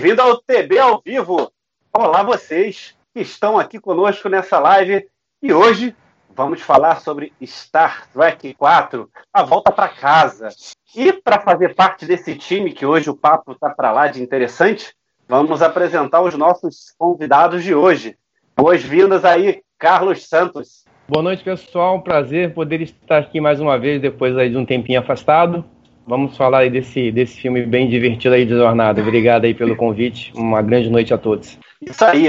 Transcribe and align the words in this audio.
Bem-vindo 0.00 0.22
ao 0.22 0.38
TB 0.38 0.78
ao 0.78 1.02
vivo. 1.04 1.52
Olá 1.92 2.22
vocês 2.22 2.96
que 3.12 3.20
estão 3.20 3.58
aqui 3.58 3.78
conosco 3.78 4.30
nessa 4.30 4.58
live 4.58 5.06
e 5.42 5.52
hoje 5.52 5.94
vamos 6.34 6.62
falar 6.62 7.02
sobre 7.02 7.34
Star 7.44 8.08
Trek 8.10 8.54
4, 8.54 9.10
a 9.30 9.42
volta 9.42 9.70
para 9.70 9.90
casa. 9.90 10.48
E 10.96 11.12
para 11.12 11.42
fazer 11.42 11.74
parte 11.74 12.06
desse 12.06 12.34
time 12.34 12.72
que 12.72 12.86
hoje 12.86 13.10
o 13.10 13.14
papo 13.14 13.54
tá 13.54 13.68
para 13.68 13.92
lá 13.92 14.06
de 14.06 14.22
interessante, 14.22 14.94
vamos 15.28 15.60
apresentar 15.60 16.22
os 16.22 16.34
nossos 16.34 16.94
convidados 16.96 17.62
de 17.62 17.74
hoje. 17.74 18.16
Boas-vindas 18.56 19.22
aí, 19.22 19.60
Carlos 19.78 20.26
Santos. 20.26 20.82
Boa 21.06 21.22
noite, 21.22 21.44
pessoal. 21.44 21.96
Um 21.96 22.00
prazer 22.00 22.54
poder 22.54 22.80
estar 22.80 23.18
aqui 23.18 23.38
mais 23.38 23.60
uma 23.60 23.78
vez 23.78 24.00
depois 24.00 24.34
aí 24.38 24.48
de 24.48 24.56
um 24.56 24.64
tempinho 24.64 25.00
afastado. 25.00 25.62
Vamos 26.10 26.36
falar 26.36 26.58
aí 26.58 26.70
desse, 26.70 27.12
desse 27.12 27.40
filme 27.40 27.64
bem 27.64 27.88
divertido 27.88 28.34
aí 28.34 28.44
de 28.44 28.50
jornada. 28.50 29.00
Obrigado 29.00 29.44
aí 29.44 29.54
pelo 29.54 29.76
convite. 29.76 30.32
Uma 30.34 30.60
grande 30.60 30.90
noite 30.90 31.14
a 31.14 31.18
todos. 31.18 31.56
Isso 31.80 32.04
aí. 32.04 32.26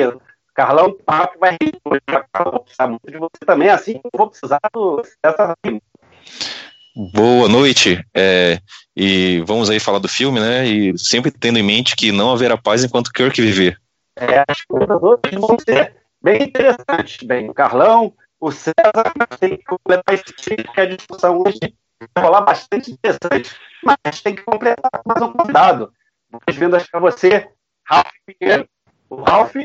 Carlão, 0.54 0.96
papo 1.04 1.40
vai 1.40 1.58
precisar 1.58 2.88
muito 2.88 3.10
de 3.10 3.18
você 3.18 3.40
também, 3.44 3.70
assim 3.70 4.00
eu 4.04 4.12
vou 4.16 4.30
precisar 4.30 4.60
do, 4.72 5.02
dessa 5.24 5.56
Boa 7.12 7.50
noite. 7.50 8.06
É, 8.16 8.60
e 8.96 9.42
vamos 9.48 9.68
aí 9.72 9.80
falar 9.80 9.98
do 9.98 10.08
filme, 10.08 10.40
né? 10.40 10.68
E 10.68 10.96
sempre 10.96 11.32
tendo 11.32 11.58
em 11.58 11.64
mente 11.64 11.96
que 11.96 12.12
não 12.12 12.32
haverá 12.32 12.56
paz 12.56 12.84
enquanto 12.84 13.12
Kirk 13.12 13.42
viver. 13.42 13.82
É, 14.16 14.44
as 14.48 14.62
coisas 14.62 15.02
hoje 15.02 15.40
vão 15.40 15.58
ser 15.60 15.96
bem 16.22 16.44
interessantes. 16.44 17.26
Bem, 17.26 17.50
o 17.50 17.54
Carlão, 17.56 18.14
o 18.40 18.52
César 18.52 19.12
tem 19.40 19.58
que 19.58 19.64
completar 19.64 20.14
esse 20.14 20.34
tipo 20.36 20.72
que 20.72 20.82
a 20.82 20.86
discussão 20.86 21.42
hoje 21.42 21.60
vai 22.16 22.24
rolar 22.24 22.42
bastante 22.42 22.92
interessante 22.92 23.56
mas 23.84 24.22
tem 24.22 24.36
que 24.36 24.44
completar 24.44 24.92
com 24.92 25.02
mais 25.06 25.22
um 25.22 25.34
convidado. 25.34 25.92
Boas-vindas 26.30 26.88
para 26.88 27.00
você, 27.00 27.50
Ralf 27.86 28.08
Pinheiro. 28.26 28.68
O 29.10 29.16
Ralf. 29.22 29.56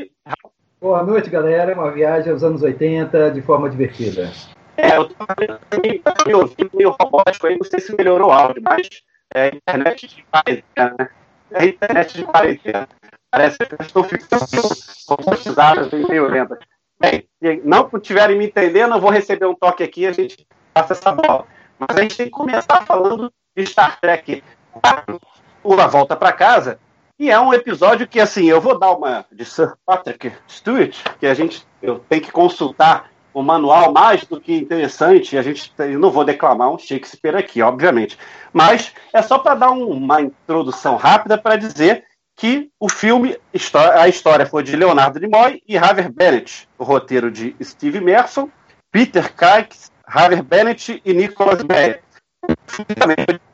Boa 0.81 1.03
noite, 1.03 1.29
galera. 1.29 1.73
Uma 1.73 1.91
viagem 1.91 2.31
aos 2.31 2.43
anos 2.43 2.61
80 2.61 3.31
de 3.31 3.41
forma 3.41 3.69
divertida. 3.69 4.31
É, 4.75 4.97
eu 4.97 5.03
estou 5.03 6.25
me 6.25 6.33
ouvindo 6.33 6.71
meio 6.73 6.95
robótico 6.99 7.47
aí, 7.47 7.57
não 7.57 7.65
sei 7.65 7.79
se 7.79 7.95
melhorou 7.95 8.29
o 8.29 8.31
áudio, 8.31 8.61
mas 8.61 8.87
é 9.33 9.47
internet 9.47 10.07
de 10.07 10.23
quarentena, 10.23 10.95
né? 10.99 11.09
É 11.51 11.65
internet 11.65 12.17
de 12.17 12.25
quarentena. 12.25 12.87
Parece 13.31 13.57
que 13.57 13.73
eu 13.73 13.77
estou 13.81 14.03
ficando 14.03 14.45
robotizado, 15.07 15.89
meio 16.07 16.27
lenta. 16.27 16.59
Bem, 16.99 17.27
não 17.63 17.89
tiverem 17.99 18.37
me 18.37 18.47
entendendo, 18.47 18.95
eu 18.95 19.01
vou 19.01 19.09
receber 19.09 19.45
um 19.45 19.55
toque 19.55 19.83
aqui 19.83 20.01
e 20.01 20.07
a 20.07 20.11
gente 20.11 20.45
passa 20.73 20.93
essa 20.93 21.11
bola. 21.11 21.45
Mas 21.79 21.97
a 21.97 22.01
gente 22.01 22.17
tem 22.17 22.25
que 22.27 22.31
começar 22.31 22.85
falando 22.85 23.31
Star 23.59 23.99
Trek 23.99 24.43
Uma 25.63 25.87
Volta 25.87 26.15
para 26.15 26.31
Casa. 26.31 26.79
E 27.19 27.31
é 27.31 27.39
um 27.39 27.53
episódio 27.53 28.07
que, 28.07 28.19
assim, 28.19 28.45
eu 28.45 28.61
vou 28.61 28.77
dar 28.77 28.91
uma 28.91 29.25
de 29.31 29.43
Sir 29.43 29.73
Patrick 29.85 30.31
Stewart, 30.47 30.95
que 31.19 31.25
a 31.25 31.33
gente 31.33 31.65
eu 31.81 31.99
tenho 31.99 32.21
que 32.21 32.31
consultar 32.31 33.09
o 33.33 33.41
manual 33.41 33.91
mais 33.91 34.23
do 34.25 34.39
que 34.39 34.55
interessante. 34.55 35.37
A 35.37 35.41
gente 35.41 35.71
não 35.99 36.11
vou 36.11 36.23
declamar 36.23 36.71
um 36.71 36.77
Shakespeare 36.77 37.35
aqui, 37.35 37.61
obviamente. 37.61 38.17
Mas 38.53 38.93
é 39.13 39.21
só 39.21 39.39
para 39.39 39.55
dar 39.55 39.71
um, 39.71 39.87
uma 39.87 40.21
introdução 40.21 40.95
rápida 40.95 41.37
para 41.37 41.55
dizer 41.55 42.03
que 42.35 42.69
o 42.79 42.87
filme, 42.87 43.35
a 43.95 44.07
história 44.07 44.45
foi 44.45 44.61
de 44.61 44.75
Leonardo 44.75 45.19
Nimoy 45.19 45.61
e 45.67 45.73
Javier 45.73 46.11
Bennett, 46.11 46.69
o 46.77 46.83
roteiro 46.83 47.31
de 47.31 47.55
Steve 47.63 47.99
Merson, 47.99 48.47
Peter 48.91 49.33
Kikes, 49.33 49.91
Javier 50.09 50.41
Bennett 50.41 51.01
e 51.03 51.13
Nicholas 51.13 51.63
Meyer 51.63 52.01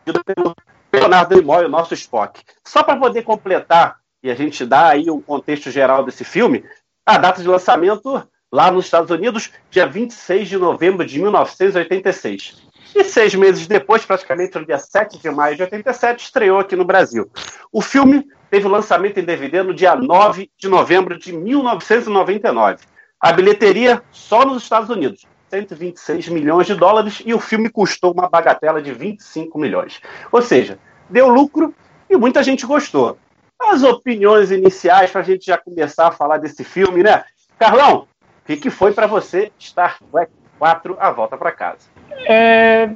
pelo 0.04 0.56
Leonardo 0.92 1.36
Nimoy, 1.36 1.66
o 1.66 1.70
nosso 1.70 1.94
Spock. 1.96 2.42
Só 2.64 2.84
para 2.84 3.00
poder 3.00 3.24
completar 3.24 3.98
e 4.22 4.30
a 4.30 4.36
gente 4.36 4.66
dar 4.66 4.92
aí 4.92 5.10
um 5.10 5.22
contexto 5.22 5.72
geral 5.72 6.06
desse 6.06 6.24
filme, 6.24 6.64
a 7.06 7.18
data 7.18 7.42
de 7.42 7.48
lançamento 7.48 8.26
lá 8.52 8.72
nos 8.72 8.86
Estados 8.86 9.10
Unidos, 9.10 9.52
dia 9.70 9.88
26 9.88 10.48
de 10.48 10.58
novembro 10.58 11.06
de 11.06 11.20
1986. 11.20 12.62
E 12.96 13.04
seis 13.04 13.34
meses 13.34 13.66
depois, 13.66 14.06
praticamente 14.06 14.58
no 14.58 14.66
dia 14.66 14.78
7 14.78 15.20
de 15.20 15.30
maio 15.32 15.56
de 15.56 15.64
87, 15.64 16.26
estreou 16.26 16.60
aqui 16.60 16.76
no 16.76 16.86
Brasil. 16.86 17.30
O 17.72 17.82
filme 17.82 18.28
teve 18.52 18.68
lançamento 18.68 19.20
em 19.20 19.24
DVD 19.24 19.64
no 19.64 19.74
dia 19.74 19.96
9 19.96 20.52
de 20.56 20.68
novembro 20.68 21.18
de 21.18 21.34
1999. 21.34 22.86
A 23.20 23.34
bilheteria 23.34 24.04
só 24.12 24.46
nos 24.46 24.62
Estados 24.62 24.90
Unidos 24.90 25.26
126 25.54 26.30
milhões 26.30 26.66
de 26.66 26.74
dólares 26.74 27.22
e 27.24 27.32
o 27.32 27.40
filme 27.40 27.70
custou 27.70 28.12
uma 28.12 28.28
bagatela 28.28 28.82
de 28.82 28.92
25 28.92 29.60
milhões. 29.60 30.02
Ou 30.32 30.42
seja, 30.42 30.80
deu 31.08 31.28
lucro 31.28 31.74
e 32.10 32.18
muita 32.18 32.42
gente 32.42 32.66
gostou. 32.66 33.20
As 33.62 33.84
opiniões 33.84 34.50
iniciais 34.50 35.12
para 35.12 35.22
a 35.22 35.24
gente 35.24 35.46
já 35.46 35.58
começar 35.58 36.08
a 36.08 36.12
falar 36.12 36.38
desse 36.38 36.64
filme, 36.64 37.04
né? 37.04 37.24
Carlão, 37.60 38.08
o 38.50 38.58
que, 38.58 38.70
foi 38.72 38.94
para 38.94 39.06
você 39.06 39.52
Star 39.60 40.00
Trek 40.12 40.32
4 40.58 40.98
A 41.00 41.12
Volta 41.12 41.38
para 41.38 41.52
Casa? 41.52 41.88
É, 42.26 42.90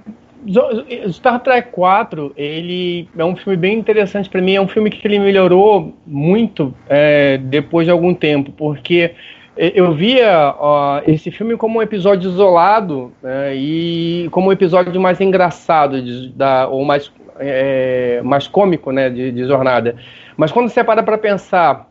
Star 1.12 1.40
Trek 1.40 1.72
4, 1.72 2.34
ele 2.36 3.08
é 3.16 3.24
um 3.24 3.36
filme 3.36 3.56
bem 3.56 3.78
interessante 3.78 4.30
para 4.30 4.42
mim. 4.42 4.56
É 4.56 4.62
um 4.62 4.68
filme 4.68 4.90
que 4.90 5.08
ele 5.08 5.20
melhorou 5.20 5.96
muito 6.06 6.74
é, 6.90 7.38
depois 7.38 7.86
de 7.86 7.92
algum 7.92 8.16
tempo, 8.16 8.52
porque 8.52 9.14
eu 9.58 9.94
via 9.94 10.56
ó, 10.58 11.02
esse 11.08 11.32
filme 11.32 11.58
como 11.58 11.80
um 11.80 11.82
episódio 11.82 12.30
isolado 12.30 13.12
né, 13.22 13.56
e 13.56 14.28
como 14.32 14.50
um 14.50 14.52
episódio 14.52 15.00
mais 15.00 15.20
engraçado 15.20 16.02
de, 16.02 16.30
da, 16.30 16.68
ou 16.68 16.86
mais, 16.86 17.12
é, 17.40 18.22
mais 18.24 18.48
cômico 18.48 18.92
né, 18.92 19.10
de, 19.10 19.32
de, 19.32 19.46
jornada. 19.46 19.96
Mas 20.36 20.52
quando 20.52 20.70
você 20.70 20.84
para 20.84 21.02
para 21.02 21.18
pensar 21.18 21.90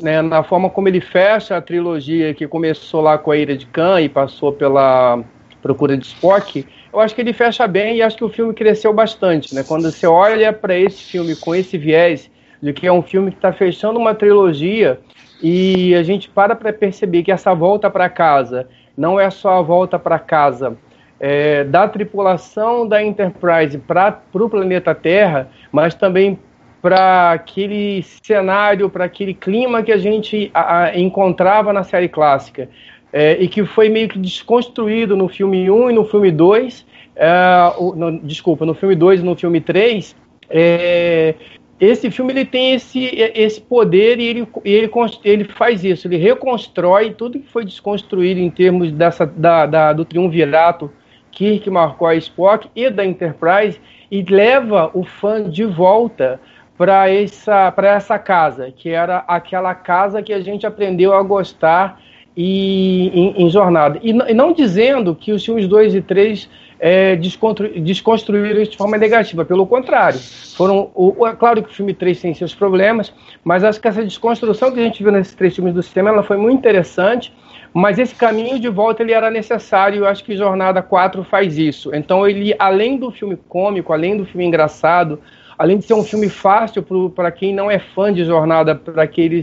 né, 0.00 0.22
na 0.22 0.42
forma 0.42 0.70
como 0.70 0.88
ele 0.88 1.00
fecha 1.00 1.56
a 1.56 1.60
trilogia 1.60 2.32
que 2.34 2.46
começou 2.46 3.00
lá 3.00 3.18
com 3.18 3.30
a 3.30 3.36
Ira 3.36 3.56
de 3.56 3.66
Khan 3.66 4.00
e 4.00 4.08
passou 4.08 4.52
pela 4.52 5.22
Procura 5.62 5.96
de 5.96 6.06
Spock, 6.06 6.66
eu 6.92 7.00
acho 7.00 7.14
que 7.14 7.20
ele 7.20 7.32
fecha 7.32 7.66
bem 7.66 7.96
e 7.96 8.02
acho 8.02 8.16
que 8.16 8.24
o 8.24 8.28
filme 8.28 8.54
cresceu 8.54 8.92
bastante. 8.92 9.54
Né? 9.54 9.64
Quando 9.66 9.90
você 9.90 10.06
olha 10.06 10.52
para 10.52 10.78
esse 10.78 11.02
filme 11.02 11.34
com 11.36 11.54
esse 11.54 11.76
viés 11.76 12.30
de 12.62 12.72
que 12.72 12.86
é 12.86 12.92
um 12.92 13.02
filme 13.02 13.30
que 13.30 13.36
está 13.36 13.52
fechando 13.52 13.98
uma 13.98 14.14
trilogia 14.14 15.00
e 15.46 15.94
a 15.94 16.02
gente 16.02 16.30
para 16.30 16.56
para 16.56 16.72
perceber 16.72 17.22
que 17.22 17.30
essa 17.30 17.52
volta 17.52 17.90
para 17.90 18.08
casa 18.08 18.66
não 18.96 19.20
é 19.20 19.28
só 19.28 19.58
a 19.58 19.60
volta 19.62 19.98
para 19.98 20.18
casa 20.18 20.74
é, 21.20 21.64
da 21.64 21.86
tripulação 21.86 22.88
da 22.88 23.04
Enterprise 23.04 23.76
para 23.76 24.22
o 24.32 24.48
planeta 24.48 24.94
Terra, 24.94 25.50
mas 25.70 25.94
também 25.94 26.38
para 26.80 27.32
aquele 27.32 28.02
cenário, 28.22 28.88
para 28.88 29.04
aquele 29.04 29.34
clima 29.34 29.82
que 29.82 29.92
a 29.92 29.98
gente 29.98 30.50
a, 30.54 30.84
a, 30.84 30.98
encontrava 30.98 31.74
na 31.74 31.82
série 31.82 32.08
clássica. 32.08 32.70
É, 33.12 33.36
e 33.38 33.46
que 33.46 33.66
foi 33.66 33.90
meio 33.90 34.08
que 34.08 34.18
desconstruído 34.18 35.14
no 35.14 35.28
filme 35.28 35.70
1 35.70 35.90
e 35.90 35.92
no 35.92 36.06
filme 36.06 36.32
2, 36.32 36.86
é, 37.16 37.72
no, 37.94 38.18
desculpa, 38.20 38.64
no 38.64 38.74
filme 38.74 38.94
2 38.96 39.20
e 39.20 39.22
no 39.22 39.36
filme 39.36 39.60
3, 39.60 40.16
é, 40.48 41.34
esse 41.80 42.10
filme 42.10 42.32
ele 42.32 42.44
tem 42.44 42.74
esse, 42.74 43.10
esse 43.34 43.60
poder 43.60 44.18
e 44.20 44.24
ele, 44.24 44.48
ele, 44.64 44.90
ele 45.24 45.44
faz 45.44 45.84
isso, 45.84 46.06
ele 46.06 46.16
reconstrói 46.16 47.12
tudo 47.12 47.40
que 47.40 47.50
foi 47.50 47.64
desconstruído 47.64 48.40
em 48.40 48.50
termos 48.50 48.92
dessa, 48.92 49.26
da, 49.26 49.66
da, 49.66 49.92
do 49.92 50.04
triunvirato 50.04 50.90
Kirk, 51.32 51.68
McCoy, 51.68 52.18
Spock 52.18 52.68
e 52.74 52.88
da 52.88 53.04
Enterprise 53.04 53.80
e 54.10 54.22
leva 54.22 54.90
o 54.94 55.02
fã 55.02 55.48
de 55.48 55.64
volta 55.64 56.40
para 56.78 57.10
essa, 57.10 57.72
essa 57.76 58.18
casa, 58.18 58.70
que 58.70 58.90
era 58.90 59.18
aquela 59.28 59.74
casa 59.74 60.22
que 60.22 60.32
a 60.32 60.40
gente 60.40 60.66
aprendeu 60.66 61.12
a 61.12 61.22
gostar 61.22 62.00
e, 62.36 63.10
em, 63.14 63.44
em 63.44 63.50
Jornada. 63.50 63.98
E, 64.02 64.10
e 64.10 64.34
não 64.34 64.52
dizendo 64.52 65.14
que 65.14 65.32
os 65.32 65.44
filmes 65.44 65.68
2 65.68 65.94
e 65.94 66.02
3 66.02 66.48
é, 66.86 67.16
desconstru, 67.16 67.80
desconstruíram 67.80 68.60
isso 68.60 68.72
de 68.72 68.76
forma 68.76 68.98
negativa. 68.98 69.42
Pelo 69.42 69.66
contrário, 69.66 70.20
foram. 70.54 70.90
O, 70.94 71.26
é 71.26 71.32
claro 71.34 71.62
que 71.62 71.70
o 71.70 71.72
filme 71.72 71.94
3 71.94 72.20
tem 72.20 72.34
seus 72.34 72.54
problemas, 72.54 73.10
mas 73.42 73.64
acho 73.64 73.80
que 73.80 73.88
essa 73.88 74.04
desconstrução 74.04 74.70
que 74.70 74.78
a 74.80 74.82
gente 74.82 75.02
viu 75.02 75.10
nesses 75.10 75.32
três 75.32 75.54
filmes 75.54 75.72
do 75.72 75.82
sistema 75.82 76.10
ela 76.10 76.22
foi 76.22 76.36
muito 76.36 76.58
interessante, 76.58 77.32
mas 77.72 77.98
esse 77.98 78.14
caminho 78.14 78.60
de 78.60 78.68
volta 78.68 79.02
ele 79.02 79.12
era 79.12 79.30
necessário, 79.30 80.00
eu 80.00 80.06
acho 80.06 80.22
que 80.22 80.36
Jornada 80.36 80.82
4 80.82 81.24
faz 81.24 81.56
isso. 81.56 81.94
Então 81.94 82.28
ele, 82.28 82.54
além 82.58 82.98
do 82.98 83.10
filme 83.10 83.38
cômico, 83.48 83.90
além 83.90 84.18
do 84.18 84.26
filme 84.26 84.44
engraçado, 84.44 85.18
além 85.56 85.78
de 85.78 85.86
ser 85.86 85.94
um 85.94 86.04
filme 86.04 86.28
fácil 86.28 86.84
para 87.16 87.32
quem 87.32 87.54
não 87.54 87.70
é 87.70 87.78
fã 87.78 88.12
de 88.12 88.26
Jornada, 88.26 88.74
para 88.74 89.06
que, 89.06 89.42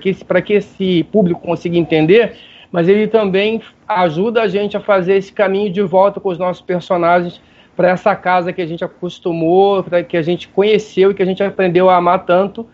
que, 0.00 0.42
que 0.42 0.52
esse 0.52 1.02
público 1.10 1.40
consiga 1.40 1.76
entender, 1.76 2.36
mas 2.70 2.88
ele 2.88 3.06
também 3.06 3.60
ajuda 3.86 4.42
a 4.42 4.48
gente 4.48 4.76
a 4.76 4.80
fazer 4.80 5.16
esse 5.16 5.32
caminho 5.32 5.72
de 5.72 5.82
volta 5.82 6.20
com 6.20 6.28
os 6.28 6.38
nossos 6.38 6.62
personagens 6.62 7.40
para 7.76 7.90
essa 7.90 8.14
casa 8.16 8.52
que 8.52 8.62
a 8.62 8.66
gente 8.66 8.84
acostumou, 8.84 9.84
que 10.08 10.16
a 10.16 10.22
gente 10.22 10.48
conheceu 10.48 11.10
e 11.10 11.14
que 11.14 11.22
a 11.22 11.26
gente 11.26 11.42
aprendeu 11.42 11.90
a 11.90 11.96
amar 11.96 12.24
tanto 12.24 12.66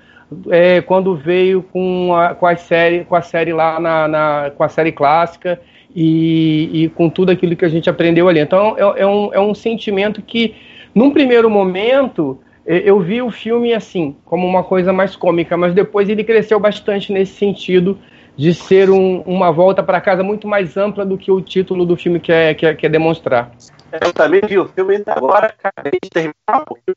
é, 0.50 0.80
quando 0.80 1.14
veio 1.14 1.62
com 1.62 2.14
a, 2.14 2.34
com 2.34 2.46
a 2.46 2.56
série 2.56 3.04
com 3.04 3.14
a 3.14 3.22
série 3.22 3.52
lá 3.52 3.78
na, 3.78 4.08
na 4.08 4.52
com 4.56 4.62
a 4.62 4.68
série 4.68 4.92
clássica 4.92 5.60
e, 5.94 6.70
e, 6.72 6.88
com 6.90 7.10
tudo 7.10 7.30
aquilo 7.30 7.54
que 7.54 7.64
a 7.64 7.68
gente 7.68 7.90
aprendeu 7.90 8.28
ali. 8.28 8.40
Então 8.40 8.76
é, 8.78 9.02
é, 9.02 9.06
um, 9.06 9.34
é 9.34 9.40
um 9.40 9.54
sentimento 9.54 10.22
que, 10.22 10.54
num 10.94 11.10
primeiro 11.10 11.50
momento, 11.50 12.40
eu 12.64 12.98
vi 13.00 13.20
o 13.20 13.30
filme 13.30 13.74
assim, 13.74 14.16
como 14.24 14.46
uma 14.46 14.62
coisa 14.62 14.92
mais 14.92 15.14
cômica, 15.16 15.56
mas 15.56 15.74
depois 15.74 16.08
ele 16.08 16.24
cresceu 16.24 16.58
bastante 16.58 17.12
nesse 17.12 17.34
sentido 17.34 17.98
de 18.36 18.54
ser 18.54 18.90
um, 18.90 19.20
uma 19.22 19.52
volta 19.52 19.82
para 19.82 20.00
casa 20.00 20.22
muito 20.22 20.48
mais 20.48 20.76
ampla 20.76 21.04
do 21.04 21.18
que 21.18 21.30
o 21.30 21.40
título 21.40 21.84
do 21.84 21.96
filme 21.96 22.18
quer, 22.18 22.54
quer, 22.54 22.76
quer 22.76 22.88
demonstrar. 22.88 23.52
Eu 24.00 24.12
também 24.12 24.40
vi 24.46 24.58
o 24.58 24.66
filme 24.66 24.96
ainda 24.96 25.12
agora, 25.12 25.54
acabei 25.62 25.98
de 26.02 26.08
terminar 26.08 26.62
um 26.62 26.64
pouquinho 26.64 26.94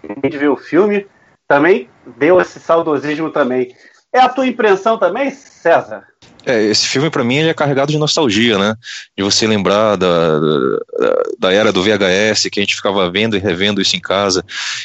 terminei 0.00 0.30
de 0.30 0.38
ver 0.38 0.48
o 0.48 0.56
filme, 0.56 1.06
também 1.48 1.88
deu 2.16 2.40
esse 2.40 2.60
saudosismo 2.60 3.30
também. 3.30 3.74
É 4.12 4.20
a 4.20 4.28
tua 4.28 4.46
impressão 4.46 4.98
também, 4.98 5.30
César? 5.30 6.04
É, 6.44 6.60
esse 6.64 6.88
filme 6.88 7.08
para 7.08 7.22
mim 7.22 7.36
ele 7.36 7.50
é 7.50 7.54
carregado 7.54 7.92
de 7.92 7.98
nostalgia, 7.98 8.58
né? 8.58 8.74
De 9.16 9.22
você 9.22 9.46
lembrar 9.46 9.96
da, 9.96 10.38
da, 10.40 11.22
da, 11.38 11.52
era 11.52 11.72
do 11.72 11.82
VHS, 11.82 12.48
que 12.50 12.58
a 12.58 12.62
gente 12.62 12.74
ficava 12.74 13.08
vendo 13.10 13.36
e 13.36 13.40
revendo 13.40 13.80
isso 13.80 13.96
em 13.96 14.00
casa. 14.00 14.44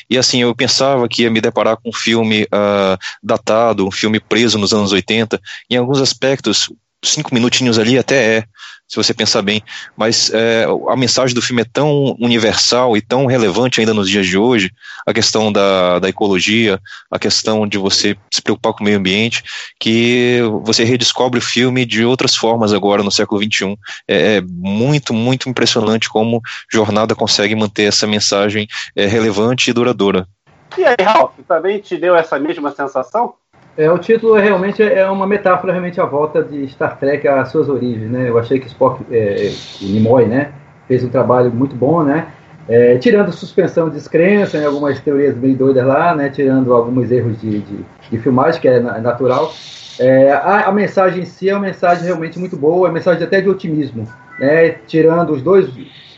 E 0.10 0.18
assim, 0.18 0.42
eu 0.42 0.56
pensava 0.56 1.08
que 1.10 1.24
ia 1.24 1.32
me 1.32 1.42
deparar 1.42 1.78
com 1.78 1.90
um 1.90 1.94
filme 1.94 2.44
uh, 2.44 2.98
datado, 3.24 3.88
um 3.88 3.92
filme 3.92 4.20
preso 4.20 4.58
nos 4.58 4.72
anos 4.72 4.92
80. 4.92 5.42
Em 5.70 5.78
alguns 5.78 6.00
aspectos, 6.00 6.70
cinco 7.04 7.34
minutinhos 7.34 7.78
ali 7.78 7.98
até 7.98 8.38
é, 8.38 8.44
se 8.88 8.96
você 8.96 9.14
pensar 9.14 9.42
bem, 9.42 9.62
mas 9.98 10.32
é, 10.34 10.66
a 10.88 10.96
mensagem 10.96 11.36
do 11.36 11.42
filme 11.42 11.62
é 11.62 11.66
tão 11.66 12.16
universal 12.20 12.96
e 12.96 13.02
tão 13.02 13.26
relevante 13.26 13.82
ainda 13.82 13.94
nos 13.94 14.10
dias 14.10 14.26
de 14.26 14.38
hoje, 14.38 14.72
a 15.06 15.14
questão 15.14 15.52
da, 15.52 16.00
da 16.00 16.08
ecologia, 16.08 16.80
a 17.12 17.20
questão 17.20 17.68
de 17.68 17.78
você 17.78 18.16
se 18.32 18.42
preocupar 18.42 18.74
com 18.74 18.82
o 18.82 18.84
meio 18.86 18.98
ambiente, 18.98 19.44
que 19.78 20.40
você 20.64 20.86
redescobre 20.86 21.38
o 21.38 21.44
filme 21.44 21.86
de 21.86 22.06
outras 22.06 22.34
formas 22.34 22.72
agora 22.72 23.04
no 23.04 23.12
século 23.12 23.44
XXI. 23.44 23.78
É, 24.08 24.38
é 24.38 24.42
muito, 24.42 25.14
muito 25.14 25.50
impressionante 25.50 26.08
como 26.08 26.42
Jornada 26.72 27.14
consegue 27.14 27.56
manter 27.56 27.84
essa 27.84 28.08
mensagem 28.08 28.68
é, 28.96 29.06
relevante 29.06 29.70
e 29.70 29.74
duradoura. 29.74 30.26
E 30.78 30.86
aí, 30.86 30.96
Ralph, 31.02 31.34
também 31.48 31.80
te 31.80 31.98
deu 31.98 32.16
essa 32.16 32.40
mesma 32.40 32.72
sensação? 32.72 33.34
É, 33.78 33.92
o 33.92 33.98
título 34.00 34.36
é 34.36 34.42
realmente 34.42 34.82
é 34.82 35.08
uma 35.08 35.28
metáfora 35.28 35.72
realmente 35.72 36.02
à 36.02 36.06
volta 36.06 36.44
de 36.44 36.68
Star 36.68 36.98
Trek 36.98 37.28
às 37.28 37.50
suas 37.50 37.70
origens, 37.70 38.10
né? 38.10 38.28
Eu 38.28 38.40
achei 38.40 38.60
que 38.60 38.66
Spock, 38.66 39.06
é, 39.12 39.52
Nimoy, 39.82 40.26
né, 40.26 40.52
fez 40.88 41.04
um 41.04 41.10
trabalho 41.10 41.52
muito 41.52 41.76
bom, 41.76 42.04
né? 42.04 42.28
É, 42.68 42.98
tirando 42.98 43.32
suspensão 43.32 43.88
de 43.88 43.96
descrença 43.96 44.58
em 44.58 44.66
algumas 44.66 45.00
teorias 45.00 45.38
meio 45.38 45.56
doidas 45.56 45.86
lá, 45.86 46.16
né? 46.16 46.30
Tirando 46.30 46.74
alguns 46.74 47.12
erros 47.12 47.40
de, 47.40 47.60
de, 47.60 47.86
de 48.10 48.18
filmagem, 48.18 48.60
que 48.60 48.68
é 48.68 48.80
natural. 48.80 49.54
É, 50.00 50.32
a, 50.32 50.68
a, 50.68 50.72
mensagem 50.72 51.22
em 51.22 51.26
si 51.26 51.50
é 51.50 51.54
uma 51.54 51.68
mensagem 51.68 52.04
realmente 52.04 52.40
muito 52.40 52.58
boa, 52.58 52.88
é 52.88 52.90
uma 52.90 52.96
mensagem 52.96 53.24
até 53.24 53.42
de 53.42 53.48
otimismo, 53.48 54.08
né? 54.40 54.70
Tirando 54.88 55.32
os 55.32 55.42
dois 55.44 55.70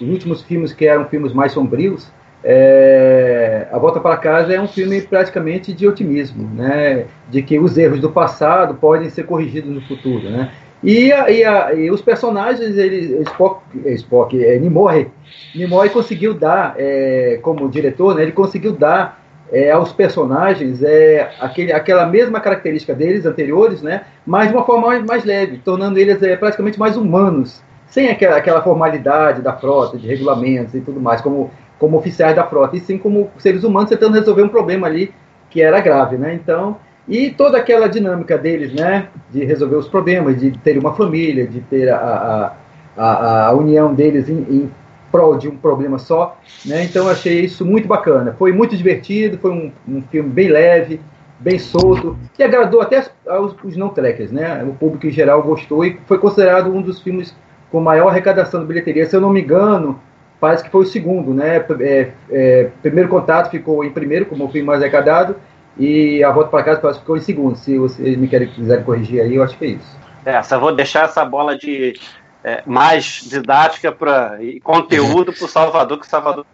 os 0.02 0.10
últimos 0.10 0.42
filmes 0.42 0.72
que 0.72 0.86
eram 0.86 1.06
filmes 1.06 1.34
mais 1.34 1.52
sombrios, 1.52 2.10
é, 2.44 3.68
a 3.72 3.78
Volta 3.78 4.00
para 4.00 4.16
Casa 4.18 4.54
é 4.54 4.62
um 4.62 4.68
filme 4.68 5.02
praticamente 5.02 5.74
de 5.74 5.88
otimismo, 5.88 6.50
né? 6.54 7.06
De 7.30 7.42
que 7.42 7.60
os 7.60 7.78
erros 7.78 8.00
do 8.00 8.10
passado 8.10 8.76
podem 8.76 9.10
ser 9.10 9.24
corrigidos 9.26 9.72
no 9.72 9.82
futuro, 9.82 10.30
né? 10.30 10.52
E, 10.82 11.12
a, 11.12 11.30
e, 11.30 11.44
a, 11.44 11.74
e 11.74 11.92
os 11.92 12.02
personagens, 12.02 12.78
ele, 12.78 13.22
Spock, 13.24 13.62
Spock 13.96 14.42
é, 14.42 14.58
Nimoy, 14.58 15.08
Nimoy 15.54 15.90
conseguiu 15.90 16.34
dar, 16.34 16.76
é, 16.78 17.38
como 17.42 17.68
diretor, 17.68 18.16
né, 18.16 18.22
ele 18.22 18.32
conseguiu 18.32 18.72
dar 18.72 19.22
é, 19.52 19.72
aos 19.72 19.92
personagens 19.92 20.82
é, 20.82 21.32
aquele, 21.42 21.74
aquela 21.74 22.06
mesma 22.06 22.40
característica 22.40 22.94
deles 22.94 23.26
anteriores, 23.26 23.82
né, 23.82 24.04
mas 24.26 24.48
de 24.48 24.56
uma 24.56 24.64
forma 24.64 24.88
mais, 24.88 25.04
mais 25.04 25.26
leve, 25.26 25.58
tornando 25.58 26.00
eles 26.00 26.24
é, 26.24 26.38
praticamente 26.38 26.80
mais 26.80 26.96
humanos, 26.96 27.62
sem 27.88 28.10
aquela, 28.10 28.38
aquela 28.38 28.62
formalidade 28.62 29.42
da 29.42 29.52
frota, 29.52 29.98
de 29.98 30.08
regulamentos 30.08 30.74
e 30.76 30.80
tudo 30.80 31.02
mais, 31.02 31.20
como 31.20 31.52
como 31.80 31.98
oficiais 31.98 32.36
da 32.36 32.44
frota, 32.44 32.76
e 32.76 32.80
sim 32.82 32.98
como 32.98 33.32
seres 33.38 33.64
humanos 33.64 33.90
tentando 33.90 34.14
resolver 34.14 34.44
um 34.44 34.50
problema 34.50 34.86
ali 34.86 35.12
que 35.50 35.62
era 35.62 35.80
grave, 35.80 36.18
né? 36.18 36.34
Então, 36.36 36.78
e 37.08 37.32
toda 37.32 37.58
aquela 37.58 37.88
dinâmica 37.88 38.38
deles, 38.38 38.72
né, 38.72 39.08
de 39.32 39.44
resolver 39.44 39.78
os 39.78 39.88
problemas, 39.88 40.40
de 40.40 40.52
ter 40.60 40.78
uma 40.78 40.94
família, 40.94 41.48
de 41.48 41.60
ter 41.62 41.90
a, 41.90 41.98
a, 41.98 43.04
a, 43.04 43.48
a 43.48 43.54
união 43.54 43.96
deles 43.96 44.30
em, 44.30 44.46
em 44.48 44.72
prol 45.12 45.36
de 45.38 45.48
um 45.48 45.58
problema 45.58 45.98
só, 45.98 46.38
né? 46.66 46.84
Então, 46.84 47.10
achei 47.10 47.40
isso 47.40 47.66
muito 47.66 47.88
bacana. 47.88 48.36
Foi 48.38 48.52
muito 48.52 48.78
divertido, 48.78 49.40
foi 49.40 49.52
um, 49.52 49.72
um 49.88 50.02
filme 50.04 50.30
bem 50.30 50.50
leve, 50.50 51.02
bem 51.40 51.58
solto, 51.58 52.18
que 52.36 52.44
agradou 52.44 52.82
até 52.82 53.04
aos, 53.28 53.56
os 53.64 53.76
não-trekkers, 53.76 54.32
né? 54.32 54.64
O 54.64 54.74
público 54.74 55.08
em 55.08 55.12
geral 55.12 55.42
gostou 55.42 55.84
e 55.84 56.00
foi 56.06 56.20
considerado 56.20 56.72
um 56.72 56.82
dos 56.82 57.00
filmes 57.00 57.36
com 57.72 57.80
maior 57.80 58.10
arrecadação 58.10 58.62
de 58.62 58.68
bilheteria. 58.68 59.06
Se 59.06 59.16
eu 59.16 59.22
não 59.22 59.32
me 59.32 59.42
engano, 59.42 60.00
parece 60.40 60.64
que 60.64 60.70
foi 60.70 60.84
o 60.84 60.88
segundo, 60.88 61.34
né? 61.34 61.58
É, 61.82 62.12
é, 62.32 62.70
primeiro 62.82 63.10
contato 63.10 63.50
ficou 63.50 63.84
em 63.84 63.92
primeiro, 63.92 64.26
como 64.26 64.46
o 64.46 64.50
filme 64.50 64.68
mais 64.68 64.82
arrecadado, 64.82 65.36
e 65.78 66.24
a 66.24 66.32
volta 66.32 66.50
para 66.50 66.64
casa 66.64 66.80
parece 66.80 67.00
que 67.00 67.04
ficou 67.04 67.18
em 67.18 67.22
segundo. 67.22 67.56
Se 67.56 67.78
vocês 67.78 68.18
me 68.18 68.28
querem, 68.28 68.48
quiserem 68.48 68.84
corrigir 68.84 69.22
aí, 69.22 69.36
eu 69.36 69.44
acho 69.44 69.58
que 69.58 69.66
é 69.66 69.68
isso. 69.70 70.00
É, 70.26 70.42
só 70.44 70.60
vou 70.60 70.74
deixar 70.74 71.06
essa 71.06 71.24
bola 71.24 71.58
de 71.58 72.00
é, 72.44 72.62
mais 72.66 73.22
didática 73.30 73.92
pra, 73.92 74.38
e 74.42 74.60
conteúdo 74.60 75.34
para 75.34 75.46
o 75.46 75.48
Salvador, 75.48 76.00
que 76.00 76.06
o 76.06 76.10
Salvador 76.10 76.46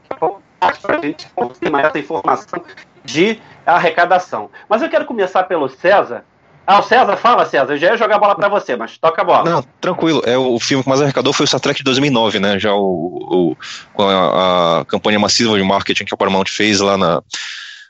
para 0.60 0.98
a 0.98 1.02
gente 1.02 1.28
confirmar 1.36 1.86
essa 1.86 2.00
informação 2.00 2.64
de 3.04 3.40
arrecadação. 3.66 4.50
Mas 4.68 4.82
eu 4.82 4.90
quero 4.90 5.06
começar 5.06 5.44
pelo 5.44 5.70
César, 5.70 6.24
ah, 6.68 6.80
o 6.80 6.84
César, 6.84 7.16
fala, 7.18 7.46
César. 7.46 7.74
Eu 7.74 7.78
já 7.78 7.88
ia 7.92 7.98
jogar 7.98 8.16
a 8.16 8.20
bola 8.20 8.36
pra 8.36 8.50
você, 8.50 8.76
mas 8.76 8.98
toca 8.98 9.22
a 9.22 9.26
bola. 9.26 9.50
Não, 9.50 9.64
tranquilo. 9.80 10.24
É, 10.26 10.38
o 10.38 10.60
filme 10.60 10.84
que 10.84 10.90
mais 10.90 11.02
arrecadou 11.02 11.32
foi 11.32 11.44
o 11.44 11.48
Star 11.48 11.60
Trek 11.60 11.78
de 11.78 11.84
2009, 11.84 12.40
né? 12.40 12.60
Já 12.60 12.74
o, 12.74 13.56
o 13.98 14.02
a, 14.02 14.80
a, 14.82 14.86
campanha 14.86 15.20
massiva 15.20 15.56
de 15.58 15.64
marketing 15.64 16.06
que 16.06 16.14
a 16.14 16.18
Paramount 16.18 16.46
fez 16.48 16.80
lá 16.80 16.98
na, 16.98 17.22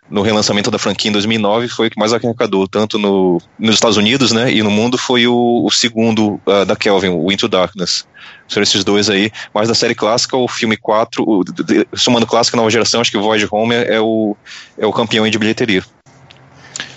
no 0.10 0.22
relançamento 0.22 0.70
da 0.70 0.78
franquia 0.78 1.10
em 1.10 1.14
2009 1.14 1.68
foi 1.68 1.88
o 1.88 1.90
que 1.90 1.98
mais 1.98 2.14
arrecadou, 2.14 2.68
tanto 2.68 3.00
no, 3.00 3.42
nos 3.58 3.76
Estados 3.76 3.98
Unidos, 3.98 4.32
né? 4.32 4.52
E 4.52 4.62
no 4.62 4.70
mundo 4.70 4.98
foi 4.98 5.26
o, 5.26 5.64
o 5.66 5.72
segundo 5.72 6.40
uh, 6.46 6.66
da 6.66 6.76
Kelvin, 6.76 7.10
o 7.10 7.32
Into 7.32 7.48
Darkness. 7.48 8.06
São 8.48 8.62
esses 8.62 8.84
dois 8.84 9.10
aí. 9.10 9.32
Mas 9.54 9.68
da 9.68 9.74
série 9.74 9.96
clássica, 9.96 10.36
o 10.36 10.48
filme 10.48 10.76
4, 10.78 11.24
o, 11.26 11.44
de, 11.44 11.88
somando 11.94 12.28
clássica 12.28 12.58
nova 12.58 12.70
geração, 12.70 13.02
acho 13.02 13.12
que 13.12 13.18
o 13.18 13.22
Voyage 13.22 13.48
Home 13.50 13.74
é, 13.74 13.96
é, 13.96 14.02
o, 14.02 14.36
é 14.78 14.86
o 14.86 14.92
campeão 14.92 15.28
de 15.30 15.40
bilheteria. 15.40 15.84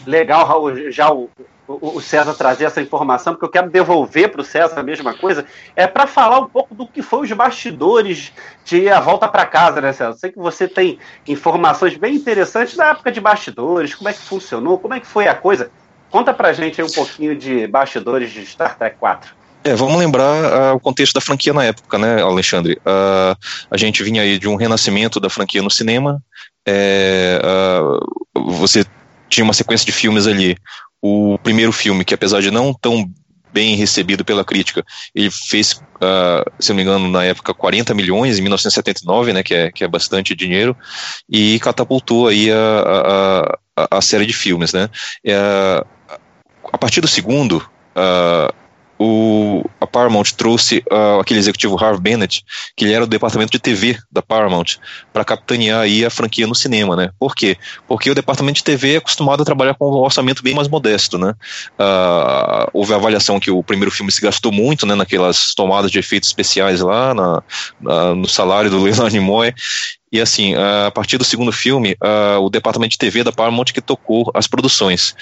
Legal, 0.07 0.47
Raul. 0.47 0.91
Já 0.91 1.11
o, 1.11 1.31
o 1.69 2.01
César 2.01 2.33
trazer 2.35 2.65
essa 2.65 2.81
informação, 2.81 3.35
porque 3.35 3.45
eu 3.45 3.51
quero 3.51 3.71
devolver 3.71 4.31
para 4.31 4.41
o 4.41 4.45
César 4.45 4.81
a 4.81 4.83
mesma 4.83 5.13
coisa, 5.13 5.45
é 5.77 5.87
para 5.87 6.07
falar 6.07 6.41
um 6.41 6.49
pouco 6.49 6.75
do 6.75 6.87
que 6.87 7.03
foi 7.03 7.27
os 7.27 7.33
bastidores 7.33 8.33
de 8.65 8.89
A 8.89 9.01
Volta 9.01 9.29
para 9.29 9.45
Casa, 9.45 9.81
né, 9.81 9.93
César? 9.93 10.15
Sei 10.15 10.33
que 10.33 10.39
você 10.39 10.67
tem 10.67 10.99
informações 11.27 11.97
bem 11.97 12.15
interessantes 12.15 12.77
da 12.77 12.89
época 12.89 13.13
de 13.13 13.21
bastidores, 13.21 13.95
como 13.95 14.09
é 14.09 14.13
que 14.13 14.21
funcionou, 14.21 14.79
como 14.79 14.95
é 14.95 15.01
que 15.01 15.07
foi 15.07 15.29
a 15.29 15.35
coisa. 15.35 15.71
Conta 16.11 16.33
para 16.33 16.53
gente 16.55 16.83
um 16.83 16.89
pouquinho 16.89 17.37
de 17.37 17.67
bastidores 17.67 18.33
de 18.33 18.45
Star 18.47 18.79
Trek 18.79 18.97
4. 18.99 19.37
É, 19.65 19.75
vamos 19.75 19.99
lembrar 19.99 20.73
uh, 20.73 20.77
o 20.77 20.81
contexto 20.81 21.15
da 21.15 21.21
franquia 21.21 21.53
na 21.53 21.65
época, 21.65 21.99
né, 21.99 22.23
Alexandre? 22.23 22.79
Uh, 22.79 23.37
a 23.71 23.77
gente 23.77 24.03
vinha 24.03 24.23
aí 24.23 24.39
de 24.39 24.49
um 24.49 24.57
renascimento 24.57 25.21
da 25.21 25.29
franquia 25.29 25.61
no 25.61 25.71
cinema. 25.71 26.23
É, 26.67 27.41
uh, 27.45 28.51
você 28.51 28.87
tinha 29.29 29.45
uma 29.45 29.53
sequência 29.53 29.85
de 29.85 29.93
filmes 29.93 30.27
ali 30.27 30.57
o 31.03 31.39
primeiro 31.39 31.73
filme, 31.73 32.05
que 32.05 32.15
apesar 32.15 32.41
de 32.41 32.51
não 32.51 32.75
tão 32.75 33.11
bem 33.53 33.77
recebido 33.77 34.25
pela 34.25 34.45
crítica, 34.45 34.85
ele 35.15 35.31
fez, 35.31 35.73
uh, 35.73 36.51
se 36.59 36.71
não 36.71 36.77
me 36.77 36.83
engano, 36.83 37.09
na 37.09 37.25
época 37.25 37.55
40 37.55 37.95
milhões 37.95 38.39
em 38.39 38.43
1979, 38.43 39.33
né, 39.33 39.43
que 39.43 39.55
é, 39.55 39.73
que 39.73 39.85
é 39.85 39.89
bastante 39.89 40.35
dinheiro, 40.35 40.77
e 41.29 41.59
catapultou 41.61 42.29
aí 42.29 42.51
a, 42.51 43.57
a, 43.77 43.99
a 43.99 44.01
série 44.01 44.27
de 44.27 44.33
filmes, 44.33 44.73
né. 44.73 44.91
É, 45.25 45.85
a 46.73 46.79
partir 46.79 47.01
do 47.01 47.09
segundo, 47.09 47.57
uh, 47.97 48.55
o, 48.99 49.65
a 49.81 49.87
Paramount 49.87 50.25
trouxe 50.37 50.83
uh, 50.91 51.21
aquele 51.21 51.39
executivo 51.39 51.83
Harv 51.83 52.01
Bennett, 52.01 52.45
que 52.77 52.85
ele 52.85 52.93
era 52.93 53.07
do 53.07 53.11
departamento 53.11 53.53
de 53.53 53.59
TV 53.59 53.99
da 54.11 54.21
Paramount, 54.21 54.77
para 55.13 55.25
capitanear 55.25 55.81
aí 55.81 56.05
a 56.05 56.11
franquia 56.11 56.47
no 56.47 56.55
cinema, 56.55 56.97
né? 56.97 57.11
Por 57.19 57.35
quê? 57.35 57.57
Porque 57.87 58.11
o 58.11 58.15
departamento 58.15 58.57
de 58.57 58.65
TV 58.65 58.95
é 58.95 58.97
acostumado 58.97 59.43
a 59.43 59.45
trabalhar 59.45 59.75
com 59.75 59.89
um 59.91 59.99
orçamento 59.99 60.43
bem 60.43 60.55
mais 60.55 60.69
modesto, 60.69 61.17
né? 61.17 61.35
Uh, 61.79 62.71
houve 62.73 62.93
a 62.93 62.97
avaliação 62.97 63.39
que 63.39 63.51
o 63.51 63.63
primeiro 63.63 63.91
filme 63.91 64.11
se 64.11 64.21
gastou 64.21 64.51
muito, 64.51 64.85
né, 64.87 64.95
naquelas 64.95 65.55
tomadas 65.55 65.91
de 65.91 65.99
efeitos 65.99 66.29
especiais 66.29 66.81
lá, 66.81 67.15
na, 67.15 67.43
na 67.81 68.15
no 68.15 68.29
salário 68.29 68.71
do 68.71 68.83
Leonard 68.83 69.13
Nimoy, 69.13 69.55
e 70.11 70.21
assim, 70.21 70.55
a 70.55 70.91
partir 70.91 71.19
do 71.19 71.25
segundo 71.25 71.53
filme, 71.53 71.97
uh, 72.03 72.41
o 72.41 72.49
departamento 72.49 72.93
de 72.93 72.99
TV 72.99 73.23
da 73.23 73.33
Paramount 73.33 73.67
que 73.67 73.81
tocou 73.81 74.31
as 74.35 74.47
produções. 74.47 75.15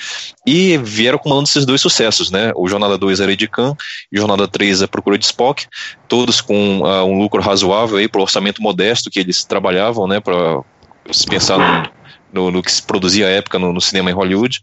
E 0.47 0.79
vieram 0.79 1.17
acumulando 1.17 1.49
esses 1.49 1.67
dois 1.67 1.81
sucessos, 1.81 2.31
né? 2.31 2.53
O 2.55 2.69
Jornada 2.69 2.97
2 2.97 3.21
era 3.21 3.37
de 3.37 3.49
Khan 3.49 3.77
e 4.13 4.17
Jornada 4.17 4.47
3 4.47 4.83
a 4.83 4.89
Procura 4.89 5.19
de 5.19 5.25
Spock, 5.25 5.67
todos 6.09 6.41
com 6.41 6.81
uh, 6.81 7.05
um 7.05 7.19
lucro 7.19 7.43
razoável 7.43 7.99
aí, 7.99 8.07
para 8.07 8.21
o 8.21 8.23
orçamento 8.23 8.63
modesto 8.63 9.11
que 9.11 9.19
eles 9.19 9.45
trabalhavam, 9.45 10.07
né? 10.07 10.21
Para 10.21 10.63
se 11.11 11.27
pensar 11.27 11.59
no, 11.59 11.91
no, 12.33 12.51
no, 12.53 12.63
que 12.63 12.71
se 12.71 12.83
produzia 12.83 13.27
à 13.27 13.31
época 13.31 13.59
no, 13.59 13.73
no 13.73 13.81
cinema 13.81 14.11
em 14.11 14.15
Hollywood. 14.15 14.63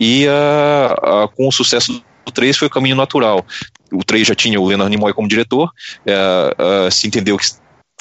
E 0.00 0.26
uh, 0.26 1.28
com 1.36 1.46
o 1.46 1.52
sucesso 1.52 2.02
do 2.24 2.32
3 2.32 2.56
foi 2.56 2.68
o 2.68 2.70
caminho 2.70 2.96
natural. 2.96 3.44
O 3.92 4.02
3 4.02 4.26
já 4.26 4.34
tinha 4.34 4.58
o 4.60 4.66
Leonard 4.66 4.90
Nimoy 4.90 5.12
como 5.14 5.26
diretor, 5.26 5.72
eh, 6.04 6.90
se 6.90 7.06
entendeu 7.06 7.38
que 7.38 7.46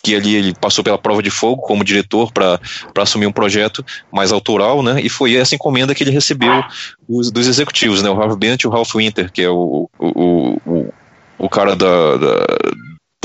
que 0.04 0.16
ali 0.16 0.36
ele 0.36 0.54
passou 0.54 0.84
pela 0.84 0.98
prova 0.98 1.22
de 1.22 1.30
fogo 1.30 1.62
como 1.62 1.84
diretor 1.84 2.32
para 2.32 2.60
assumir 2.98 3.26
um 3.26 3.32
projeto 3.32 3.86
mais 4.12 4.32
autoral, 4.32 4.82
né? 4.82 5.02
E 5.02 5.10
foi 5.10 5.36
essa 5.36 5.56
encomenda 5.56 5.94
que 5.94 6.04
ele 6.04 6.12
recebeu 6.12 6.64
dos, 7.08 7.32
dos 7.32 7.48
executivos, 7.48 8.02
né? 8.02 8.10
O 8.10 8.16
Ralph 8.16 8.38
Bennett 8.38 8.66
e 8.66 8.68
o 8.68 8.72
Ralph 8.72 8.96
Winter, 8.96 9.32
que 9.32 9.42
é 9.42 9.50
o, 9.50 9.90
o, 10.00 10.62
o, 10.66 10.94
o 11.38 11.50
cara 11.50 11.76
da, 11.76 12.18
da 12.18 12.48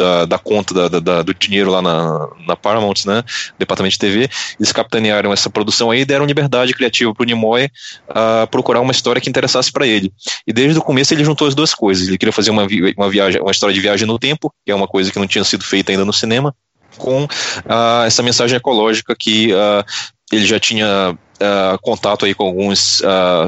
da, 0.03 0.25
da, 0.27 0.39
conta 0.39 0.89
da, 0.89 0.99
da, 0.99 1.23
do 1.23 1.33
dinheiro 1.33 1.71
lá 1.71 1.81
na, 1.81 2.29
na 2.47 2.57
Paramount, 2.57 3.07
né, 3.07 3.23
departamento 3.59 3.93
de 3.93 3.99
TV, 3.99 4.29
eles 4.59 4.73
capitanearam 4.73 5.33
essa 5.33 5.49
produção 5.49 5.91
aí 5.91 6.01
e 6.01 6.05
deram 6.05 6.27
liberdade 6.27 6.75
criativa 6.75 7.15
para 7.15 7.23
o 7.23 7.27
Nimoy 7.27 7.67
uh, 8.11 8.47
procurar 8.51 8.81
uma 8.81 8.93
história 8.93 9.21
que 9.21 9.31
interessasse 9.31 9.71
para 9.71 9.87
ele. 9.87 10.13
E 10.47 10.53
desde 10.53 10.79
o 10.79 10.83
começo 10.83 11.15
ele 11.15 11.25
juntou 11.25 11.47
as 11.47 11.55
duas 11.55 11.73
coisas. 11.75 12.09
Ele 12.09 12.19
queria 12.19 12.33
fazer 12.33 12.51
uma, 12.51 12.67
uma 12.97 13.09
viagem, 13.09 13.41
uma 13.41 13.53
história 13.53 13.75
de 13.75 13.81
viagem 13.81 14.07
no 14.07 14.19
tempo, 14.19 14.53
que 14.65 14.73
é 14.73 14.75
uma 14.75 14.89
coisa 14.89 15.13
que 15.13 15.19
não 15.19 15.27
tinha 15.27 15.45
sido 15.45 15.65
feita 15.65 15.93
ainda 15.93 16.05
no 16.05 16.13
cinema, 16.13 16.55
com 16.99 17.25
uh, 17.25 18.05
essa 18.05 18.23
mensagem 18.23 18.57
ecológica 18.57 19.15
que 19.17 19.53
uh, 19.53 19.85
ele 20.33 20.47
já 20.47 20.59
tinha 20.59 21.17
uh, 21.43 21.79
contato 21.81 22.25
aí 22.25 22.35
com 22.35 22.47
alguns 22.47 23.03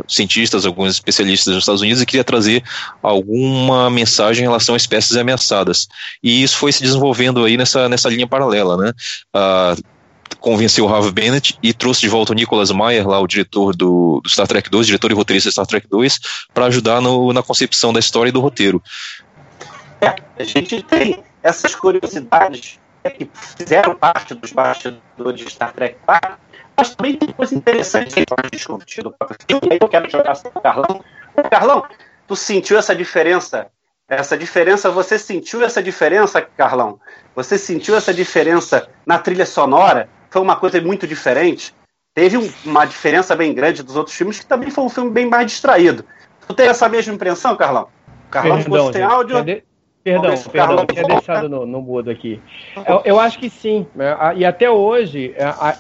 cientistas, 0.09 0.67
alguns 0.67 0.91
especialistas 0.91 1.55
nos 1.55 1.63
Estados 1.63 1.81
Unidos 1.81 2.03
e 2.03 2.07
queria 2.07 2.25
trazer 2.25 2.63
alguma 3.03 3.89
mensagem 3.91 4.45
em 4.45 4.49
relação 4.49 4.75
a 4.75 4.79
espécies 4.79 5.17
ameaçadas. 5.17 5.89
E 6.23 6.43
isso 6.43 6.57
foi 6.57 6.73
se 6.73 6.83
desenvolvendo 6.83 7.45
aí 7.45 7.57
nessa, 7.57 7.89
nessa 7.89 8.09
linha 8.09 8.27
paralela, 8.27 8.77
né? 8.77 8.93
convenceu 10.45 10.85
o 10.85 10.95
Harvey 10.95 11.11
Bennett 11.11 11.59
e 11.63 11.73
trouxe 11.73 12.03
de 12.03 12.09
volta 12.09 12.33
o 12.33 12.35
Nicholas 12.35 12.71
Meyer, 12.71 13.09
lá 13.09 13.19
o 13.19 13.27
diretor 13.27 13.75
do, 13.75 14.21
do 14.23 14.29
Star 14.29 14.47
Trek 14.47 14.69
2, 14.69 14.87
diretor 14.87 15.11
e 15.11 15.15
roteirista 15.15 15.49
do 15.49 15.53
Star 15.53 15.67
Trek 15.67 15.89
2, 15.89 16.21
para 16.53 16.67
ajudar 16.67 17.01
no, 17.01 17.33
na 17.33 17.43
concepção 17.43 17.93
da 17.93 18.01
história 18.01 18.29
e 18.29 18.33
do 18.33 18.41
roteiro. 18.41 18.83
É, 20.03 20.15
a 20.39 20.45
gente 20.45 20.83
tem 20.83 21.23
essas 21.43 21.75
curiosidades 21.75 22.79
que 23.17 23.29
fizeram 23.57 23.95
parte 23.95 24.35
dos 24.35 24.53
bastidores 24.53 25.41
de 25.41 25.51
Star 25.51 25.73
Trek 25.73 25.97
4, 26.05 26.37
mas 26.77 26.95
também 26.95 27.17
tem 27.17 27.29
coisa 27.33 27.55
interessante 27.55 28.19
aí 28.19 28.27
para 28.27 28.49
discutir 28.51 29.03
do 29.03 29.13
próprio 29.13 29.39
filme. 29.49 29.69
Aí 29.73 29.79
eu 29.81 29.89
quero 29.89 30.11
jogar 30.11 30.37
para 30.37 30.49
o 30.49 30.61
Carlão. 30.61 31.05
Carlão, 31.51 31.85
tu 32.27 32.37
sentiu 32.37 32.79
essa 32.79 32.95
diferença? 32.95 33.69
Essa 34.09 34.37
diferença, 34.37 34.91
você 34.91 35.19
sentiu 35.19 35.65
essa 35.65 35.83
diferença, 35.83 36.43
Carlão? 36.43 37.01
Você 37.35 37.57
sentiu 37.57 37.97
essa 37.97 38.13
diferença 38.13 38.89
na 39.07 39.19
trilha 39.19 39.47
sonora? 39.47 40.09
Foi 40.31 40.43
uma 40.43 40.57
coisa 40.57 40.81
muito 40.81 41.07
diferente? 41.07 41.75
Teve 42.15 42.37
um, 42.37 42.53
uma 42.65 42.85
diferença 42.85 43.35
bem 43.35 43.55
grande 43.55 43.83
dos 43.83 43.97
outros 43.97 44.15
filmes, 44.15 44.39
que 44.39 44.47
também 44.47 44.71
foi 44.71 44.85
um 44.85 44.89
filme 44.89 45.11
bem 45.11 45.27
mais 45.27 45.47
distraído. 45.47 46.05
Tu 46.47 46.55
tem 46.55 46.69
essa 46.69 46.89
mesma 46.89 47.15
impressão, 47.15 47.57
Carlão? 47.57 47.89
Carlão, 48.31 48.63
Perdão, 48.63 48.93
tem 48.93 49.03
áudio. 49.03 49.65
Perdão, 50.05 50.35
perdão, 50.53 50.85
tinha 50.85 51.03
deixado 51.03 51.49
no, 51.49 51.65
no 51.65 51.81
mudo 51.81 52.11
aqui. 52.11 52.39
Eu, 52.87 53.01
eu, 53.07 53.19
acho 53.19 53.39
que 53.39 53.49
sim. 53.49 53.87
Né? 53.95 54.15
E 54.37 54.45
até 54.45 54.71
hoje 54.71 55.35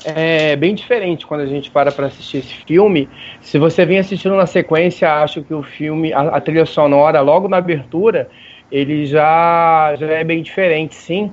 é, 0.07 0.53
é 0.53 0.57
bem 0.57 0.75
diferente 0.75 1.27
quando 1.27 1.43
a 1.43 1.47
gente 1.47 1.71
para 1.71 1.93
para 1.93 2.07
assistir 2.07 2.39
esse 2.39 2.55
filme. 2.55 3.07
Se 3.43 3.59
você 3.59 3.85
vem 3.85 3.99
assistindo 3.99 4.35
na 4.35 4.47
sequência, 4.47 5.13
acho 5.23 5.43
que 5.43 5.53
o 5.53 5.63
filme, 5.63 6.11
a, 6.15 6.23
a, 6.23 6.41
trilha 6.41 6.65
sonora, 6.65 7.21
logo 7.21 7.49
na 7.49 7.59
abertura, 7.59 8.31
ele 8.73 9.05
já, 9.05 9.95
já 9.99 10.07
é 10.07 10.25
bem 10.25 10.43
diferente, 10.43 10.95
sim. 10.95 11.31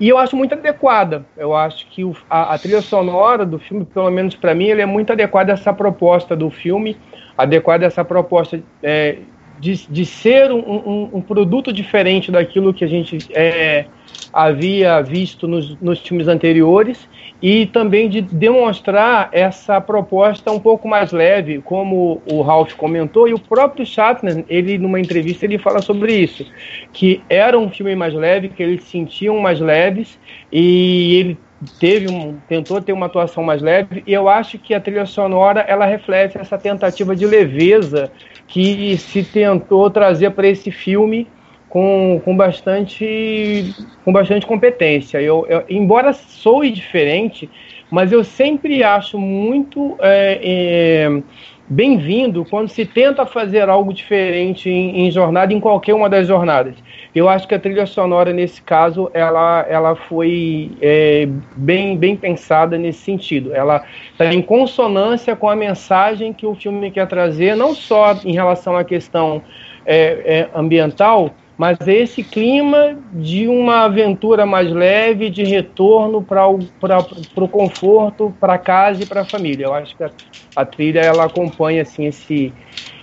E 0.00 0.08
eu 0.08 0.18
acho 0.18 0.34
muito 0.34 0.52
adequada. 0.52 1.24
Eu 1.36 1.54
acho 1.54 1.86
que 1.86 2.02
o, 2.02 2.12
a, 2.28 2.54
a, 2.54 2.58
trilha 2.58 2.82
sonora 2.82 3.46
do 3.46 3.60
filme, 3.60 3.84
pelo 3.84 4.10
menos 4.10 4.34
para 4.34 4.52
mim, 4.52 4.66
ele 4.66 4.82
é 4.82 4.86
muito 4.86 5.12
adequada 5.12 5.52
a 5.52 5.54
essa 5.54 5.72
proposta 5.72 6.34
do 6.34 6.50
filme, 6.50 6.96
adequada 7.38 7.84
a 7.84 7.86
essa 7.86 8.04
proposta 8.04 8.60
é, 8.82 9.18
de, 9.58 9.86
de 9.88 10.04
ser 10.04 10.52
um, 10.52 10.58
um, 10.58 11.10
um, 11.14 11.20
produto 11.20 11.72
diferente 11.72 12.30
daquilo 12.30 12.74
que 12.74 12.84
a 12.84 12.88
gente 12.88 13.18
é, 13.32 13.86
havia 14.32 15.00
visto 15.00 15.48
nos, 15.48 15.76
nos 15.80 16.00
filmes 16.00 16.28
anteriores 16.28 17.08
e 17.40 17.66
também 17.66 18.08
de 18.08 18.20
demonstrar 18.20 19.28
essa 19.32 19.80
proposta 19.80 20.50
um 20.50 20.58
pouco 20.58 20.88
mais 20.88 21.12
leve, 21.12 21.60
como 21.62 22.22
o 22.30 22.40
Ralph 22.42 22.74
comentou, 22.74 23.28
e 23.28 23.34
o 23.34 23.38
próprio 23.38 23.84
Shatner, 23.84 24.44
ele 24.48 24.78
numa 24.78 25.00
entrevista 25.00 25.44
ele 25.44 25.58
fala 25.58 25.82
sobre 25.82 26.14
isso, 26.14 26.46
que 26.92 27.22
era 27.28 27.58
um 27.58 27.70
filme 27.70 27.94
mais 27.94 28.14
leve, 28.14 28.48
que 28.48 28.62
eles 28.62 28.84
sentiam 28.84 29.38
mais 29.38 29.60
leves 29.60 30.18
e 30.50 31.14
ele 31.16 31.38
teve 31.78 32.08
um, 32.08 32.36
tentou 32.48 32.80
ter 32.80 32.92
uma 32.92 33.06
atuação 33.06 33.42
mais 33.42 33.62
leve 33.62 34.02
e 34.06 34.12
eu 34.12 34.28
acho 34.28 34.58
que 34.58 34.74
a 34.74 34.80
trilha 34.80 35.06
sonora 35.06 35.60
ela 35.60 35.86
reflete 35.86 36.38
essa 36.38 36.58
tentativa 36.58 37.16
de 37.16 37.26
leveza 37.26 38.10
que 38.46 38.96
se 38.98 39.24
tentou 39.24 39.90
trazer 39.90 40.30
para 40.32 40.46
esse 40.46 40.70
filme 40.70 41.26
com, 41.68 42.20
com, 42.24 42.36
bastante, 42.36 43.74
com 44.04 44.12
bastante 44.12 44.46
competência. 44.46 45.20
Eu, 45.20 45.46
eu, 45.48 45.64
embora 45.68 46.12
soe 46.12 46.70
diferente, 46.70 47.50
mas 47.90 48.12
eu 48.12 48.22
sempre 48.22 48.82
acho 48.82 49.18
muito 49.18 49.96
é, 50.00 50.40
é, 50.42 51.22
bem-vindo 51.68 52.44
quando 52.44 52.68
se 52.68 52.84
tenta 52.84 53.26
fazer 53.26 53.68
algo 53.68 53.92
diferente 53.92 54.70
em, 54.70 55.06
em, 55.06 55.10
jornada, 55.10 55.52
em 55.52 55.60
qualquer 55.60 55.94
uma 55.94 56.08
das 56.08 56.28
jornadas. 56.28 56.74
Eu 57.16 57.30
acho 57.30 57.48
que 57.48 57.54
a 57.54 57.58
trilha 57.58 57.86
sonora, 57.86 58.30
nesse 58.30 58.60
caso, 58.60 59.10
ela, 59.14 59.64
ela 59.70 59.96
foi 59.96 60.70
é, 60.82 61.26
bem, 61.56 61.96
bem 61.96 62.14
pensada 62.14 62.76
nesse 62.76 62.98
sentido. 62.98 63.54
Ela 63.54 63.82
está 64.12 64.34
em 64.34 64.42
consonância 64.42 65.34
com 65.34 65.48
a 65.48 65.56
mensagem 65.56 66.34
que 66.34 66.44
o 66.44 66.54
filme 66.54 66.90
quer 66.90 67.06
trazer, 67.06 67.56
não 67.56 67.74
só 67.74 68.12
em 68.22 68.34
relação 68.34 68.76
à 68.76 68.84
questão 68.84 69.42
é, 69.86 69.96
é, 70.26 70.48
ambiental, 70.54 71.34
mas 71.56 71.78
esse 71.86 72.22
clima 72.22 72.98
de 73.12 73.48
uma 73.48 73.84
aventura 73.84 74.44
mais 74.44 74.70
leve, 74.70 75.30
de 75.30 75.42
retorno 75.42 76.22
para 76.22 76.46
o 76.48 77.48
conforto, 77.48 78.34
para 78.38 78.58
casa 78.58 79.02
e 79.02 79.06
para 79.06 79.22
a 79.22 79.24
família. 79.24 79.64
Eu 79.64 79.74
acho 79.74 79.96
que 79.96 80.04
a, 80.04 80.10
a, 80.54 80.64
trilha 80.66 81.00
ela 81.00 81.24
acompanha 81.24 81.82
assim 81.82 82.06
esse 82.06 82.52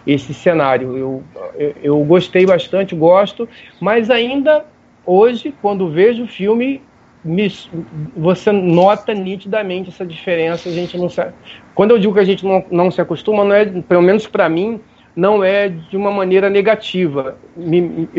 esse 0.06 0.34
cenário. 0.34 0.98
Eu, 0.98 1.24
eu, 1.56 1.76
eu 1.82 2.04
gostei 2.04 2.46
bastante, 2.46 2.94
gosto, 2.94 3.48
mas 3.80 4.10
ainda 4.10 4.66
hoje, 5.06 5.54
quando 5.62 5.90
vejo 5.90 6.24
o 6.24 6.28
filme, 6.28 6.82
me, 7.24 7.52
você 8.16 8.52
nota 8.52 9.14
nitidamente 9.14 9.90
essa 9.90 10.06
diferença. 10.06 10.70
A 10.70 10.72
gente 10.72 10.98
não 10.98 11.10
sabe. 11.10 11.34
Quando 11.74 11.92
eu 11.92 12.00
digo 12.00 12.14
que 12.14 12.20
a 12.20 12.26
gente 12.26 12.46
não, 12.46 12.64
não 12.70 12.92
se 12.92 13.02
acostuma, 13.02 13.44
não 13.44 13.56
é, 13.56 13.66
pelo 13.66 14.02
menos 14.02 14.28
para 14.28 14.50
mim, 14.50 14.80
não 15.16 15.44
é 15.44 15.70
de 15.70 15.96
uma 15.96 16.12
maneira 16.12 16.50
negativa. 16.50 17.38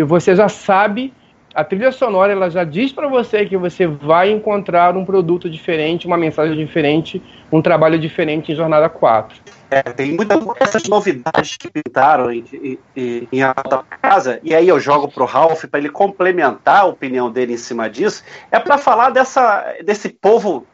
Você 0.07 0.35
já 0.35 0.49
sabe, 0.49 1.13
a 1.55 1.63
trilha 1.63 1.93
sonora 1.93 2.33
ela 2.33 2.51
já 2.51 2.65
diz 2.65 2.93
para 2.93 3.09
você 3.09 3.47
que 3.47 3.57
você 3.57 3.87
vai 3.87 4.31
encontrar 4.31 4.97
um 4.97 5.05
produto 5.05 5.49
diferente, 5.49 6.07
uma 6.07 6.17
mensagem 6.17 6.57
diferente, 6.57 7.23
um 7.51 7.63
trabalho 7.63 7.99
diferente 7.99 8.51
em 8.51 8.57
Jornada 8.57 8.89
4. 8.89 9.41
É, 9.71 9.83
tem 9.83 10.13
muitas 10.13 10.85
novidades 10.89 11.57
que 11.57 11.71
pintaram 11.71 12.33
em, 12.33 12.79
em, 12.97 13.29
em 13.33 13.43
Alta 13.43 13.85
Casa, 14.03 14.39
e 14.43 14.55
aí 14.55 14.69
eu 14.69 14.79
jogo 14.79 15.09
pro 15.09 15.25
Ralph 15.25 15.65
para 15.65 15.81
ele 15.81 15.89
complementar 15.89 16.81
a 16.81 16.85
opinião 16.85 17.31
dele 17.31 17.55
em 17.55 17.59
cima 17.59 17.89
disso, 17.89 18.23
é 18.51 18.59
para 18.59 18.79
falar 18.79 19.11
dessa, 19.11 19.75
desse 19.85 20.09
povo, 20.09 20.67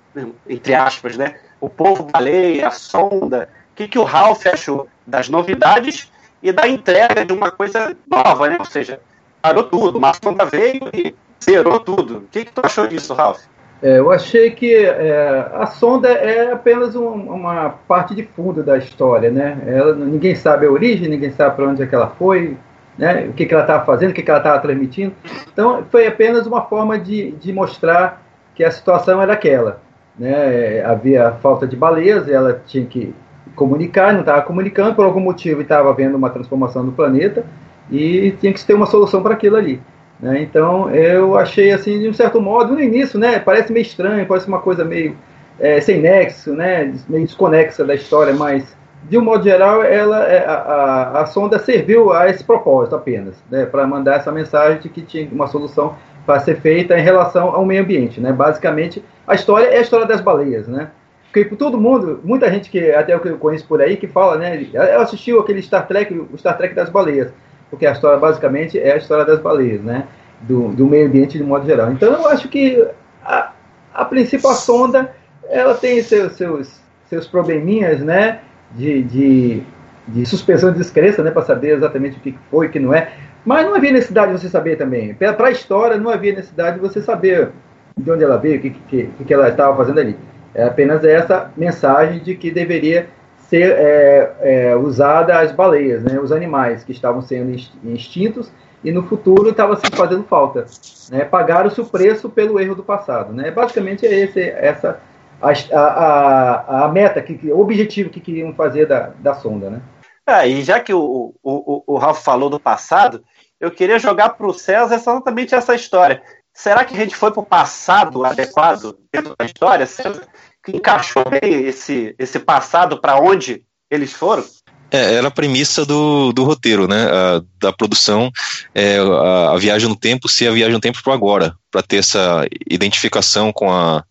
entre 0.49 0.75
aspas, 0.75 1.17
né? 1.17 1.37
O 1.61 1.69
povo 1.69 2.05
baleia, 2.05 2.69
a 2.69 2.71
sonda, 2.71 3.49
o 3.73 3.77
que, 3.77 3.87
que 3.87 3.99
o 3.99 4.05
Ralph 4.05 4.47
achou 4.47 4.89
das 5.07 5.29
novidades 5.29 6.10
e 6.43 6.53
da 6.53 6.67
entrega 6.67 7.25
de 7.25 7.33
uma 7.33 7.51
coisa 7.51 7.97
nova, 8.11 8.49
né? 8.49 8.57
Ou 8.59 8.65
seja, 8.65 9.01
parou 9.43 9.65
tudo, 9.65 9.99
uma 9.99 10.13
sonda 10.15 10.45
veio 10.45 10.91
e 10.93 11.15
zerou 11.43 11.81
tudo. 11.81 12.19
O 12.19 12.23
que, 12.31 12.45
que 12.45 12.53
tu 12.53 12.63
achou 12.65 12.87
disso, 12.87 13.15
Ralph? 13.15 13.41
É, 13.83 13.99
eu 13.99 14.13
achei 14.13 14.51
que 14.51 14.75
é, 14.75 15.51
a 15.55 15.67
sonda 15.67 16.09
é 16.09 16.53
apenas 16.53 16.95
um, 16.95 17.09
uma 17.09 17.71
parte 17.89 18.15
de 18.15 18.23
fundo 18.23 18.63
da 18.63 18.77
história, 18.77 19.31
né? 19.31 19.59
Ela, 19.67 19.95
ninguém 19.95 20.35
sabe 20.35 20.67
a 20.67 20.71
origem, 20.71 21.09
ninguém 21.09 21.31
sabe 21.31 21.57
para 21.57 21.67
onde 21.67 21.83
é 21.83 21.87
que 21.87 21.95
ela 21.95 22.09
foi, 22.19 22.59
né, 22.99 23.29
o 23.29 23.33
que, 23.33 23.47
que 23.47 23.55
ela 23.55 23.63
estava 23.63 23.85
fazendo, 23.87 24.11
o 24.11 24.13
que, 24.13 24.23
que 24.23 24.31
ela 24.31 24.41
estava 24.41 24.61
transmitindo. 24.61 25.15
Então, 25.51 25.85
foi 25.91 26.07
apenas 26.07 26.47
uma 26.47 26.63
forma 26.67 26.99
de, 26.99 27.33
de 27.33 27.53
mostrar 27.53 28.23
que 28.55 28.63
a 28.63 28.71
situação 28.71 29.23
era 29.23 29.33
aquela. 29.33 29.81
Né, 30.19 30.85
havia 30.85 31.33
falta 31.41 31.67
de 31.67 31.75
baleias, 31.75 32.29
ela 32.29 32.63
tinha 32.67 32.85
que 32.85 33.15
comunicar, 33.54 34.12
não 34.12 34.21
estava 34.21 34.42
comunicando, 34.42 34.95
por 34.95 35.04
algum 35.04 35.21
motivo 35.21 35.62
estava 35.62 35.90
havendo 35.90 36.16
uma 36.16 36.30
transformação 36.30 36.85
do 36.85 36.92
planeta 36.92 37.45
e 37.90 38.33
tinha 38.40 38.52
que 38.52 38.64
ter 38.64 38.75
uma 38.75 38.87
solução 38.87 39.23
para 39.23 39.35
aquilo 39.35 39.57
ali. 39.57 39.80
Né? 40.21 40.42
Então 40.42 40.90
eu 40.90 41.37
achei 41.37 41.73
assim, 41.73 41.99
de 41.99 42.09
um 42.09 42.12
certo 42.12 42.40
modo, 42.40 42.75
no 42.75 42.80
início, 42.80 43.19
né, 43.19 43.38
parece 43.38 43.73
meio 43.73 43.83
estranho, 43.83 44.26
parece 44.26 44.47
uma 44.47 44.59
coisa 44.59 44.85
meio 44.85 45.16
é, 45.59 45.80
sem 45.80 46.00
nexo, 46.00 46.52
né, 46.52 46.92
meio 47.09 47.25
desconexa 47.26 47.85
da 47.85 47.95
história, 47.95 48.35
mas 48.35 48.76
de 49.09 49.16
um 49.16 49.23
modo 49.23 49.42
geral, 49.42 49.83
ela, 49.83 50.25
é, 50.25 50.45
a, 50.45 50.52
a, 50.52 51.21
a 51.23 51.26
sonda 51.26 51.59
serviu 51.59 52.12
a 52.12 52.28
esse 52.28 52.45
propósito 52.45 52.95
apenas, 52.95 53.42
né, 53.50 53.64
para 53.64 53.87
mandar 53.87 54.16
essa 54.16 54.30
mensagem 54.30 54.78
de 54.78 54.88
que 54.88 55.02
tinha 55.02 55.28
uma 55.33 55.47
solução 55.47 55.95
para 56.26 56.40
ser 56.40 56.61
feita 56.61 56.99
em 56.99 57.02
relação 57.02 57.49
ao 57.49 57.64
meio 57.64 57.83
ambiente. 57.83 58.21
Né? 58.21 58.33
Basicamente, 58.33 59.02
a 59.26 59.35
história 59.35 59.66
é 59.66 59.78
a 59.78 59.80
história 59.80 60.07
das 60.07 60.21
baleias, 60.21 60.69
né? 60.69 60.90
Porque 61.33 61.45
todo 61.55 61.81
mundo, 61.81 62.21
muita 62.25 62.51
gente 62.51 62.69
que 62.69 62.91
até 62.91 63.15
eu 63.15 63.39
conheço 63.39 63.65
por 63.67 63.81
aí 63.81 63.97
que 63.97 64.09
fala, 64.09 64.37
né? 64.37 64.67
Eu 64.75 65.01
assistiu 65.01 65.39
aquele 65.39 65.63
Star 65.63 65.87
Trek, 65.87 66.13
o 66.13 66.37
Star 66.37 66.57
Trek 66.57 66.75
das 66.75 66.91
baleias, 66.91 67.33
porque 67.71 67.87
a 67.87 67.93
história 67.93 68.19
basicamente 68.19 68.77
é 68.79 68.93
a 68.93 68.97
história 68.97 69.25
das 69.25 69.39
baleias, 69.39 69.81
né? 69.81 70.09
Do, 70.41 70.69
do 70.71 70.87
meio 70.87 71.07
ambiente 71.07 71.39
de 71.39 71.45
modo 71.45 71.65
geral. 71.65 71.93
Então 71.93 72.13
eu 72.13 72.27
acho 72.29 72.49
que 72.49 72.85
a, 73.25 73.53
a 73.95 74.05
princípio 74.05 74.49
a 74.49 74.55
sonda 74.55 75.15
ela 75.49 75.75
tem 75.75 76.03
seus, 76.03 76.33
seus, 76.33 76.81
seus 77.09 77.29
probleminhas, 77.29 78.01
né? 78.01 78.41
De, 78.73 79.03
de, 79.05 79.63
de 80.09 80.27
suspensão 80.27 80.73
de 80.73 80.79
descrença, 80.79 81.23
né? 81.23 81.31
Para 81.31 81.43
saber 81.43 81.77
exatamente 81.77 82.17
o 82.19 82.21
que 82.21 82.37
foi 82.51 82.67
o 82.67 82.71
que 82.71 82.81
não 82.81 82.93
é. 82.93 83.13
Mas 83.45 83.65
não 83.67 83.77
havia 83.77 83.93
necessidade 83.93 84.33
de 84.33 84.41
você 84.41 84.49
saber 84.49 84.77
também. 84.77 85.15
Para 85.15 85.47
a 85.47 85.51
história, 85.53 85.97
não 85.97 86.11
havia 86.11 86.35
necessidade 86.35 86.75
de 86.75 86.81
você 86.81 87.01
saber 87.01 87.51
de 87.97 88.11
onde 88.11 88.25
ela 88.25 88.37
veio, 88.37 88.59
o 88.59 88.61
que, 88.61 88.71
que, 88.71 89.11
que 89.25 89.35
ela 89.35 89.49
estava 89.49 89.77
fazendo 89.77 90.01
ali. 90.01 90.17
É 90.54 90.64
apenas 90.64 91.04
essa 91.04 91.52
mensagem 91.57 92.21
de 92.21 92.35
que 92.35 92.50
deveria 92.50 93.09
ser 93.49 93.73
é, 93.73 94.33
é, 94.40 94.76
usada 94.76 95.38
as 95.40 95.50
baleias, 95.50 96.04
né, 96.04 96.21
os 96.21 96.30
animais 96.30 96.85
que 96.85 96.92
estavam 96.92 97.21
sendo 97.21 97.52
extintos 97.85 98.50
e 98.83 98.92
no 98.92 99.02
futuro 99.02 99.50
estava 99.50 99.76
se 99.76 99.87
fazendo 99.95 100.25
falta. 100.25 100.66
Né, 101.11 101.25
Pagaram-se 101.25 101.80
o 101.80 101.85
preço 101.85 102.30
pelo 102.30 102.61
erro 102.61 102.75
do 102.75 102.85
passado. 102.85 103.33
Né? 103.33 103.50
Basicamente 103.50 104.07
é 104.07 104.21
esse, 104.21 104.40
essa 104.40 105.00
a, 105.42 105.50
a, 105.78 106.85
a 106.85 106.88
meta, 106.88 107.21
que, 107.21 107.50
o 107.50 107.61
objetivo 107.61 108.11
que 108.11 108.21
queriam 108.21 108.54
fazer 108.54 108.87
da, 108.87 109.11
da 109.19 109.35
sonda. 109.35 109.71
Né? 109.71 109.80
É, 110.26 110.49
e 110.49 110.62
já 110.62 110.78
que 110.80 110.95
o, 110.95 111.35
o, 111.42 111.83
o 111.87 111.99
Ralph 111.99 112.23
falou 112.23 112.49
do 112.49 112.61
passado, 112.61 113.23
eu 113.59 113.71
queria 113.71 113.99
jogar 113.99 114.30
para 114.30 114.47
o 114.47 114.54
César 114.54 114.95
exatamente 114.95 115.54
essa 115.54 115.75
história. 115.75 116.23
Será 116.54 116.85
que 116.85 116.95
a 116.95 116.99
gente 116.99 117.14
foi 117.16 117.30
para 117.30 117.40
o 117.40 117.47
passado 117.47 118.25
adequado 118.25 118.97
dentro 119.12 119.35
da 119.38 119.45
história? 119.45 119.87
César? 119.87 120.26
Que 120.62 120.76
encaixou 120.76 121.25
bem 121.28 121.64
esse, 121.64 122.14
esse 122.19 122.38
passado 122.38 123.00
para 123.00 123.19
onde 123.19 123.64
eles 123.90 124.12
foram? 124.12 124.45
É, 124.90 125.14
era 125.14 125.28
a 125.28 125.30
premissa 125.30 125.87
do, 125.87 126.33
do 126.33 126.45
roteiro, 126.45 126.88
né? 126.88 127.07
A, 127.07 127.42
da 127.61 127.73
produção, 127.73 128.30
é, 128.75 128.99
a, 128.99 129.52
a, 129.52 129.57
viagem 129.57 129.88
no 129.88 129.97
tempo 129.97 130.28
ser 130.28 130.49
a 130.49 130.52
viagem 130.52 130.75
no 130.75 130.80
tempo 130.80 131.02
para 131.02 131.14
agora, 131.14 131.54
para 131.71 131.83
ter 131.83 131.99
essa 131.99 132.45
identificação 132.69 133.52
com 133.52 133.73
a, 133.73 134.04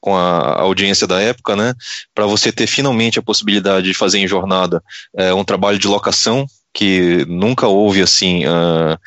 com 0.00 0.16
a 0.16 0.60
audiência 0.62 1.06
da 1.06 1.20
época, 1.20 1.54
né? 1.54 1.74
Para 2.14 2.26
você 2.26 2.50
ter 2.50 2.66
finalmente 2.66 3.18
a 3.18 3.22
possibilidade 3.22 3.86
de 3.86 3.94
fazer 3.94 4.18
em 4.18 4.28
jornada 4.28 4.82
é, 5.16 5.34
um 5.34 5.44
trabalho 5.44 5.78
de 5.78 5.86
locação 5.86 6.46
que 6.76 7.24
nunca 7.26 7.66
houve 7.66 8.02
assim 8.02 8.44
uh, 8.44 8.98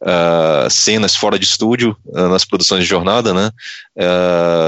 uh, 0.00 0.70
cenas 0.70 1.16
fora 1.16 1.36
de 1.36 1.44
estúdio 1.44 1.96
uh, 2.06 2.28
nas 2.28 2.44
produções 2.44 2.84
de 2.84 2.88
jornada, 2.88 3.34
né? 3.34 3.50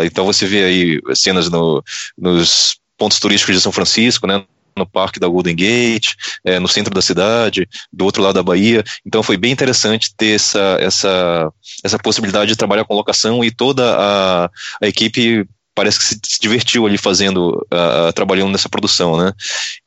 então 0.04 0.24
você 0.24 0.44
vê 0.44 0.64
aí 0.64 1.00
cenas 1.14 1.48
no, 1.48 1.84
nos 2.16 2.76
pontos 2.96 3.20
turísticos 3.20 3.54
de 3.54 3.60
São 3.60 3.70
Francisco, 3.70 4.26
né? 4.26 4.42
no 4.76 4.86
parque 4.86 5.20
da 5.20 5.28
Golden 5.28 5.54
Gate, 5.54 6.14
é, 6.44 6.58
no 6.58 6.68
centro 6.68 6.94
da 6.94 7.02
cidade, 7.02 7.68
do 7.92 8.04
outro 8.04 8.22
lado 8.22 8.36
da 8.36 8.42
Bahia. 8.42 8.82
Então 9.04 9.22
foi 9.22 9.36
bem 9.36 9.52
interessante 9.52 10.14
ter 10.16 10.36
essa, 10.36 10.78
essa, 10.80 11.52
essa 11.84 11.98
possibilidade 11.98 12.50
de 12.50 12.56
trabalhar 12.56 12.84
com 12.84 12.94
locação 12.94 13.44
e 13.44 13.50
toda 13.50 13.84
a, 13.96 14.50
a 14.80 14.86
equipe 14.86 15.44
parece 15.78 16.00
que 16.00 16.04
se, 16.04 16.40
divertiu 16.40 16.88
ali 16.88 16.98
fazendo, 16.98 17.64
uh, 17.72 18.12
trabalhando 18.12 18.50
nessa 18.50 18.68
produção, 18.68 19.16
né? 19.16 19.32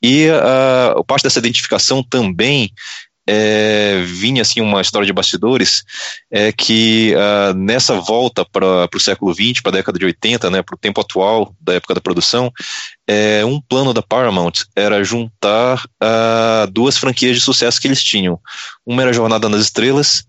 E 0.02 0.28
uh, 0.30 1.04
parte 1.04 1.24
dessa 1.24 1.40
identificação 1.40 2.02
também 2.02 2.72
é, 3.28 4.02
vinha 4.06 4.42
assim 4.42 4.62
uma 4.62 4.82
história 4.82 5.06
de 5.06 5.12
bastidores 5.12 5.84
é 6.32 6.50
que 6.54 7.14
uh, 7.14 7.54
nessa 7.54 7.96
volta 7.96 8.46
para 8.46 8.88
o 8.96 9.00
século 9.00 9.34
XX, 9.34 9.60
para 9.62 9.72
a 9.72 9.74
década 9.74 10.00
de 10.00 10.06
80, 10.06 10.50
né, 10.50 10.64
para 10.64 10.76
o 10.76 10.80
tempo 10.80 11.02
atual 11.02 11.54
da 11.60 11.74
época 11.74 11.94
da 11.94 12.02
produção, 12.02 12.52
é, 13.06 13.44
um 13.44 13.60
plano 13.60 13.94
da 13.94 14.02
Paramount 14.02 14.64
era 14.74 15.04
juntar 15.04 15.84
uh, 16.02 16.72
duas 16.72 16.98
franquias 16.98 17.36
de 17.36 17.42
sucesso 17.42 17.82
que 17.82 17.88
eles 17.88 18.02
tinham. 18.02 18.40
Uma 18.86 19.02
era 19.02 19.14
Jornada 19.14 19.50
nas 19.50 19.62
Estrelas 19.62 20.24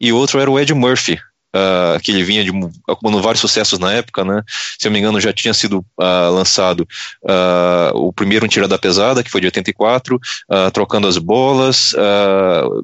e 0.00 0.10
outro 0.10 0.40
era 0.40 0.50
o 0.50 0.58
Ed 0.58 0.72
Murphy, 0.72 1.20
uh, 1.54 2.00
que 2.00 2.10
ele 2.10 2.22
vinha 2.22 2.44
de, 2.44 2.50
acumulando 2.88 3.22
vários 3.22 3.40
sucessos 3.40 3.78
na 3.78 3.92
época, 3.92 4.24
né? 4.24 4.42
Se 4.78 4.86
eu 4.86 4.90
não 4.90 4.94
me 4.94 4.98
engano, 5.00 5.20
já 5.20 5.32
tinha 5.32 5.54
sido 5.54 5.78
uh, 5.78 6.32
lançado 6.32 6.86
uh, 7.22 7.96
o 7.96 8.12
primeiro 8.12 8.44
Um 8.44 8.48
Tira 8.48 8.66
da 8.66 8.78
Pesada, 8.78 9.22
que 9.22 9.30
foi 9.30 9.40
de 9.40 9.46
84, 9.46 10.18
Trocando 10.72 11.06
as 11.06 11.18
Bolas, 11.18 11.94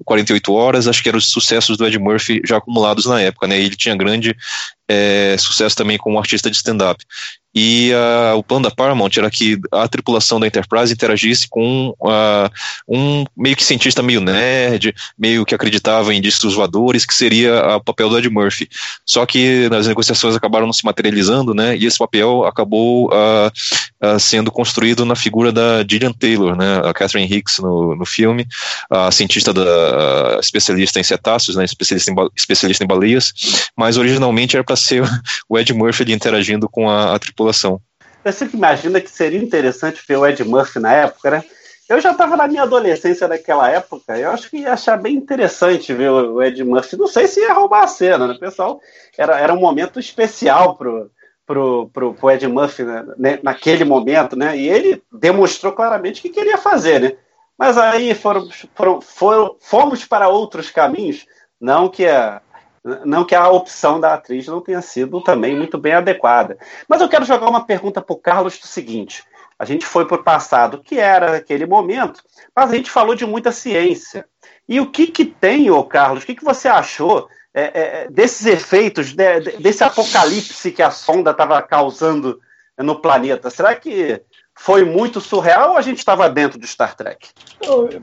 48 0.05 0.53
Horas, 0.53 0.89
acho 0.89 1.03
que 1.03 1.09
eram 1.09 1.19
os 1.19 1.31
sucessos 1.31 1.77
do 1.77 1.87
Ed 1.87 1.99
Murphy 1.99 2.41
já 2.45 2.57
acumulados 2.59 3.07
na 3.07 3.21
época, 3.21 3.47
né? 3.47 3.59
Ele 3.59 3.77
tinha 3.77 3.95
grande 3.97 4.37
é, 4.89 5.37
sucesso 5.39 5.77
também 5.77 5.99
como 5.99 6.19
artista 6.19 6.51
de 6.51 6.57
stand-up. 6.57 7.05
E 7.61 7.91
uh, 7.93 8.37
o 8.37 8.43
plano 8.45 8.69
da 8.69 8.71
Paramount 8.71 9.11
era 9.17 9.29
que 9.29 9.59
a 9.73 9.89
tripulação 9.89 10.39
da 10.39 10.47
Enterprise 10.47 10.93
interagisse 10.93 11.49
com 11.49 11.93
uh, 11.99 12.49
um 12.89 13.25
meio 13.37 13.57
que 13.57 13.65
cientista 13.65 14.01
meio 14.01 14.21
nerd, 14.21 14.95
meio 15.19 15.45
que 15.45 15.57
acreditava 15.57 16.15
em 16.15 16.21
discos 16.21 16.55
voadores, 16.55 17.05
que 17.05 17.13
seria 17.13 17.77
o 17.77 17.81
papel 17.81 18.09
do 18.09 18.17
Ed 18.17 18.31
Murphy. 18.31 18.69
Só 19.05 19.27
que 19.27 19.69
as 19.77 19.89
negociações 19.89 20.37
acabaram 20.37 20.67
não 20.67 20.73
se 20.73 20.85
materializando, 20.85 21.53
né? 21.53 21.77
E 21.77 21.85
esse 21.85 21.99
papel 21.99 22.45
acabou 22.45 23.09
uh, 23.09 23.51
sendo 24.19 24.51
construído 24.51 25.05
na 25.05 25.17
figura 25.17 25.51
da 25.51 25.85
Gillian 25.89 26.13
Taylor, 26.13 26.57
né? 26.57 26.81
A 26.85 26.93
Catherine 26.93 27.33
Hicks 27.33 27.59
no, 27.59 27.97
no 27.97 28.07
filme, 28.07 28.47
a 28.91 29.11
cientista 29.11 29.53
da 29.53 30.39
especialista 30.41 31.01
em 31.01 31.03
cetáceos, 31.03 31.57
né? 31.57 31.65
Especialista 31.65 32.11
em, 32.11 32.15
especialista 32.37 32.85
em 32.85 32.87
baleias, 32.87 33.33
mas 33.77 33.97
originalmente 33.97 34.57
era 34.57 34.65
para 34.65 34.77
ser 34.77 35.03
o 35.49 35.59
Ed 35.59 35.73
Murphy 35.73 36.13
interagindo 36.13 36.69
com 36.69 36.89
a, 36.89 37.15
a 37.15 37.19
tripulação. 37.19 37.81
Você 38.25 38.47
que 38.47 38.57
imagina 38.57 39.01
que 39.01 39.11
seria 39.11 39.41
interessante 39.41 40.03
ver 40.07 40.17
o 40.17 40.27
Ed 40.27 40.43
Murphy 40.45 40.79
na 40.79 40.93
época, 40.93 41.31
né? 41.31 41.45
Eu 41.89 42.01
já 42.03 42.13
estava 42.13 42.37
na 42.37 42.47
minha 42.47 42.65
adolescência 42.65 43.27
naquela 43.27 43.71
época, 43.71 44.19
eu 44.19 44.31
acho 44.31 44.51
que 44.51 44.59
ia 44.59 44.75
achar 44.75 44.99
bem 44.99 45.15
interessante 45.15 45.95
ver 45.95 46.11
o 46.11 46.43
Ed 46.43 46.63
Murphy. 46.63 46.99
Não 46.99 47.07
sei 47.07 47.27
se 47.27 47.41
ia 47.41 47.55
roubar 47.55 47.85
a 47.85 47.89
cena, 47.89 48.29
né? 48.29 48.37
Pessoal, 48.39 48.79
era, 49.17 49.41
era 49.41 49.55
um 49.55 49.61
momento 49.61 49.99
especial 49.99 50.77
pro, 50.77 51.11
pro, 51.49 51.89
pro, 51.89 52.13
pro 52.13 52.31
Ed 52.31 52.47
Murphy 52.47 52.85
né? 52.85 53.41
naquele 53.43 53.83
momento, 53.83 54.37
né? 54.37 54.55
E 54.55 54.69
ele 54.69 55.03
demonstrou 55.11 55.73
claramente 55.73 56.21
o 56.21 56.23
que 56.23 56.29
queria 56.29 56.59
fazer, 56.59 57.01
né? 57.01 57.17
Mas 57.57 57.79
aí 57.79 58.15
foram, 58.15 58.47
foram, 58.75 59.01
foram, 59.01 59.57
fomos 59.59 60.05
para 60.05 60.29
outros 60.29 60.71
caminhos, 60.71 61.27
não 61.59 61.89
que 61.89 62.07
a, 62.07 62.43
não 63.05 63.25
que 63.25 63.35
a 63.35 63.49
opção 63.49 63.99
da 63.99 64.15
atriz 64.15 64.47
não 64.47 64.61
tenha 64.61 64.83
sido 64.83 65.21
também 65.23 65.57
muito 65.57 65.79
bem 65.79 65.95
adequada. 65.95 66.59
Mas 66.87 67.01
eu 67.01 67.09
quero 67.09 67.25
jogar 67.25 67.49
uma 67.49 67.65
pergunta 67.65 68.03
para 68.03 68.15
o 68.15 68.21
Carlos 68.21 68.59
do 68.59 68.67
seguinte: 68.67 69.25
a 69.59 69.65
gente 69.65 69.87
foi 69.87 70.05
para 70.05 70.21
o 70.21 70.23
passado, 70.23 70.83
que 70.83 71.01
era 71.01 71.39
aquele 71.39 71.65
momento, 71.65 72.23
mas 72.55 72.71
a 72.71 72.75
gente 72.75 72.91
falou 72.91 73.15
de 73.15 73.25
muita 73.25 73.51
ciência. 73.51 74.27
E 74.69 74.79
o 74.81 74.91
que, 74.91 75.07
que 75.07 75.25
tem, 75.25 75.71
ô 75.71 75.83
Carlos, 75.83 76.23
o 76.23 76.27
que, 76.27 76.35
que 76.35 76.45
você 76.45 76.69
achou 76.69 77.27
é, 77.55 77.63
é, 77.63 78.09
desses 78.11 78.47
efeitos, 78.47 79.13
de, 79.13 79.41
desse 79.59 79.83
apocalipse 79.83 80.71
que 80.71 80.83
a 80.83 80.91
sonda 80.91 81.31
estava 81.31 81.61
causando 81.63 82.39
no 82.79 83.01
planeta? 83.01 83.51
Será 83.51 83.75
que 83.75 84.21
foi 84.55 84.85
muito 84.85 85.21
surreal 85.21 85.71
ou 85.71 85.77
a 85.77 85.83
gente 85.83 85.99
estava 85.99 86.29
dentro 86.29 86.59
de 86.59 86.67
Star 86.67 86.97
Trek? 86.97 87.29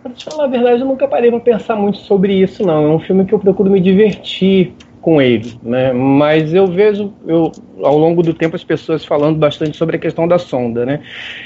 Para 0.02 0.12
te 0.14 0.26
falar 0.26 0.46
a 0.46 0.48
verdade, 0.48 0.82
eu 0.82 0.88
nunca 0.88 1.08
parei 1.08 1.30
para 1.30 1.40
pensar 1.40 1.76
muito 1.76 2.00
sobre 2.00 2.34
isso, 2.34 2.66
não. 2.66 2.86
É 2.86 2.88
um 2.88 3.00
filme 3.00 3.26
que 3.26 3.34
eu 3.34 3.40
procuro 3.40 3.70
me 3.70 3.80
divertir 3.80 4.74
com 5.06 5.22
ele, 5.22 5.54
né? 5.62 5.94
Mas 5.94 6.52
eu 6.52 6.66
vejo, 6.66 7.14
eu, 7.28 7.52
ao 7.84 7.96
longo 7.96 8.24
do 8.24 8.34
tempo, 8.34 8.56
as 8.56 8.64
pessoas 8.64 9.06
falando 9.06 9.38
bastante 9.38 9.78
sobre 9.78 9.98
a 9.98 10.00
questão 10.00 10.28
da 10.28 10.40
sonda, 10.40 10.84
né? 10.84 11.02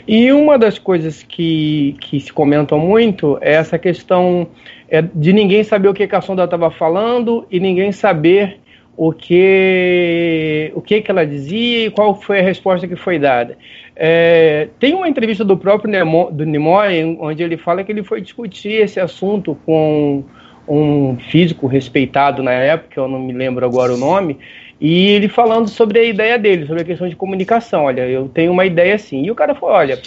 E 0.07 0.31
uma 0.31 0.57
das 0.57 0.79
coisas 0.79 1.23
que, 1.23 1.93
que 1.99 2.21
se 2.21 2.31
comentam 2.31 2.79
muito 2.79 3.37
é 3.41 3.55
essa 3.55 3.77
questão 3.77 4.47
é, 4.87 5.01
de 5.01 5.33
ninguém 5.33 5.61
saber 5.61 5.89
o 5.89 5.93
que, 5.93 6.07
que 6.07 6.15
a 6.15 6.21
sonda 6.21 6.45
estava 6.45 6.71
falando 6.71 7.45
e 7.51 7.59
ninguém 7.59 7.91
saber 7.91 8.61
o 8.95 9.11
que 9.11 10.71
o 10.73 10.81
que, 10.81 11.01
que 11.01 11.11
ela 11.11 11.27
dizia 11.27 11.87
e 11.87 11.91
qual 11.91 12.15
foi 12.15 12.39
a 12.39 12.43
resposta 12.43 12.87
que 12.87 12.95
foi 12.95 13.19
dada. 13.19 13.57
É, 13.93 14.69
tem 14.79 14.93
uma 14.93 15.09
entrevista 15.09 15.43
do 15.43 15.57
próprio 15.57 15.91
Nemo, 15.91 16.29
do 16.31 16.45
Nimoy 16.45 17.17
onde 17.19 17.43
ele 17.43 17.57
fala 17.57 17.83
que 17.83 17.91
ele 17.91 18.03
foi 18.03 18.21
discutir 18.21 18.81
esse 18.81 19.01
assunto 19.01 19.57
com 19.65 20.23
um 20.69 21.17
físico 21.17 21.65
respeitado 21.65 22.43
na 22.43 22.51
época, 22.51 22.99
eu 22.99 23.07
não 23.07 23.19
me 23.19 23.33
lembro 23.33 23.65
agora 23.65 23.93
o 23.93 23.97
nome, 23.97 24.37
e 24.79 25.07
ele 25.07 25.27
falando 25.27 25.67
sobre 25.67 25.99
a 25.99 26.03
ideia 26.03 26.37
dele, 26.37 26.67
sobre 26.67 26.83
a 26.83 26.85
questão 26.85 27.09
de 27.09 27.15
comunicação. 27.15 27.85
Olha, 27.85 28.07
eu 28.07 28.29
tenho 28.29 28.51
uma 28.51 28.65
ideia 28.65 28.95
assim. 28.95 29.23
E 29.23 29.31
o 29.31 29.35
cara 29.35 29.55
falou: 29.55 29.75
olha, 29.75 29.99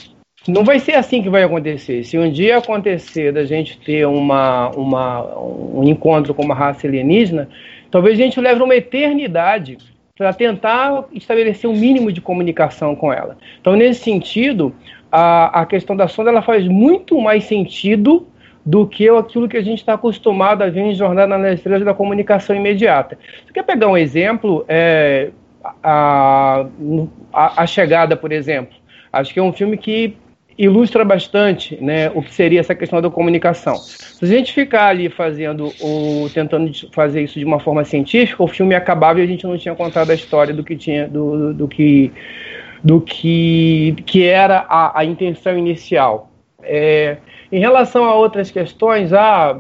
não 0.49 0.65
vai 0.65 0.79
ser 0.79 0.95
assim 0.95 1.23
que 1.23 1.29
vai 1.29 1.43
acontecer. 1.43 2.05
Se 2.05 2.17
um 2.17 2.31
dia 2.31 2.59
acontecer 2.59 3.33
da 3.33 3.45
gente 3.45 3.79
ter 3.79 4.07
uma, 4.07 4.71
uma, 4.71 5.39
um 5.39 5.85
encontro 5.85 6.33
com 6.33 6.43
uma 6.43 6.55
raça 6.55 6.87
alienígena, 6.87 7.49
talvez 7.91 8.19
a 8.19 8.23
gente 8.23 8.41
leve 8.41 8.63
uma 8.63 8.75
eternidade 8.75 9.77
para 10.17 10.33
tentar 10.33 11.05
estabelecer 11.13 11.69
um 11.69 11.77
mínimo 11.77 12.13
de 12.13 12.21
comunicação 12.21 12.95
com 12.95 13.13
ela. 13.13 13.37
Então, 13.61 13.75
nesse 13.75 14.05
sentido, 14.05 14.75
a, 15.11 15.63
a 15.63 15.67
questão 15.67 15.95
da 15.95 16.09
sonda 16.09 16.31
ela 16.31 16.43
faz 16.43 16.67
muito 16.67 17.21
mais 17.21 17.45
sentido 17.45 18.27
do 18.65 18.87
que 18.87 19.09
aquilo 19.09 19.49
que 19.49 19.57
a 19.57 19.63
gente 19.63 19.79
está 19.79 19.95
acostumado 19.95 20.63
a 20.63 20.71
ver 20.71 20.83
em 20.83 20.95
Jornada 20.95 21.37
nas 21.37 21.55
Estrelas 21.55 21.85
da 21.85 21.95
comunicação 21.95 22.55
imediata. 22.55 23.19
Você 23.45 23.53
quer 23.53 23.65
pegar 23.65 23.89
um 23.89 23.97
exemplo? 23.97 24.65
É, 24.69 25.31
a, 25.83 26.67
a, 27.33 27.63
a 27.63 27.67
Chegada, 27.67 28.17
por 28.17 28.33
exemplo. 28.33 28.75
Acho 29.13 29.33
que 29.33 29.41
é 29.41 29.43
um 29.43 29.53
filme 29.53 29.77
que 29.77 30.17
ilustra 30.57 31.05
bastante 31.05 31.77
né, 31.83 32.11
o 32.15 32.23
que 32.23 32.33
seria 32.33 32.61
essa 32.61 32.75
questão 32.75 33.01
da 33.01 33.11
comunicação. 33.11 33.75
Se 33.77 34.25
a 34.25 34.29
gente 34.29 34.53
ficar 34.53 34.89
ali 34.89 35.09
fazendo 35.09 35.73
ou 35.81 36.29
tentando 36.31 36.71
fazer 36.93 37.23
isso 37.23 37.39
de 37.39 37.45
uma 37.45 37.59
forma 37.59 37.85
científica, 37.85 38.43
o 38.43 38.47
filme 38.47 38.75
acabava 38.75 39.21
e 39.21 39.23
a 39.23 39.27
gente 39.27 39.45
não 39.45 39.57
tinha 39.57 39.75
contado 39.75 40.11
a 40.11 40.15
história 40.15 40.53
do 40.53 40.63
que 40.63 40.77
tinha 40.77 41.09
do, 41.09 41.55
do 41.55 41.69
que 41.69 42.13
do 42.85 43.01
que, 43.01 43.95
que 44.05 44.25
era 44.25 44.67
a, 44.69 45.01
a 45.01 45.05
intenção 45.05 45.57
inicial. 45.57 46.33
É, 46.65 47.17
em 47.53 47.61
relação 47.61 48.05
a 48.05 48.15
outras 48.15 48.51
questões, 48.51 49.13
ah, 49.13 49.55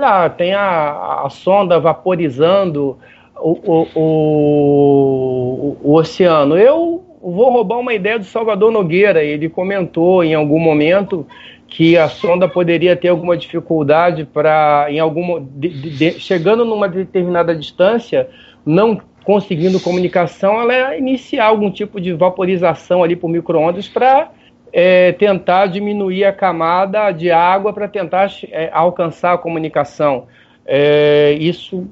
ah 0.00 0.30
tem 0.30 0.54
a, 0.54 1.24
a 1.26 1.28
sonda 1.28 1.78
vaporizando 1.78 2.96
o, 3.36 3.50
o, 3.50 3.88
o, 3.94 5.76
o, 5.82 5.94
oceano. 5.94 6.56
Eu 6.56 7.04
vou 7.20 7.50
roubar 7.50 7.78
uma 7.78 7.92
ideia 7.92 8.18
do 8.18 8.24
Salvador 8.24 8.72
Nogueira. 8.72 9.22
Ele 9.22 9.50
comentou 9.50 10.24
em 10.24 10.34
algum 10.34 10.58
momento 10.58 11.26
que 11.68 11.98
a 11.98 12.08
sonda 12.08 12.48
poderia 12.48 12.96
ter 12.96 13.08
alguma 13.08 13.36
dificuldade 13.36 14.24
para, 14.24 14.86
em 14.88 14.98
alguma, 14.98 15.38
de, 15.40 15.68
de, 15.68 16.10
chegando 16.18 16.64
numa 16.64 16.88
determinada 16.88 17.54
distância, 17.54 18.28
não 18.64 18.98
conseguindo 19.24 19.78
comunicação, 19.80 20.60
ela 20.60 20.96
iniciar 20.96 21.46
algum 21.46 21.70
tipo 21.70 22.00
de 22.00 22.12
vaporização 22.12 23.04
ali 23.04 23.14
por 23.14 23.28
microondas 23.28 23.88
para 23.88 24.30
é, 24.72 25.12
tentar 25.12 25.66
diminuir 25.66 26.24
a 26.24 26.32
camada 26.32 27.10
de 27.12 27.30
água 27.30 27.72
para 27.72 27.86
tentar 27.86 28.32
é, 28.50 28.70
alcançar 28.72 29.34
a 29.34 29.38
comunicação. 29.38 30.26
É, 30.64 31.36
isso, 31.38 31.86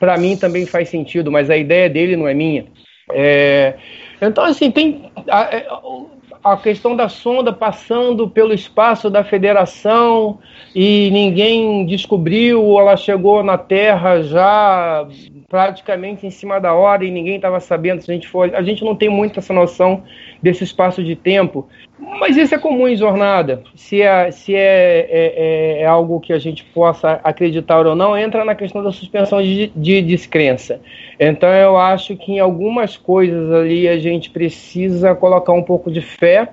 para 0.00 0.18
mim, 0.18 0.36
também 0.36 0.66
faz 0.66 0.88
sentido, 0.88 1.30
mas 1.30 1.48
a 1.48 1.56
ideia 1.56 1.88
dele 1.88 2.16
não 2.16 2.26
é 2.26 2.34
minha. 2.34 2.66
É, 3.10 3.74
então, 4.20 4.44
assim, 4.44 4.70
tem 4.70 5.10
a, 5.28 5.42
é, 5.54 5.66
a, 6.42 6.56
questão 6.56 6.96
da 6.96 7.08
sonda 7.08 7.52
passando 7.52 8.28
pelo 8.28 8.52
espaço 8.52 9.10
da 9.10 9.22
federação 9.22 10.38
e 10.74 11.10
ninguém 11.10 11.84
descobriu, 11.86 12.78
ela 12.78 12.96
chegou 12.96 13.42
na 13.42 13.58
Terra 13.58 14.22
já 14.22 15.06
praticamente 15.52 16.26
em 16.26 16.30
cima 16.30 16.58
da 16.58 16.72
hora 16.72 17.04
e 17.04 17.10
ninguém 17.10 17.36
estava 17.36 17.60
sabendo 17.60 18.00
se 18.00 18.10
a 18.10 18.14
gente 18.14 18.26
for. 18.26 18.54
A 18.54 18.62
gente 18.62 18.82
não 18.82 18.96
tem 18.96 19.10
muito 19.10 19.38
essa 19.38 19.52
noção 19.52 20.02
desse 20.42 20.64
espaço 20.64 21.04
de 21.04 21.14
tempo, 21.14 21.68
mas 21.98 22.38
isso 22.38 22.54
é 22.54 22.58
comum 22.58 22.88
em 22.88 22.96
jornada. 22.96 23.62
Se 23.76 24.00
é, 24.00 24.30
se 24.30 24.54
é, 24.54 24.60
é, 25.10 25.34
é, 25.36 25.82
é 25.82 25.86
algo 25.86 26.20
que 26.20 26.32
a 26.32 26.38
gente 26.38 26.64
possa 26.64 27.20
acreditar 27.22 27.86
ou 27.86 27.94
não, 27.94 28.16
entra 28.16 28.46
na 28.46 28.54
questão 28.54 28.82
da 28.82 28.90
suspensão 28.90 29.42
de, 29.42 29.70
de 29.76 30.00
descrença. 30.00 30.80
Então 31.20 31.50
eu 31.50 31.76
acho 31.76 32.16
que 32.16 32.32
em 32.32 32.40
algumas 32.40 32.96
coisas 32.96 33.52
ali 33.52 33.86
a 33.86 33.98
gente 33.98 34.30
precisa 34.30 35.14
colocar 35.14 35.52
um 35.52 35.62
pouco 35.62 35.92
de 35.92 36.00
fé, 36.00 36.48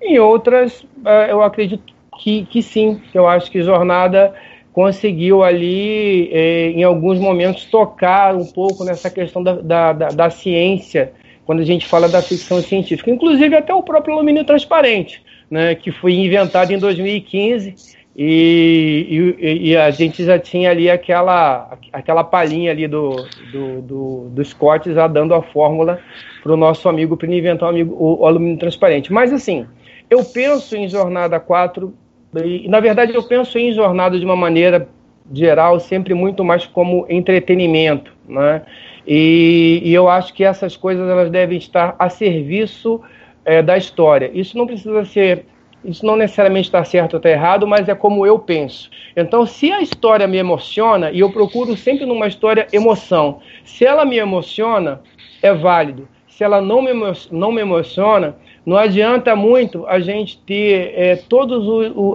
em 0.00 0.18
outras 0.18 0.82
eh, 1.04 1.26
eu 1.30 1.42
acredito 1.42 1.92
que, 2.18 2.46
que 2.46 2.62
sim, 2.62 3.02
eu 3.12 3.28
acho 3.28 3.50
que 3.50 3.60
jornada 3.60 4.34
conseguiu 4.72 5.42
ali, 5.42 6.30
eh, 6.32 6.72
em 6.76 6.84
alguns 6.84 7.18
momentos, 7.18 7.64
tocar 7.64 8.34
um 8.34 8.46
pouco 8.46 8.84
nessa 8.84 9.10
questão 9.10 9.42
da, 9.42 9.54
da, 9.54 9.92
da, 9.92 10.08
da, 10.08 10.30
ciência, 10.30 11.12
quando 11.44 11.60
a 11.60 11.64
gente 11.64 11.86
fala 11.86 12.08
da 12.08 12.22
ficção 12.22 12.62
científica. 12.62 13.10
Inclusive 13.10 13.56
até 13.56 13.74
o 13.74 13.82
próprio 13.82 14.14
alumínio 14.14 14.44
transparente, 14.44 15.22
né, 15.50 15.74
que 15.74 15.90
foi 15.90 16.14
inventado 16.14 16.72
em 16.72 16.78
2015 16.78 17.98
e, 18.16 19.36
e, 19.38 19.70
e, 19.70 19.76
a 19.76 19.90
gente 19.90 20.24
já 20.24 20.38
tinha 20.38 20.70
ali 20.70 20.90
aquela, 20.90 21.78
aquela 21.92 22.22
palhinha 22.22 22.70
ali 22.70 22.86
do, 22.86 23.24
do, 23.52 23.82
do, 23.82 24.28
do 24.30 24.44
Scott 24.44 24.92
já 24.92 25.06
dando 25.06 25.32
a 25.32 25.42
fórmula 25.42 26.00
para 26.42 26.52
o 26.52 26.56
nosso 26.56 26.88
amigo, 26.88 27.16
para 27.16 27.32
inventar 27.32 27.68
o, 27.68 27.70
amigo, 27.70 27.94
o, 27.94 28.22
o 28.22 28.26
alumínio 28.26 28.58
transparente. 28.58 29.12
Mas 29.12 29.32
assim, 29.32 29.66
eu 30.08 30.24
penso 30.24 30.76
em 30.76 30.88
Jornada 30.88 31.38
4 31.38 31.94
e, 32.36 32.68
na 32.68 32.80
verdade, 32.80 33.14
eu 33.14 33.22
penso 33.22 33.58
em 33.58 33.72
jornada 33.72 34.18
de 34.18 34.24
uma 34.24 34.36
maneira 34.36 34.88
geral, 35.32 35.78
sempre 35.80 36.14
muito 36.14 36.44
mais 36.44 36.66
como 36.66 37.06
entretenimento, 37.08 38.12
né? 38.28 38.62
E, 39.06 39.80
e 39.84 39.94
eu 39.94 40.08
acho 40.08 40.34
que 40.34 40.44
essas 40.44 40.76
coisas 40.76 41.08
elas 41.08 41.30
devem 41.30 41.58
estar 41.58 41.96
a 41.98 42.08
serviço 42.08 43.00
é, 43.44 43.62
da 43.62 43.76
história. 43.76 44.30
Isso 44.34 44.56
não 44.56 44.66
precisa 44.66 45.04
ser, 45.04 45.46
isso 45.84 46.04
não 46.04 46.16
necessariamente 46.16 46.68
está 46.68 46.84
certo 46.84 47.14
ou 47.14 47.16
está 47.18 47.30
errado, 47.30 47.66
mas 47.66 47.88
é 47.88 47.94
como 47.94 48.26
eu 48.26 48.38
penso. 48.38 48.90
Então, 49.16 49.46
se 49.46 49.72
a 49.72 49.80
história 49.80 50.26
me 50.26 50.36
emociona, 50.36 51.10
e 51.10 51.20
eu 51.20 51.30
procuro 51.30 51.76
sempre 51.76 52.04
numa 52.06 52.26
história 52.26 52.66
emoção, 52.72 53.40
se 53.64 53.84
ela 53.84 54.04
me 54.04 54.18
emociona, 54.18 55.00
é 55.42 55.52
válido. 55.52 56.08
Se 56.28 56.44
ela 56.44 56.60
não 56.60 56.82
me, 56.82 56.92
não 57.30 57.52
me 57.52 57.60
emociona, 57.60 58.36
não 58.70 58.76
adianta 58.76 59.34
muito 59.34 59.84
a 59.88 59.98
gente 59.98 60.38
ter 60.46 60.92
é, 60.94 61.16
todas 61.16 61.64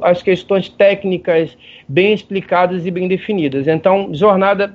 as 0.03 0.23
questões 0.23 0.69
técnicas 0.69 1.49
bem 1.85 2.13
explicadas 2.13 2.85
e 2.85 2.91
bem 2.91 3.09
definidas. 3.09 3.67
Então, 3.67 4.13
jornada 4.13 4.73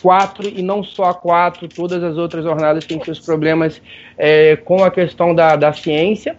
4 0.00 0.48
e 0.56 0.62
não 0.62 0.84
só 0.84 1.06
a 1.06 1.14
4, 1.14 1.66
todas 1.66 2.04
as 2.04 2.16
outras 2.16 2.44
jornadas 2.44 2.86
têm 2.86 3.02
seus 3.02 3.18
problemas 3.18 3.82
é, 4.16 4.54
com 4.54 4.84
a 4.84 4.90
questão 4.90 5.34
da, 5.34 5.56
da 5.56 5.72
ciência. 5.72 6.36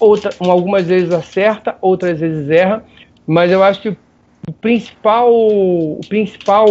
Outra, 0.00 0.30
algumas 0.40 0.86
vezes 0.86 1.12
acerta, 1.12 1.76
outras 1.82 2.18
vezes 2.18 2.48
erra, 2.48 2.82
mas 3.26 3.52
eu 3.52 3.62
acho 3.62 3.82
que 3.82 3.90
o 4.48 4.52
principal, 4.58 5.30
o 5.30 6.00
principal 6.08 6.66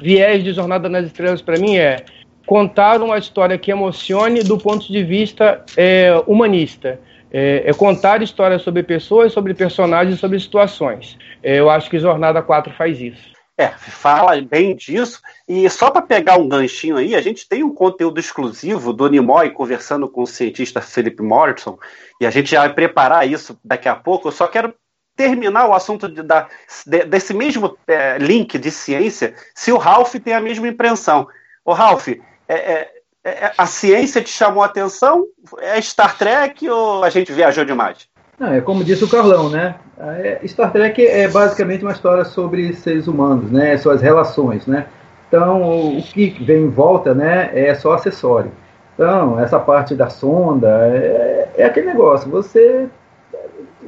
viés 0.00 0.42
de 0.42 0.54
Jornada 0.54 0.88
nas 0.88 1.04
Estrelas 1.04 1.42
para 1.42 1.58
mim 1.58 1.76
é 1.76 2.06
contar 2.46 3.02
uma 3.02 3.18
história 3.18 3.58
que 3.58 3.70
emocione 3.70 4.42
do 4.42 4.56
ponto 4.56 4.90
de 4.90 5.02
vista 5.02 5.64
é, 5.76 6.22
humanista. 6.26 7.00
É, 7.30 7.64
é, 7.66 7.74
contar 7.74 8.22
histórias 8.22 8.62
sobre 8.62 8.84
pessoas, 8.84 9.32
sobre 9.32 9.52
personagens, 9.52 10.20
sobre 10.20 10.38
situações. 10.38 11.18
É, 11.42 11.58
eu 11.58 11.68
acho 11.68 11.90
que 11.90 11.98
Jornada 11.98 12.40
4 12.40 12.72
faz 12.72 13.00
isso. 13.00 13.36
É, 13.58 13.68
fala 13.68 14.40
bem 14.40 14.76
disso. 14.76 15.20
E 15.48 15.68
só 15.68 15.90
para 15.90 16.02
pegar 16.02 16.38
um 16.38 16.48
ganchinho 16.48 16.96
aí, 16.96 17.14
a 17.14 17.20
gente 17.20 17.48
tem 17.48 17.64
um 17.64 17.74
conteúdo 17.74 18.20
exclusivo 18.20 18.92
do 18.92 19.08
Nimoy 19.08 19.50
conversando 19.50 20.08
com 20.08 20.22
o 20.22 20.26
cientista 20.26 20.80
Philip 20.80 21.20
Morrison, 21.22 21.78
e 22.20 22.26
a 22.26 22.30
gente 22.30 22.54
vai 22.54 22.72
preparar 22.72 23.28
isso 23.28 23.58
daqui 23.64 23.88
a 23.88 23.96
pouco. 23.96 24.28
Eu 24.28 24.32
só 24.32 24.46
quero 24.46 24.74
terminar 25.16 25.66
o 25.66 25.72
assunto 25.72 26.08
de, 26.08 26.22
da, 26.22 26.48
de, 26.86 27.04
desse 27.04 27.32
mesmo 27.32 27.76
é, 27.86 28.18
link 28.18 28.58
de 28.58 28.70
ciência, 28.70 29.34
se 29.54 29.72
o 29.72 29.78
Ralph 29.78 30.14
tem 30.22 30.34
a 30.34 30.40
mesma 30.40 30.68
impressão. 30.68 31.26
O 31.64 31.72
Ralph, 31.72 32.08
é, 32.48 32.54
é, 32.54 32.90
é, 33.24 33.52
a 33.56 33.66
ciência 33.66 34.22
te 34.22 34.30
chamou 34.30 34.62
a 34.62 34.66
atenção? 34.66 35.26
É 35.60 35.80
Star 35.80 36.16
Trek 36.16 36.68
ou 36.68 37.02
a 37.02 37.10
gente 37.10 37.32
viajou 37.32 37.64
demais? 37.64 38.08
Não, 38.38 38.52
é 38.52 38.60
como 38.60 38.84
disse 38.84 39.02
o 39.04 39.08
Carlão, 39.08 39.48
né? 39.48 39.76
É, 39.98 40.40
Star 40.46 40.70
Trek 40.70 41.04
é 41.04 41.26
basicamente 41.28 41.82
uma 41.82 41.92
história 41.92 42.24
sobre 42.24 42.72
seres 42.74 43.06
humanos, 43.06 43.50
né? 43.50 43.76
Suas 43.78 44.02
relações, 44.02 44.66
né? 44.66 44.86
Então, 45.28 45.96
o 45.98 46.02
que 46.02 46.28
vem 46.44 46.64
em 46.64 46.68
volta, 46.68 47.12
né, 47.12 47.50
é 47.52 47.74
só 47.74 47.94
acessório. 47.94 48.52
Então, 48.94 49.40
essa 49.40 49.58
parte 49.58 49.92
da 49.94 50.08
sonda 50.08 50.68
é, 50.86 51.48
é 51.56 51.64
aquele 51.64 51.86
negócio. 51.86 52.30
Você 52.30 52.88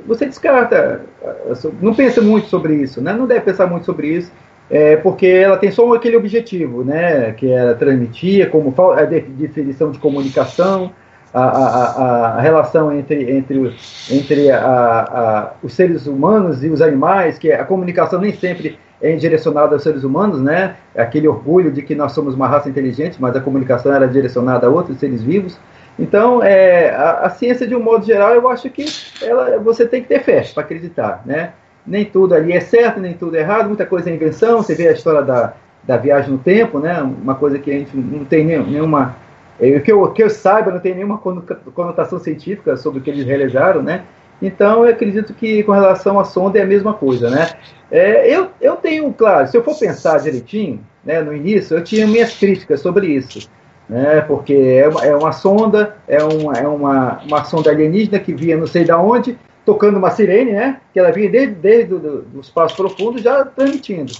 você 0.06 0.24
descarta, 0.24 1.02
não 1.82 1.94
pensa 1.94 2.22
muito 2.22 2.48
sobre 2.48 2.74
isso, 2.74 3.00
né? 3.00 3.12
Não 3.12 3.26
deve 3.26 3.42
pensar 3.42 3.66
muito 3.66 3.84
sobre 3.84 4.08
isso 4.08 4.32
é, 4.70 4.96
porque 4.96 5.26
ela 5.26 5.56
tem 5.56 5.70
só 5.70 5.92
aquele 5.94 6.16
objetivo, 6.16 6.84
né, 6.84 7.32
que 7.32 7.50
é 7.50 7.74
transmitir, 7.74 8.50
como 8.50 8.74
a 8.92 9.04
definição 9.04 9.90
de 9.90 9.98
comunicação, 9.98 10.92
a, 11.32 11.42
a, 11.42 12.36
a 12.36 12.40
relação 12.40 12.92
entre, 12.92 13.30
entre, 13.30 13.74
entre 14.10 14.50
a, 14.50 14.60
a, 14.60 15.52
os 15.62 15.72
seres 15.72 16.06
humanos 16.06 16.62
e 16.64 16.68
os 16.68 16.82
animais, 16.82 17.38
que 17.38 17.52
a 17.52 17.64
comunicação 17.64 18.20
nem 18.20 18.32
sempre 18.32 18.78
é 19.00 19.14
direcionada 19.14 19.74
aos 19.74 19.82
seres 19.82 20.04
humanos, 20.04 20.40
né, 20.42 20.76
aquele 20.96 21.28
orgulho 21.28 21.70
de 21.70 21.82
que 21.82 21.94
nós 21.94 22.12
somos 22.12 22.34
uma 22.34 22.48
raça 22.48 22.68
inteligente, 22.68 23.16
mas 23.20 23.36
a 23.36 23.40
comunicação 23.40 23.94
era 23.94 24.06
direcionada 24.06 24.66
a 24.66 24.70
outros 24.70 24.98
seres 24.98 25.22
vivos. 25.22 25.58
Então, 25.98 26.42
é, 26.42 26.90
a, 26.90 27.26
a 27.26 27.30
ciência, 27.30 27.66
de 27.66 27.74
um 27.74 27.82
modo 27.82 28.04
geral, 28.04 28.34
eu 28.34 28.48
acho 28.48 28.68
que 28.70 28.84
ela, 29.22 29.58
você 29.58 29.86
tem 29.86 30.02
que 30.02 30.08
ter 30.08 30.20
fé 30.20 30.44
para 30.54 30.62
acreditar, 30.62 31.22
né? 31.24 31.52
Nem 31.88 32.04
tudo 32.04 32.34
ali 32.34 32.52
é 32.52 32.60
certo, 32.60 33.00
nem 33.00 33.14
tudo 33.14 33.36
é 33.36 33.40
errado, 33.40 33.66
muita 33.66 33.86
coisa 33.86 34.10
é 34.10 34.14
invenção. 34.14 34.62
Você 34.62 34.74
vê 34.74 34.88
a 34.88 34.92
história 34.92 35.22
da, 35.22 35.54
da 35.82 35.96
viagem 35.96 36.30
no 36.30 36.38
tempo, 36.38 36.78
né? 36.78 37.00
Uma 37.02 37.34
coisa 37.34 37.58
que 37.58 37.70
a 37.70 37.78
gente 37.78 37.96
não 37.96 38.24
tem 38.24 38.44
nenhuma. 38.44 39.16
É, 39.58 39.80
que, 39.80 39.90
eu, 39.90 40.06
que 40.12 40.22
eu 40.22 40.30
saiba, 40.30 40.70
não 40.70 40.78
tem 40.78 40.94
nenhuma 40.94 41.18
conotação 41.18 42.18
científica 42.18 42.76
sobre 42.76 43.00
o 43.00 43.02
que 43.02 43.10
eles 43.10 43.26
realizaram, 43.26 43.82
né? 43.82 44.04
Então, 44.40 44.84
eu 44.84 44.92
acredito 44.92 45.34
que 45.34 45.64
com 45.64 45.72
relação 45.72 46.20
à 46.20 46.24
sonda 46.24 46.58
é 46.58 46.62
a 46.62 46.66
mesma 46.66 46.94
coisa, 46.94 47.28
né? 47.28 47.50
É, 47.90 48.32
eu, 48.32 48.48
eu 48.60 48.76
tenho, 48.76 49.12
claro, 49.12 49.48
se 49.48 49.56
eu 49.56 49.64
for 49.64 49.76
pensar 49.76 50.20
direitinho, 50.20 50.80
né, 51.04 51.20
no 51.20 51.34
início, 51.34 51.76
eu 51.76 51.82
tinha 51.82 52.06
minhas 52.06 52.36
críticas 52.36 52.80
sobre 52.80 53.08
isso, 53.08 53.48
né? 53.88 54.20
Porque 54.20 54.54
é 54.54 54.88
uma, 54.88 55.04
é 55.04 55.16
uma 55.16 55.32
sonda, 55.32 55.96
é, 56.06 56.22
uma, 56.22 56.52
é 56.52 56.68
uma, 56.68 57.20
uma 57.26 57.44
sonda 57.44 57.70
alienígena 57.70 58.20
que 58.20 58.32
via 58.32 58.56
não 58.56 58.66
sei 58.66 58.84
de 58.84 58.92
onde, 58.92 59.36
tocando 59.68 59.98
uma 59.98 60.10
sirene, 60.10 60.52
né? 60.52 60.80
Que 60.94 60.98
ela 60.98 61.12
vinha 61.12 61.28
desde, 61.28 61.54
desde 61.54 61.94
do, 61.94 62.40
espaço 62.40 62.74
profundo 62.74 63.18
já 63.18 63.44
transmitindo. 63.44 64.10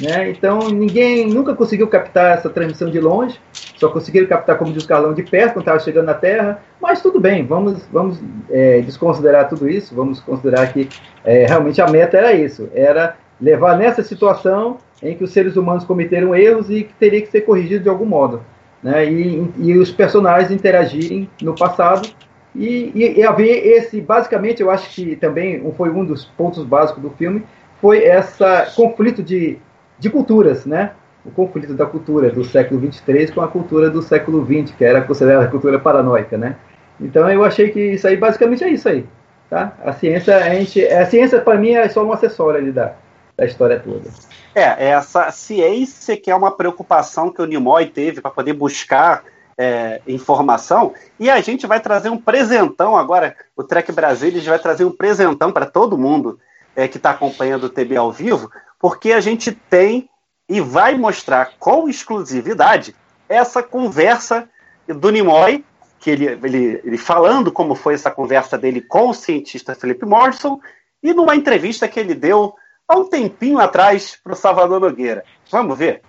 Né? 0.00 0.30
Então 0.30 0.70
ninguém 0.70 1.26
nunca 1.26 1.54
conseguiu 1.54 1.86
captar 1.88 2.38
essa 2.38 2.48
transmissão 2.48 2.90
de 2.90 2.98
longe, 2.98 3.38
só 3.76 3.90
conseguiram 3.90 4.26
captar, 4.26 4.56
como 4.56 4.72
diz 4.72 4.82
o 4.82 4.88
Carlão, 4.88 5.12
de 5.12 5.22
perto, 5.22 5.52
quando 5.52 5.60
estava 5.60 5.78
chegando 5.78 6.06
na 6.06 6.14
Terra. 6.14 6.62
Mas 6.80 7.02
tudo 7.02 7.20
bem, 7.20 7.44
vamos, 7.44 7.86
vamos 7.92 8.18
é, 8.48 8.80
desconsiderar 8.80 9.46
tudo 9.46 9.68
isso, 9.68 9.94
vamos 9.94 10.20
considerar 10.20 10.72
que 10.72 10.88
é, 11.22 11.44
realmente 11.44 11.82
a 11.82 11.86
meta 11.86 12.16
era 12.16 12.32
isso, 12.32 12.70
era 12.74 13.14
levar 13.38 13.76
nessa 13.76 14.02
situação 14.02 14.78
em 15.02 15.14
que 15.14 15.22
os 15.22 15.32
seres 15.32 15.54
humanos 15.54 15.84
cometeram 15.84 16.34
erros 16.34 16.70
e 16.70 16.84
que 16.84 16.94
teria 16.94 17.20
que 17.20 17.30
ser 17.30 17.42
corrigido 17.42 17.82
de 17.82 17.90
algum 17.90 18.06
modo. 18.06 18.40
Né? 18.82 19.04
E, 19.04 19.52
e 19.58 19.76
os 19.76 19.90
personagens 19.90 20.50
interagirem 20.50 21.28
no 21.42 21.54
passado 21.54 22.08
e, 22.54 22.92
e, 22.94 23.18
e, 23.18 23.24
haver 23.24 23.66
esse, 23.66 24.00
basicamente, 24.00 24.62
eu 24.62 24.70
acho 24.70 24.88
que 24.90 25.16
também 25.16 25.72
foi 25.76 25.90
um 25.90 26.04
dos 26.04 26.24
pontos 26.24 26.64
básicos 26.64 27.02
do 27.02 27.10
filme, 27.10 27.44
foi 27.80 28.04
esse 28.04 28.44
conflito 28.76 29.22
de, 29.22 29.58
de 29.98 30.08
culturas, 30.08 30.64
né? 30.64 30.92
O 31.24 31.30
conflito 31.30 31.74
da 31.74 31.86
cultura 31.86 32.30
do 32.30 32.44
século 32.44 32.80
23 32.80 33.30
com 33.30 33.40
a 33.40 33.48
cultura 33.48 33.90
do 33.90 34.02
século 34.02 34.44
20, 34.44 34.74
que 34.74 34.84
era 34.84 35.02
considerada 35.02 35.48
cultura 35.48 35.78
paranoica, 35.78 36.38
né? 36.38 36.56
Então 37.00 37.28
eu 37.28 37.44
achei 37.44 37.70
que 37.70 37.80
isso 37.80 38.06
aí 38.06 38.16
basicamente 38.16 38.62
é 38.62 38.68
isso 38.68 38.88
aí, 38.88 39.04
tá? 39.50 39.72
A 39.84 39.92
ciência, 39.92 40.36
a 40.36 40.54
gente, 40.54 40.86
a 40.86 41.06
ciência 41.06 41.40
para 41.40 41.58
mim 41.58 41.72
é 41.72 41.88
só 41.88 42.04
um 42.04 42.12
acessório 42.12 42.60
ali 42.60 42.70
da, 42.70 42.94
da 43.36 43.44
história 43.44 43.80
toda. 43.80 44.08
É, 44.54 44.90
essa 44.90 45.30
ciência 45.32 46.16
que 46.16 46.30
é 46.30 46.36
uma 46.36 46.52
preocupação 46.56 47.32
que 47.32 47.42
o 47.42 47.46
Nimoy 47.46 47.86
teve 47.86 48.20
para 48.20 48.30
poder 48.30 48.52
buscar 48.52 49.24
é, 49.56 50.00
informação. 50.06 50.94
E 51.18 51.30
a 51.30 51.40
gente 51.40 51.66
vai 51.66 51.80
trazer 51.80 52.08
um 52.08 52.18
presentão 52.18 52.96
agora. 52.96 53.36
O 53.56 53.62
Trek 53.62 53.90
Brasil 53.92 54.32
vai 54.42 54.58
trazer 54.58 54.84
um 54.84 54.92
presentão 54.92 55.52
para 55.52 55.66
todo 55.66 55.98
mundo 55.98 56.38
é, 56.74 56.88
que 56.88 56.96
está 56.96 57.10
acompanhando 57.10 57.64
o 57.64 57.70
TB 57.70 57.96
ao 57.96 58.12
vivo, 58.12 58.50
porque 58.78 59.12
a 59.12 59.20
gente 59.20 59.52
tem 59.52 60.08
e 60.48 60.60
vai 60.60 60.96
mostrar 60.96 61.52
com 61.58 61.88
exclusividade 61.88 62.94
essa 63.28 63.62
conversa 63.62 64.48
do 64.86 65.10
Nimoy, 65.10 65.64
que 65.98 66.10
ele, 66.10 66.26
ele, 66.26 66.80
ele 66.84 66.98
falando 66.98 67.50
como 67.50 67.74
foi 67.74 67.94
essa 67.94 68.10
conversa 68.10 68.58
dele 68.58 68.82
com 68.82 69.08
o 69.08 69.14
cientista 69.14 69.74
Felipe 69.74 70.04
Morrison, 70.04 70.60
e 71.02 71.14
numa 71.14 71.34
entrevista 71.34 71.88
que 71.88 71.98
ele 71.98 72.14
deu 72.14 72.54
há 72.86 72.96
um 72.96 73.08
tempinho 73.08 73.58
atrás 73.58 74.18
para 74.22 74.34
o 74.34 74.36
Salvador 74.36 74.80
Nogueira. 74.80 75.24
Vamos 75.50 75.78
ver? 75.78 76.02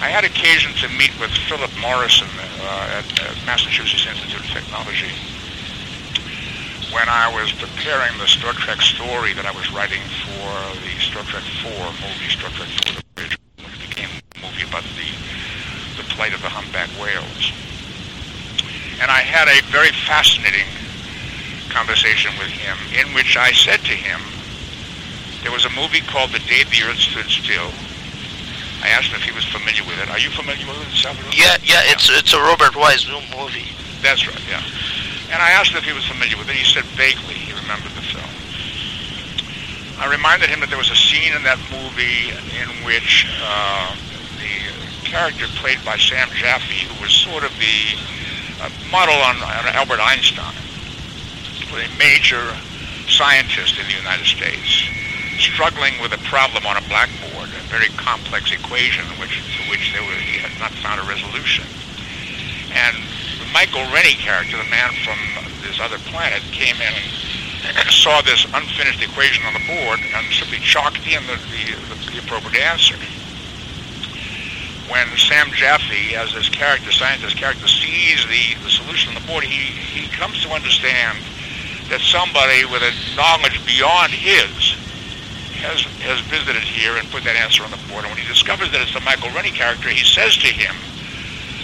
I 0.00 0.08
had 0.08 0.24
occasion 0.24 0.72
to 0.80 0.88
meet 0.96 1.12
with 1.20 1.30
Philip 1.44 1.70
Morrison 1.76 2.28
uh, 2.32 3.00
at, 3.00 3.04
at 3.20 3.36
Massachusetts 3.44 4.08
Institute 4.08 4.40
of 4.40 4.48
Technology 4.48 5.12
when 6.92 7.06
I 7.06 7.28
was 7.36 7.52
preparing 7.52 8.16
the 8.18 8.26
Star 8.26 8.52
Trek 8.56 8.80
story 8.80 9.32
that 9.34 9.44
I 9.44 9.52
was 9.52 9.70
writing 9.70 10.00
for 10.24 10.50
the 10.80 10.96
Star 11.04 11.22
Trek 11.28 11.44
4 11.62 11.70
movie, 12.00 12.32
Star 12.32 12.50
Trek 12.50 12.72
4 12.82 12.96
The 12.96 13.04
Bridge, 13.14 13.36
which 13.60 13.78
became 13.92 14.08
a 14.08 14.38
movie 14.40 14.64
about 14.64 14.88
the, 14.96 15.08
the 16.00 16.06
plight 16.16 16.32
of 16.32 16.40
the 16.42 16.48
humpback 16.48 16.88
whales. 16.96 17.52
And 19.04 19.12
I 19.12 19.20
had 19.20 19.46
a 19.52 19.60
very 19.68 19.92
fascinating 20.08 20.66
conversation 21.68 22.32
with 22.40 22.50
him 22.50 22.76
in 22.96 23.12
which 23.14 23.36
I 23.36 23.52
said 23.52 23.80
to 23.86 23.94
him, 23.94 24.20
there 25.44 25.52
was 25.52 25.64
a 25.64 25.76
movie 25.76 26.00
called 26.00 26.32
The 26.32 26.42
Day 26.48 26.64
the 26.64 26.88
Earth 26.88 26.98
Stood 26.98 27.30
Still, 27.30 27.70
I 28.82 28.88
asked 28.96 29.12
him 29.12 29.20
if 29.20 29.26
he 29.28 29.32
was 29.32 29.44
familiar 29.44 29.84
with 29.84 29.98
it. 30.00 30.08
Are 30.08 30.18
you 30.18 30.30
familiar 30.30 30.66
with 30.66 30.80
it, 30.80 30.92
Salvador? 30.96 31.30
Yeah, 31.32 31.56
yeah, 31.62 31.84
it's 31.92 32.08
it's 32.08 32.32
a 32.32 32.40
Robert 32.40 32.76
Wise 32.76 33.06
movie. 33.08 33.68
That's 34.02 34.26
right, 34.26 34.40
yeah. 34.48 34.62
And 35.30 35.38
I 35.40 35.50
asked 35.52 35.72
him 35.72 35.78
if 35.78 35.84
he 35.84 35.92
was 35.92 36.06
familiar 36.06 36.36
with 36.36 36.48
it. 36.48 36.56
He 36.56 36.64
said 36.64 36.84
vaguely 36.96 37.34
he 37.34 37.52
remembered 37.52 37.92
the 37.92 38.02
film. 38.02 38.32
I 40.00 40.08
reminded 40.08 40.48
him 40.48 40.60
that 40.60 40.70
there 40.72 40.80
was 40.80 40.90
a 40.90 40.96
scene 40.96 41.36
in 41.36 41.44
that 41.44 41.60
movie 41.68 42.32
in 42.56 42.68
which 42.88 43.28
uh, 43.44 43.94
the 44.40 44.48
character 45.04 45.44
played 45.60 45.78
by 45.84 46.00
Sam 46.00 46.28
Jaffe, 46.32 46.88
who 46.88 46.96
was 47.04 47.12
sort 47.12 47.44
of 47.44 47.52
the 47.60 48.00
uh, 48.64 48.72
model 48.90 49.14
on, 49.20 49.36
on 49.36 49.68
Albert 49.76 50.00
Einstein, 50.00 50.56
was 51.70 51.84
a 51.84 51.98
major 51.98 52.56
scientist 53.06 53.78
in 53.78 53.86
the 53.86 53.94
United 53.94 54.26
States, 54.26 54.88
struggling 55.38 55.94
with 56.00 56.12
a 56.12 56.22
problem 56.26 56.66
on 56.66 56.76
a 56.76 56.84
blackboard 56.88 57.48
a 57.48 57.62
very 57.68 57.88
complex 58.00 58.52
equation 58.52 59.04
which, 59.20 59.42
to 59.56 59.62
which 59.70 59.92
there 59.92 60.02
was, 60.02 60.16
he 60.18 60.38
had 60.38 60.52
not 60.58 60.72
found 60.80 61.00
a 61.00 61.04
resolution. 61.04 61.64
And 62.72 62.96
the 63.38 63.48
Michael 63.52 63.84
Rennie 63.92 64.16
character, 64.16 64.56
the 64.56 64.70
man 64.70 64.92
from 65.04 65.18
this 65.62 65.80
other 65.80 65.98
planet, 66.10 66.42
came 66.52 66.76
in 66.76 66.94
and 67.76 67.90
saw 68.02 68.22
this 68.22 68.46
unfinished 68.54 69.02
equation 69.02 69.44
on 69.46 69.54
the 69.54 69.64
board 69.66 70.00
and 70.00 70.32
simply 70.32 70.58
chalked 70.58 71.06
in 71.06 71.22
the, 71.26 71.36
the, 71.52 72.12
the 72.12 72.18
appropriate 72.18 72.60
answer. 72.60 72.96
When 74.88 75.06
Sam 75.16 75.50
Jaffe, 75.54 76.16
as 76.16 76.34
this 76.34 76.48
character, 76.48 76.90
scientist 76.90 77.36
character, 77.36 77.68
sees 77.68 78.26
the, 78.26 78.58
the 78.64 78.70
solution 78.70 79.14
on 79.14 79.22
the 79.22 79.26
board, 79.26 79.44
he, 79.44 79.70
he 79.70 80.08
comes 80.10 80.42
to 80.42 80.50
understand 80.50 81.18
that 81.88 82.00
somebody 82.00 82.64
with 82.64 82.82
a 82.82 82.90
knowledge 83.14 83.64
beyond 83.66 84.10
his 84.12 84.74
has, 85.60 85.84
has 86.02 86.20
visited 86.26 86.62
here 86.62 86.96
and 86.96 87.08
put 87.10 87.24
that 87.24 87.36
answer 87.36 87.62
on 87.62 87.70
the 87.70 87.80
board. 87.88 88.04
And 88.04 88.12
when 88.12 88.20
he 88.20 88.26
discovers 88.26 88.70
that 88.72 88.80
it's 88.80 88.94
the 88.94 89.00
Michael 89.00 89.30
Rennie 89.30 89.52
character, 89.52 89.88
he 89.88 90.04
says 90.04 90.36
to 90.38 90.48
him, 90.48 90.74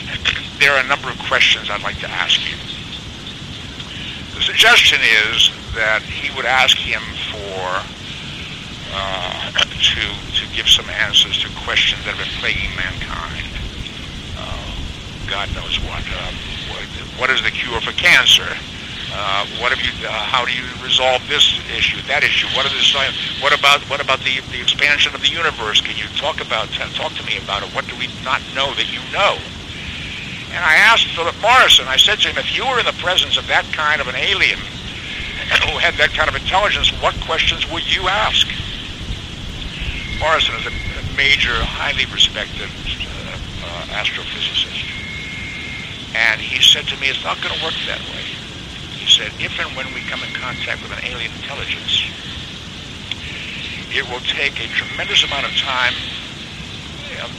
there 0.60 0.72
are 0.72 0.80
a 0.84 0.88
number 0.88 1.08
of 1.08 1.18
questions 1.28 1.70
I'd 1.70 1.82
like 1.82 1.98
to 2.00 2.10
ask 2.10 2.40
you. 2.44 2.56
The 4.36 4.42
suggestion 4.44 5.00
is 5.00 5.50
that 5.74 6.02
he 6.02 6.28
would 6.36 6.44
ask 6.44 6.76
him 6.76 7.00
for 7.32 7.64
uh, 8.92 9.50
to 9.64 10.02
to 10.36 10.44
give 10.54 10.68
some 10.68 10.88
answers 10.90 11.40
to 11.40 11.48
questions 11.64 12.04
that 12.04 12.14
have 12.14 12.20
been 12.20 12.36
plaguing 12.40 12.72
mankind. 12.76 13.48
Uh, 14.36 14.72
God 15.28 15.48
knows 15.56 15.80
what. 15.88 16.04
Uh, 16.04 16.32
what. 16.68 16.84
What 17.16 17.30
is 17.30 17.42
the 17.42 17.50
cure 17.50 17.80
for 17.80 17.92
cancer? 17.92 18.44
Uh, 19.12 19.46
what 19.62 19.70
have 19.70 19.78
you? 19.78 19.94
Uh, 20.02 20.10
how 20.10 20.44
do 20.44 20.50
you 20.50 20.66
resolve 20.82 21.22
this 21.28 21.62
issue, 21.70 22.00
that 22.10 22.24
issue? 22.24 22.48
What 22.56 22.66
are 22.66 22.74
the 22.74 22.82
What 23.38 23.54
about 23.54 23.80
what 23.88 24.02
about 24.02 24.18
the 24.26 24.40
the 24.50 24.60
expansion 24.60 25.14
of 25.14 25.22
the 25.22 25.30
universe? 25.30 25.80
Can 25.80 25.96
you 25.96 26.10
talk 26.18 26.42
about 26.42 26.66
talk 26.98 27.14
to 27.14 27.24
me 27.24 27.38
about 27.38 27.62
it? 27.62 27.70
What 27.70 27.86
do 27.86 27.94
we 27.96 28.10
not 28.24 28.42
know 28.54 28.74
that 28.74 28.90
you 28.90 28.98
know? 29.14 29.38
And 30.50 30.64
I 30.64 30.74
asked 30.90 31.06
Philip 31.14 31.38
Morrison. 31.40 31.86
I 31.86 31.96
said 31.96 32.18
to 32.20 32.28
him, 32.28 32.38
if 32.38 32.56
you 32.56 32.66
were 32.66 32.80
in 32.80 32.86
the 32.86 32.98
presence 32.98 33.36
of 33.36 33.46
that 33.46 33.64
kind 33.72 34.00
of 34.00 34.08
an 34.08 34.16
alien 34.16 34.58
who 35.62 35.78
had 35.78 35.94
that 36.02 36.10
kind 36.10 36.28
of 36.28 36.34
intelligence, 36.34 36.90
what 37.00 37.14
questions 37.22 37.62
would 37.70 37.86
you 37.86 38.08
ask? 38.08 38.46
Morrison 40.18 40.56
is 40.56 40.66
a, 40.66 40.74
a 40.74 41.16
major, 41.16 41.54
highly 41.62 42.06
respected 42.10 42.66
uh, 42.66 43.38
uh, 43.68 44.00
astrophysicist. 44.00 44.82
And 46.16 46.40
he 46.40 46.62
said 46.62 46.88
to 46.88 46.96
me, 46.98 47.08
it's 47.08 47.22
not 47.22 47.36
going 47.42 47.54
to 47.54 47.62
work 47.62 47.74
that 47.86 48.00
way 48.10 48.45
said, 49.16 49.32
if 49.40 49.56
and 49.56 49.72
when 49.72 49.88
we 49.96 50.04
come 50.12 50.20
in 50.20 50.28
contact 50.36 50.84
with 50.84 50.92
an 50.92 51.00
alien 51.08 51.32
intelligence, 51.40 52.04
it 53.88 54.04
will 54.12 54.20
take 54.28 54.60
a 54.60 54.68
tremendous 54.76 55.24
amount 55.24 55.48
of 55.48 55.56
time, 55.56 55.96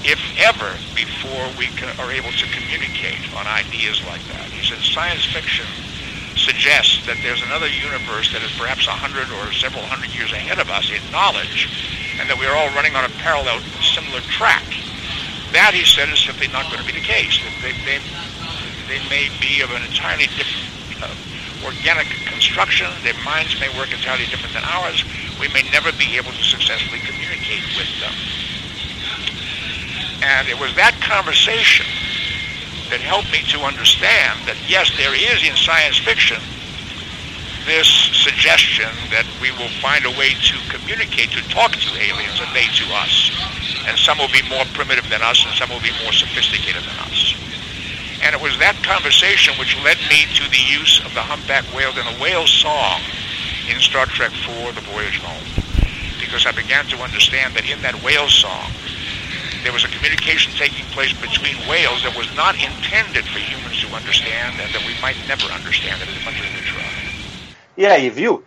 if 0.01 0.17
ever, 0.41 0.73
before 0.97 1.45
we 1.53 1.69
can, 1.77 1.93
are 2.01 2.09
able 2.09 2.33
to 2.33 2.45
communicate 2.49 3.21
on 3.37 3.45
ideas 3.45 4.01
like 4.09 4.25
that. 4.33 4.49
He 4.49 4.65
said 4.65 4.81
science 4.81 5.21
fiction 5.29 5.69
suggests 6.33 7.05
that 7.05 7.21
there's 7.21 7.45
another 7.45 7.69
universe 7.69 8.33
that 8.33 8.41
is 8.41 8.49
perhaps 8.57 8.89
a 8.89 8.97
hundred 8.97 9.29
or 9.37 9.53
several 9.53 9.85
hundred 9.85 10.09
years 10.17 10.33
ahead 10.33 10.57
of 10.57 10.73
us 10.73 10.89
in 10.89 11.01
knowledge, 11.13 11.69
and 12.17 12.25
that 12.25 12.41
we 12.41 12.49
are 12.49 12.57
all 12.57 12.73
running 12.73 12.97
on 12.97 13.05
a 13.05 13.13
parallel, 13.21 13.61
similar 13.85 14.25
track. 14.33 14.65
That, 15.53 15.77
he 15.77 15.85
said, 15.85 16.09
is 16.09 16.25
simply 16.25 16.49
not 16.49 16.65
going 16.73 16.81
to 16.81 16.89
be 16.89 16.97
the 16.97 17.05
case. 17.05 17.37
They, 17.61 17.77
they, 17.85 18.01
they 18.89 19.01
may 19.13 19.29
be 19.37 19.61
of 19.61 19.69
an 19.77 19.85
entirely 19.85 20.25
different 20.33 21.05
uh, 21.05 21.13
organic 21.63 22.07
construction. 22.25 22.87
Their 23.03 23.17
minds 23.23 23.59
may 23.59 23.69
work 23.77 23.93
entirely 23.93 24.25
different 24.25 24.53
than 24.53 24.63
ours. 24.63 25.03
We 25.39 25.47
may 25.49 25.63
never 25.71 25.91
be 25.93 26.17
able 26.17 26.31
to 26.31 26.43
successfully 26.43 26.99
communicate 26.99 27.63
with 27.77 27.89
them. 28.01 28.13
And 30.21 30.47
it 30.49 30.59
was 30.59 30.73
that 30.75 30.97
conversation 31.01 31.85
that 32.89 33.01
helped 33.01 33.31
me 33.31 33.43
to 33.53 33.61
understand 33.61 34.39
that, 34.47 34.57
yes, 34.67 34.89
there 34.97 35.13
is 35.13 35.43
in 35.43 35.55
science 35.55 35.97
fiction 35.97 36.41
this 37.67 37.87
suggestion 38.23 38.87
that 39.11 39.27
we 39.43 39.51
will 39.59 39.69
find 39.83 40.07
a 40.07 40.13
way 40.15 40.31
to 40.39 40.55
communicate, 40.71 41.29
to 41.35 41.43
talk 41.51 41.75
to 41.75 41.89
aliens 41.99 42.39
and 42.39 42.47
they 42.55 42.63
to 42.79 42.87
us. 42.95 43.35
And 43.85 43.99
some 43.99 44.17
will 44.17 44.31
be 44.31 44.41
more 44.47 44.63
primitive 44.71 45.03
than 45.11 45.21
us 45.21 45.43
and 45.43 45.53
some 45.53 45.69
will 45.69 45.83
be 45.83 45.91
more 46.01 46.15
sophisticated 46.15 46.81
than 46.81 46.97
us. 47.11 47.35
And 48.23 48.33
it 48.33 48.41
was 48.41 48.57
that 48.57 48.75
conversation 48.83 49.53
which 49.59 49.77
led 49.83 49.97
me 50.09 50.25
to 50.35 50.49
the 50.49 50.63
use 50.67 50.99
of 51.05 51.13
the 51.13 51.21
humpback 51.21 51.63
whale 51.73 51.91
in 51.91 52.05
a 52.07 52.15
whale 52.21 52.47
song 52.47 53.01
in 53.69 53.79
Star 53.79 54.05
Trek 54.05 54.31
IV, 54.33 54.75
The 54.75 54.81
Voyage 54.89 55.19
Home. 55.21 55.47
Because 56.19 56.45
I 56.45 56.51
began 56.51 56.85
to 56.87 56.97
understand 56.97 57.53
that 57.55 57.69
in 57.69 57.81
that 57.81 57.95
whale 58.03 58.27
song, 58.27 58.71
there 59.63 59.73
was 59.73 59.83
a 59.83 59.87
communication 59.89 60.51
taking 60.53 60.85
place 60.95 61.13
between 61.19 61.55
whales 61.67 62.03
that 62.03 62.15
was 62.15 62.27
not 62.35 62.55
intended 62.55 63.25
for 63.25 63.39
humans 63.39 63.79
to 63.81 63.87
understand 63.95 64.55
and 64.61 64.73
that 64.73 64.83
we 64.85 64.93
might 65.01 65.17
never 65.27 65.45
understand 65.51 66.01
it 66.01 66.07
as 66.07 66.19
much 66.25 66.39
as 66.39 66.47
we 66.55 66.61
try. 66.61 66.87
E 67.77 67.85
aí, 67.85 68.09
viu? 68.09 68.43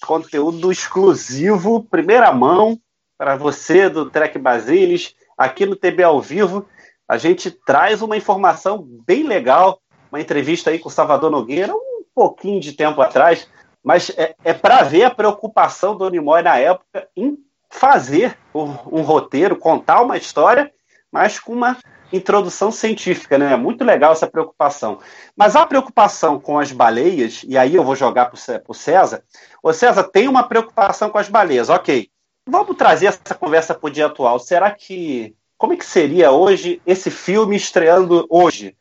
Conteúdo 0.00 0.70
exclusivo, 0.70 1.82
primeira 1.84 2.32
mão, 2.32 2.78
para 3.16 3.36
você 3.36 3.88
do 3.88 4.10
Trek 4.10 4.38
Basilis, 4.38 5.14
aqui 5.36 5.66
no 5.66 5.74
TB 5.74 6.02
ao 6.02 6.20
vivo. 6.20 6.68
A 7.08 7.16
gente 7.16 7.50
traz 7.50 8.02
uma 8.02 8.16
informação 8.16 8.86
bem 9.06 9.22
legal, 9.22 9.80
uma 10.12 10.20
entrevista 10.20 10.70
aí 10.70 10.78
com 10.78 10.88
o 10.88 10.92
Salvador 10.92 11.30
Nogueira, 11.30 11.74
um 11.74 12.04
pouquinho 12.14 12.60
de 12.60 12.72
tempo 12.74 13.00
atrás, 13.00 13.48
mas 13.82 14.10
é, 14.10 14.34
é 14.44 14.52
para 14.52 14.82
ver 14.82 15.04
a 15.04 15.10
preocupação 15.10 15.96
do 15.96 16.08
Nimoy 16.10 16.42
na 16.42 16.58
época 16.58 17.08
em 17.16 17.38
fazer 17.70 18.36
um, 18.54 18.98
um, 18.98 19.02
roteiro, 19.02 19.56
contar 19.56 20.02
uma 20.02 20.16
história, 20.16 20.70
mas 21.10 21.38
com 21.38 21.52
uma 21.52 21.76
introdução 22.12 22.70
científica, 22.70 23.36
né? 23.36 23.54
Muito 23.56 23.84
legal 23.84 24.12
essa 24.12 24.26
preocupação. 24.26 24.98
Mas 25.36 25.54
a 25.54 25.66
preocupação 25.66 26.40
com 26.40 26.58
as 26.58 26.72
baleias, 26.72 27.44
e 27.46 27.56
aí 27.56 27.74
eu 27.74 27.84
vou 27.84 27.94
jogar 27.94 28.26
para 28.26 28.62
o 28.66 28.74
César. 28.74 29.22
O 29.62 29.72
César 29.72 30.04
tem 30.04 30.28
uma 30.28 30.42
preocupação 30.42 31.10
com 31.10 31.18
as 31.18 31.28
baleias, 31.28 31.68
ok. 31.68 32.10
Vamos 32.46 32.76
trazer 32.76 33.06
essa 33.06 33.34
conversa 33.34 33.74
para 33.74 33.86
o 33.86 33.90
dia 33.90 34.06
atual. 34.06 34.38
Será 34.38 34.70
que. 34.70 35.34
Como 35.58 35.72
é 35.72 35.76
que 35.76 35.84
seria 35.84 36.30
hoje 36.30 36.80
esse 36.86 37.10
filme 37.10 37.56
estreando 37.56 38.24
hoje? 38.30 38.76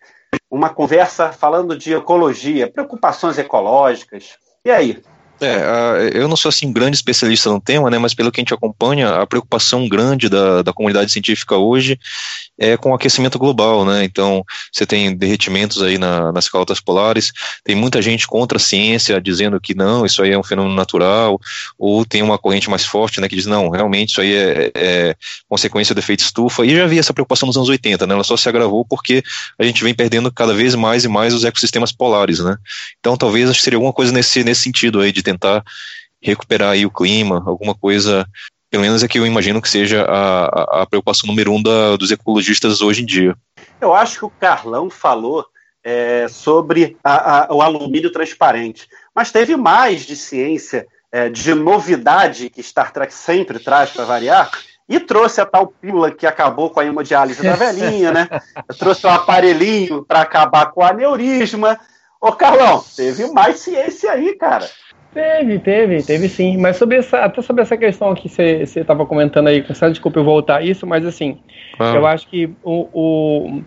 Uma 0.49 0.69
conversa 0.69 1.31
falando 1.31 1.75
de 1.75 1.91
ecologia, 1.91 2.69
preocupações 2.69 3.39
ecológicas. 3.39 4.37
E 4.63 4.69
aí? 4.69 5.01
É, 5.39 6.11
eu 6.13 6.27
não 6.27 6.35
sou 6.35 6.49
assim 6.49 6.71
grande 6.71 6.95
especialista 6.95 7.49
no 7.49 7.61
tema, 7.61 7.89
né, 7.89 7.97
mas 7.97 8.13
pelo 8.13 8.31
que 8.31 8.39
a 8.39 8.43
gente 8.43 8.53
acompanha, 8.53 9.09
a 9.09 9.27
preocupação 9.27 9.87
grande 9.87 10.29
da, 10.29 10.61
da 10.61 10.73
comunidade 10.73 11.11
científica 11.11 11.55
hoje 11.55 11.99
é 12.57 12.75
com 12.75 12.91
o 12.91 12.95
aquecimento 12.95 13.37
global, 13.37 13.85
né? 13.85 14.03
Então, 14.03 14.43
você 14.71 14.85
tem 14.85 15.15
derretimentos 15.15 15.81
aí 15.83 15.99
na, 15.99 16.31
nas 16.31 16.49
calotas 16.49 16.79
polares, 16.79 17.31
tem 17.63 17.75
muita 17.75 18.01
gente 18.01 18.25
contra 18.25 18.57
a 18.57 18.59
ciência 18.59 19.21
dizendo 19.21 19.61
que 19.61 19.75
não, 19.75 20.05
isso 20.05 20.23
aí 20.23 20.31
é 20.31 20.37
um 20.37 20.43
fenômeno 20.43 20.75
natural, 20.75 21.39
ou 21.77 22.03
tem 22.03 22.23
uma 22.23 22.37
corrente 22.39 22.69
mais 22.69 22.83
forte, 22.83 23.21
né, 23.21 23.29
que 23.29 23.35
diz 23.35 23.45
não, 23.45 23.69
realmente 23.69 24.09
isso 24.09 24.21
aí 24.21 24.33
é, 24.33 24.71
é 24.75 25.15
consequência 25.47 25.93
do 25.93 25.99
efeito 25.99 26.21
estufa. 26.21 26.65
E 26.65 26.75
já 26.75 26.83
havia 26.83 26.99
essa 26.99 27.13
preocupação 27.13 27.45
nos 27.45 27.57
anos 27.57 27.69
80, 27.69 28.07
né? 28.07 28.13
Ela 28.15 28.23
só 28.23 28.35
se 28.35 28.49
agravou 28.49 28.83
porque 28.83 29.23
a 29.59 29.63
gente 29.63 29.83
vem 29.83 29.93
perdendo 29.93 30.31
cada 30.31 30.53
vez 30.53 30.73
mais 30.73 31.03
e 31.03 31.07
mais 31.07 31.33
os 31.33 31.43
ecossistemas 31.43 31.91
polares, 31.91 32.39
né? 32.39 32.57
Então, 32.99 33.15
talvez 33.15 33.49
acho 33.49 33.59
que 33.59 33.63
seria 33.63 33.77
alguma 33.77 33.93
coisa 33.93 34.11
nesse 34.11 34.43
nesse 34.43 34.61
sentido 34.61 34.99
aí 34.99 35.11
de 35.11 35.21
tentar 35.31 35.63
recuperar 36.21 36.71
aí 36.71 36.85
o 36.85 36.91
clima, 36.91 37.43
alguma 37.45 37.75
coisa, 37.75 38.27
pelo 38.69 38.83
menos 38.83 39.03
é 39.03 39.07
que 39.07 39.19
eu 39.19 39.25
imagino 39.25 39.61
que 39.61 39.69
seja 39.69 40.03
a, 40.03 40.81
a 40.81 40.85
preocupação 40.85 41.27
número 41.27 41.51
um 41.51 41.61
da, 41.61 41.95
dos 41.95 42.11
ecologistas 42.11 42.81
hoje 42.81 43.03
em 43.03 43.05
dia. 43.05 43.35
Eu 43.79 43.93
acho 43.93 44.19
que 44.19 44.25
o 44.25 44.29
Carlão 44.29 44.89
falou 44.89 45.45
é, 45.83 46.27
sobre 46.27 46.97
a, 47.03 47.45
a, 47.45 47.53
o 47.53 47.61
alumínio 47.61 48.11
transparente, 48.11 48.87
mas 49.15 49.31
teve 49.31 49.55
mais 49.55 50.05
de 50.05 50.15
ciência, 50.15 50.87
é, 51.11 51.29
de 51.29 51.53
novidade 51.53 52.49
que 52.49 52.63
Star 52.63 52.91
Trek 52.91 53.13
sempre 53.13 53.59
traz 53.59 53.91
para 53.91 54.05
variar, 54.05 54.49
e 54.89 54.99
trouxe 54.99 55.41
a 55.41 55.45
tal 55.45 55.67
pílula 55.67 56.11
que 56.11 56.25
acabou 56.25 56.69
com 56.69 56.79
a 56.79 56.85
hemodiálise 56.85 57.43
da 57.43 57.55
velhinha, 57.55 58.11
né? 58.11 58.29
trouxe 58.79 59.05
um 59.05 59.09
aparelhinho 59.09 60.05
para 60.05 60.21
acabar 60.21 60.67
com 60.67 60.81
o 60.81 60.83
aneurisma. 60.83 61.77
Ô, 62.21 62.31
Carlão, 62.31 62.83
teve 62.95 63.27
mais 63.31 63.59
ciência 63.59 64.11
aí, 64.11 64.33
cara. 64.35 64.67
Teve, 65.17 65.57
teve, 65.57 66.03
teve 66.03 66.29
sim. 66.29 66.57
Mas 66.57 66.77
sobre 66.77 66.97
essa, 66.97 67.21
até 67.21 67.41
sobre 67.41 67.63
essa 67.63 67.75
questão 67.75 68.13
que 68.13 68.29
você 68.29 68.61
estava 68.61 69.03
comentando 69.03 69.47
aí, 69.47 69.65
desculpa 69.89 70.19
eu 70.19 70.23
voltar 70.23 70.57
a 70.57 70.61
isso, 70.61 70.85
mas 70.85 71.03
assim, 71.03 71.39
ah. 71.79 71.93
eu 71.95 72.05
acho 72.05 72.27
que 72.27 72.47
o, 72.63 72.87
o 72.93 73.61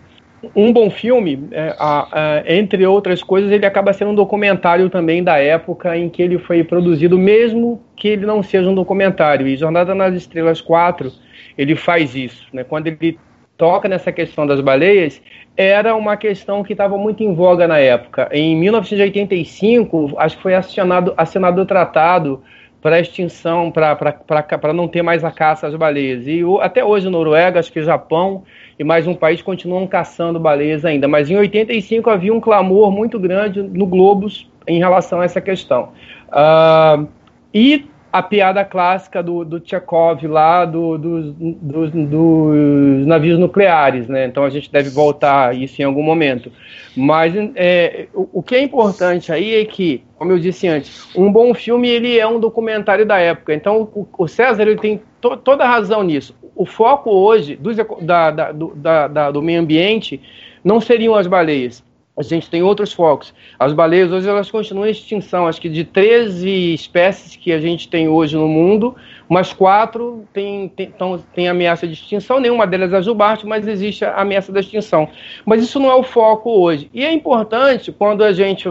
um 0.55 0.71
bom 0.71 0.89
filme, 0.89 1.49
é, 1.51 1.75
a, 1.77 2.07
a, 2.37 2.43
entre 2.47 2.87
outras 2.87 3.21
coisas, 3.21 3.51
ele 3.51 3.65
acaba 3.65 3.91
sendo 3.91 4.11
um 4.11 4.15
documentário 4.15 4.89
também 4.89 5.21
da 5.21 5.39
época 5.39 5.97
em 5.97 6.09
que 6.09 6.21
ele 6.21 6.37
foi 6.39 6.63
produzido, 6.63 7.17
mesmo 7.17 7.83
que 7.97 8.07
ele 8.07 8.25
não 8.25 8.41
seja 8.41 8.69
um 8.69 8.73
documentário. 8.73 9.45
E 9.45 9.57
Jornada 9.57 9.93
nas 9.93 10.15
Estrelas 10.15 10.61
4, 10.61 11.11
ele 11.57 11.75
faz 11.75 12.15
isso. 12.15 12.47
Né? 12.53 12.63
Quando 12.63 12.87
ele 12.87 13.19
toca 13.61 13.87
nessa 13.87 14.11
questão 14.11 14.47
das 14.47 14.59
baleias, 14.59 15.21
era 15.55 15.95
uma 15.95 16.17
questão 16.17 16.63
que 16.63 16.73
estava 16.73 16.97
muito 16.97 17.21
em 17.21 17.31
voga 17.31 17.67
na 17.67 17.77
época. 17.77 18.27
Em 18.31 18.55
1985, 18.55 20.15
acho 20.17 20.37
que 20.37 20.41
foi 20.41 20.55
assinado, 20.55 21.13
assinado 21.15 21.61
o 21.61 21.65
tratado 21.67 22.41
para 22.81 22.99
extinção, 22.99 23.71
para 23.71 24.73
não 24.73 24.87
ter 24.87 25.03
mais 25.03 25.23
a 25.23 25.29
caça 25.29 25.67
às 25.67 25.75
baleias. 25.75 26.25
E 26.25 26.43
o, 26.43 26.59
até 26.59 26.83
hoje, 26.83 27.07
Noruega, 27.07 27.59
acho 27.59 27.71
que 27.71 27.83
Japão 27.83 28.41
e 28.79 28.83
mais 28.83 29.05
um 29.05 29.13
país 29.13 29.43
continuam 29.43 29.85
caçando 29.85 30.39
baleias 30.39 30.83
ainda. 30.83 31.07
Mas 31.07 31.29
em 31.29 31.35
85 31.35 32.09
havia 32.09 32.33
um 32.33 32.39
clamor 32.39 32.91
muito 32.91 33.19
grande 33.19 33.61
no 33.61 33.85
Globos 33.85 34.49
em 34.67 34.79
relação 34.79 35.21
a 35.21 35.25
essa 35.25 35.39
questão. 35.39 35.89
Uh, 36.29 37.07
e 37.53 37.85
a 38.11 38.21
piada 38.21 38.65
clássica 38.65 39.23
do, 39.23 39.45
do 39.45 39.59
Tchekov 39.59 40.25
lá 40.27 40.65
do, 40.65 40.97
do, 40.97 41.33
do, 41.33 41.89
dos 41.89 43.07
navios 43.07 43.39
nucleares, 43.39 44.07
né? 44.07 44.25
Então 44.25 44.43
a 44.43 44.49
gente 44.49 44.71
deve 44.71 44.89
voltar 44.89 45.49
a 45.49 45.53
isso 45.53 45.81
em 45.81 45.85
algum 45.85 46.03
momento. 46.03 46.51
Mas 46.95 47.33
é, 47.55 48.07
o, 48.13 48.27
o, 48.33 48.43
que 48.43 48.55
é 48.55 48.61
importante 48.61 49.31
aí 49.31 49.55
é 49.55 49.63
que, 49.63 50.03
como 50.17 50.31
eu 50.31 50.39
disse 50.39 50.67
antes, 50.67 51.07
um 51.15 51.31
bom 51.31 51.53
filme 51.53 51.87
ele 51.87 52.19
é 52.19 52.27
um 52.27 52.39
documentário 52.39 53.05
da 53.05 53.17
época. 53.17 53.53
Então 53.53 53.89
o, 53.95 54.07
o 54.17 54.27
César 54.27 54.63
ele 54.63 54.77
tem 54.77 55.01
to, 55.21 55.37
toda 55.37 55.63
a 55.63 55.69
razão 55.69 56.03
nisso. 56.03 56.35
O 56.53 56.65
foco 56.65 57.11
hoje 57.11 57.55
dos, 57.55 57.77
da, 58.01 58.31
da, 58.31 58.51
do, 58.51 58.73
da, 58.75 59.31
do 59.31 59.41
meio 59.41 59.61
ambiente 59.61 60.21
não 60.63 60.81
seriam 60.81 61.15
as 61.15 61.27
baleias 61.27 61.81
a 62.27 62.35
gente 62.35 62.49
tem 62.49 62.61
outros 62.61 62.93
focos. 62.93 63.33
As 63.57 63.73
baleias 63.73 64.11
hoje 64.11 64.27
elas 64.27 64.49
continuam 64.49 64.87
em 64.87 64.91
extinção. 64.91 65.47
Acho 65.47 65.59
que 65.59 65.69
de 65.69 65.83
13 65.83 66.73
espécies 66.73 67.35
que 67.35 67.51
a 67.51 67.59
gente 67.59 67.87
tem 67.87 68.07
hoje 68.07 68.35
no 68.35 68.47
mundo, 68.47 68.95
umas 69.29 69.53
quatro 69.53 70.25
têm 70.33 70.69
tem, 70.69 70.93
tem 71.33 71.47
ameaça 71.47 71.87
de 71.87 71.93
extinção. 71.93 72.39
Nenhuma 72.39 72.67
delas 72.67 72.93
é 72.93 73.01
jubarte, 73.01 73.45
mas 73.45 73.67
existe 73.67 74.05
a 74.05 74.15
ameaça 74.15 74.51
da 74.51 74.59
extinção. 74.59 75.09
Mas 75.45 75.63
isso 75.63 75.79
não 75.79 75.89
é 75.89 75.95
o 75.95 76.03
foco 76.03 76.49
hoje. 76.51 76.89
E 76.93 77.03
é 77.03 77.11
importante 77.11 77.91
quando 77.91 78.23
a 78.23 78.31
gente 78.31 78.69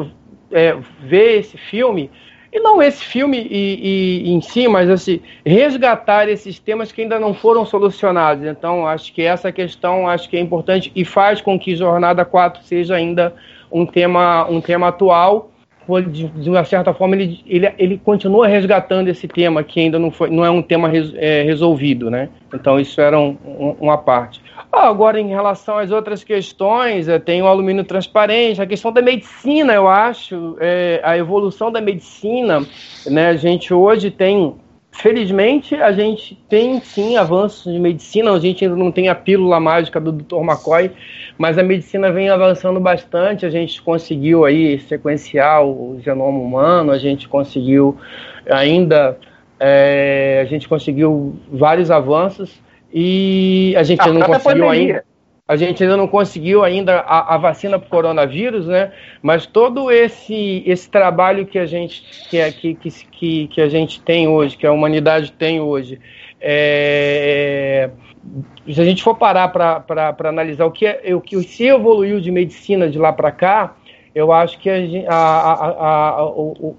é, 0.51 0.77
vê 1.03 1.39
esse 1.39 1.57
filme 1.57 2.11
e 2.53 2.59
não 2.59 2.83
esse 2.83 3.05
filme 3.05 3.39
e, 3.39 4.25
e, 4.25 4.31
em 4.33 4.41
si, 4.41 4.67
mas 4.67 4.91
assim, 4.91 5.21
resgatar 5.45 6.29
esses 6.29 6.59
temas 6.59 6.91
que 6.91 7.03
ainda 7.03 7.19
não 7.19 7.33
foram 7.33 7.65
solucionados. 7.65 8.45
Então, 8.45 8.87
acho 8.87 9.13
que 9.13 9.23
essa 9.23 9.53
questão 9.53 10.09
acho 10.09 10.29
que 10.29 10.37
é 10.37 10.41
importante 10.41 10.91
e 10.95 11.05
faz 11.05 11.41
com 11.41 11.59
que 11.59 11.77
Jornada 11.77 12.25
4 12.25 12.63
seja 12.65 12.97
ainda 12.97 13.35
um 13.71 13.87
tema, 13.87 14.47
um 14.49 14.61
tema 14.61 14.89
atual. 14.89 15.50
De, 16.09 16.29
de 16.29 16.49
uma 16.49 16.65
certa 16.65 16.95
forma, 16.95 17.17
ele, 17.17 17.41
ele, 17.47 17.73
ele 17.77 17.99
continua 17.99 18.47
resgatando 18.47 19.09
esse 19.09 19.27
tema 19.27 19.65
que 19.65 19.81
ainda 19.81 19.99
não, 19.99 20.11
foi, 20.11 20.31
não 20.31 20.45
é 20.45 20.51
um 20.51 20.63
tema 20.63 20.89
res, 20.89 21.13
é, 21.17 21.43
resolvido. 21.43 22.09
Né? 22.09 22.29
Então, 22.55 22.79
isso 22.79 23.01
era 23.01 23.19
um, 23.19 23.37
um, 23.45 23.77
uma 23.81 23.99
parte. 23.99 24.41
Ah, 24.73 24.89
agora, 24.89 25.21
em 25.21 25.29
relação 25.29 25.79
às 25.79 25.91
outras 25.91 26.23
questões, 26.23 27.09
é, 27.09 27.19
tem 27.19 27.43
o 27.43 27.47
alumínio 27.47 27.83
transparente, 27.83 28.63
a 28.63 28.67
questão 28.67 28.93
da 28.93 29.03
medicina, 29.03 29.73
eu 29.75 29.89
acho, 29.89 30.57
é, 30.61 31.01
a 31.03 31.19
evolução 31.19 31.73
da 31.73 31.81
medicina, 31.81 32.65
né, 33.07 33.29
a 33.29 33.37
gente 33.37 33.75
hoje 33.75 34.13
tem, 34.13 34.55
felizmente, 34.93 35.75
a 35.77 35.93
gente 35.93 36.35
tem 36.49 36.81
sim 36.81 37.17
avanços 37.17 37.73
de 37.73 37.79
medicina, 37.79 38.33
a 38.33 38.39
gente 38.39 38.65
ainda 38.65 38.77
não 38.77 38.91
tem 38.93 39.09
a 39.09 39.15
pílula 39.15 39.59
mágica 39.61 40.01
do 40.01 40.13
Dr. 40.13 40.43
McCoy, 40.43 40.91
mas 41.39 41.57
a 41.59 41.63
medicina 41.63 42.11
vem 42.13 42.29
avançando 42.29 42.81
bastante, 42.81 43.47
a 43.47 43.51
gente 43.51 43.81
conseguiu 43.81 44.45
aí 44.45 44.79
sequenciar 44.81 45.65
o 45.65 45.99
genoma 46.03 46.39
humano, 46.39 46.93
a 46.93 46.99
gente 46.99 47.29
conseguiu 47.29 47.97
ainda, 48.49 49.17
é, 49.59 50.41
a 50.43 50.45
gente 50.45 50.69
conseguiu 50.69 51.37
vários 51.51 51.91
avanços, 51.91 52.61
e 52.93 53.75
a 53.77 53.83
gente 53.83 54.03
a 54.03 54.13
não 54.13 54.21
conseguiu 54.23 54.65
pandemia. 54.65 54.71
ainda. 54.71 55.10
A 55.51 55.57
gente 55.57 55.83
ainda 55.83 55.97
não 55.97 56.07
conseguiu 56.07 56.63
ainda 56.63 57.01
a, 57.01 57.35
a 57.35 57.37
vacina 57.37 57.77
para 57.77 57.89
o 57.89 57.91
coronavírus, 57.91 58.69
né? 58.69 58.93
Mas 59.21 59.47
todo 59.47 59.91
esse, 59.91 60.63
esse 60.65 60.89
trabalho 60.89 61.45
que 61.45 61.59
a 61.59 61.67
gente 61.67 62.05
que, 62.31 62.39
é, 62.39 62.53
que, 62.53 62.73
que, 62.77 63.49
que 63.49 63.61
a 63.61 63.69
gente 63.69 64.01
tem 64.01 64.29
hoje, 64.29 64.57
que 64.57 64.65
a 64.65 64.71
humanidade 64.71 65.33
tem 65.33 65.61
hoje, 65.61 65.99
é, 66.41 67.91
se 68.73 68.81
a 68.81 68.85
gente 68.85 69.03
for 69.03 69.17
parar 69.17 69.49
para 69.49 70.15
analisar 70.29 70.67
o 70.67 70.71
que, 70.71 70.87
é, 70.87 71.13
o 71.17 71.21
que 71.21 71.43
se 71.43 71.67
evoluiu 71.67 72.21
de 72.21 72.31
medicina 72.31 72.89
de 72.89 72.97
lá 72.97 73.13
para 73.13 73.33
cá, 73.33 73.75
eu 74.15 74.31
acho 74.31 74.57
que 74.57 74.71
a, 75.09 75.17
a, 75.17 76.17
a 76.19 76.27
o, 76.27 76.77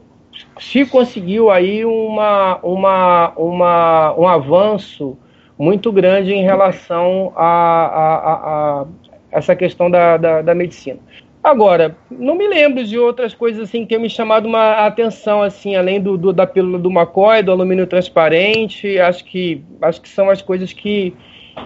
se 0.61 0.86
conseguiu 0.86 1.51
aí 1.51 1.84
uma, 1.84 2.57
uma, 2.63 3.34
uma, 3.36 4.15
um 4.17 4.26
avanço 4.26 5.17
muito 5.62 5.91
grande 5.91 6.34
em 6.34 6.41
relação 6.41 7.32
a, 7.36 7.45
a, 7.45 8.16
a, 8.16 8.82
a 8.82 8.86
essa 9.32 9.55
questão 9.55 9.91
da, 9.91 10.18
da, 10.18 10.41
da, 10.41 10.55
medicina. 10.55 10.99
Agora, 11.43 11.95
não 12.09 12.34
me 12.34 12.47
lembro 12.47 12.84
de 12.84 12.97
outras 12.97 13.36
coisas 13.36 13.70
assim 13.70 13.82
que 13.82 13.89
tenham 13.89 14.01
me 14.01 14.09
chamado 14.09 14.47
uma 14.47 14.88
atenção, 14.88 15.43
assim, 15.43 15.76
além 15.76 16.01
do, 16.01 16.18
do 16.18 16.34
da 16.34 16.47
pílula 16.47 16.80
do 16.80 16.89
McCoy, 16.89 17.43
do 17.43 17.51
alumínio 17.51 17.86
transparente, 17.86 18.99
acho 18.99 19.24
que, 19.24 19.64
acho 19.84 20.01
que 20.01 20.09
são 20.09 20.32
as 20.32 20.41
coisas 20.41 20.74
que, 20.74 21.16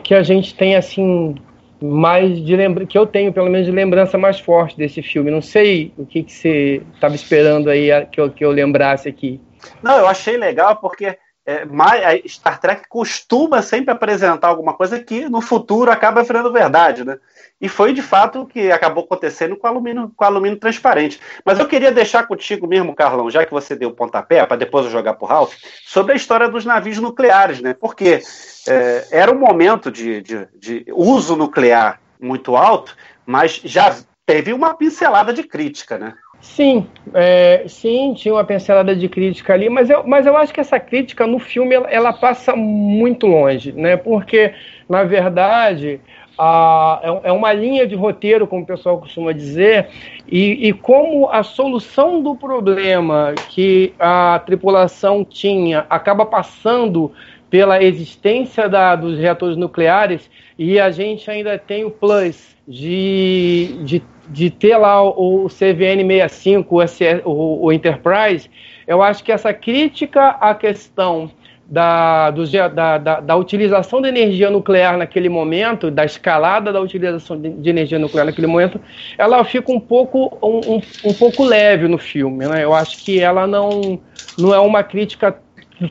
que 0.03 0.13
a 0.13 0.23
gente 0.23 0.53
tem, 0.55 0.75
assim, 0.75 1.35
mais 1.81 2.43
de 2.43 2.53
lembra 2.53 2.85
que 2.85 2.97
eu 2.97 3.05
tenho 3.05 3.31
pelo 3.31 3.49
menos 3.49 3.65
de 3.65 3.71
lembrança 3.71 4.17
mais 4.17 4.37
forte 4.37 4.77
desse 4.77 5.01
filme. 5.01 5.31
Não 5.31 5.41
sei 5.41 5.93
o 5.97 6.05
que, 6.05 6.21
que 6.21 6.33
você 6.33 6.81
estava 6.93 7.15
esperando 7.15 7.69
aí 7.69 7.89
que 8.11 8.19
eu, 8.19 8.29
que 8.29 8.43
eu 8.43 8.51
lembrasse 8.51 9.07
aqui. 9.07 9.39
Não, 9.81 9.97
eu 9.97 10.07
achei 10.07 10.35
legal 10.35 10.75
porque 10.75 11.17
é, 11.45 11.63
mais, 11.63 12.23
Star 12.25 12.59
Trek 12.59 12.87
costuma 12.89 13.61
sempre 13.61 13.91
apresentar 13.91 14.47
alguma 14.47 14.73
coisa 14.73 14.99
que 14.99 15.29
no 15.29 15.41
futuro 15.41 15.91
acaba 15.91 16.23
virando 16.23 16.51
verdade, 16.51 17.05
né? 17.05 17.19
E 17.61 17.69
foi 17.69 17.93
de 17.93 18.01
fato 18.01 18.41
o 18.41 18.45
que 18.45 18.71
acabou 18.71 19.03
acontecendo 19.03 19.55
com 19.55 19.67
alumínio, 19.67 20.11
com 20.15 20.25
alumínio 20.25 20.59
transparente. 20.59 21.21
Mas 21.45 21.59
eu 21.59 21.67
queria 21.67 21.91
deixar 21.91 22.27
contigo 22.27 22.67
mesmo, 22.67 22.95
Carlão, 22.95 23.29
já 23.29 23.45
que 23.45 23.51
você 23.51 23.75
deu 23.75 23.89
o 23.89 23.95
pontapé, 23.95 24.45
para 24.45 24.57
depois 24.57 24.85
eu 24.85 24.91
jogar 24.91 25.13
para 25.13 25.25
o 25.25 25.27
Ralph, 25.27 25.53
sobre 25.85 26.13
a 26.13 26.15
história 26.15 26.49
dos 26.49 26.65
navios 26.65 26.97
nucleares, 26.97 27.61
né? 27.61 27.73
Porque 27.73 28.21
é, 28.67 29.07
era 29.11 29.31
um 29.31 29.39
momento 29.39 29.91
de, 29.91 30.21
de, 30.21 30.47
de 30.55 30.85
uso 30.89 31.35
nuclear 31.35 32.01
muito 32.19 32.55
alto, 32.55 32.97
mas 33.25 33.61
já 33.63 33.95
teve 34.25 34.51
uma 34.51 34.73
pincelada 34.73 35.31
de 35.31 35.43
crítica, 35.43 35.97
né? 35.97 36.15
Sim, 36.41 36.87
é, 37.13 37.65
sim, 37.67 38.13
tinha 38.13 38.33
uma 38.33 38.43
pincelada 38.43 38.95
de 38.95 39.09
crítica 39.09 39.53
ali, 39.53 39.67
mas 39.67 39.89
eu, 39.89 40.03
mas 40.05 40.25
eu 40.27 40.37
acho 40.37 40.53
que 40.53 40.59
essa 40.59 40.79
crítica 40.79 41.25
no 41.25 41.39
filme 41.39 41.73
ela, 41.73 41.89
ela 41.89 42.13
passa 42.13 42.55
muito 42.55 43.25
longe, 43.25 43.71
né? 43.71 43.97
Porque, 43.97 44.53
na 44.87 45.03
verdade, 45.03 45.99
a, 46.37 46.99
é, 47.03 47.29
é 47.29 47.31
uma 47.31 47.51
linha 47.51 47.87
de 47.87 47.95
roteiro, 47.95 48.45
como 48.47 48.63
o 48.63 48.65
pessoal 48.65 48.99
costuma 48.99 49.31
dizer, 49.31 49.87
e, 50.27 50.67
e, 50.67 50.73
como 50.73 51.29
a 51.29 51.43
solução 51.43 52.21
do 52.21 52.35
problema 52.35 53.33
que 53.49 53.93
a 53.99 54.41
tripulação 54.45 55.23
tinha 55.25 55.85
acaba 55.89 56.25
passando 56.25 57.11
pela 57.49 57.81
existência 57.81 58.67
da, 58.67 58.95
dos 58.95 59.17
reatores 59.17 59.55
nucleares, 59.57 60.29
e 60.57 60.79
a 60.79 60.91
gente 60.91 61.29
ainda 61.29 61.57
tem 61.57 61.85
o 61.85 61.91
plus 61.91 62.55
de, 62.67 63.77
de, 63.83 64.03
de 64.29 64.49
ter 64.49 64.77
lá 64.77 65.01
o, 65.01 65.45
o 65.45 65.47
CVN-65, 65.47 67.21
o, 67.25 67.71
Enterprise, 67.71 68.49
eu 68.87 69.01
acho 69.01 69.23
que 69.23 69.31
essa 69.31 69.53
crítica 69.53 70.29
à 70.29 70.53
questão 70.53 71.31
da, 71.67 72.29
do, 72.29 72.45
da, 72.47 72.97
da, 72.97 73.19
da, 73.19 73.35
utilização 73.35 73.99
da 74.01 74.07
energia 74.07 74.51
nuclear 74.51 74.97
naquele 74.97 75.29
momento, 75.29 75.89
da 75.89 76.05
escalada 76.05 76.71
da 76.71 76.79
utilização 76.79 77.39
de, 77.39 77.49
de 77.49 77.69
energia 77.69 77.97
nuclear 77.97 78.25
naquele 78.25 78.45
momento, 78.45 78.79
ela 79.17 79.43
fica 79.43 79.71
um 79.71 79.79
pouco, 79.79 80.37
um, 80.43 80.75
um, 80.75 80.81
um, 81.05 81.13
pouco 81.13 81.43
leve 81.43 81.87
no 81.87 81.97
filme. 81.97 82.47
Né? 82.47 82.63
Eu 82.63 82.73
acho 82.73 83.03
que 83.03 83.19
ela 83.19 83.47
não, 83.47 83.99
não 84.37 84.53
é 84.53 84.59
uma 84.59 84.83
crítica 84.83 85.35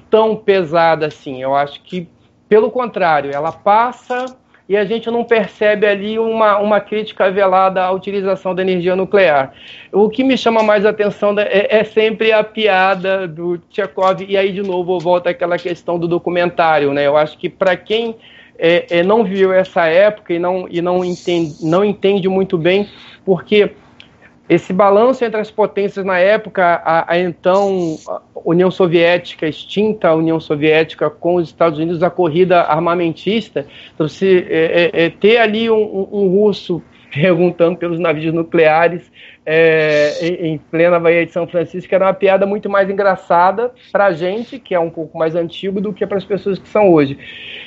tão 0.08 0.36
pesada 0.36 1.06
assim. 1.06 1.42
Eu 1.42 1.54
acho 1.54 1.82
que, 1.82 2.08
pelo 2.48 2.70
contrário, 2.70 3.32
ela 3.32 3.50
passa 3.50 4.26
e 4.68 4.76
a 4.76 4.84
gente 4.84 5.10
não 5.10 5.24
percebe 5.24 5.86
ali 5.86 6.18
uma, 6.18 6.58
uma 6.58 6.80
crítica 6.80 7.30
velada 7.30 7.82
à 7.84 7.90
utilização 7.90 8.54
da 8.54 8.62
energia 8.62 8.96
nuclear. 8.96 9.52
O 9.92 10.08
que 10.08 10.24
me 10.24 10.38
chama 10.38 10.62
mais 10.62 10.86
atenção 10.86 11.34
é, 11.38 11.78
é 11.78 11.84
sempre 11.84 12.32
a 12.32 12.42
piada 12.42 13.28
do 13.28 13.58
Tchekov, 13.70 14.24
e 14.26 14.36
aí 14.36 14.52
de 14.52 14.62
novo 14.62 14.98
volta 14.98 15.30
aquela 15.30 15.58
questão 15.58 15.98
do 15.98 16.08
documentário. 16.08 16.92
Né? 16.94 17.06
Eu 17.06 17.16
acho 17.16 17.36
que 17.36 17.50
para 17.50 17.76
quem 17.76 18.16
é, 18.58 18.86
é, 18.88 19.02
não 19.02 19.22
viu 19.22 19.52
essa 19.52 19.86
época 19.86 20.32
e 20.32 20.38
não, 20.38 20.66
e 20.70 20.80
não, 20.80 21.04
entende, 21.04 21.56
não 21.62 21.84
entende 21.84 22.28
muito 22.28 22.56
bem, 22.56 22.88
porque 23.24 23.70
esse 24.48 24.72
balanço 24.72 25.24
entre 25.24 25.40
as 25.40 25.50
potências 25.50 26.04
na 26.04 26.18
época, 26.18 26.82
a, 26.84 27.12
a 27.12 27.18
então 27.18 27.96
União 28.44 28.70
Soviética, 28.70 29.48
extinta 29.48 30.08
a 30.08 30.14
União 30.14 30.38
Soviética 30.38 31.08
com 31.08 31.36
os 31.36 31.48
Estados 31.48 31.78
Unidos, 31.78 32.02
a 32.02 32.10
corrida 32.10 32.60
armamentista, 32.60 33.66
então, 33.94 34.06
se, 34.06 34.46
é, 34.48 34.90
é, 34.92 35.04
é 35.04 35.10
ter 35.10 35.38
ali 35.38 35.70
um, 35.70 36.08
um 36.12 36.28
russo 36.28 36.82
perguntando 37.10 37.78
pelos 37.78 37.98
navios 37.98 38.34
nucleares 38.34 39.10
é, 39.46 40.26
em, 40.26 40.58
plena 40.58 40.98
Baía 40.98 41.26
de 41.26 41.32
São 41.32 41.46
Francisco, 41.46 41.94
era 41.94 42.06
uma 42.06 42.14
piada 42.14 42.46
muito 42.46 42.70
mais 42.70 42.88
engraçada 42.88 43.72
para 43.92 44.06
a 44.06 44.12
gente, 44.12 44.58
que 44.58 44.74
é 44.74 44.80
um 44.80 44.90
pouco 44.90 45.18
mais 45.18 45.36
antigo, 45.36 45.80
do 45.80 45.92
que 45.92 46.06
para 46.06 46.16
as 46.16 46.24
pessoas 46.24 46.58
que 46.58 46.68
são 46.68 46.92
hoje. 46.92 47.18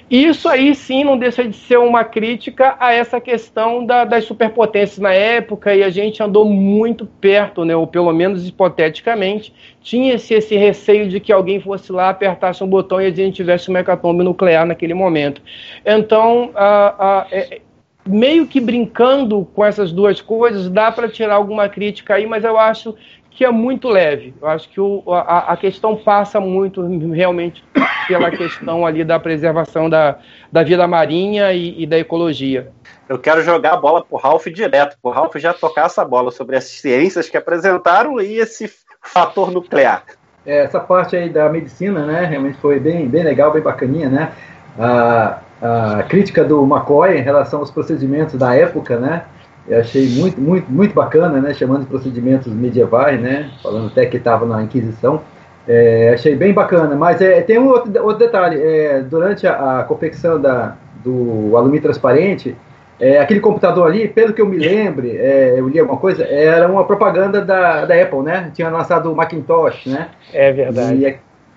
Isso 0.10 0.50
aí 0.50 0.74
sim 0.74 1.04
não 1.04 1.18
deixa 1.18 1.44
de 1.44 1.56
ser 1.56 1.78
uma 1.78 2.04
crítica 2.04 2.76
a 2.80 2.94
essa 2.94 3.22
questão 3.22 3.86
da, 3.86 4.06
das 4.06 4.24
superpotências 4.24 5.00
na 5.00 5.14
época, 5.14 5.76
e 5.76 5.84
a 5.84 5.90
gente 5.90 6.24
andou 6.24 6.46
muito 6.46 7.06
perto, 7.06 7.64
né, 7.64 7.76
ou 7.76 7.86
pelo 7.86 8.12
menos 8.12 8.48
hipoteticamente, 8.48 9.54
tinha-se 9.82 10.34
esse 10.34 10.56
receio 10.56 11.08
de 11.08 11.20
que 11.20 11.32
alguém 11.32 11.60
fosse 11.60 11.92
lá, 11.92 12.10
apertasse 12.10 12.64
um 12.64 12.68
botão 12.68 13.00
e 13.02 13.06
a 13.06 13.12
gente 13.12 13.36
tivesse 13.36 13.70
uma 13.70 13.80
hecatombe 13.80 14.24
nuclear 14.24 14.66
naquele 14.66 14.94
momento. 14.94 15.42
Então, 15.86 16.52
a, 16.56 17.22
a, 17.22 17.28
é, 17.32 17.62
meio 18.08 18.48
que 18.48 18.60
brincando 18.60 19.48
com 19.54 19.64
essas 19.64 19.92
duas 19.92 20.22
coisas, 20.22 20.70
dá 20.70 20.92
para 20.92 21.10
tirar 21.10 21.36
alguma 21.36 21.70
crítica 21.70 22.16
aí, 22.16 22.26
mas 22.26 22.44
eu 22.44 22.58
acho 22.58 22.96
que 23.38 23.46
é 23.46 23.52
muito 23.52 23.88
leve. 23.88 24.34
Eu 24.42 24.48
acho 24.48 24.68
que 24.68 24.82
o, 24.82 25.04
a, 25.14 25.54
a, 25.54 25.58
questão 25.58 25.96
passa 25.96 26.40
muito 26.40 26.82
realmente 27.10 27.64
pela 28.08 28.32
questão 28.32 28.84
ali 28.84 29.04
da 29.04 29.20
preservação 29.20 29.88
da, 29.88 30.18
da 30.52 30.64
vida 30.64 30.88
marinha 30.88 31.54
e, 31.54 31.84
e 31.84 31.86
da 31.86 32.00
ecologia. 32.00 32.72
Eu 33.08 33.20
quero 33.20 33.44
jogar 33.44 33.74
a 33.74 33.78
bola 33.78 34.04
para 34.04 34.16
o 34.16 34.20
Ralph 34.20 34.48
direto, 34.48 34.98
para 35.00 35.10
o 35.10 35.14
Ralph 35.14 35.36
já 35.36 35.54
tocar 35.54 35.86
essa 35.86 36.04
bola 36.04 36.32
sobre 36.32 36.56
as 36.56 36.64
ciências 36.64 37.30
que 37.30 37.38
apresentaram 37.38 38.20
e 38.20 38.38
esse 38.38 38.72
fator 39.02 39.52
nuclear. 39.52 40.04
É, 40.44 40.64
essa 40.64 40.80
parte 40.80 41.16
aí 41.16 41.30
da 41.30 41.48
medicina, 41.48 42.06
né, 42.06 42.26
realmente 42.26 42.58
foi 42.58 42.80
bem, 42.80 43.08
bem 43.08 43.24
legal, 43.24 43.52
bem 43.52 43.62
bacaninha, 43.62 44.10
né? 44.10 44.32
Ah, 44.80 45.40
a 45.62 46.04
crítica 46.04 46.44
do 46.44 46.64
McCoy 46.64 47.18
em 47.18 47.22
relação 47.22 47.60
aos 47.60 47.72
procedimentos 47.72 48.36
da 48.36 48.56
época, 48.56 48.98
né? 48.98 49.24
Eu 49.68 49.80
achei 49.80 50.08
muito, 50.10 50.40
muito, 50.40 50.72
muito 50.72 50.94
bacana, 50.94 51.42
né? 51.42 51.54
Chamando 51.54 51.82
de 51.82 51.88
procedimentos 51.88 52.52
medievais, 52.54 53.20
né? 53.20 53.50
Falando 53.62 53.88
até 53.88 54.06
que 54.06 54.18
estava 54.18 54.46
na 54.46 54.64
Inquisição. 54.64 55.22
É, 55.68 56.12
achei 56.14 56.36
bem 56.36 56.54
bacana, 56.54 56.96
mas 56.96 57.20
é, 57.20 57.42
tem 57.42 57.60
um 57.60 57.68
outro, 57.68 57.92
outro 58.02 58.20
detalhe. 58.20 58.62
É, 58.62 59.02
durante 59.02 59.46
a, 59.46 59.80
a, 59.80 59.84
confecção 59.84 60.40
da, 60.40 60.76
do 61.04 61.58
alumínio 61.58 61.82
transparente, 61.82 62.56
é, 62.98 63.20
aquele 63.20 63.42
computador 63.42 63.88
ali, 63.88 64.08
pelo 64.08 64.32
que 64.32 64.42
eu 64.42 64.46
me 64.46 64.58
lembre, 64.58 65.18
é, 65.18 65.56
eu 65.58 65.68
li 65.68 65.78
alguma 65.78 66.00
coisa, 66.00 66.24
era 66.24 66.72
uma 66.72 66.86
propaganda 66.86 67.42
da, 67.42 67.86
da 67.86 68.02
Apple, 68.02 68.22
né? 68.22 68.52
Tinha 68.54 68.70
lançado 68.70 69.12
o 69.12 69.16
Macintosh, 69.16 69.88
né? 69.88 70.08
É 70.34 70.54
verdade. 70.54 71.06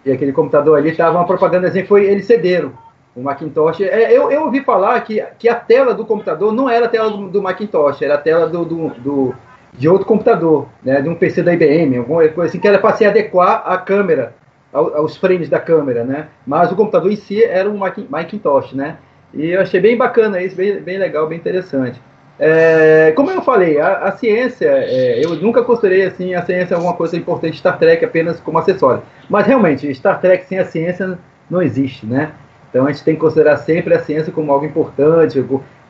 E, 0.04 0.08
e 0.08 0.12
aquele 0.12 0.32
computador 0.32 0.76
ali 0.78 0.90
estava 0.90 1.16
uma 1.16 1.26
propaganda 1.26 1.68
assim, 1.68 1.84
foi 1.84 2.06
eles 2.06 2.26
cederam 2.26 2.72
o 3.20 3.24
Macintosh. 3.24 3.82
É, 3.82 4.10
eu, 4.10 4.30
eu 4.30 4.44
ouvi 4.44 4.62
falar 4.62 5.00
que, 5.02 5.22
que 5.38 5.48
a 5.48 5.54
tela 5.54 5.94
do 5.94 6.04
computador 6.04 6.52
não 6.52 6.68
era 6.68 6.86
a 6.86 6.88
tela 6.88 7.10
do, 7.10 7.28
do 7.28 7.42
Macintosh, 7.42 8.02
era 8.02 8.14
a 8.14 8.18
tela 8.18 8.48
do, 8.48 8.64
do, 8.64 8.88
do, 8.94 9.34
de 9.74 9.88
outro 9.88 10.06
computador, 10.06 10.66
né, 10.82 11.00
de 11.00 11.08
um 11.08 11.14
PC 11.14 11.42
da 11.42 11.52
IBM, 11.52 11.98
alguma 11.98 12.26
coisa 12.28 12.50
assim, 12.50 12.58
que 12.58 12.66
era 12.66 12.78
para 12.78 12.96
se 12.96 13.04
adequar 13.04 13.62
à 13.66 13.76
câmera, 13.78 14.34
aos 14.72 15.16
frames 15.16 15.48
da 15.48 15.58
câmera, 15.58 16.04
né? 16.04 16.28
Mas 16.46 16.70
o 16.70 16.76
computador 16.76 17.10
em 17.10 17.16
si 17.16 17.42
era 17.42 17.68
um 17.68 17.78
Macintosh, 18.08 18.72
né? 18.72 18.98
E 19.34 19.50
eu 19.50 19.60
achei 19.60 19.80
bem 19.80 19.96
bacana 19.96 20.40
isso, 20.40 20.56
bem, 20.56 20.80
bem 20.80 20.96
legal, 20.96 21.26
bem 21.26 21.38
interessante. 21.38 22.00
É, 22.38 23.12
como 23.16 23.30
eu 23.30 23.42
falei, 23.42 23.78
a, 23.78 24.04
a 24.04 24.12
ciência, 24.12 24.66
é, 24.66 25.22
eu 25.22 25.36
nunca 25.36 25.62
considerei 25.62 26.06
assim 26.06 26.34
a 26.34 26.42
ciência 26.42 26.74
alguma 26.74 26.94
coisa 26.94 27.16
importante 27.16 27.58
Star 27.58 27.78
Trek 27.78 28.04
apenas 28.04 28.40
como 28.40 28.58
acessório. 28.58 29.02
Mas 29.28 29.46
realmente, 29.46 29.92
Star 29.94 30.20
Trek 30.20 30.46
sem 30.46 30.58
a 30.58 30.64
ciência 30.64 31.18
não 31.50 31.60
existe, 31.60 32.06
né? 32.06 32.32
Então 32.70 32.86
a 32.86 32.92
gente 32.92 33.04
tem 33.04 33.14
que 33.14 33.20
considerar 33.20 33.56
sempre 33.58 33.94
a 33.94 34.00
ciência 34.00 34.32
como 34.32 34.50
algo 34.52 34.64
importante. 34.64 35.44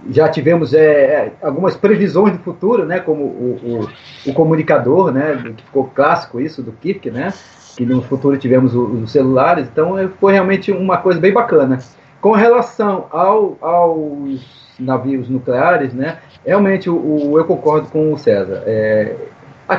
Já 0.09 0.29
tivemos 0.29 0.73
é, 0.73 0.83
é 0.83 1.33
algumas 1.43 1.77
previsões 1.77 2.33
do 2.33 2.43
futuro, 2.43 2.87
né, 2.87 3.01
como 3.01 3.23
o, 3.23 3.89
o, 4.27 4.31
o, 4.31 4.35
comunicador, 4.35 5.13
né, 5.13 5.53
que 5.57 5.63
ficou 5.63 5.85
clássico 5.95 6.41
isso 6.41 6.63
do 6.63 6.73
Kirk, 6.73 7.11
né, 7.11 7.33
que 7.77 7.85
no 7.85 8.03
futuro 8.03 8.37
tivemos 8.39 8.75
os 8.75 9.13
celulares. 9.13 9.69
Então 9.71 9.99
é, 9.99 10.09
foi 10.09 10.33
realmente 10.33 10.73
uma 10.73 10.97
coisa 10.97 11.21
bem 11.21 11.33
bacana. 11.33 11.79
Com 12.21 12.33
relação 12.33 13.07
ao, 13.11 13.57
aos 13.61 14.75
navios 14.79 15.29
nucleares, 15.29 15.93
né, 15.93 16.19
realmente 16.45 16.89
o, 16.89 17.31
o 17.31 17.39
eu 17.39 17.45
concordo 17.45 17.89
com 17.89 18.13
o 18.13 18.19
César. 18.19 18.63
É, 18.67 19.17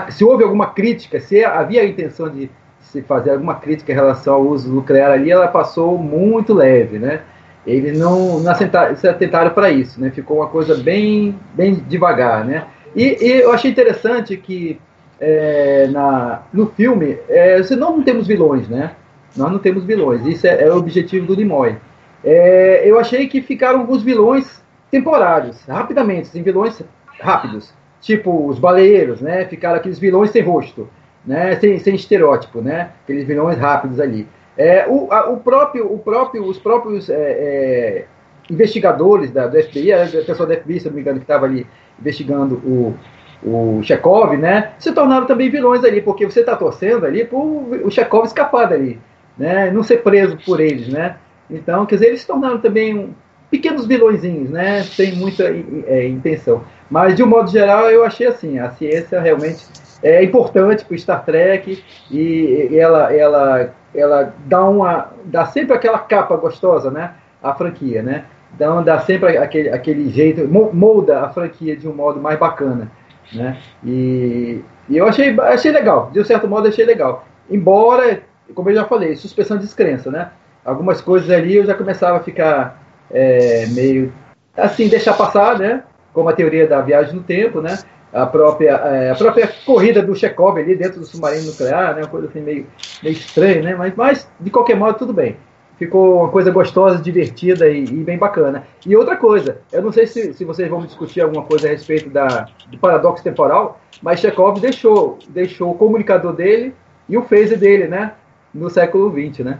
se 0.09 0.23
houve 0.23 0.43
alguma 0.43 0.67
crítica, 0.67 1.19
se 1.19 1.43
havia 1.43 1.81
a 1.81 1.85
intenção 1.85 2.29
de 2.29 2.49
se 2.91 3.01
fazer 3.01 3.31
alguma 3.31 3.55
crítica 3.55 3.91
em 3.91 3.95
relação 3.95 4.33
ao 4.33 4.41
uso 4.41 4.69
nuclear 4.69 5.11
ali, 5.11 5.31
ela 5.31 5.47
passou 5.47 5.97
muito 5.97 6.53
leve, 6.53 6.99
né? 6.99 7.21
Eles 7.65 7.97
não, 7.97 8.39
não 8.39 8.53
se 8.55 9.07
atentaram 9.07 9.51
para 9.51 9.69
isso, 9.69 10.01
né? 10.01 10.09
Ficou 10.09 10.37
uma 10.37 10.47
coisa 10.47 10.75
bem, 10.75 11.39
bem 11.53 11.75
devagar, 11.87 12.43
né? 12.43 12.65
E, 12.93 13.17
e, 13.21 13.41
eu 13.41 13.53
achei 13.53 13.71
interessante 13.71 14.35
que 14.35 14.77
é, 15.19 15.87
na, 15.87 16.41
no 16.51 16.67
filme, 16.67 17.17
é, 17.29 17.61
não 17.77 18.03
temos 18.03 18.27
vilões, 18.27 18.67
né? 18.67 18.91
Nós 19.37 19.49
não 19.49 19.59
temos 19.59 19.85
vilões. 19.85 20.25
Isso 20.25 20.45
é, 20.45 20.63
é 20.63 20.73
o 20.73 20.77
objetivo 20.77 21.27
do 21.27 21.35
Nimoy. 21.35 21.77
É, 22.23 22.81
eu 22.83 22.99
achei 22.99 23.27
que 23.27 23.41
ficaram 23.41 23.79
alguns 23.79 24.03
vilões 24.03 24.61
temporários, 24.89 25.63
rapidamente, 25.65 26.23
assim, 26.23 26.43
vilões 26.43 26.81
rápidos. 27.21 27.73
Tipo 28.01 28.47
os 28.47 28.59
baleeiros, 28.59 29.21
né? 29.21 29.45
Ficaram 29.45 29.77
aqueles 29.77 29.99
vilões 29.99 30.31
sem 30.31 30.41
rosto, 30.41 30.89
né? 31.25 31.55
Sem, 31.57 31.79
sem 31.79 31.95
estereótipo, 31.95 32.61
né? 32.61 32.91
Aqueles 33.03 33.25
vilões 33.25 33.57
rápidos 33.57 33.99
ali. 33.99 34.27
É, 34.57 34.85
o, 34.87 35.11
a, 35.11 35.29
o 35.29 35.37
próprio, 35.37 35.91
o 35.91 35.99
próprio, 35.99 36.45
os 36.45 36.57
próprios 36.57 37.09
é, 37.09 37.15
é, 37.15 38.05
investigadores 38.49 39.31
da, 39.31 39.47
do 39.47 39.61
FBI, 39.61 39.93
a 39.93 40.05
pessoa 40.25 40.47
da 40.47 40.55
FBI, 40.55 40.79
se 40.79 40.87
não 40.87 40.95
me 40.95 41.01
engano, 41.01 41.19
que 41.19 41.23
estava 41.23 41.45
ali 41.45 41.65
investigando 41.99 42.55
o, 42.55 42.95
o 43.43 43.81
Chekhov, 43.83 44.35
né? 44.37 44.71
Se 44.77 44.91
tornaram 44.91 45.25
também 45.25 45.49
vilões 45.49 45.83
ali, 45.83 46.01
porque 46.01 46.25
você 46.25 46.41
está 46.41 46.55
torcendo 46.55 47.05
ali 47.05 47.23
para 47.25 47.37
o 47.37 47.89
Chekhov 47.89 48.25
escapar 48.25 48.67
dali, 48.67 48.99
né? 49.37 49.71
Não 49.71 49.83
ser 49.83 49.97
preso 49.97 50.37
por 50.45 50.59
eles, 50.59 50.87
né? 50.89 51.17
Então, 51.49 51.85
quer 51.85 51.95
dizer, 51.95 52.07
eles 52.07 52.21
se 52.21 52.27
tornaram 52.27 52.59
também 52.59 52.97
um, 52.97 53.09
pequenos 53.49 53.85
vilõezinhos, 53.85 54.49
né? 54.49 54.83
Sem 54.83 55.15
muita 55.15 55.43
é, 55.85 56.07
intenção. 56.07 56.63
Mas, 56.89 57.15
de 57.15 57.23
um 57.23 57.27
modo 57.27 57.49
geral, 57.49 57.89
eu 57.89 58.03
achei 58.03 58.27
assim, 58.27 58.59
a 58.59 58.71
ciência 58.71 59.19
realmente 59.19 59.65
é 60.03 60.23
importante 60.23 60.83
para 60.85 60.97
Star 60.97 61.25
Trek 61.25 61.83
e 62.09 62.69
ela, 62.77 63.13
ela, 63.13 63.73
ela 63.93 64.33
dá, 64.45 64.63
uma, 64.65 65.09
dá 65.25 65.45
sempre 65.45 65.75
aquela 65.75 65.99
capa 65.99 66.35
gostosa, 66.37 66.89
né? 66.89 67.13
A 67.41 67.53
franquia, 67.53 68.01
né? 68.01 68.25
Então 68.53 68.83
dá 68.83 68.99
sempre 68.99 69.37
aquele, 69.37 69.69
aquele 69.69 70.09
jeito, 70.09 70.47
molda 70.47 71.21
a 71.21 71.29
franquia 71.29 71.75
de 71.75 71.87
um 71.87 71.93
modo 71.93 72.19
mais 72.19 72.37
bacana. 72.37 72.91
Né? 73.33 73.57
E, 73.83 74.61
e 74.89 74.97
eu 74.97 75.07
achei, 75.07 75.37
achei 75.39 75.71
legal, 75.71 76.09
de 76.11 76.19
um 76.19 76.25
certo 76.25 76.47
modo 76.47 76.67
achei 76.67 76.85
legal. 76.85 77.25
Embora, 77.49 78.21
como 78.53 78.69
eu 78.69 78.75
já 78.75 78.85
falei, 78.85 79.15
suspensão 79.15 79.57
de 79.57 79.63
descrença, 79.63 80.11
né? 80.11 80.31
Algumas 80.65 81.01
coisas 81.01 81.29
ali 81.29 81.55
eu 81.55 81.65
já 81.65 81.73
começava 81.73 82.17
a 82.17 82.21
ficar 82.21 82.83
é, 83.09 83.65
meio 83.67 84.13
assim, 84.55 84.87
deixar 84.87 85.13
passar, 85.13 85.57
né? 85.57 85.83
Como 86.13 86.27
a 86.27 86.33
teoria 86.33 86.67
da 86.67 86.81
viagem 86.81 87.15
no 87.15 87.23
tempo, 87.23 87.61
né? 87.61 87.77
A 88.13 88.25
própria, 88.25 88.71
é, 88.71 89.11
a 89.11 89.15
própria 89.15 89.49
corrida 89.65 90.01
do 90.01 90.15
Chekhov 90.15 90.57
ali 90.59 90.75
dentro 90.75 90.99
do 90.99 91.05
submarino 91.05 91.45
nuclear, 91.45 91.95
né? 91.95 92.01
Uma 92.01 92.09
coisa 92.09 92.27
assim 92.27 92.41
meio, 92.41 92.67
meio 93.01 93.13
estranha, 93.13 93.61
né? 93.61 93.75
Mas, 93.75 93.93
mas, 93.95 94.31
de 94.39 94.49
qualquer 94.49 94.75
modo, 94.75 94.97
tudo 94.97 95.13
bem 95.13 95.37
ficou 95.81 96.19
uma 96.19 96.29
coisa 96.29 96.51
gostosa, 96.51 97.01
divertida 97.01 97.67
e, 97.67 97.83
e, 97.83 98.03
bem 98.03 98.15
bacana. 98.15 98.67
E 98.85 98.95
outra 98.95 99.15
coisa, 99.15 99.61
eu 99.71 99.81
não 99.81 99.91
sei 99.91 100.05
se, 100.05 100.31
se 100.31 100.45
vocês 100.45 100.69
vão 100.69 100.85
discutir 100.85 101.21
alguma 101.21 101.43
coisa 101.43 101.67
a 101.67 101.71
respeito 101.71 102.07
da, 102.07 102.45
do 102.67 102.77
paradoxo 102.77 103.23
temporal, 103.23 103.81
mas 103.99 104.19
Chekhov 104.19 104.59
deixou, 104.59 105.17
deixou 105.29 105.71
o 105.71 105.73
comunicador 105.73 106.33
dele 106.33 106.75
e 107.09 107.17
o 107.17 107.23
phaser 107.23 107.57
dele, 107.57 107.87
né? 107.87 108.13
No 108.53 108.69
século 108.69 109.09
XX, 109.11 109.43
né? 109.43 109.59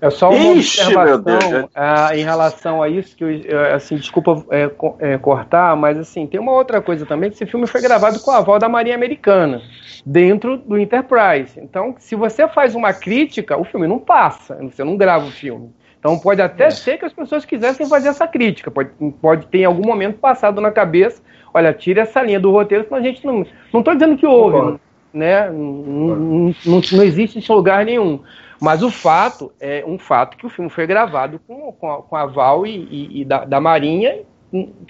É 0.00 0.10
só 0.10 0.30
uma 0.30 0.54
Ixi, 0.54 0.80
observação 0.80 1.64
uh, 1.64 2.14
em 2.14 2.22
relação 2.22 2.82
a 2.82 2.88
isso, 2.88 3.16
que 3.16 3.24
eu, 3.24 3.74
assim, 3.74 3.96
desculpa 3.96 4.44
é, 4.50 4.70
é, 5.00 5.18
cortar, 5.18 5.76
mas 5.76 5.98
assim, 5.98 6.26
tem 6.26 6.38
uma 6.38 6.52
outra 6.52 6.80
coisa 6.80 7.04
também, 7.04 7.30
que 7.30 7.36
esse 7.36 7.46
filme 7.46 7.66
foi 7.66 7.80
gravado 7.80 8.20
com 8.20 8.30
a 8.30 8.38
aval 8.38 8.58
da 8.58 8.68
Marinha 8.68 8.94
Americana, 8.94 9.60
dentro 10.06 10.56
do 10.56 10.78
Enterprise. 10.78 11.58
Então, 11.60 11.96
se 11.98 12.14
você 12.14 12.46
faz 12.46 12.74
uma 12.74 12.92
crítica, 12.92 13.58
o 13.58 13.64
filme 13.64 13.86
não 13.88 13.98
passa, 13.98 14.56
você 14.62 14.84
não 14.84 14.96
grava 14.96 15.26
o 15.26 15.32
filme. 15.32 15.72
Então 15.98 16.18
pode 16.18 16.40
até 16.40 16.66
é. 16.66 16.70
ser 16.70 16.96
que 16.96 17.04
as 17.04 17.12
pessoas 17.12 17.44
quisessem 17.44 17.88
fazer 17.88 18.08
essa 18.08 18.26
crítica, 18.26 18.70
pode, 18.70 18.90
pode 19.20 19.46
ter 19.48 19.58
em 19.58 19.64
algum 19.64 19.84
momento 19.84 20.18
passado 20.18 20.60
na 20.60 20.70
cabeça, 20.70 21.20
olha, 21.52 21.72
tira 21.72 22.02
essa 22.02 22.22
linha 22.22 22.38
do 22.38 22.52
roteiro, 22.52 22.84
senão 22.84 22.98
a 22.98 23.02
gente 23.02 23.26
não. 23.26 23.44
Não 23.72 23.80
estou 23.80 23.94
dizendo 23.94 24.16
que 24.16 24.26
houve, 24.26 24.78
né? 25.12 25.50
Não, 25.50 25.56
não, 25.56 26.54
não, 26.64 26.80
não 26.92 27.02
existe 27.02 27.38
em 27.38 27.54
lugar 27.54 27.84
nenhum. 27.84 28.20
Mas 28.60 28.82
o 28.82 28.90
fato 28.90 29.52
é 29.60 29.84
um 29.86 29.98
fato 29.98 30.36
que 30.36 30.46
o 30.46 30.48
filme 30.48 30.68
foi 30.68 30.86
gravado 30.86 31.40
com, 31.46 31.72
com, 31.72 31.92
a, 31.92 32.02
com 32.02 32.16
a 32.16 32.26
Val 32.26 32.66
e, 32.66 32.76
e, 32.90 33.20
e 33.20 33.24
da, 33.24 33.44
da, 33.44 33.60
Marinha. 33.60 34.20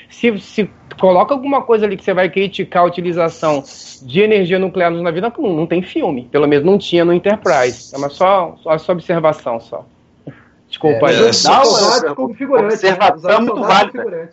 Se, 0.09 0.39
se 0.39 0.71
coloca 0.99 1.35
alguma 1.35 1.63
coisa 1.63 1.85
ali 1.85 1.97
que 1.97 2.05
você 2.05 2.15
vai 2.15 2.31
criticar 2.31 2.83
a 2.83 2.87
utilização 2.87 3.63
de 4.03 4.21
energia 4.21 4.59
nuclear 4.59 4.91
nos 4.91 5.03
navios, 5.03 5.23
não, 5.23 5.53
não 5.53 5.67
tem 5.67 5.83
filme. 5.83 6.29
Pelo 6.31 6.47
menos 6.47 6.65
não 6.65 6.79
tinha 6.79 7.05
no 7.05 7.13
Enterprise. 7.13 7.95
É 7.95 7.99
uma 7.99 8.09
só, 8.09 8.57
só 8.63 8.73
essa 8.73 8.93
observação 8.93 9.61
só. 9.61 9.85
Desculpa 10.69 11.11
é, 11.11 11.17
aí. 11.17 11.29
É, 11.29 11.33
só, 11.33 11.63
não, 12.03 12.15
como 12.15 12.35
figurante. 12.35 12.75
Observação 12.75 13.31
é 13.31 13.39
muito 13.39 13.63
válida. 13.63 14.31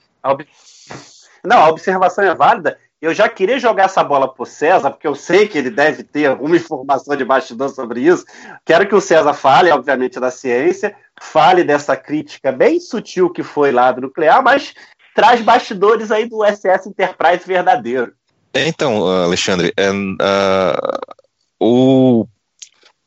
Não, 1.44 1.58
a 1.58 1.70
observação 1.70 2.24
é 2.24 2.34
válida 2.34 2.78
eu 3.02 3.14
já 3.14 3.28
queria 3.30 3.60
jogar 3.60 3.86
essa 3.86 4.04
bola 4.04 4.32
para 4.32 4.44
o 4.44 4.46
César, 4.46 4.90
porque 4.90 5.08
eu 5.08 5.16
sei 5.16 5.48
que 5.48 5.58
ele 5.58 5.70
deve 5.70 6.04
ter 6.04 6.28
alguma 6.28 6.56
informação 6.56 7.16
de 7.16 7.26
bastidor 7.26 7.70
sobre 7.70 8.02
isso. 8.02 8.26
Quero 8.66 8.88
que 8.88 8.96
o 8.96 9.02
César 9.02 9.34
fale, 9.34 9.70
obviamente, 9.72 10.20
da 10.20 10.32
ciência, 10.32 10.96
fale 11.22 11.64
dessa 11.64 11.96
crítica 11.96 12.52
bem 12.52 12.80
sutil 12.80 13.30
que 13.30 13.44
foi 13.44 13.72
lá 13.72 13.92
do 13.92 14.02
nuclear, 14.02 14.42
mas 14.42 14.74
traz 15.14 15.42
bastidores 15.42 16.12
aí 16.12 16.28
do 16.28 16.44
SS 16.46 16.90
Enterprise 16.90 17.46
verdadeiro. 17.46 18.14
É, 18.54 18.68
então, 18.68 19.06
Alexandre, 19.06 19.74
uh, 19.78 21.16
o 21.60 22.26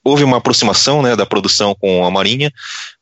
houve 0.05 0.24
uma 0.24 0.39
aproximação 0.39 1.03
né, 1.03 1.14
da 1.14 1.26
produção 1.26 1.74
com 1.74 2.05
a 2.05 2.11
Marinha, 2.11 2.51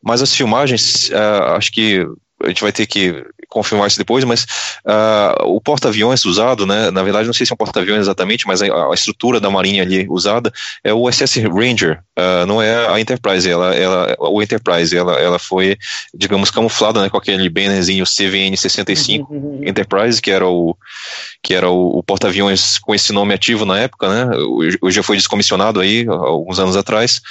mas 0.03 0.23
as 0.23 0.35
filmagens, 0.35 1.09
uh, 1.11 1.55
acho 1.57 1.71
que 1.73 2.05
a 2.43 2.49
gente 2.49 2.63
vai 2.63 2.73
ter 2.73 2.87
que 2.87 3.25
confirmar 3.57 3.87
isso 3.87 3.97
depois, 3.97 4.23
mas 4.25 4.45
uh, 4.85 5.47
o 5.47 5.59
porta-aviões 5.63 6.27
usado, 6.27 6.67
né, 6.67 6.91
na 6.91 7.03
verdade 7.03 7.27
não 7.27 7.33
sei 7.33 7.47
se 7.47 7.53
é 7.53 7.55
um 7.55 7.57
porta-aviões 7.57 8.03
exatamente, 8.03 8.47
mas 8.47 8.61
a, 8.61 8.67
a, 8.67 8.93
estrutura 8.93 9.41
da 9.41 9.49
marinha 9.49 9.83
ali 9.83 10.07
usada 10.11 10.53
é 10.85 10.93
o 10.93 11.11
SS 11.11 11.41
Ranger, 11.49 12.01
uh, 12.19 12.45
não 12.47 12.61
é 12.61 12.87
a 12.87 13.01
Enterprise, 13.01 13.49
ela, 13.49 13.75
ela, 13.75 14.15
o 14.19 14.43
Enterprise, 14.43 14.95
ela, 14.95 15.15
ela 15.15 15.39
foi, 15.39 15.79
digamos, 16.13 16.51
camuflada, 16.51 17.01
né, 17.01 17.09
com 17.09 17.17
aquele 17.17 17.49
bannerzinho 17.49 18.05
CVN-65 18.05 19.27
uhum. 19.31 19.61
Enterprise, 19.65 20.21
que 20.21 20.31
era 20.31 20.47
o 20.47 20.77
que 21.43 21.55
era 21.55 21.71
o, 21.71 21.99
o 21.99 22.03
porta-aviões 22.03 22.79
com 22.79 22.95
esse 22.95 23.11
nome 23.11 23.33
ativo 23.33 23.65
na 23.65 23.79
época, 23.79 24.07
né, 24.09 24.37
hoje 24.83 24.97
já 24.97 25.03
foi 25.03 25.17
descomissionado 25.17 25.81
aí, 25.81 26.07
alguns 26.07 26.59
anos 26.59 26.77
atrás, 26.77 27.23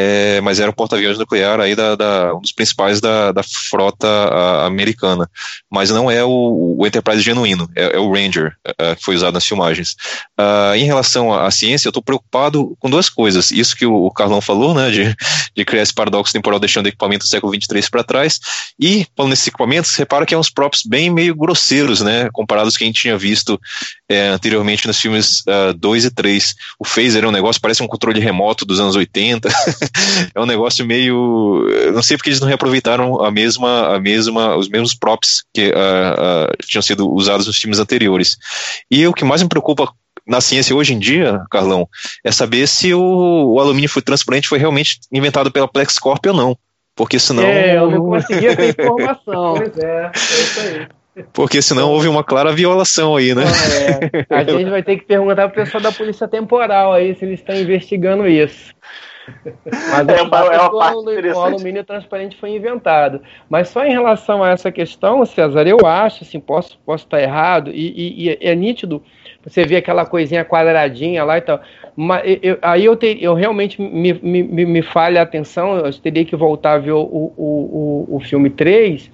é, 0.00 0.40
mas 0.42 0.60
era 0.60 0.70
um 0.70 0.74
porta-aviões 0.74 1.18
nuclear 1.18 1.58
aí 1.58 1.74
da, 1.74 1.96
da, 1.96 2.32
um 2.32 2.40
dos 2.40 2.52
principais 2.52 3.00
da, 3.00 3.32
da 3.32 3.42
frota 3.42 4.06
a, 4.06 4.66
americana, 4.66 5.28
mas 5.68 5.90
não 5.90 6.08
é 6.08 6.22
o, 6.22 6.76
o 6.78 6.86
Enterprise 6.86 7.20
genuíno, 7.20 7.68
é, 7.74 7.96
é 7.96 7.98
o 7.98 8.12
Ranger 8.12 8.54
é, 8.78 8.94
que 8.94 9.04
foi 9.04 9.16
usado 9.16 9.34
nas 9.34 9.44
filmagens. 9.44 9.96
Uh, 10.38 10.76
em 10.76 10.84
relação 10.84 11.34
à, 11.34 11.50
ciência, 11.50 11.88
eu 11.88 11.90
estou 11.90 12.02
preocupado 12.02 12.76
com 12.78 12.88
duas 12.88 13.08
coisas, 13.08 13.50
isso 13.50 13.74
que 13.74 13.86
o, 13.86 14.08
Carlão 14.12 14.40
falou, 14.40 14.72
né, 14.72 14.88
de, 14.88 15.16
de 15.56 15.64
criar 15.64 15.82
esse 15.82 15.92
paradoxo 15.92 16.32
temporal 16.32 16.60
deixando 16.60 16.86
o 16.86 16.88
equipamento 16.88 17.24
do 17.24 17.28
século 17.28 17.50
23 17.50 17.88
para 17.90 18.04
trás, 18.04 18.38
e 18.78 19.04
falando 19.16 19.30
nesses 19.30 19.48
equipamentos, 19.48 19.96
repara 19.96 20.24
que 20.24 20.32
é 20.32 20.38
uns 20.38 20.48
props 20.48 20.82
bem 20.86 21.10
meio 21.10 21.34
grosseiros, 21.34 22.02
né, 22.02 22.28
comparados 22.32 22.74
com 22.74 22.78
que 22.78 22.84
a 22.84 22.86
gente 22.86 23.02
tinha 23.02 23.18
visto 23.18 23.60
é, 24.08 24.28
anteriormente 24.28 24.86
nos 24.86 25.00
filmes 25.00 25.42
2 25.76 26.04
uh, 26.04 26.06
e 26.06 26.10
3. 26.10 26.54
O 26.78 26.84
phaser 26.84 27.24
é 27.24 27.26
um 27.26 27.32
negócio, 27.32 27.60
parece 27.60 27.82
um 27.82 27.86
controle 27.86 28.20
remoto 28.20 28.64
dos 28.64 28.78
anos 28.80 28.94
80, 28.94 29.48
é 30.34 30.40
um 30.40 30.46
negócio 30.46 30.84
meio. 30.86 31.66
Não 31.92 32.02
sei 32.02 32.16
porque 32.16 32.30
eles 32.30 32.40
não 32.40 32.48
reaproveitaram 32.48 33.24
a 33.24 33.30
mesma, 33.30 33.94
a 33.94 34.00
mesma, 34.00 34.56
os 34.56 34.68
mesmos 34.68 34.94
props 34.94 35.44
que 35.52 35.68
uh, 35.68 35.72
uh, 35.72 36.66
tinham 36.66 36.82
sido 36.82 37.10
usados 37.12 37.46
nos 37.46 37.58
filmes 37.58 37.78
anteriores. 37.78 38.36
E 38.90 39.06
o 39.06 39.12
que 39.12 39.24
mais 39.24 39.42
me 39.42 39.48
preocupa 39.48 39.92
na 40.26 40.40
ciência 40.40 40.76
hoje 40.76 40.92
em 40.92 40.98
dia, 40.98 41.40
Carlão, 41.50 41.88
é 42.22 42.30
saber 42.30 42.66
se 42.68 42.92
o, 42.92 43.54
o 43.54 43.60
alumínio 43.60 43.90
transparente 44.02 44.48
foi 44.48 44.58
realmente 44.58 45.00
inventado 45.10 45.50
pela 45.50 45.66
PlexCorp 45.66 46.24
ou 46.26 46.34
não. 46.34 46.58
Porque 46.94 47.18
senão. 47.18 47.44
É, 47.44 47.76
eu 47.76 47.90
não 47.90 48.06
consegui 48.06 48.48
essa 48.48 48.66
informação. 48.66 49.54
pois 49.56 49.78
é, 49.78 50.06
é 50.06 50.10
isso 50.18 50.60
aí. 50.60 50.88
Porque 51.32 51.60
senão 51.62 51.90
houve 51.90 52.08
uma 52.08 52.22
clara 52.22 52.52
violação 52.52 53.16
aí, 53.16 53.34
né? 53.34 53.44
É, 54.28 54.34
a 54.34 54.44
gente 54.44 54.70
vai 54.70 54.82
ter 54.82 54.96
que 54.98 55.04
perguntar 55.04 55.48
pro 55.48 55.64
pessoal 55.64 55.82
da 55.82 55.92
Polícia 55.92 56.28
Temporal 56.28 56.92
aí 56.92 57.14
se 57.14 57.24
eles 57.24 57.40
estão 57.40 57.56
investigando 57.56 58.26
isso. 58.26 58.74
Mas 59.64 60.08
é 60.08 60.22
uma, 60.22 60.38
é 60.38 60.60
uma 60.60 60.74
o, 60.74 61.40
alumínio 61.40 61.84
transparente 61.84 62.36
foi 62.36 62.50
inventado. 62.50 63.20
Mas 63.48 63.68
só 63.68 63.84
em 63.84 63.90
relação 63.90 64.42
a 64.42 64.50
essa 64.50 64.70
questão, 64.70 65.24
César, 65.24 65.66
eu 65.66 65.86
acho, 65.86 66.24
assim, 66.24 66.40
posso, 66.40 66.78
posso 66.84 67.04
estar 67.04 67.20
errado, 67.20 67.70
e, 67.72 68.26
e, 68.26 68.28
e 68.28 68.38
é 68.40 68.54
nítido, 68.54 69.02
você 69.44 69.64
vê 69.64 69.76
aquela 69.76 70.04
coisinha 70.04 70.44
quadradinha 70.44 71.24
lá 71.24 71.38
e 71.38 71.40
tal. 71.40 71.60
Mas 71.96 72.38
eu, 72.42 72.58
aí 72.62 72.84
eu, 72.84 72.98
eu 73.20 73.34
realmente 73.34 73.80
me, 73.80 74.12
me, 74.14 74.42
me 74.42 74.82
falha 74.82 75.20
a 75.20 75.24
atenção, 75.24 75.76
eu 75.78 75.92
teria 75.94 76.24
que 76.24 76.36
voltar 76.36 76.74
a 76.74 76.78
ver 76.78 76.92
o, 76.92 77.00
o, 77.00 78.06
o, 78.08 78.16
o 78.16 78.20
filme 78.20 78.50
3, 78.50 79.10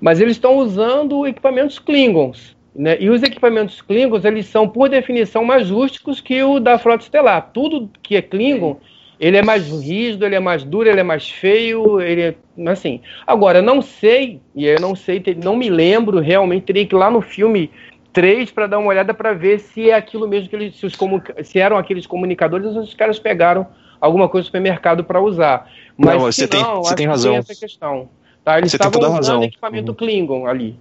mas 0.00 0.20
eles 0.20 0.32
estão 0.32 0.56
usando 0.56 1.26
equipamentos 1.26 1.78
Klingons. 1.78 2.54
Né? 2.74 2.96
E 2.98 3.08
os 3.08 3.22
equipamentos 3.22 3.80
Klingons, 3.80 4.24
eles 4.24 4.46
são, 4.46 4.68
por 4.68 4.88
definição, 4.88 5.44
mais 5.44 5.70
rústicos 5.70 6.20
que 6.20 6.42
o 6.42 6.58
da 6.58 6.76
Frota 6.76 7.04
Estelar. 7.04 7.50
Tudo 7.52 7.90
que 8.02 8.16
é 8.16 8.22
Klingon... 8.22 8.74
Sim 8.74 8.93
ele 9.24 9.38
é 9.38 9.42
mais 9.42 9.70
rígido, 9.70 10.26
ele 10.26 10.34
é 10.34 10.40
mais 10.40 10.64
duro, 10.64 10.86
ele 10.86 11.00
é 11.00 11.02
mais 11.02 11.30
feio, 11.30 11.98
ele 11.98 12.20
é 12.20 12.34
assim. 12.70 13.00
Agora, 13.26 13.62
não 13.62 13.80
sei, 13.80 14.38
e 14.54 14.66
eu 14.66 14.78
não 14.78 14.94
sei, 14.94 15.22
não 15.42 15.56
me 15.56 15.70
lembro 15.70 16.20
realmente, 16.20 16.66
teria 16.66 16.86
que 16.86 16.94
ir 16.94 16.98
lá 16.98 17.10
no 17.10 17.22
filme 17.22 17.70
três 18.12 18.50
para 18.50 18.66
dar 18.66 18.78
uma 18.78 18.88
olhada 18.88 19.14
para 19.14 19.32
ver 19.32 19.60
se 19.60 19.88
é 19.88 19.94
aquilo 19.94 20.28
mesmo 20.28 20.50
que 20.50 20.56
eles 20.56 20.76
se, 20.76 20.84
os 20.84 20.94
se 21.42 21.58
eram 21.58 21.78
aqueles 21.78 22.06
comunicadores 22.06 22.76
ou 22.76 22.82
os 22.82 22.92
caras 22.92 23.18
pegaram 23.18 23.66
alguma 23.98 24.28
coisa 24.28 24.42
do 24.42 24.46
supermercado 24.46 25.02
para 25.02 25.22
usar. 25.22 25.70
Mas 25.96 26.16
não, 26.16 26.20
você 26.20 26.46
tem, 26.46 26.62
não, 26.62 26.82
você 26.82 26.94
tem 26.94 27.06
razão. 27.06 27.32
Tem 27.32 27.38
essa 27.38 27.54
questão. 27.54 28.10
Tá? 28.44 28.58
Eles 28.58 28.72
você 28.72 28.78
tem 28.78 28.90
toda 28.90 29.06
a 29.06 29.10
razão. 29.10 29.42
equipamento 29.42 29.92
uhum. 29.92 29.96
Klingon 29.96 30.46
ali. 30.46 30.76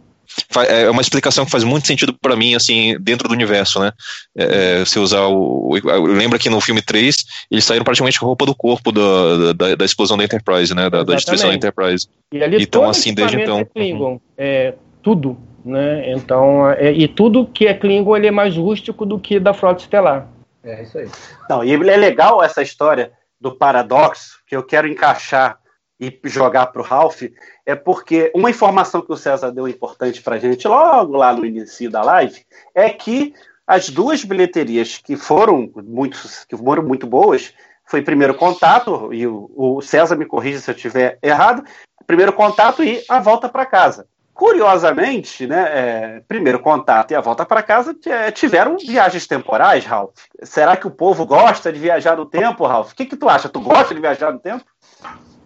É 0.68 0.90
uma 0.90 1.02
explicação 1.02 1.46
que 1.46 1.52
faz 1.52 1.64
muito 1.64 1.88
sentido 1.88 2.14
para 2.14 2.36
mim, 2.36 2.56
assim, 2.56 2.98
dentro 3.00 3.28
do 3.28 3.34
universo, 3.34 3.80
né? 3.80 3.92
É, 4.36 4.82
é 4.82 4.86
se 4.86 5.00
usar 5.00 5.28
o. 5.28 5.78
Lembra 6.06 6.40
que 6.40 6.50
no 6.50 6.62
filme 6.62 6.82
3, 6.82 7.26
eles 7.52 7.64
saíram 7.64 7.84
praticamente 7.84 8.20
com 8.20 8.26
a 8.26 8.28
roupa 8.28 8.46
do 8.46 8.56
corpo 8.56 8.92
da, 8.92 9.54
da, 9.54 9.76
da 9.76 9.86
explosão 9.86 10.18
da 10.18 10.24
Enterprise, 10.24 10.74
né? 10.74 10.90
Da, 10.90 11.04
da, 11.04 11.16
destruição 11.16 11.50
da 11.50 11.56
Enterprise. 11.56 12.08
E 12.32 12.44
ali 12.44 12.64
então, 12.64 12.86
assim, 12.90 13.14
desde 13.14 13.40
então. 13.40 13.60
É 13.60 13.66
Klingon, 13.66 14.20
é, 14.38 14.74
tudo, 15.02 15.38
né? 15.64 16.12
Então, 16.12 16.70
é, 16.72 16.92
e 16.92 17.08
tudo 17.08 17.46
que 17.46 17.68
é 17.68 17.74
Klingon 17.74 18.18
ele 18.18 18.28
é 18.28 18.32
mais 18.32 18.56
rústico 18.56 19.06
do 19.06 19.20
que 19.20 19.40
da 19.40 19.54
frota 19.54 19.82
estelar. 19.82 20.28
É 20.64 20.84
isso 20.84 20.98
aí. 20.98 21.10
Não, 21.50 21.64
e 21.64 21.74
é 21.74 21.78
legal 21.78 22.42
essa 22.42 22.62
história 22.62 23.12
do 23.40 23.52
paradoxo, 23.52 24.40
que 24.48 24.56
eu 24.56 24.64
quero 24.64 24.88
encaixar 24.88 25.60
e 26.00 26.18
jogar 26.26 26.68
para 26.68 26.82
o 26.82 26.86
Ralph, 26.86 27.24
é 27.66 27.76
porque 27.76 28.32
uma 28.36 28.50
informação 28.50 29.02
que 29.02 29.12
o 29.12 29.18
César 29.18 29.52
deu 29.52 29.68
importante 29.68 30.22
para 30.22 30.36
a 30.36 30.40
gente 30.40 30.68
logo 30.68 31.16
lá 31.16 31.34
no 31.34 31.46
início 31.46 31.90
da 31.90 32.02
live 32.04 32.46
é 32.76 32.90
que 32.90 33.34
as 33.66 33.90
duas 33.90 34.24
bilheterias 34.24 34.98
que 34.98 35.16
foram 35.16 35.72
muito, 35.86 36.20
que 36.48 36.58
foram 36.58 36.84
muito 36.84 37.08
boas 37.08 37.54
foi 37.86 38.02
Primeiro 38.02 38.34
Contato, 38.34 39.14
e 39.14 39.28
o, 39.28 39.52
o 39.56 39.82
César 39.82 40.16
me 40.16 40.26
corrija 40.26 40.60
se 40.60 40.72
eu 40.72 40.76
estiver 40.76 41.18
errado, 41.22 41.64
Primeiro 42.08 42.34
Contato 42.34 42.84
e 42.84 43.04
A 43.10 43.20
Volta 43.20 43.48
para 43.48 43.66
Casa. 43.66 44.08
Curiosamente, 44.34 45.46
né, 45.46 45.70
é, 45.70 46.24
Primeiro 46.28 46.60
Contato 46.60 47.12
e 47.12 47.16
A 47.16 47.22
Volta 47.22 47.46
para 47.46 47.62
Casa 47.62 47.96
é, 48.06 48.32
tiveram 48.32 48.78
viagens 48.78 49.28
temporais, 49.28 49.86
Ralph. 49.86 50.16
Será 50.42 50.76
que 50.76 50.88
o 50.88 50.92
povo 50.92 51.26
gosta 51.26 51.72
de 51.72 51.80
viajar 51.80 52.18
no 52.18 52.26
tempo, 52.26 52.66
Ralph? 52.66 52.92
O 52.92 52.96
que, 52.96 53.06
que 53.06 53.16
tu 53.16 53.30
acha? 53.30 53.48
Tu 53.48 53.60
gosta 53.62 53.94
de 53.94 54.02
viajar 54.02 54.32
no 54.32 54.40
tempo? 54.40 54.66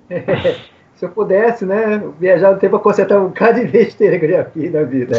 Se 0.97 1.05
eu 1.05 1.09
pudesse, 1.09 1.63
né, 1.63 2.01
viajar 2.19 2.51
no 2.51 2.59
tempo 2.59 2.71
para 2.71 2.83
consertar 2.83 3.19
um 3.19 3.27
bocado 3.27 3.59
de 3.59 3.67
besteira 3.67 4.17
que 4.17 4.25
eu 4.25 4.29
já 4.29 4.45
fiz 4.45 4.73
na 4.73 4.81
vida. 4.81 5.15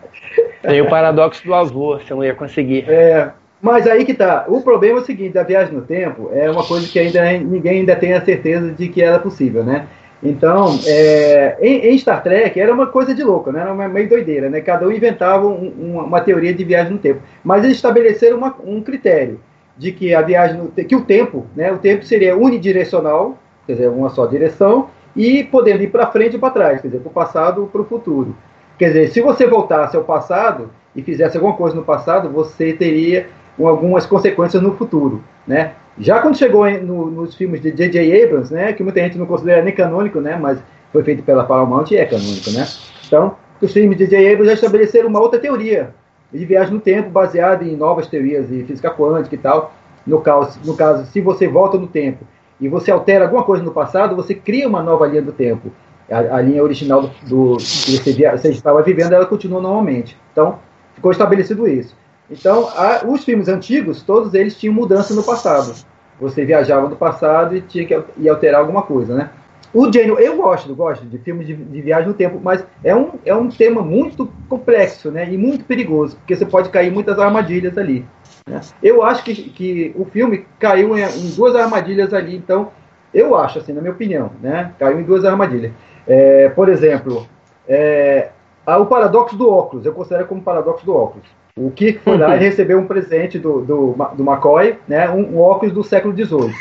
Tem 0.62 0.80
o 0.80 0.88
paradoxo 0.88 1.44
do 1.44 1.54
avô, 1.54 1.98
você 1.98 2.12
não 2.12 2.24
ia 2.24 2.34
conseguir. 2.34 2.84
É, 2.88 3.30
mas 3.60 3.86
aí 3.86 4.04
que 4.06 4.14
tá. 4.14 4.46
O 4.48 4.62
problema 4.62 4.98
é 4.98 5.02
o 5.02 5.04
seguinte, 5.04 5.36
a 5.36 5.42
viagem 5.42 5.74
no 5.74 5.82
tempo 5.82 6.30
é 6.32 6.50
uma 6.50 6.64
coisa 6.64 6.88
que 6.88 6.98
ainda 6.98 7.32
ninguém 7.38 7.80
ainda 7.80 7.94
tem 7.94 8.14
a 8.14 8.24
certeza 8.24 8.72
de 8.72 8.88
que 8.88 9.02
era 9.02 9.18
possível, 9.18 9.62
né? 9.62 9.86
Então, 10.22 10.78
é, 10.86 11.56
em, 11.60 11.88
em, 11.88 11.98
Star 11.98 12.22
Trek 12.22 12.58
era 12.58 12.72
uma 12.72 12.86
coisa 12.86 13.14
de 13.14 13.22
louco, 13.22 13.52
né? 13.52 13.60
Era 13.60 13.72
uma, 13.72 13.88
meio 13.88 14.08
doideira, 14.08 14.50
né? 14.50 14.60
Cada 14.60 14.86
um 14.86 14.90
inventava 14.90 15.46
um, 15.46 15.72
uma, 15.78 16.02
uma, 16.04 16.20
teoria 16.20 16.52
de 16.52 16.64
viagem 16.64 16.92
no 16.92 16.98
tempo. 16.98 17.20
Mas 17.42 17.64
eles 17.64 17.76
estabeleceram 17.76 18.36
uma, 18.36 18.54
um 18.64 18.82
critério 18.82 19.40
de 19.76 19.92
que 19.92 20.14
a 20.14 20.20
viagem 20.20 20.58
no, 20.58 20.70
que 20.70 20.96
o 20.96 21.04
tempo, 21.04 21.46
né? 21.54 21.72
O 21.72 21.78
tempo 21.78 22.04
seria 22.04 22.36
unidirecional, 22.36 23.38
quer 23.66 23.72
dizer, 23.74 23.88
uma 23.88 24.10
só 24.10 24.26
direção, 24.26 24.88
e 25.20 25.44
podendo 25.44 25.82
ir 25.82 25.88
para 25.90 26.06
frente 26.06 26.36
e 26.36 26.38
para 26.38 26.50
trás, 26.50 26.80
quer 26.80 26.88
dizer, 26.88 27.00
para 27.00 27.10
o 27.10 27.12
passado 27.12 27.68
para 27.70 27.82
o 27.82 27.84
futuro. 27.84 28.34
Quer 28.78 28.86
dizer, 28.86 29.10
se 29.10 29.20
você 29.20 29.46
voltasse 29.46 29.94
ao 29.94 30.02
passado 30.02 30.70
e 30.96 31.02
fizesse 31.02 31.36
alguma 31.36 31.54
coisa 31.54 31.76
no 31.76 31.84
passado, 31.84 32.30
você 32.30 32.72
teria 32.72 33.28
algumas 33.62 34.06
consequências 34.06 34.62
no 34.62 34.74
futuro, 34.78 35.22
né? 35.46 35.72
Já 35.98 36.20
quando 36.20 36.38
chegou 36.38 36.70
no, 36.80 37.10
nos 37.10 37.34
filmes 37.34 37.60
de 37.60 37.70
J.J. 37.70 38.24
Abrams, 38.24 38.54
né, 38.54 38.72
que 38.72 38.82
muita 38.82 39.00
gente 39.00 39.18
não 39.18 39.26
considera 39.26 39.62
nem 39.62 39.74
canônico, 39.74 40.18
né, 40.18 40.38
mas 40.40 40.58
foi 40.90 41.02
feito 41.04 41.22
pela 41.22 41.44
Paramount 41.44 41.90
e 41.90 41.96
é 41.96 42.06
canônico, 42.06 42.50
né? 42.52 42.66
Então, 43.06 43.36
os 43.60 43.70
filmes 43.70 43.98
de 43.98 44.06
J.J. 44.06 44.32
Abrams 44.32 44.46
já 44.46 44.54
estabeleceram 44.54 45.10
uma 45.10 45.20
outra 45.20 45.38
teoria 45.38 45.94
de 46.32 46.46
viagem 46.46 46.72
no 46.72 46.80
tempo 46.80 47.10
baseada 47.10 47.62
em 47.62 47.76
novas 47.76 48.06
teorias 48.06 48.48
de 48.48 48.64
física 48.64 48.90
quântica 48.90 49.34
e 49.34 49.38
tal. 49.38 49.74
No 50.06 50.22
caso, 50.22 50.58
no 50.64 50.74
caso, 50.74 51.04
se 51.12 51.20
você 51.20 51.46
volta 51.46 51.76
no 51.76 51.86
tempo 51.86 52.24
e 52.60 52.68
você 52.68 52.90
altera 52.90 53.24
alguma 53.24 53.42
coisa 53.42 53.62
no 53.62 53.72
passado, 53.72 54.14
você 54.14 54.34
cria 54.34 54.68
uma 54.68 54.82
nova 54.82 55.06
linha 55.06 55.22
do 55.22 55.32
tempo. 55.32 55.72
A, 56.10 56.36
a 56.36 56.40
linha 56.40 56.62
original 56.62 57.02
do, 57.02 57.08
do 57.28 57.56
que 57.56 57.96
você, 57.96 58.12
via, 58.12 58.36
você, 58.36 58.50
estava 58.50 58.82
vivendo, 58.82 59.12
ela 59.12 59.26
continua 59.26 59.60
normalmente. 59.60 60.16
Então, 60.32 60.58
ficou 60.94 61.10
estabelecido 61.12 61.66
isso. 61.66 61.96
Então, 62.30 62.68
a, 62.68 63.02
os 63.06 63.24
filmes 63.24 63.48
antigos, 63.48 64.02
todos 64.02 64.34
eles 64.34 64.58
tinham 64.58 64.74
mudança 64.74 65.14
no 65.14 65.22
passado. 65.22 65.74
Você 66.20 66.44
viajava 66.44 66.88
no 66.88 66.96
passado 66.96 67.56
e 67.56 67.62
tinha 67.62 67.86
que 67.86 67.98
ir 68.18 68.28
alterar 68.28 68.60
alguma 68.60 68.82
coisa, 68.82 69.14
né? 69.14 69.30
O 69.72 69.90
Gênio, 69.90 70.18
eu 70.18 70.36
gosto, 70.36 70.74
gosto 70.74 71.06
de 71.06 71.16
filmes 71.18 71.46
de, 71.46 71.54
de, 71.54 71.80
viagem 71.80 72.08
no 72.08 72.14
tempo, 72.14 72.40
mas 72.42 72.64
é 72.82 72.94
um, 72.94 73.12
é 73.24 73.34
um 73.34 73.48
tema 73.48 73.82
muito 73.82 74.28
complexo, 74.48 75.12
né? 75.12 75.32
E 75.32 75.38
muito 75.38 75.64
perigoso, 75.64 76.16
porque 76.16 76.34
você 76.34 76.44
pode 76.44 76.70
cair 76.70 76.90
muitas 76.90 77.18
armadilhas 77.18 77.78
ali. 77.78 78.04
Né? 78.50 78.60
Eu 78.82 79.02
acho 79.02 79.22
que, 79.22 79.34
que 79.34 79.94
o 79.96 80.04
filme 80.04 80.44
caiu 80.58 80.98
em, 80.98 81.02
em, 81.02 81.30
duas 81.30 81.54
armadilhas 81.54 82.12
ali, 82.12 82.36
então 82.36 82.68
eu 83.14 83.36
acho, 83.36 83.58
assim, 83.58 83.72
na 83.72 83.80
minha 83.80 83.92
opinião, 83.92 84.32
né? 84.42 84.72
Caiu 84.78 85.00
em 85.00 85.04
duas 85.04 85.24
armadilhas. 85.24 85.72
É, 86.06 86.48
por 86.48 86.68
exemplo, 86.68 87.26
é, 87.68 88.30
o 88.66 88.86
paradoxo 88.86 89.36
do 89.36 89.48
óculos, 89.48 89.86
eu 89.86 89.92
considero 89.92 90.26
como 90.26 90.42
paradoxo 90.42 90.84
do 90.84 90.94
óculos. 90.94 91.26
O 91.56 91.70
Kirk 91.70 92.00
foi 92.00 92.16
lá 92.16 92.36
e 92.36 92.38
recebeu 92.38 92.78
um 92.78 92.86
presente 92.86 93.38
do, 93.38 93.60
do, 93.60 93.94
do 94.14 94.22
McCoy, 94.22 94.78
né? 94.88 95.08
Um, 95.10 95.36
um 95.36 95.40
óculos 95.40 95.74
do 95.74 95.84
século 95.84 96.14
XVIII. 96.14 96.52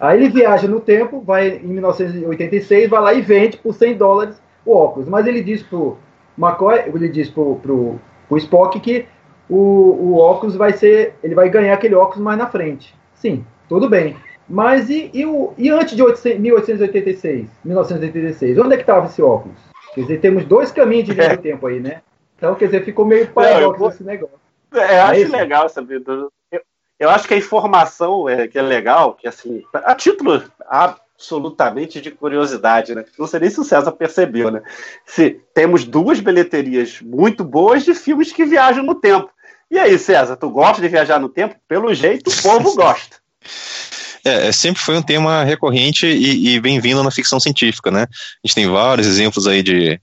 Aí 0.00 0.18
ele 0.18 0.28
viaja 0.28 0.68
no 0.68 0.80
tempo, 0.80 1.20
vai 1.20 1.56
em 1.56 1.68
1986, 1.68 2.88
vai 2.88 3.00
lá 3.00 3.14
e 3.14 3.20
vende 3.20 3.56
por 3.56 3.74
100 3.74 3.96
dólares 3.96 4.40
o 4.64 4.74
óculos. 4.74 5.08
Mas 5.08 5.26
ele 5.26 5.42
diz 5.42 5.62
pro 5.62 5.96
McCoy, 6.38 6.84
ele 6.94 7.08
diz 7.08 7.28
pro, 7.28 7.56
pro, 7.56 8.00
pro 8.28 8.38
Spock 8.38 8.78
que 8.78 9.06
o, 9.48 9.56
o 9.56 10.18
óculos 10.18 10.56
vai 10.56 10.72
ser. 10.72 11.14
Ele 11.22 11.34
vai 11.34 11.48
ganhar 11.48 11.74
aquele 11.74 11.94
óculos 11.94 12.20
mais 12.20 12.38
na 12.38 12.46
frente. 12.46 12.94
Sim, 13.14 13.44
tudo 13.68 13.88
bem. 13.88 14.16
Mas 14.48 14.88
e, 14.88 15.10
e, 15.12 15.26
o, 15.26 15.52
e 15.58 15.68
antes 15.68 15.94
de 15.94 16.02
800, 16.02 16.40
1886, 16.40 17.50
1986, 17.64 18.58
onde 18.58 18.74
é 18.74 18.76
que 18.76 18.82
estava 18.82 19.06
esse 19.06 19.20
óculos? 19.20 19.58
Quer 19.94 20.02
dizer, 20.02 20.20
temos 20.20 20.44
dois 20.44 20.72
caminhos 20.72 21.06
de 21.06 21.14
do 21.14 21.36
tempo 21.36 21.66
aí, 21.66 21.80
né? 21.80 22.00
Então, 22.36 22.54
quer 22.54 22.66
dizer, 22.66 22.84
ficou 22.84 23.04
meio 23.04 23.26
paradoxo 23.28 23.88
esse 23.88 24.04
negócio. 24.04 24.38
É, 24.72 24.98
eu 24.98 25.02
acho 25.02 25.34
é 25.34 25.38
legal 25.38 25.66
essa 25.66 25.82
vida. 25.82 26.28
Eu, 26.52 26.60
eu, 26.98 27.10
acho 27.10 27.26
que 27.26 27.34
a 27.34 27.38
informação 27.38 28.28
é, 28.28 28.46
que 28.46 28.58
é 28.58 28.62
legal, 28.62 29.14
que 29.14 29.26
assim, 29.26 29.64
a 29.74 29.94
título 29.94 30.42
absolutamente 30.66 32.00
de 32.00 32.10
curiosidade, 32.10 32.94
né? 32.94 33.04
Não 33.18 33.26
sei 33.26 33.40
nem 33.40 33.50
se 33.50 33.60
o 33.60 33.64
César 33.64 33.90
percebeu, 33.92 34.50
né? 34.50 34.62
Se 35.04 35.40
temos 35.52 35.84
duas 35.84 36.20
bilheterias 36.20 37.00
muito 37.02 37.42
boas 37.42 37.84
de 37.84 37.92
filmes 37.94 38.32
que 38.32 38.44
viajam 38.44 38.84
no 38.84 38.94
tempo. 38.94 39.30
E 39.70 39.78
aí, 39.78 39.98
César, 39.98 40.36
tu 40.36 40.50
gosta 40.50 40.80
de 40.80 40.88
viajar 40.88 41.18
no 41.18 41.28
tempo? 41.28 41.54
Pelo 41.68 41.92
jeito, 41.94 42.30
o 42.30 42.42
povo 42.42 42.74
gosta. 42.74 43.16
É, 44.24 44.48
é, 44.48 44.52
sempre 44.52 44.82
foi 44.82 44.96
um 44.96 45.02
tema 45.02 45.44
recorrente 45.44 46.04
e, 46.04 46.56
e 46.56 46.60
bem-vindo 46.60 47.02
na 47.04 47.10
ficção 47.10 47.38
científica, 47.38 47.88
né? 47.88 48.02
A 48.02 48.46
gente 48.46 48.54
tem 48.56 48.66
vários 48.66 49.06
exemplos 49.06 49.46
aí 49.46 49.62
de, 49.62 49.98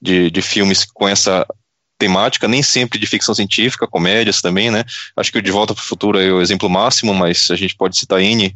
de, 0.00 0.30
de 0.30 0.42
filmes 0.42 0.84
com 0.84 1.08
essa 1.08 1.46
temática, 1.98 2.46
nem 2.46 2.62
sempre 2.62 2.98
de 2.98 3.06
ficção 3.06 3.34
científica, 3.34 3.86
comédias 3.86 4.40
também, 4.42 4.70
né? 4.70 4.84
Acho 5.16 5.32
que 5.32 5.38
o 5.38 5.42
De 5.42 5.50
Volta 5.50 5.74
para 5.74 5.80
o 5.80 5.84
Futuro 5.84 6.20
é 6.20 6.30
o 6.30 6.42
exemplo 6.42 6.68
máximo, 6.68 7.14
mas 7.14 7.50
a 7.50 7.56
gente 7.56 7.74
pode 7.74 7.96
citar 7.96 8.20
N, 8.20 8.54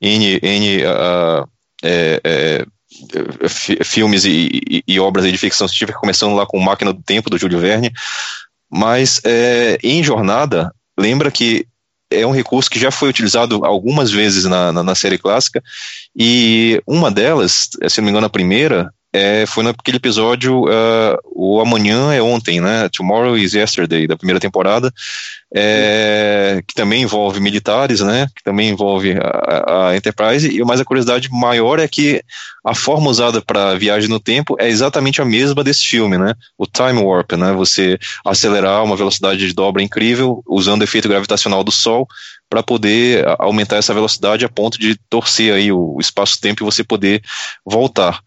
N, 0.00 0.40
N 0.42 0.82
uh, 0.86 1.48
é, 1.82 2.20
é, 2.24 3.84
filmes 3.84 4.24
e, 4.24 4.60
e, 4.68 4.84
e, 4.86 5.00
obras 5.00 5.30
de 5.30 5.36
ficção 5.36 5.68
científica, 5.68 5.98
começando 5.98 6.34
lá 6.34 6.46
com 6.46 6.58
Máquina 6.58 6.92
do 6.92 7.02
Tempo, 7.02 7.30
do 7.30 7.38
Júlio 7.38 7.58
Verne, 7.58 7.92
mas 8.72 9.20
é, 9.24 9.78
em 9.82 10.02
Jornada, 10.02 10.74
lembra 10.98 11.30
que 11.30 11.66
é 12.10 12.26
um 12.26 12.30
recurso 12.30 12.70
que 12.70 12.78
já 12.78 12.90
foi 12.90 13.08
utilizado 13.08 13.64
algumas 13.64 14.10
vezes 14.10 14.44
na, 14.44 14.72
na, 14.72 14.82
na 14.82 14.94
série 14.94 15.18
clássica, 15.18 15.62
e 16.16 16.82
uma 16.86 17.10
delas, 17.10 17.68
se 17.88 18.00
não 18.00 18.06
me 18.06 18.10
engano 18.10 18.26
a 18.26 18.30
primeira, 18.30 18.92
é, 19.12 19.44
foi 19.46 19.62
naquele 19.62 19.98
episódio 19.98 20.64
uh, 20.64 21.18
O 21.34 21.60
Amanhã 21.60 22.14
é 22.14 22.22
Ontem, 22.22 22.60
né? 22.60 22.88
Tomorrow 22.88 23.36
is 23.36 23.52
Yesterday, 23.52 24.06
da 24.06 24.16
primeira 24.16 24.40
temporada, 24.40 24.92
é, 25.54 26.62
que 26.66 26.74
também 26.74 27.02
envolve 27.02 27.38
militares, 27.38 28.00
né? 28.00 28.26
Que 28.34 28.42
também 28.42 28.70
envolve 28.70 29.14
a, 29.20 29.88
a 29.88 29.96
Enterprise, 29.96 30.48
e 30.48 30.64
mais 30.64 30.80
a 30.80 30.84
curiosidade 30.84 31.28
maior 31.30 31.78
é 31.78 31.86
que 31.86 32.22
a 32.64 32.74
forma 32.74 33.10
usada 33.10 33.42
para 33.42 33.74
viagem 33.74 34.08
no 34.08 34.18
tempo 34.18 34.56
é 34.58 34.68
exatamente 34.68 35.20
a 35.20 35.26
mesma 35.26 35.62
desse 35.62 35.84
filme, 35.84 36.16
né? 36.16 36.34
O 36.56 36.66
Time 36.66 37.02
Warp, 37.02 37.32
né? 37.32 37.52
Você 37.52 37.98
acelerar 38.24 38.82
uma 38.82 38.96
velocidade 38.96 39.46
de 39.46 39.52
dobra 39.52 39.82
incrível 39.82 40.42
usando 40.48 40.80
o 40.80 40.84
efeito 40.84 41.08
gravitacional 41.08 41.62
do 41.62 41.70
Sol 41.70 42.08
para 42.48 42.62
poder 42.62 43.24
aumentar 43.38 43.76
essa 43.76 43.92
velocidade 43.92 44.44
a 44.44 44.48
ponto 44.48 44.78
de 44.78 44.94
torcer 45.10 45.52
aí 45.52 45.70
o 45.70 45.98
espaço-tempo 46.00 46.62
e 46.62 46.64
você 46.64 46.82
poder 46.84 47.22
voltar 47.64 48.20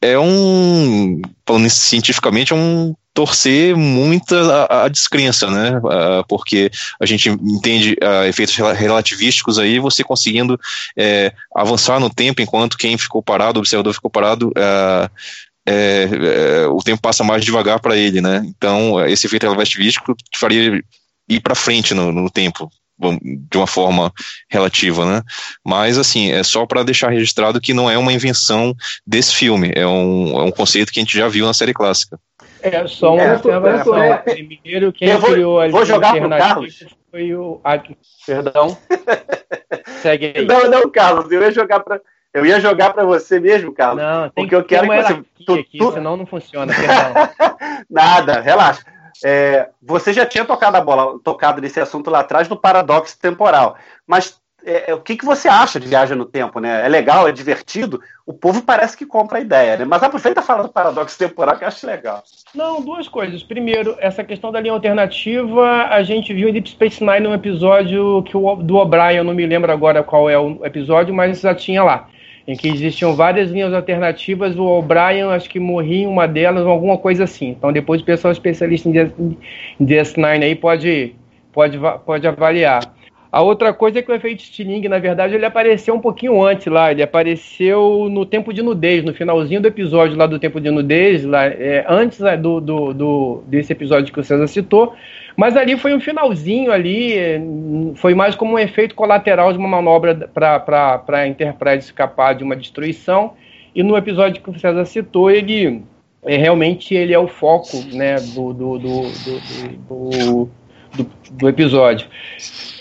é 0.00 0.18
um, 0.18 1.20
falando 1.46 1.68
cientificamente, 1.70 2.52
é 2.52 2.56
um 2.56 2.94
torcer 3.12 3.76
muito 3.76 4.32
a, 4.32 4.84
a 4.84 4.88
descrença, 4.88 5.50
né? 5.50 5.78
Uh, 5.78 6.24
porque 6.28 6.70
a 7.00 7.04
gente 7.04 7.28
entende 7.28 7.96
uh, 8.00 8.24
efeitos 8.28 8.54
relativísticos 8.54 9.58
aí, 9.58 9.80
você 9.80 10.04
conseguindo 10.04 10.58
é, 10.96 11.32
avançar 11.52 11.98
no 11.98 12.08
tempo 12.08 12.40
enquanto 12.40 12.78
quem 12.78 12.96
ficou 12.96 13.20
parado, 13.20 13.58
o 13.58 13.60
observador 13.60 13.92
ficou 13.92 14.10
parado, 14.10 14.50
uh, 14.50 15.10
é, 15.66 16.08
é, 16.62 16.66
o 16.68 16.78
tempo 16.78 17.02
passa 17.02 17.24
mais 17.24 17.44
devagar 17.44 17.80
para 17.80 17.96
ele, 17.96 18.20
né? 18.20 18.42
Então, 18.46 19.04
esse 19.06 19.26
efeito 19.26 19.50
relativístico 19.50 20.14
faria 20.36 20.80
ir 21.28 21.40
para 21.40 21.54
frente 21.54 21.92
no, 21.92 22.12
no 22.12 22.30
tempo, 22.30 22.70
de 23.22 23.56
uma 23.56 23.66
forma 23.66 24.12
relativa, 24.50 25.04
né? 25.06 25.22
Mas 25.64 25.96
assim, 25.98 26.32
é 26.32 26.42
só 26.42 26.66
para 26.66 26.82
deixar 26.82 27.10
registrado 27.10 27.60
que 27.60 27.72
não 27.72 27.88
é 27.90 27.96
uma 27.96 28.12
invenção 28.12 28.74
desse 29.06 29.34
filme, 29.34 29.70
é 29.74 29.86
um, 29.86 30.40
é 30.40 30.42
um 30.44 30.50
conceito 30.50 30.92
que 30.92 30.98
a 30.98 31.02
gente 31.02 31.16
já 31.16 31.28
viu 31.28 31.46
na 31.46 31.54
série 31.54 31.72
clássica. 31.72 32.18
É 32.60 32.86
só 32.88 33.14
uma 33.14 33.22
É, 33.22 33.34
observação. 33.36 33.96
é, 34.02 34.16
Primeiro, 34.18 34.92
quem 34.92 35.08
eu 35.08 35.18
vou- 35.20 35.30
criou 35.30 35.60
a 35.60 35.68
vou 35.68 35.84
jogar 35.84 36.16
pro 36.16 36.28
Carlos. 36.28 36.84
foi 37.10 37.32
o. 37.34 37.60
Ah, 37.62 37.80
perdão. 38.26 38.76
Segue 40.02 40.32
aí. 40.36 40.44
Não, 40.44 40.68
não, 40.70 40.90
Carlos, 40.90 41.30
eu 41.30 41.40
ia 41.42 41.52
jogar 41.52 41.80
para 41.80 42.00
eu 42.34 42.44
ia 42.44 42.60
jogar 42.60 42.92
para 42.92 43.04
você 43.04 43.40
mesmo, 43.40 43.72
Carlos. 43.72 44.02
Não, 44.02 44.22
tem 44.30 44.44
Porque 44.44 44.54
eu 44.54 44.62
quero 44.62 44.88
que 44.88 44.96
você- 45.02 45.24
tu- 45.46 45.54
aqui, 45.54 45.78
tu- 45.78 45.92
senão 45.92 46.16
não 46.16 46.26
funciona, 46.26 46.72
perdão. 46.74 47.14
Nada, 47.90 48.40
relaxa. 48.40 48.82
É, 49.24 49.68
você 49.82 50.12
já 50.12 50.24
tinha 50.24 50.44
tocado 50.44 50.76
a 50.76 50.80
bola, 50.80 51.18
tocado 51.22 51.60
nesse 51.60 51.80
assunto 51.80 52.10
lá 52.10 52.20
atrás 52.20 52.48
do 52.48 52.56
paradoxo 52.56 53.18
temporal. 53.18 53.76
Mas 54.06 54.40
é, 54.64 54.92
o 54.92 55.00
que, 55.00 55.16
que 55.16 55.24
você 55.24 55.48
acha 55.48 55.78
de 55.78 55.88
viagem 55.88 56.16
no 56.16 56.26
tempo, 56.26 56.60
né? 56.60 56.84
É 56.84 56.88
legal, 56.88 57.28
é 57.28 57.32
divertido. 57.32 58.00
O 58.26 58.34
povo 58.34 58.62
parece 58.62 58.96
que 58.96 59.06
compra 59.06 59.38
a 59.38 59.40
ideia, 59.40 59.76
né? 59.76 59.84
Mas 59.84 60.02
aproveita 60.02 60.40
e 60.40 60.44
fala 60.44 60.64
do 60.64 60.68
paradoxo 60.68 61.18
temporal 61.18 61.56
que 61.56 61.64
eu 61.64 61.68
acho 61.68 61.86
legal. 61.86 62.22
Não, 62.54 62.80
duas 62.80 63.08
coisas. 63.08 63.42
Primeiro, 63.42 63.96
essa 63.98 64.24
questão 64.24 64.50
da 64.50 64.60
linha 64.60 64.74
alternativa, 64.74 65.86
a 65.88 66.02
gente 66.02 66.34
viu 66.34 66.48
em 66.48 66.52
Deep 66.52 66.70
Space 66.70 67.02
Nine 67.02 67.20
num 67.20 67.34
episódio 67.34 68.22
que 68.24 68.36
o, 68.36 68.56
do 68.56 68.76
O'Brien, 68.76 69.16
eu 69.16 69.24
não 69.24 69.32
me 69.32 69.46
lembro 69.46 69.72
agora 69.72 70.02
qual 70.02 70.28
é 70.28 70.38
o 70.38 70.64
episódio, 70.64 71.14
mas 71.14 71.40
já 71.40 71.54
tinha 71.54 71.82
lá. 71.82 72.08
Em 72.48 72.56
que 72.56 72.66
existiam 72.66 73.14
várias 73.14 73.50
linhas 73.50 73.74
alternativas, 73.74 74.56
o 74.58 74.64
O'Brien 74.64 75.24
acho 75.32 75.50
que 75.50 75.60
morria 75.60 76.04
em 76.04 76.06
uma 76.06 76.26
delas, 76.26 76.64
ou 76.64 76.70
alguma 76.70 76.96
coisa 76.96 77.24
assim. 77.24 77.50
Então 77.50 77.70
depois 77.70 78.00
o 78.00 78.04
pessoal 78.04 78.32
especialista 78.32 78.88
em 78.88 78.92
DS- 78.92 79.12
em 79.78 79.84
DS9 79.84 80.42
aí 80.42 80.54
pode, 80.54 81.14
pode, 81.52 81.78
pode 82.06 82.26
avaliar. 82.26 82.80
A 83.30 83.42
outra 83.42 83.74
coisa 83.74 83.98
é 83.98 84.02
que 84.02 84.10
o 84.10 84.14
efeito 84.14 84.40
Stiling, 84.42 84.88
na 84.88 84.98
verdade, 84.98 85.34
ele 85.34 85.44
apareceu 85.44 85.94
um 85.94 86.00
pouquinho 86.00 86.42
antes 86.42 86.66
lá. 86.68 86.90
Ele 86.90 87.02
apareceu 87.02 88.08
no 88.10 88.24
tempo 88.24 88.54
de 88.54 88.62
nudez, 88.62 89.04
no 89.04 89.12
finalzinho 89.12 89.60
do 89.60 89.68
episódio 89.68 90.16
lá 90.16 90.26
do 90.26 90.38
tempo 90.38 90.58
de 90.58 90.70
nudez, 90.70 91.26
lá, 91.26 91.44
é, 91.44 91.84
antes 91.86 92.20
né, 92.20 92.38
do, 92.38 92.58
do, 92.58 92.94
do- 92.94 93.42
desse 93.46 93.70
episódio 93.70 94.10
que 94.14 94.18
o 94.20 94.24
César 94.24 94.46
citou. 94.46 94.94
Mas 95.38 95.56
ali 95.56 95.78
foi 95.78 95.94
um 95.94 96.00
finalzinho 96.00 96.72
ali, 96.72 97.14
foi 97.94 98.12
mais 98.12 98.34
como 98.34 98.54
um 98.54 98.58
efeito 98.58 98.96
colateral 98.96 99.52
de 99.52 99.58
uma 99.58 99.68
manobra 99.68 100.28
para 100.34 101.00
a 101.06 101.28
Enterprise 101.28 101.86
escapar 101.86 102.34
de 102.34 102.42
uma 102.42 102.56
destruição. 102.56 103.34
E 103.72 103.80
no 103.84 103.96
episódio 103.96 104.42
que 104.42 104.50
o 104.50 104.58
César 104.58 104.84
citou, 104.84 105.30
ele 105.30 105.84
é, 106.24 106.36
realmente 106.36 106.92
ele 106.92 107.14
é 107.14 107.18
o 107.20 107.28
foco 107.28 107.76
né, 107.92 108.16
do, 108.16 108.52
do, 108.52 108.78
do, 108.78 110.50
do, 111.30 111.48
episódio. 111.48 112.08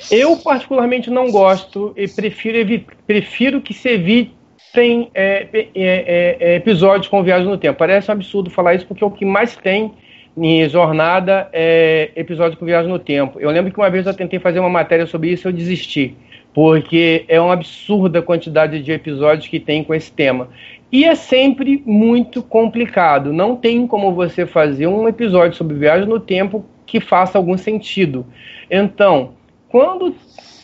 Eu, 0.09 0.35
particularmente, 0.37 1.11
não 1.11 1.29
gosto 1.29 1.93
e 1.95 2.07
prefiro, 2.07 2.85
prefiro 3.05 3.61
que 3.61 3.71
se 3.75 3.89
evitem 3.89 5.11
é, 5.13 5.47
é, 5.53 5.69
é, 5.75 6.37
é, 6.39 6.55
episódios 6.55 7.07
com 7.07 7.21
viagem 7.21 7.47
no 7.47 7.59
tempo. 7.59 7.77
Parece 7.77 8.09
um 8.09 8.13
absurdo 8.13 8.49
falar 8.49 8.73
isso, 8.73 8.87
porque 8.87 9.05
o 9.05 9.11
que 9.11 9.25
mais 9.25 9.55
tem 9.55 9.93
em 10.37 10.67
jornada 10.69 11.49
é 11.51 12.11
episódio 12.15 12.57
com 12.57 12.65
viagem 12.65 12.89
no 12.91 12.99
tempo. 12.99 13.39
Eu 13.39 13.49
lembro 13.49 13.71
que 13.71 13.79
uma 13.79 13.89
vez 13.89 14.05
eu 14.05 14.13
tentei 14.13 14.39
fazer 14.39 14.59
uma 14.59 14.69
matéria 14.69 15.05
sobre 15.07 15.31
isso 15.31 15.47
e 15.47 15.49
eu 15.49 15.53
desisti, 15.53 16.15
porque 16.53 17.25
é 17.27 17.39
uma 17.41 17.53
absurda 17.53 18.21
quantidade 18.21 18.81
de 18.81 18.91
episódios 18.91 19.47
que 19.47 19.59
tem 19.59 19.83
com 19.83 19.93
esse 19.93 20.11
tema. 20.11 20.49
E 20.91 21.03
é 21.05 21.15
sempre 21.15 21.81
muito 21.85 22.41
complicado. 22.41 23.33
Não 23.33 23.55
tem 23.55 23.85
como 23.87 24.13
você 24.13 24.45
fazer 24.45 24.87
um 24.87 25.07
episódio 25.07 25.57
sobre 25.57 25.75
viagem 25.75 26.07
no 26.07 26.19
tempo 26.19 26.63
que 26.85 26.99
faça 27.01 27.37
algum 27.37 27.57
sentido. 27.57 28.25
Então, 28.71 29.31
quando 29.67 30.15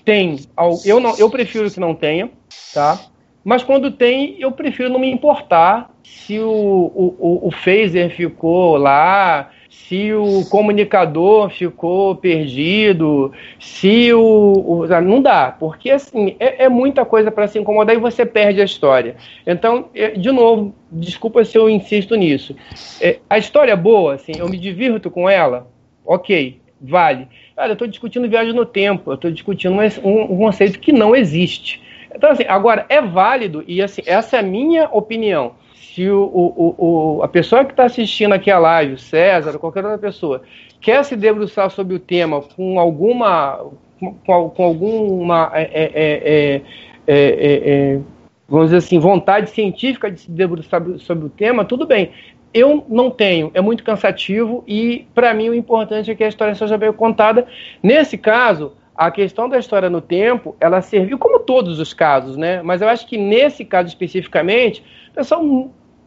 tem, 0.06 0.38
eu 0.86 1.00
não, 1.00 1.18
eu 1.18 1.30
prefiro 1.30 1.70
que 1.70 1.80
não 1.80 1.94
tenha, 1.94 2.30
tá? 2.74 3.00
Mas 3.44 3.62
quando 3.62 3.92
tem, 3.92 4.38
eu 4.40 4.52
prefiro 4.54 4.90
não 4.90 5.00
me 5.00 5.12
importar 5.12 5.92
se 6.02 6.40
o, 6.40 6.50
o, 6.50 7.16
o- 7.20 7.48
o 7.48 7.52
phaser 7.52 8.10
ficou 8.16 8.78
lá, 8.78 9.50
se 9.74 10.14
o 10.14 10.46
comunicador 10.46 11.50
ficou 11.50 12.16
perdido, 12.16 13.32
se 13.60 14.14
o, 14.14 14.84
o- 14.84 15.02
não 15.02 15.22
dá, 15.22 15.52
porque 15.52 15.90
assim 15.90 16.36
é, 16.40 16.66
é 16.66 16.70
muita 16.70 17.04
coisa 17.04 17.32
para 17.32 17.48
se 17.48 17.58
incomodar 17.60 17.96
e 17.96 18.00
você 18.00 18.26
perde 18.26 18.62
a 18.62 18.66
história. 18.66 19.16
Então, 19.46 19.90
é, 19.96 20.12
de 20.12 20.32
novo, 20.32 20.74
desculpa 20.92 21.44
se 21.44 21.58
eu 21.58 21.70
insisto 21.70 22.16
nisso. 22.16 22.56
É, 23.02 23.20
a 23.30 23.38
história 23.38 23.72
é 23.72 23.76
boa, 23.76 24.14
assim, 24.14 24.34
eu 24.38 24.48
me 24.48 24.58
divirto 24.58 25.10
com 25.10 25.28
ela, 25.30 25.68
ok, 26.06 26.60
vale. 26.80 27.28
Cara, 27.56 27.70
eu 27.70 27.74
estou 27.74 27.88
discutindo 27.88 28.30
viagem 28.30 28.54
no 28.54 28.66
tempo, 28.66 29.12
eu 29.12 29.16
estou 29.16 29.32
discutindo 29.32 29.76
um- 30.04 30.34
um 30.34 30.38
conceito 30.38 30.80
que 30.80 30.92
não 30.92 31.16
existe. 31.16 31.82
Então, 32.16 32.30
assim, 32.30 32.46
agora, 32.48 32.86
é 32.90 33.02
válido, 33.02 33.64
e 33.68 33.82
assim, 33.82 34.04
essa 34.06 34.38
é 34.38 34.40
a 34.40 34.44
minha 34.44 34.88
opinião. 34.92 35.54
Se 35.94 36.10
o, 36.10 36.24
o, 36.24 36.76
o- 37.18 37.24
a 37.24 37.28
pessoa 37.28 37.64
que 37.64 37.72
está 37.72 37.86
assistindo 37.86 38.34
aqui 38.34 38.50
a 38.50 38.58
live, 38.58 38.94
o 38.94 38.98
César, 38.98 39.60
qualquer 39.60 39.84
outra 39.86 40.00
pessoa, 40.00 40.42
quer 40.82 41.04
se 41.06 41.16
debruçar 41.16 41.70
sobre 41.70 41.96
o 41.96 42.00
tema 42.00 42.42
com 42.42 42.80
alguma. 42.80 43.60
com, 44.26 44.50
com- 44.50 44.64
alguma. 44.64 45.52
é, 45.54 45.62
é, 45.62 45.92
é, 45.94 46.62
é, 47.06 47.16
é, 47.16 47.94
é, 47.96 48.00
vamos 48.50 48.68
dizer 48.68 48.78
assim, 48.78 48.98
vontade 48.98 49.52
científica 49.52 50.10
de 50.10 50.22
se 50.22 50.32
debruçar 50.32 50.82
sobre, 50.82 50.98
sobre 51.00 51.26
o 51.28 51.30
tema, 51.30 51.64
tudo 51.64 51.86
bem. 51.86 52.10
Eu 52.52 52.84
não 52.90 53.10
tenho, 53.12 53.50
é 53.54 53.62
muito 53.62 53.84
cansativo 53.84 54.64
e, 54.68 55.08
para 55.14 55.34
mim, 55.34 55.50
o 55.50 55.56
importante 55.56 56.10
é 56.12 56.16
que 56.16 56.24
a 56.24 56.28
história 56.28 56.54
seja 56.56 56.78
bem 56.78 56.92
contada. 56.94 57.46
Nesse 57.82 58.18
caso, 58.18 58.74
a 58.96 59.10
questão 59.12 59.50
da 59.50 59.58
história 59.58 59.90
no 59.90 60.00
tempo, 60.02 60.56
ela 60.60 60.80
serviu 60.82 61.18
como 61.18 61.40
todos 61.40 61.80
os 61.80 61.94
casos, 61.94 62.38
né? 62.38 62.62
Mas 62.64 62.82
eu 62.82 62.88
acho 62.88 63.08
que 63.08 63.18
nesse 63.18 63.66
caso 63.66 63.88
especificamente, 63.90 64.84
o 65.12 65.16
pessoal, 65.16 65.44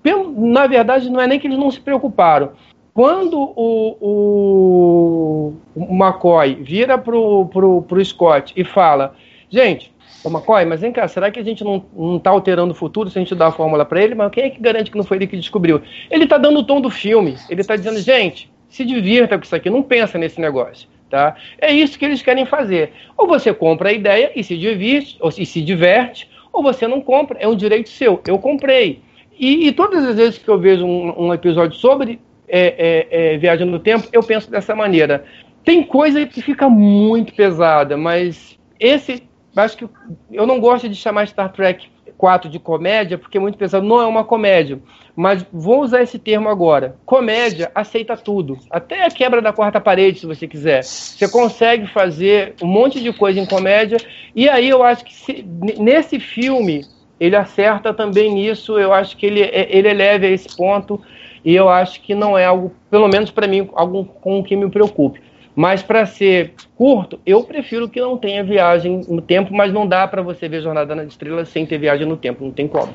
pelo- 0.07 0.33
na 0.47 0.69
verdade, 0.69 1.11
não 1.11 1.21
é 1.21 1.27
nem 1.27 1.41
que 1.41 1.49
eles 1.49 1.59
não 1.59 1.69
se 1.69 1.81
preocuparam. 1.81 2.53
Quando 2.95 3.37
o, 3.39 3.97
o, 4.01 5.53
o 5.75 5.95
McCoy 5.95 6.55
vira 6.55 6.97
pro, 6.97 7.47
pro, 7.47 7.83
pro 7.83 8.05
Scott 8.05 8.53
e 8.57 8.63
fala, 8.63 9.17
gente, 9.51 9.93
ô 10.25 10.31
McCoy, 10.31 10.65
mas 10.65 10.81
vem 10.81 10.93
cá, 10.93 11.09
será 11.09 11.29
que 11.31 11.41
a 11.41 11.43
gente 11.43 11.65
não, 11.65 11.85
não 11.95 12.21
tá 12.21 12.31
alterando 12.31 12.73
o 12.73 12.77
futuro 12.77 13.11
se 13.11 13.19
a 13.19 13.21
gente 13.21 13.35
dá 13.35 13.49
a 13.49 13.53
fórmula 13.53 13.85
para 13.85 14.01
ele? 14.01 14.15
Mas 14.15 14.31
quem 14.31 14.45
é 14.45 14.51
que 14.51 14.61
garante 14.61 14.93
que 14.93 14.97
não 14.97 15.05
foi 15.05 15.17
ele 15.19 15.27
que 15.27 15.37
descobriu? 15.37 15.83
Ele 16.09 16.25
tá 16.25 16.39
dando 16.39 16.61
o 16.61 16.65
tom 16.65 16.81
do 16.81 16.89
filme, 16.89 17.37
ele 17.51 17.65
tá 17.65 17.75
dizendo, 17.75 17.99
gente, 17.99 18.49
se 18.69 18.85
divirta 18.85 19.37
com 19.37 19.45
isso 19.45 19.57
aqui, 19.57 19.69
não 19.69 19.83
pensa 19.83 20.17
nesse 20.17 20.41
negócio. 20.41 20.89
Tá? 21.11 21.37
É 21.59 21.73
isso 21.73 21.99
que 21.99 22.05
eles 22.05 22.23
querem 22.23 22.47
fazer. 22.47 22.93
Ou 23.17 23.27
você 23.27 23.53
compra 23.53 23.91
a 23.91 23.93
ideia 23.93 24.33
e 24.35 24.43
se 24.43 24.57
diverte, 24.57 25.17
ou 25.21 25.31
se, 25.31 25.45
se 25.45 25.63
diverte, 25.63 26.29
ou 26.53 26.63
você 26.63 26.89
não 26.89 27.01
compra, 27.01 27.39
é 27.41 27.47
um 27.47 27.55
direito 27.55 27.89
seu. 27.89 28.21
Eu 28.27 28.39
comprei. 28.39 29.05
E, 29.39 29.69
e 29.69 29.73
todas 29.73 30.05
as 30.05 30.17
vezes 30.17 30.39
que 30.39 30.49
eu 30.49 30.59
vejo 30.59 30.85
um, 30.85 31.27
um 31.27 31.35
episódio 31.35 31.77
sobre 31.77 32.21
é, 32.49 33.07
é, 33.11 33.35
é, 33.35 33.39
viagem 33.39 33.67
no 33.67 33.79
tempo, 33.79 34.09
eu 34.13 34.23
penso 34.23 34.51
dessa 34.51 34.75
maneira. 34.75 35.25
Tem 35.65 35.83
coisa 35.83 36.25
que 36.27 36.41
fica 36.41 36.69
muito 36.69 37.35
pesada, 37.35 37.97
mas 37.97 38.59
esse, 38.79 39.23
acho 39.57 39.77
que 39.77 39.89
eu 40.31 40.47
não 40.47 40.61
gosto 40.61 40.89
de 40.89 40.95
chamar 40.95 41.27
Star 41.27 41.53
Trek 41.53 41.89
4 42.17 42.49
de 42.49 42.59
comédia, 42.59 43.19
porque 43.19 43.37
é 43.37 43.41
muito 43.41 43.59
pesado. 43.59 43.87
Não 43.87 44.01
é 44.01 44.07
uma 44.07 44.25
comédia. 44.25 44.81
Mas 45.15 45.45
vou 45.53 45.83
usar 45.83 46.03
esse 46.03 46.19
termo 46.19 46.49
agora. 46.49 46.97
Comédia 47.05 47.71
aceita 47.75 48.17
tudo. 48.17 48.59
Até 48.71 49.05
a 49.05 49.11
quebra 49.11 49.41
da 49.41 49.53
quarta 49.53 49.81
parede, 49.81 50.21
se 50.21 50.27
você 50.27 50.47
quiser. 50.47 50.83
Você 50.83 51.29
consegue 51.29 51.87
fazer 51.87 52.55
um 52.63 52.67
monte 52.67 53.03
de 53.03 53.13
coisa 53.13 53.41
em 53.41 53.47
comédia. 53.47 53.99
E 54.35 54.49
aí 54.49 54.69
eu 54.69 54.83
acho 54.83 55.05
que 55.05 55.15
se, 55.15 55.45
nesse 55.79 56.19
filme 56.19 56.85
ele 57.19 57.37
acerta 57.37 57.93
também 57.93 58.33
nisso. 58.33 58.79
Eu 58.79 58.93
acho 58.93 59.17
que 59.17 59.27
ele, 59.27 59.41
ele 59.41 59.89
eleva 59.89 60.27
a 60.27 60.31
esse 60.31 60.57
ponto. 60.57 61.01
E 61.45 61.55
eu 61.55 61.69
acho 61.69 62.01
que 62.03 62.15
não 62.15 62.37
é 62.37 62.45
algo, 62.45 62.75
pelo 62.91 63.09
menos 63.09 63.31
para 63.31 63.47
mim, 63.47 63.71
algo 63.75 64.05
com 64.05 64.43
que 64.43 64.57
me 64.57 64.69
preocupe. 64.71 65.21
Mas 65.55 65.83
para 65.83 66.05
ser 66.05 66.55
curto, 66.75 67.19
eu 67.25 67.43
prefiro 67.45 67.89
que 67.89 68.01
não 68.01 68.19
tenha 68.19 68.45
viagem 68.45 69.01
no 69.09 69.23
tempo, 69.23 69.55
mas 69.55 69.73
não 69.73 69.87
dá 69.87 70.07
para 70.07 70.21
você 70.21 70.49
ver 70.49 70.61
Jornada 70.61 70.95
nas 70.95 71.07
Estrelas 71.07 71.49
sem 71.49 71.65
ter 71.65 71.79
viagem 71.79 72.07
no 72.07 72.17
tempo, 72.17 72.45
não 72.45 72.51
tem 72.51 72.69
como. 72.69 72.93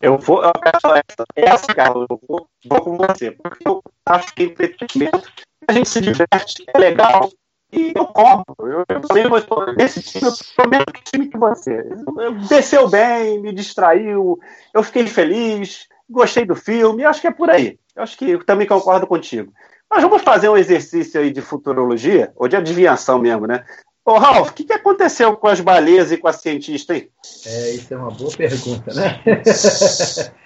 Eu 0.00 0.18
vou. 0.18 0.42
Eu 0.42 0.52
quero 0.52 0.96
essa, 0.96 1.24
essa, 1.34 1.74
Carlos, 1.74 2.06
eu 2.10 2.20
vou, 2.28 2.46
vou 2.66 2.80
com 2.82 2.96
você. 2.98 3.30
Porque 3.30 3.66
eu 3.66 3.82
acho 4.04 4.34
que 4.34 4.42
entretenimento, 4.42 5.32
a 5.66 5.72
gente 5.72 5.88
se 5.88 6.00
diverte, 6.02 6.64
é 6.74 6.78
legal. 6.78 7.30
E 7.72 7.92
eu 7.94 8.06
compro. 8.06 8.54
Eu, 8.60 8.84
eu 8.88 9.00
também 9.00 9.28
vou. 9.28 9.74
Nesse 9.76 10.02
time, 10.02 10.24
eu 10.24 10.32
tô 10.56 10.68
mesmo 10.68 10.86
time 11.04 11.28
que 11.28 11.38
você. 11.38 11.84
Eu, 12.18 12.34
desceu 12.48 12.88
bem, 12.88 13.40
me 13.40 13.52
distraiu, 13.52 14.38
eu 14.72 14.82
fiquei 14.82 15.06
feliz, 15.06 15.86
gostei 16.08 16.44
do 16.44 16.54
filme. 16.54 17.04
Acho 17.04 17.20
que 17.20 17.26
é 17.26 17.32
por 17.32 17.50
aí. 17.50 17.78
Eu 17.94 18.02
acho 18.02 18.16
que 18.16 18.30
eu 18.30 18.44
também 18.44 18.66
concordo 18.66 19.06
contigo. 19.06 19.52
Mas 19.90 20.02
vamos 20.02 20.22
fazer 20.22 20.48
um 20.48 20.56
exercício 20.56 21.20
aí 21.20 21.30
de 21.30 21.40
futurologia, 21.40 22.32
ou 22.36 22.48
de 22.48 22.56
adivinhação 22.56 23.18
mesmo, 23.18 23.46
né? 23.46 23.64
Ô, 24.04 24.18
Ralf, 24.18 24.50
o 24.50 24.52
que, 24.52 24.64
que 24.64 24.72
aconteceu 24.72 25.36
com 25.36 25.48
as 25.48 25.60
baleias 25.60 26.12
e 26.12 26.16
com 26.16 26.28
a 26.28 26.32
cientista, 26.32 26.94
hein? 26.94 27.08
É, 27.44 27.70
isso 27.70 27.92
é 27.92 27.96
uma 27.96 28.10
boa 28.10 28.30
pergunta, 28.36 28.94
né? 28.94 29.20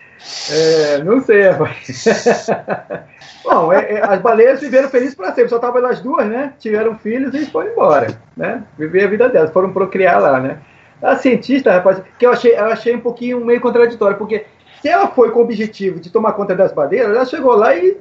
É, 0.50 0.98
não 1.02 1.20
sei, 1.22 1.48
rapaz. 1.48 2.04
Bom, 3.42 3.72
é, 3.72 3.94
é, 3.94 4.04
as 4.04 4.20
baleias 4.20 4.60
viveram 4.60 4.88
felizes 4.88 5.14
para 5.14 5.32
sempre. 5.32 5.48
Só 5.48 5.56
estavam 5.56 5.78
elas 5.78 6.00
duas, 6.00 6.26
né? 6.26 6.52
Tiveram 6.58 6.98
filhos 6.98 7.34
e 7.34 7.46
foram 7.46 7.70
embora, 7.70 8.18
né? 8.36 8.62
Viver 8.78 9.04
a 9.04 9.08
vida 9.08 9.28
delas, 9.28 9.52
foram 9.52 9.72
procriar 9.72 10.20
lá, 10.20 10.40
né? 10.40 10.58
A 11.02 11.16
cientista, 11.16 11.72
rapaz, 11.72 12.02
que 12.18 12.26
eu 12.26 12.30
achei, 12.30 12.52
eu 12.52 12.66
achei 12.66 12.94
um 12.94 13.00
pouquinho 13.00 13.44
meio 13.44 13.60
contraditório, 13.60 14.18
porque 14.18 14.44
se 14.82 14.88
ela 14.88 15.08
foi 15.08 15.30
com 15.30 15.40
o 15.40 15.42
objetivo 15.42 15.98
de 15.98 16.10
tomar 16.10 16.34
conta 16.34 16.54
das 16.54 16.72
baleias, 16.72 17.08
ela 17.08 17.24
chegou 17.24 17.54
lá 17.54 17.74
e 17.74 17.98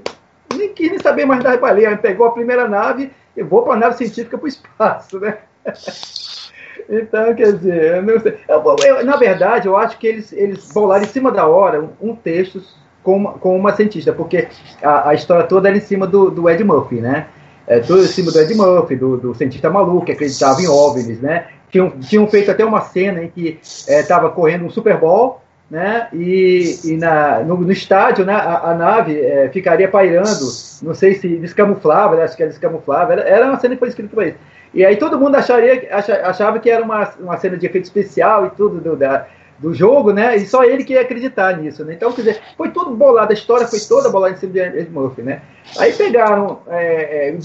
nem 0.54 0.74
quis 0.74 0.90
nem 0.90 1.00
saber 1.00 1.26
mais 1.26 1.42
das 1.44 1.60
baleias. 1.60 2.00
Pegou 2.02 2.28
a 2.28 2.32
primeira 2.32 2.68
nave 2.68 3.12
e 3.36 3.44
vou 3.44 3.64
para 3.64 3.74
a 3.74 3.78
nave 3.78 3.98
científica 3.98 4.38
para 4.38 4.46
o 4.46 4.50
espaço, 4.50 5.20
né? 5.20 5.38
Então, 6.90 7.36
quer 7.36 7.54
dizer, 7.54 7.98
eu 7.98 8.02
não 8.02 8.20
sei. 8.20 8.38
Eu, 8.48 8.76
eu, 8.84 9.06
na 9.06 9.16
verdade, 9.16 9.68
eu 9.68 9.78
acho 9.78 9.98
que 10.00 10.08
eles, 10.08 10.34
eles 10.34 10.72
bolaram 10.74 11.04
em 11.04 11.08
cima 11.08 11.32
da 11.32 11.46
hora 11.46 11.82
um, 11.82 12.10
um 12.10 12.16
texto 12.16 12.62
com 13.04 13.16
uma, 13.16 13.34
com 13.34 13.56
uma 13.56 13.76
cientista, 13.76 14.12
porque 14.12 14.48
a, 14.82 15.10
a 15.10 15.14
história 15.14 15.46
toda 15.46 15.70
era 15.70 15.78
em 15.78 15.82
cima 15.82 16.08
do, 16.08 16.32
do 16.32 16.50
Ed 16.50 16.64
Murphy, 16.64 17.00
né? 17.00 17.28
É, 17.68 17.80
tudo 17.80 18.04
em 18.04 18.08
cima 18.08 18.32
do 18.32 18.40
Ed 18.40 18.54
Murphy, 18.56 18.96
do, 18.96 19.18
do 19.18 19.36
cientista 19.36 19.70
maluco 19.70 20.08
que 20.08 20.14
acreditava 20.14 20.60
em 20.60 20.68
OVNIs, 20.68 21.22
né? 21.22 21.48
Tinham, 21.70 21.92
tinham 21.92 22.28
feito 22.28 22.50
até 22.50 22.66
uma 22.66 22.82
cena 22.82 23.24
em 23.24 23.30
que 23.30 23.60
estava 23.62 24.28
é, 24.28 24.32
correndo 24.32 24.66
um 24.66 24.70
Super 24.72 24.98
Bowl, 24.98 25.40
né? 25.70 26.08
E, 26.12 26.80
e 26.84 26.98
na, 26.98 27.42
no, 27.42 27.58
no, 27.58 27.72
estádio, 27.72 28.26
né? 28.26 28.34
A, 28.34 28.72
a 28.72 28.74
nave 28.74 29.20
é, 29.20 29.48
ficaria 29.50 29.88
pairando, 29.88 30.50
não 30.82 30.96
sei 30.96 31.14
se 31.14 31.28
descamuflava, 31.38 32.20
acho 32.24 32.36
que 32.36 32.42
era 32.42 32.52
descamuflava, 32.52 33.14
era, 33.14 33.22
era 33.22 33.46
uma 33.46 33.60
cena 33.60 33.76
que 33.76 33.80
foi 33.80 33.90
escrita 33.90 34.16
para 34.16 34.28
isso. 34.30 34.38
E 34.74 34.86
aí 34.86 34.96
todo 34.98 35.20
mundo 35.20 35.36
acharia, 35.36 35.90
achava 36.24 36.60
que 36.60 36.70
era 36.70 36.84
uma, 36.84 37.12
uma 37.20 37.38
cena 37.38 37.58
de 37.58 37.66
efeito 37.66 37.86
especial 37.86 38.46
e 38.46 38.50
tudo 38.52 38.80
do, 38.80 38.96
da, 38.96 39.26
do 39.58 39.74
jogo, 39.74 40.12
né? 40.14 40.36
E 40.38 40.46
só 40.46 40.64
ele 40.64 40.84
que 40.84 40.94
ia 40.94 41.02
acreditar 41.02 41.58
nisso, 41.58 41.84
né? 41.84 41.94
Então, 41.94 42.12
quer 42.12 42.22
dizer, 42.22 42.42
foi 42.56 42.70
tudo 42.70 42.96
bolado, 42.96 43.32
a 43.32 43.34
história 43.34 43.68
foi 43.68 43.80
toda 43.80 44.10
bolada 44.10 44.36
em 44.36 44.38
cima 44.38 44.54
de 44.54 44.60
Ed 44.60 44.90
Murphy, 44.92 45.22
né? 45.22 45.42
Aí 45.78 45.92
pegaram, 45.94 46.60
é, 46.68 47.30
é, 47.30 47.38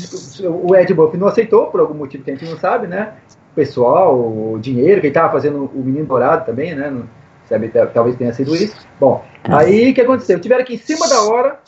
o 0.49 0.75
Ed 0.77 0.93
Murphy 0.95 1.17
não 1.17 1.29
aceitou, 1.29 1.67
por 1.67 1.81
algum 1.81 1.95
motivo 1.95 2.25
que 2.25 2.31
a 2.31 2.35
gente 2.35 2.49
não 2.49 2.59
sabe, 2.59 2.87
né? 2.87 3.15
O 3.53 3.55
pessoal, 3.55 4.15
o 4.17 4.59
dinheiro, 4.61 5.01
que 5.01 5.07
ele 5.07 5.11
estava 5.13 5.33
fazendo 5.33 5.71
o 5.75 5.83
Menino 5.83 6.07
Dourado 6.07 6.45
também, 6.45 6.75
né? 6.75 6.91
Não, 6.91 7.05
sabe, 7.49 7.71
talvez 7.93 8.17
tenha 8.17 8.33
sido 8.33 8.55
isso. 8.55 8.77
Bom, 9.01 9.25
aí 9.45 9.91
o 9.91 9.95
que 9.95 10.01
aconteceu? 10.01 10.39
Tiveram 10.39 10.65
que, 10.65 10.75
em 10.75 10.79
cima 10.79 11.09
da 11.09 11.23
hora, 11.23 11.59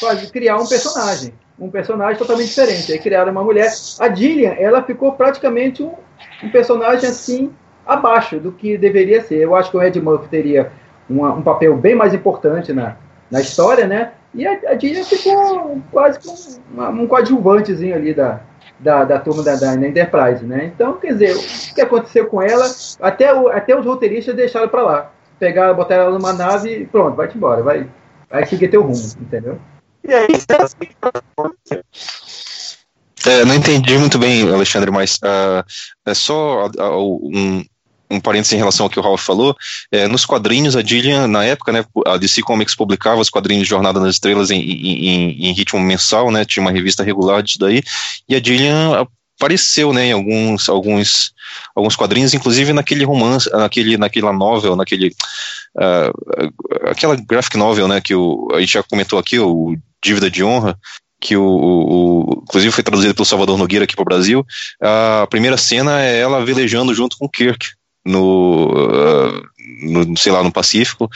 fazer, 0.00 0.30
criar 0.30 0.56
um 0.56 0.66
personagem 0.66 1.32
um 1.58 1.70
personagem 1.70 2.18
totalmente 2.18 2.48
diferente. 2.48 2.92
Aí 2.92 2.98
criaram 2.98 3.30
uma 3.30 3.42
mulher. 3.42 3.72
A 4.00 4.08
Dillian, 4.08 4.54
ela 4.58 4.82
ficou 4.82 5.12
praticamente 5.12 5.82
um, 5.82 5.92
um 6.42 6.50
personagem 6.50 7.08
assim 7.08 7.52
abaixo 7.86 8.38
do 8.38 8.50
que 8.50 8.76
deveria 8.76 9.22
ser. 9.22 9.36
Eu 9.36 9.54
acho 9.54 9.70
que 9.70 9.76
o 9.76 9.82
Ed 9.82 10.00
Murphy 10.00 10.28
teria 10.28 10.72
uma, 11.08 11.32
um 11.32 11.42
papel 11.42 11.76
bem 11.76 11.94
mais 11.94 12.14
importante 12.14 12.72
na, 12.72 12.96
na 13.30 13.40
história, 13.40 13.86
né? 13.86 14.12
E 14.34 14.46
a, 14.46 14.52
a 14.68 14.74
Dillian 14.74 15.04
ficou 15.04 15.80
quase 15.92 16.18
uma, 16.72 16.88
um 16.88 17.06
coadjuvantezinho 17.06 17.94
ali 17.94 18.12
da, 18.12 18.40
da, 18.80 19.04
da 19.04 19.18
turma 19.20 19.42
da, 19.42 19.54
da 19.54 19.74
Enterprise, 19.74 20.44
né? 20.44 20.72
Então, 20.74 20.94
quer 20.94 21.12
dizer, 21.12 21.36
o 21.36 21.74
que 21.74 21.80
aconteceu 21.80 22.26
com 22.26 22.42
ela, 22.42 22.66
até, 23.00 23.32
o, 23.32 23.48
até 23.48 23.78
os 23.78 23.86
roteiristas 23.86 24.34
deixaram 24.34 24.68
para 24.68 24.82
lá. 24.82 25.10
Pegaram, 25.38 25.74
botaram 25.74 26.04
ela 26.04 26.18
numa 26.18 26.32
nave 26.32 26.82
e 26.82 26.86
pronto, 26.86 27.16
vai-te 27.16 27.36
embora, 27.36 27.62
vai, 27.62 27.88
vai 28.30 28.44
seguir 28.46 28.68
teu 28.68 28.82
rumo, 28.82 29.02
entendeu? 29.20 29.58
E 30.06 30.12
aí, 30.12 30.28
é, 33.26 33.44
não 33.44 33.54
entendi 33.54 33.96
muito 33.96 34.18
bem, 34.18 34.42
Alexandre, 34.42 34.90
mas 34.90 35.16
uh, 35.16 35.64
é 36.04 36.12
só 36.12 36.66
uh, 36.66 37.30
um, 37.34 37.64
um 38.10 38.20
parênteses 38.20 38.52
em 38.52 38.58
relação 38.58 38.84
ao 38.84 38.90
que 38.90 38.98
o 38.98 39.02
Ralph 39.02 39.22
falou, 39.22 39.56
é, 39.90 40.06
nos 40.06 40.26
quadrinhos, 40.26 40.76
a 40.76 40.82
Dillian, 40.82 41.26
na 41.26 41.44
época, 41.44 41.72
né, 41.72 41.84
a 42.06 42.18
DC 42.18 42.42
Comics 42.42 42.74
publicava 42.74 43.20
os 43.20 43.30
quadrinhos 43.30 43.64
de 43.64 43.70
Jornada 43.70 43.98
nas 43.98 44.16
Estrelas 44.16 44.50
em, 44.50 44.60
em, 44.60 45.46
em 45.48 45.52
ritmo 45.52 45.80
mensal, 45.80 46.30
né, 46.30 46.44
tinha 46.44 46.62
uma 46.62 46.70
revista 46.70 47.02
regular 47.02 47.42
disso 47.42 47.58
daí, 47.58 47.82
e 48.28 48.36
a 48.36 48.40
Dillian 48.40 49.06
apareceu, 49.36 49.92
né, 49.92 50.06
em 50.06 50.12
alguns, 50.12 50.68
alguns, 50.68 51.32
alguns 51.74 51.96
quadrinhos, 51.96 52.34
inclusive 52.34 52.72
naquele 52.72 53.04
romance, 53.04 53.50
naquele, 53.50 53.96
naquela 53.96 54.32
novel, 54.32 54.76
naquele, 54.76 55.08
uh, 55.76 56.90
aquela 56.90 57.16
graphic 57.16 57.56
novel, 57.56 57.88
né, 57.88 58.00
que 58.02 58.14
o, 58.14 58.48
a 58.52 58.60
gente 58.60 58.74
já 58.74 58.82
comentou 58.82 59.18
aqui, 59.18 59.38
o 59.38 59.76
Dívida 60.04 60.30
de 60.30 60.44
Honra, 60.44 60.78
que 61.18 61.36
o, 61.36 61.42
o, 61.42 62.42
inclusive 62.42 62.70
foi 62.70 62.84
traduzido 62.84 63.14
pelo 63.14 63.24
Salvador 63.24 63.56
Nogueira 63.56 63.84
aqui 63.84 63.96
para 63.96 64.02
o 64.02 64.04
Brasil. 64.04 64.46
A 64.80 65.26
primeira 65.28 65.56
cena 65.56 66.02
é 66.02 66.20
ela 66.20 66.44
velejando 66.44 66.94
junto 66.94 67.16
com 67.16 67.28
Kirk 67.28 67.70
no, 68.04 68.68
uh, 68.70 69.42
no 69.82 70.16
sei 70.18 70.30
lá, 70.30 70.42
no 70.42 70.52
Pacífico, 70.52 71.08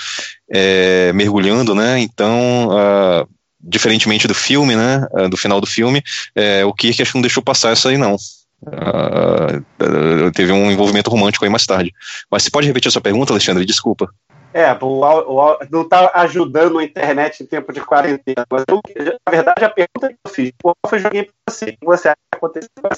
é, 0.50 1.12
mergulhando, 1.12 1.74
né? 1.74 2.00
Então, 2.00 2.68
uh, 2.68 3.28
diferentemente 3.60 4.26
do 4.26 4.34
filme, 4.34 4.74
né? 4.74 5.06
Uh, 5.12 5.28
do 5.28 5.36
final 5.36 5.60
do 5.60 5.66
filme, 5.66 6.02
é, 6.34 6.64
o 6.64 6.72
Kirk 6.72 7.02
acho 7.02 7.12
que 7.12 7.18
não 7.18 7.22
deixou 7.22 7.42
passar 7.42 7.74
isso 7.74 7.88
aí 7.88 7.98
não. 7.98 8.16
teve 10.34 10.50
um 10.50 10.70
envolvimento 10.70 11.10
romântico 11.10 11.44
aí 11.44 11.50
mais 11.50 11.66
tarde. 11.66 11.92
Mas 12.30 12.44
você 12.44 12.50
pode 12.50 12.66
repetir 12.66 12.88
a 12.88 12.92
sua 12.92 13.02
pergunta, 13.02 13.34
Alexandre? 13.34 13.66
Desculpa. 13.66 14.08
É, 14.52 14.72
o, 14.80 14.86
o, 14.86 15.58
não 15.70 15.82
está 15.82 16.10
ajudando 16.14 16.78
a 16.78 16.84
internet 16.84 17.42
em 17.42 17.46
tempo 17.46 17.72
de 17.72 17.80
quarentena. 17.80 18.46
Mas 18.50 18.64
eu, 18.68 18.80
na 19.26 19.30
verdade, 19.30 19.64
a 19.64 19.70
pergunta 19.70 20.08
que 20.08 20.16
eu 20.24 20.30
fiz, 20.30 20.52
qual 20.62 20.74
foi 20.86 20.98
joguei 20.98 21.24
para 21.24 21.32
você? 21.48 21.64
O 21.66 21.72
que 21.72 21.86
você 21.86 22.08
acha 22.08 22.16
que 22.30 22.36
aconteceu 22.36 22.70
com 22.80 22.88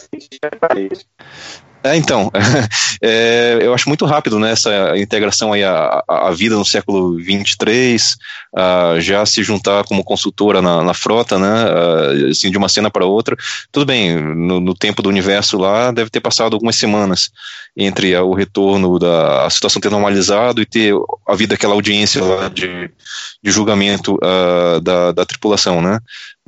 é, 1.82 1.96
então, 1.96 2.30
é, 3.02 3.58
eu 3.62 3.72
acho 3.72 3.88
muito 3.88 4.04
rápido 4.04 4.38
né, 4.38 4.52
essa 4.52 4.96
integração 4.98 5.52
aí 5.52 5.64
à 5.64 6.30
vida 6.36 6.54
no 6.54 6.64
século 6.64 7.16
23, 7.16 8.18
uh, 8.54 9.00
já 9.00 9.24
se 9.24 9.42
juntar 9.42 9.84
como 9.84 10.04
consultora 10.04 10.60
na, 10.60 10.82
na 10.82 10.92
frota, 10.92 11.38
né, 11.38 11.64
uh, 11.64 12.30
assim, 12.30 12.50
de 12.50 12.58
uma 12.58 12.68
cena 12.68 12.90
para 12.90 13.06
outra. 13.06 13.34
Tudo 13.72 13.86
bem, 13.86 14.14
no, 14.14 14.60
no, 14.60 14.74
tempo 14.74 15.00
do 15.00 15.08
universo 15.08 15.56
lá, 15.56 15.90
deve 15.90 16.10
ter 16.10 16.20
passado 16.20 16.52
algumas 16.52 16.76
semanas 16.76 17.30
entre 17.76 18.14
uh, 18.16 18.24
o 18.24 18.34
retorno 18.34 18.98
da 18.98 19.48
situação 19.50 19.80
ter 19.80 19.90
normalizado 19.90 20.60
e 20.60 20.66
ter 20.66 20.94
a 21.26 21.34
vida 21.34 21.54
daquela 21.54 21.74
audiência 21.74 22.22
lá 22.22 22.48
de, 22.48 22.90
de 23.42 23.50
julgamento 23.50 24.18
da, 24.82 25.12
da 25.12 25.24
tripulação, 25.24 25.80
né 25.80 25.98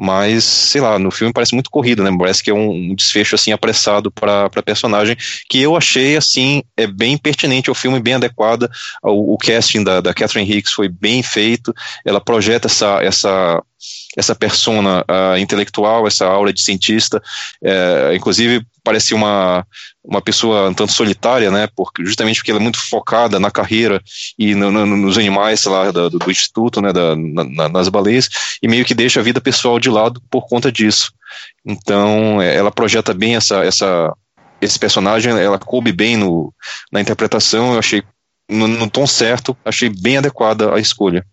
mas 0.03 0.43
sei 0.43 0.81
lá, 0.81 0.99
no 0.99 1.13
filme 1.13 1.33
parece 1.33 1.55
muito 1.55 1.71
corrido, 1.71 2.03
né? 2.03 2.11
Parece 2.19 2.43
que 2.43 2.51
é 2.51 2.55
um 2.55 2.93
desfecho 2.93 3.37
assim 3.37 3.53
apressado 3.53 4.11
para 4.11 4.47
a 4.47 4.63
personagem 4.63 5.17
que 5.49 5.61
eu 5.61 5.77
achei 5.77 6.17
assim 6.17 6.63
é 6.77 6.89
bem 6.89 7.17
pertinente 7.17 7.69
ao 7.69 7.75
filme, 7.75 8.01
bem 8.01 8.15
adequada. 8.15 8.69
O, 9.03 9.35
o 9.35 9.39
casting 9.39 9.85
da, 9.85 10.01
da 10.01 10.13
Catherine 10.13 10.51
Hicks 10.51 10.73
foi 10.73 10.89
bem 10.89 11.23
feito. 11.23 11.73
Ela 12.05 12.21
projeta 12.21 12.67
essa 12.67 13.01
essa 13.01 13.63
essa 14.17 14.35
persona 14.35 15.05
uh, 15.09 15.37
intelectual, 15.39 16.07
essa 16.07 16.27
aura 16.27 16.53
de 16.53 16.61
cientista, 16.61 17.23
é, 17.63 18.13
inclusive 18.15 18.65
parece 18.85 19.15
uma, 19.15 19.67
uma 20.05 20.21
pessoa 20.21 20.69
um 20.69 20.75
tanto 20.75 20.93
solitária, 20.93 21.51
né, 21.51 21.69
porque, 21.75 22.05
justamente 22.05 22.37
porque 22.37 22.51
ela 22.51 22.61
é 22.61 22.63
muito 22.63 22.79
focada 22.79 23.39
na 23.39 23.51
carreira 23.51 24.03
e 24.39 24.55
no, 24.55 24.71
no, 24.71 24.85
nos 24.85 25.17
animais 25.17 25.65
lá 25.65 25.91
do, 25.91 26.11
do 26.11 26.31
instituto, 26.31 26.81
né, 26.81 26.93
da, 26.93 27.15
na, 27.17 27.69
nas 27.69 27.89
baleias, 27.89 28.29
e 28.63 28.69
meio 28.69 28.85
que 28.85 28.95
deixa 28.95 29.21
a 29.21 29.23
vida 29.23 29.41
pessoal 29.41 29.79
de 29.79 29.89
lado 29.89 30.21
por 30.31 30.47
conta 30.47 30.71
disso. 30.71 31.13
Então, 31.65 32.43
é, 32.43 32.55
ela 32.55 32.71
projeta 32.71 33.15
bem 33.15 33.37
essa, 33.37 33.65
essa, 33.65 34.13
esse 34.61 34.79
personagem, 34.79 35.33
ela 35.33 35.59
coube 35.59 35.93
bem 35.93 36.17
no, 36.17 36.53
na 36.91 37.01
interpretação, 37.01 37.73
eu 37.73 37.79
achei 37.79 38.03
no, 38.51 38.67
no 38.67 38.91
tom 38.91 39.07
certo, 39.07 39.57
achei 39.65 39.89
bem 39.89 40.19
adequada 40.19 40.75
a 40.75 40.79
escolha. 40.79 41.25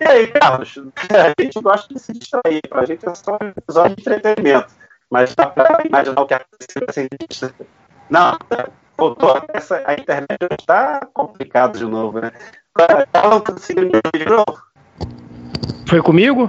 E 0.00 0.08
aí, 0.08 0.26
Carlos, 0.28 0.78
a 1.10 1.42
gente 1.42 1.60
gosta 1.60 1.92
de 1.92 2.00
se 2.00 2.12
distrair, 2.12 2.62
a 2.70 2.84
gente 2.86 3.06
é 3.06 3.14
só 3.14 3.38
um 3.40 3.48
episódio 3.48 3.96
de 3.96 4.02
entretenimento. 4.02 4.72
Mas 5.10 5.34
dá 5.34 5.46
para 5.46 5.86
imaginar 5.86 6.22
o 6.22 6.26
que 6.26 6.34
aconteceu 6.34 6.86
assim. 6.88 7.08
Não, 8.08 8.38
voltou. 8.96 9.42
Essa, 9.52 9.82
a 9.84 9.94
internet 9.94 10.38
está 10.58 11.06
complicada 11.12 11.78
de 11.78 11.84
novo, 11.84 12.20
né? 12.20 12.32
De 14.14 14.24
novo. 14.24 14.62
Foi 15.86 16.00
comigo? 16.00 16.48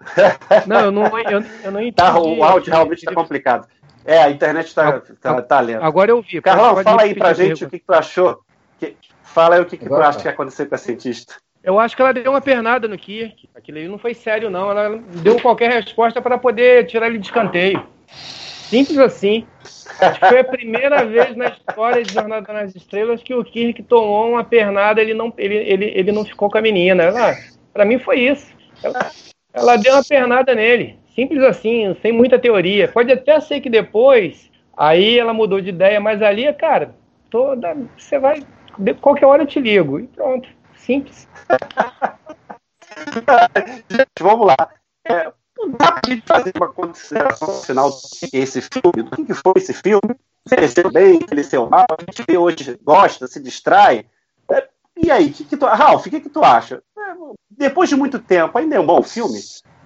não, 0.66 0.80
eu 0.80 0.90
não, 0.90 1.18
eu, 1.18 1.42
eu 1.64 1.72
não 1.72 1.80
entendi. 1.80 1.92
Tá, 1.92 2.18
o 2.18 2.42
áudio 2.42 2.72
realmente 2.72 3.00
está 3.00 3.14
complicado. 3.14 3.68
É, 4.04 4.22
a 4.22 4.30
internet 4.30 4.68
está 4.68 5.00
tá, 5.00 5.42
tá 5.42 5.60
lenta. 5.60 5.84
Agora 5.84 6.10
eu 6.10 6.22
vi. 6.22 6.40
Carlão, 6.40 6.82
fala 6.82 7.02
aí 7.02 7.14
pra 7.14 7.34
gente 7.34 7.64
o 7.64 7.68
que, 7.68 7.78
que 7.78 7.84
tu 7.84 7.92
achou. 7.92 8.40
Que, 8.78 8.96
fala 9.22 9.56
aí 9.56 9.60
o 9.60 9.66
que, 9.66 9.76
que 9.76 9.86
tu 9.86 9.94
acha 9.96 10.20
que 10.20 10.28
aconteceu 10.28 10.66
com 10.66 10.74
a 10.74 10.78
cientista. 10.78 11.34
Eu 11.62 11.78
acho 11.78 11.94
que 11.94 12.00
ela 12.00 12.12
deu 12.12 12.32
uma 12.32 12.40
pernada 12.40 12.88
no 12.88 12.96
Kirk. 12.96 13.48
Aquilo 13.54 13.78
aí 13.78 13.86
não 13.86 13.98
foi 13.98 14.14
sério, 14.14 14.48
não. 14.48 14.70
Ela 14.70 14.98
deu 15.22 15.38
qualquer 15.40 15.70
resposta 15.70 16.20
para 16.22 16.38
poder 16.38 16.86
tirar 16.86 17.06
ele 17.06 17.18
de 17.18 17.26
escanteio. 17.26 17.86
Simples 18.06 18.98
assim. 18.98 19.46
Acho 20.00 20.20
que 20.20 20.28
foi 20.28 20.40
a 20.40 20.44
primeira 20.44 21.04
vez 21.04 21.36
na 21.36 21.48
história 21.48 22.02
de 22.02 22.14
Jornada 22.14 22.50
nas 22.52 22.74
Estrelas 22.74 23.22
que 23.22 23.34
o 23.34 23.44
Kirk 23.44 23.82
tomou 23.82 24.30
uma 24.30 24.44
pernada 24.44 25.02
ele 25.02 25.12
não, 25.12 25.32
ele, 25.36 25.56
ele, 25.56 25.92
ele 25.94 26.12
não 26.12 26.24
ficou 26.24 26.50
com 26.50 26.56
a 26.56 26.62
menina. 26.62 27.02
Ela, 27.02 27.36
pra 27.74 27.84
mim 27.84 27.98
foi 27.98 28.20
isso. 28.20 28.50
Ela, 28.82 29.10
ela 29.52 29.76
deu 29.76 29.92
uma 29.94 30.04
pernada 30.04 30.54
nele. 30.54 30.98
Simples 31.14 31.42
assim, 31.42 31.94
sem 32.00 32.10
muita 32.10 32.38
teoria. 32.38 32.88
Pode 32.88 33.12
até 33.12 33.38
ser 33.38 33.60
que 33.60 33.68
depois 33.68 34.50
aí 34.74 35.18
ela 35.18 35.34
mudou 35.34 35.60
de 35.60 35.68
ideia, 35.68 36.00
mas 36.00 36.22
ali, 36.22 36.50
cara, 36.54 36.94
toda. 37.28 37.76
Você 37.98 38.18
vai. 38.18 38.42
Qualquer 39.02 39.26
hora 39.26 39.42
eu 39.42 39.46
te 39.46 39.60
ligo. 39.60 40.00
E 40.00 40.06
pronto 40.06 40.48
Simples. 40.84 41.28
Gente, 43.88 44.06
vamos 44.20 44.46
lá. 44.46 44.56
É, 45.06 45.32
não 45.58 45.70
dá 45.72 45.92
pra 45.92 46.10
gente 46.10 46.26
fazer 46.26 46.52
uma 46.56 46.72
consideração 46.72 47.48
no 47.48 47.62
final 47.62 47.90
esse 48.32 48.60
filme, 48.60 49.08
do 49.08 49.24
que 49.24 49.34
foi 49.34 49.54
esse 49.56 49.72
filme, 49.72 50.16
envelheceu 50.46 50.90
bem, 50.90 51.20
envelheceu 51.22 51.68
mal, 51.68 51.86
a 51.90 52.02
gente 52.02 52.24
vê 52.28 52.36
hoje, 52.36 52.78
gosta, 52.82 53.26
se 53.26 53.42
distrai. 53.42 54.06
É, 54.50 54.68
e 54.96 55.10
aí, 55.10 55.30
que 55.30 55.44
que 55.44 55.56
tu, 55.56 55.66
Ralf, 55.66 56.06
o 56.06 56.10
que, 56.10 56.20
que 56.20 56.28
tu 56.28 56.42
acha? 56.42 56.82
É, 56.98 57.14
depois 57.50 57.88
de 57.88 57.96
muito 57.96 58.18
tempo, 58.18 58.56
ainda 58.58 58.76
é 58.76 58.80
um 58.80 58.86
bom 58.86 59.02
filme? 59.02 59.38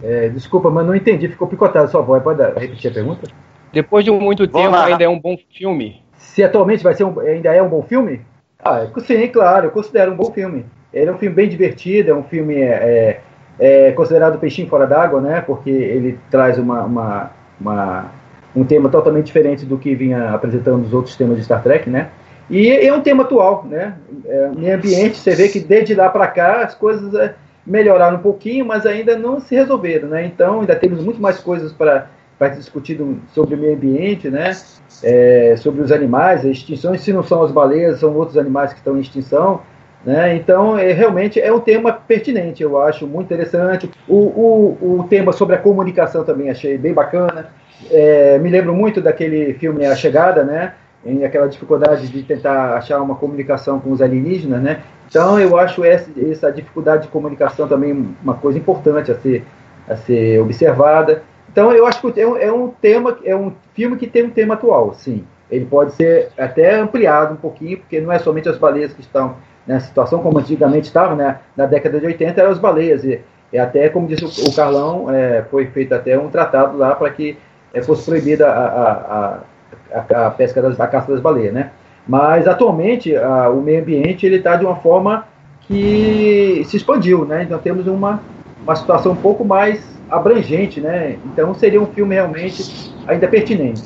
É, 0.03 0.29
desculpa, 0.29 0.71
mas 0.71 0.87
não 0.87 0.95
entendi, 0.95 1.29
ficou 1.29 1.49
picotado 1.49 1.87
a 1.87 1.89
sua 1.89 2.03
voz. 2.03 2.23
Pode 2.23 2.43
repetir 2.59 2.91
a 2.91 2.95
pergunta? 2.95 3.29
Depois 3.73 4.05
de 4.05 4.11
muito 4.11 4.47
Vamos 4.47 4.63
tempo, 4.63 4.77
lá. 4.77 4.87
ainda 4.87 5.05
é 5.05 5.09
um 5.09 5.21
bom 5.21 5.37
filme. 5.53 6.03
Se 6.17 6.43
atualmente 6.43 6.83
vai 6.83 6.95
ser 6.95 7.05
um, 7.05 7.19
ainda 7.21 7.53
é 7.53 7.63
um 7.63 7.69
bom 7.69 7.83
filme? 7.83 8.25
Ah, 8.59 8.87
sim, 9.05 9.29
claro, 9.29 9.67
eu 9.67 9.71
considero 9.71 10.13
um 10.13 10.17
bom 10.17 10.33
filme. 10.33 10.65
Ele 10.95 11.11
é 11.11 11.13
um 11.13 11.19
filme 11.19 11.35
bem 11.35 11.49
divertido, 11.49 12.11
é 12.11 12.15
um 12.15 12.23
filme 12.23 12.55
é, 12.55 13.21
é, 13.59 13.89
é 13.89 13.93
considerado 13.93 14.39
peixinho 14.39 14.69
fora 14.69 14.87
d'água, 14.87 15.21
né? 15.21 15.41
Porque 15.41 15.71
ele 15.71 16.19
traz 16.31 16.57
uma, 16.57 16.85
uma, 16.85 17.31
uma, 17.61 18.13
um 18.55 18.65
tema 18.65 18.89
totalmente 18.89 19.27
diferente 19.27 19.67
do 19.67 19.77
que 19.77 19.95
vinha 19.95 20.31
apresentando 20.31 20.85
os 20.85 20.95
outros 20.95 21.17
temas 21.17 21.37
de 21.37 21.45
Star 21.45 21.63
Trek, 21.63 21.91
né? 21.91 22.09
E 22.49 22.69
é 22.71 22.93
um 22.95 23.01
tema 23.01 23.25
atual, 23.25 23.67
né? 23.69 23.95
É, 24.27 24.51
meio 24.57 24.77
ambiente, 24.77 25.19
você 25.19 25.35
vê 25.35 25.49
que 25.49 25.59
desde 25.61 25.95
lá 25.95 26.09
para 26.09 26.29
cá 26.29 26.63
as 26.63 26.75
coisas 26.75 27.13
é, 27.15 27.35
melhoraram 27.67 28.19
um 28.19 28.23
pouquinho, 28.23 28.65
mas 28.65 28.87
ainda 28.87 29.17
não 29.17 29.41
se 29.41 29.55
resolveram, 29.55 30.09
né? 30.09 30.25
Então 30.25 30.61
ainda 30.61 30.77
temos 30.77 31.03
muito 31.03 31.21
mais 31.21 31.39
coisas 31.39 31.73
para 31.73 32.09
para 32.39 32.49
discutir 32.49 33.01
sobre 33.33 33.55
o 33.55 33.59
meio 33.59 33.75
ambiente, 33.75 34.29
né? 34.29 34.53
É, 35.03 35.55
sobre 35.57 35.83
os 35.83 35.93
animais, 35.93 36.41
as 36.41 36.47
extinções, 36.47 37.01
se 37.01 37.13
não 37.13 37.23
são 37.23 37.43
as 37.43 37.53
baleias, 37.53 38.01
são 38.01 38.15
outros 38.15 38.37
animais 38.37 38.73
que 38.73 38.79
estão 38.79 38.97
em 38.97 39.01
extinção. 39.01 39.61
Né? 40.05 40.37
Então, 40.37 40.79
é, 40.79 40.93
realmente 40.93 41.41
é 41.41 41.53
um 41.53 41.61
tema 41.61 41.93
pertinente, 41.93 42.63
eu 42.63 42.81
acho 42.81 43.07
muito 43.07 43.27
interessante. 43.27 43.91
O, 44.07 44.17
o, 44.17 44.99
o 45.01 45.05
tema 45.09 45.33
sobre 45.33 45.57
a 45.57 45.59
comunicação 45.59 46.25
também 46.25 46.51
achei 46.51 46.77
bem 46.77 46.93
bacana. 46.93 47.49
É, 47.91 48.39
me 48.39 48.51
lembro 48.51 48.75
muito 48.75 49.01
daquele 49.01 49.55
filme 49.55 49.87
A 49.87 49.97
Chegada, 49.97 50.45
né? 50.45 50.75
Em 51.07 51.25
aquela 51.25 51.49
dificuldade 51.49 52.09
de 52.09 52.23
tentar 52.23 52.77
achar 52.77 53.01
uma 53.01 53.15
comunicação 53.15 53.81
com 53.81 53.93
os 53.93 54.03
alienígenas, 54.03 54.63
né? 54.63 54.81
Então, 55.09 55.39
eu 55.39 55.57
acho 55.57 55.85
essa, 55.85 56.11
essa 56.31 56.53
dificuldade 56.53 57.05
de 57.05 57.09
comunicação 57.09 57.67
também 57.67 58.15
uma 58.23 58.35
coisa 58.35 58.59
importante 58.59 59.11
a 59.11 59.15
ser, 59.15 59.45
a 59.89 59.97
ser 59.97 60.41
observada. 60.41 61.23
Então, 61.51 61.73
eu 61.73 61.87
acho 61.87 62.01
que 62.01 62.21
é 62.21 62.27
um, 62.27 62.37
é 62.37 62.53
um 62.53 62.69
tema, 62.69 63.19
é 63.25 63.35
um 63.35 63.53
filme 63.75 63.97
que 63.97 64.07
tem 64.07 64.25
um 64.25 64.31
tema 64.31 64.55
atual, 64.55 64.93
sim. 64.95 65.25
Ele 65.51 65.67
pode 65.67 65.93
ser 65.93 66.29
até 66.39 66.75
ampliado 66.75 67.35
um 67.35 67.37
pouquinho, 67.37 67.79
porque 67.79 68.01
não 68.01 68.11
é 68.11 68.19
somente 68.19 68.49
as 68.49 68.59
baleias 68.59 68.93
que 68.93 69.03
estão 69.03 69.37
né, 69.67 69.81
situação 69.81 70.21
como 70.21 70.39
antigamente 70.39 70.87
estava, 70.87 71.15
né, 71.15 71.39
na 71.57 71.67
década 71.67 71.99
de 71.99 72.07
80, 72.07 72.41
eram 72.41 72.51
as 72.51 72.59
baleias. 72.59 73.05
E, 73.05 73.21
e 73.53 73.59
até, 73.59 73.89
como 73.89 74.07
disse 74.07 74.25
o, 74.25 74.49
o 74.49 74.55
Carlão, 74.55 75.11
é, 75.11 75.45
foi 75.51 75.67
feito 75.67 75.95
até 75.95 76.19
um 76.19 76.29
tratado 76.29 76.77
lá 76.77 76.95
para 76.95 77.11
que 77.11 77.37
é, 77.73 77.83
fosse 77.83 78.05
proibida 78.05 78.49
a, 78.49 78.67
a, 78.67 79.39
a, 79.93 80.27
a, 80.27 80.31
pesca 80.31 80.63
das, 80.63 80.77
caça 80.77 81.11
das 81.13 81.21
baleias, 81.21 81.53
né? 81.53 81.71
Mas 82.07 82.47
atualmente 82.47 83.17
a, 83.17 83.49
o 83.49 83.63
meio 83.63 83.81
ambiente 83.81 84.27
está 84.27 84.57
de 84.57 84.65
uma 84.65 84.77
forma 84.77 85.27
que 85.63 86.63
se 86.67 86.77
expandiu, 86.77 87.25
né? 87.25 87.43
Então 87.43 87.59
temos 87.59 87.87
uma, 87.87 88.21
uma 88.63 88.77
situação 88.77 89.13
um 89.13 89.17
pouco 89.17 89.45
mais 89.45 89.83
abrangente, 90.11 90.81
né? 90.81 91.17
Então 91.25 91.55
seria 91.55 91.81
um 91.81 91.87
filme 91.87 92.15
realmente 92.15 92.93
ainda 93.07 93.27
pertinente, 93.27 93.83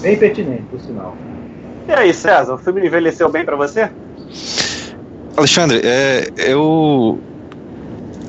bem 0.00 0.16
pertinente, 0.18 0.62
por 0.70 0.80
sinal. 0.80 1.14
E 1.86 1.92
aí, 1.92 2.14
César, 2.14 2.54
o 2.54 2.58
filme 2.58 2.86
envelheceu 2.86 3.28
bem 3.28 3.44
para 3.44 3.56
você? 3.56 3.90
Alexandre, 5.40 5.80
é, 5.82 6.30
eu 6.36 7.18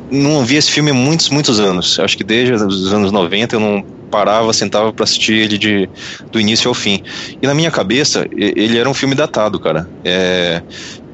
não 0.09 0.43
vi 0.45 0.55
esse 0.55 0.71
filme 0.71 0.91
há 0.91 0.93
muitos, 0.93 1.29
muitos 1.29 1.59
anos. 1.59 1.99
Acho 1.99 2.17
que 2.17 2.23
desde 2.23 2.53
os 2.53 2.93
anos 2.93 3.11
90 3.11 3.55
eu 3.55 3.59
não 3.59 3.83
parava, 4.09 4.51
sentava 4.53 4.91
para 4.91 5.03
assistir 5.03 5.33
ele 5.33 5.57
de, 5.57 5.89
do 6.31 6.39
início 6.39 6.67
ao 6.67 6.73
fim. 6.73 7.01
E 7.41 7.47
na 7.47 7.53
minha 7.53 7.71
cabeça, 7.71 8.25
ele 8.31 8.77
era 8.77 8.89
um 8.89 8.93
filme 8.93 9.15
datado, 9.15 9.59
cara. 9.59 9.87
É, 10.03 10.61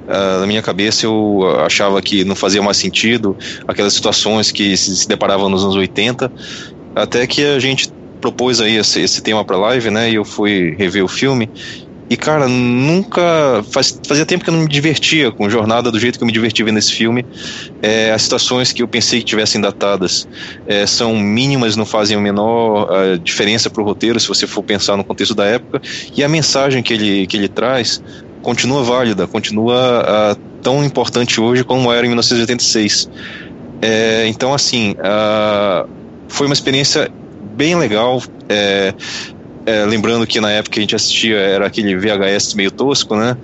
Uh, 0.07 0.39
na 0.39 0.47
minha 0.47 0.61
cabeça 0.61 1.05
eu 1.05 1.41
achava 1.65 2.01
que 2.01 2.23
não 2.23 2.33
fazia 2.33 2.61
mais 2.61 2.77
sentido 2.77 3.35
aquelas 3.67 3.91
situações 3.93 4.53
que 4.53 4.77
se 4.77 5.05
deparavam 5.05 5.49
nos 5.49 5.65
anos 5.65 5.75
80, 5.75 6.31
até 6.95 7.27
que 7.27 7.43
a 7.43 7.59
gente 7.59 7.91
propôs 8.21 8.61
aí 8.61 8.77
esse, 8.77 9.01
esse 9.01 9.21
tema 9.21 9.43
para 9.43 9.57
live, 9.57 9.89
né? 9.89 10.09
E 10.09 10.15
eu 10.15 10.23
fui 10.23 10.73
rever 10.77 11.03
o 11.03 11.09
filme 11.09 11.49
e, 12.09 12.15
cara, 12.15 12.47
nunca. 12.47 13.21
Faz, 13.69 13.99
fazia 14.07 14.25
tempo 14.25 14.43
que 14.43 14.49
eu 14.49 14.53
não 14.53 14.61
me 14.61 14.69
divertia 14.69 15.29
com 15.31 15.49
Jornada 15.49 15.91
do 15.91 15.99
jeito 15.99 16.17
que 16.17 16.23
eu 16.23 16.25
me 16.25 16.31
diverti 16.31 16.63
vendo 16.63 16.79
esse 16.79 16.93
filme. 16.93 17.25
É, 17.81 18.11
as 18.11 18.21
situações 18.21 18.71
que 18.71 18.81
eu 18.81 18.87
pensei 18.87 19.19
que 19.19 19.25
tivessem 19.25 19.59
datadas 19.59 20.25
é, 20.65 20.85
são 20.85 21.17
mínimas, 21.17 21.75
não 21.75 21.85
fazem 21.85 22.15
a 22.15 22.19
menor 22.19 22.89
a 22.89 23.17
diferença 23.17 23.69
para 23.69 23.81
o 23.81 23.85
roteiro, 23.85 24.19
se 24.19 24.27
você 24.27 24.47
for 24.47 24.63
pensar 24.63 24.95
no 24.95 25.03
contexto 25.03 25.35
da 25.35 25.45
época. 25.45 25.81
E 26.15 26.23
a 26.23 26.29
mensagem 26.29 26.81
que 26.81 26.93
ele, 26.93 27.27
que 27.27 27.35
ele 27.35 27.49
traz 27.49 28.01
continua 28.41 28.83
válida, 28.83 29.27
continua 29.27 30.31
a, 30.31 30.35
tão 30.61 30.85
importante 30.85 31.41
hoje 31.41 31.65
como 31.65 31.91
era 31.91 32.05
em 32.05 32.09
1986. 32.09 33.09
É, 33.81 34.25
então, 34.27 34.53
assim, 34.53 34.95
a, 35.03 35.85
foi 36.29 36.47
uma 36.47 36.53
experiência 36.53 37.11
bem 37.57 37.75
legal. 37.75 38.21
É, 38.47 38.93
é, 39.67 39.83
lembrando 39.83 40.25
que 40.25 40.39
na 40.39 40.49
época 40.49 40.75
que 40.75 40.79
a 40.79 40.81
gente 40.81 40.95
assistia 40.95 41.35
era 41.35 41.67
aquele 41.67 41.93
VHS 41.93 42.53
meio 42.53 42.71
tosco, 42.71 43.17
né? 43.17 43.35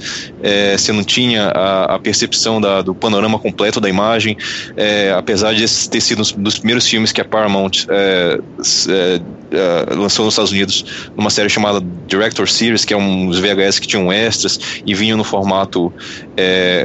É, 0.41 0.78
você 0.78 0.93
não 0.93 1.03
tinha 1.03 1.49
a, 1.49 1.95
a 1.95 1.99
percepção 1.99 2.61
da, 2.61 2.82
do 2.82 2.95
panorama 2.95 3.38
completo 3.38 3.82
da 3.82 3.89
imagem, 3.89 4.38
é, 4.78 5.11
apesar 5.11 5.53
de 5.53 5.65
ter 5.89 5.99
sido 5.99 6.24
um 6.38 6.41
dos 6.41 6.59
primeiros 6.59 6.88
filmes 6.88 7.11
que 7.11 7.19
a 7.19 7.26
Paramount 7.26 7.71
é, 7.89 8.39
é, 8.88 9.21
é, 9.51 9.95
lançou 9.95 10.24
nos 10.24 10.36
Estados 10.36 10.53
Unidos 10.53 11.09
numa 11.17 11.30
série 11.30 11.49
chamada 11.49 11.86
Director 12.07 12.47
Series, 12.47 12.86
que 12.86 12.93
é 12.93 12.97
uns 12.97 13.38
VHS 13.38 13.80
que 13.80 13.88
tinham 13.88 14.11
extras 14.11 14.57
e 14.86 14.95
vinham 14.95 15.17
no 15.17 15.26
formato 15.26 15.91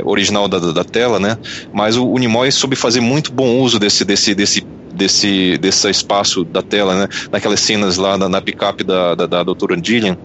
original 0.04 0.48
da, 0.48 0.58
da, 0.58 0.82
tela, 0.82 1.20
né? 1.20 1.38
Mas 1.72 1.96
o, 1.96 2.08
o 2.08 2.18
Nimoy 2.18 2.50
soube 2.50 2.74
fazer 2.74 3.00
muito 3.00 3.32
bom 3.32 3.60
uso 3.60 3.78
desse, 3.78 4.04
desse, 4.04 4.34
desse 4.34 4.66
desse, 4.98 5.56
desse 5.58 5.88
espaço 5.88 6.44
da 6.44 6.60
tela, 6.60 6.94
né? 6.94 7.08
Naquelas 7.30 7.60
cenas 7.60 7.96
lá 7.96 8.18
na, 8.18 8.28
na 8.28 8.40
picape 8.42 8.82
da, 8.82 9.14
da, 9.14 9.26
da 9.26 9.42
doutora 9.42 9.78
Gillian, 9.80 10.18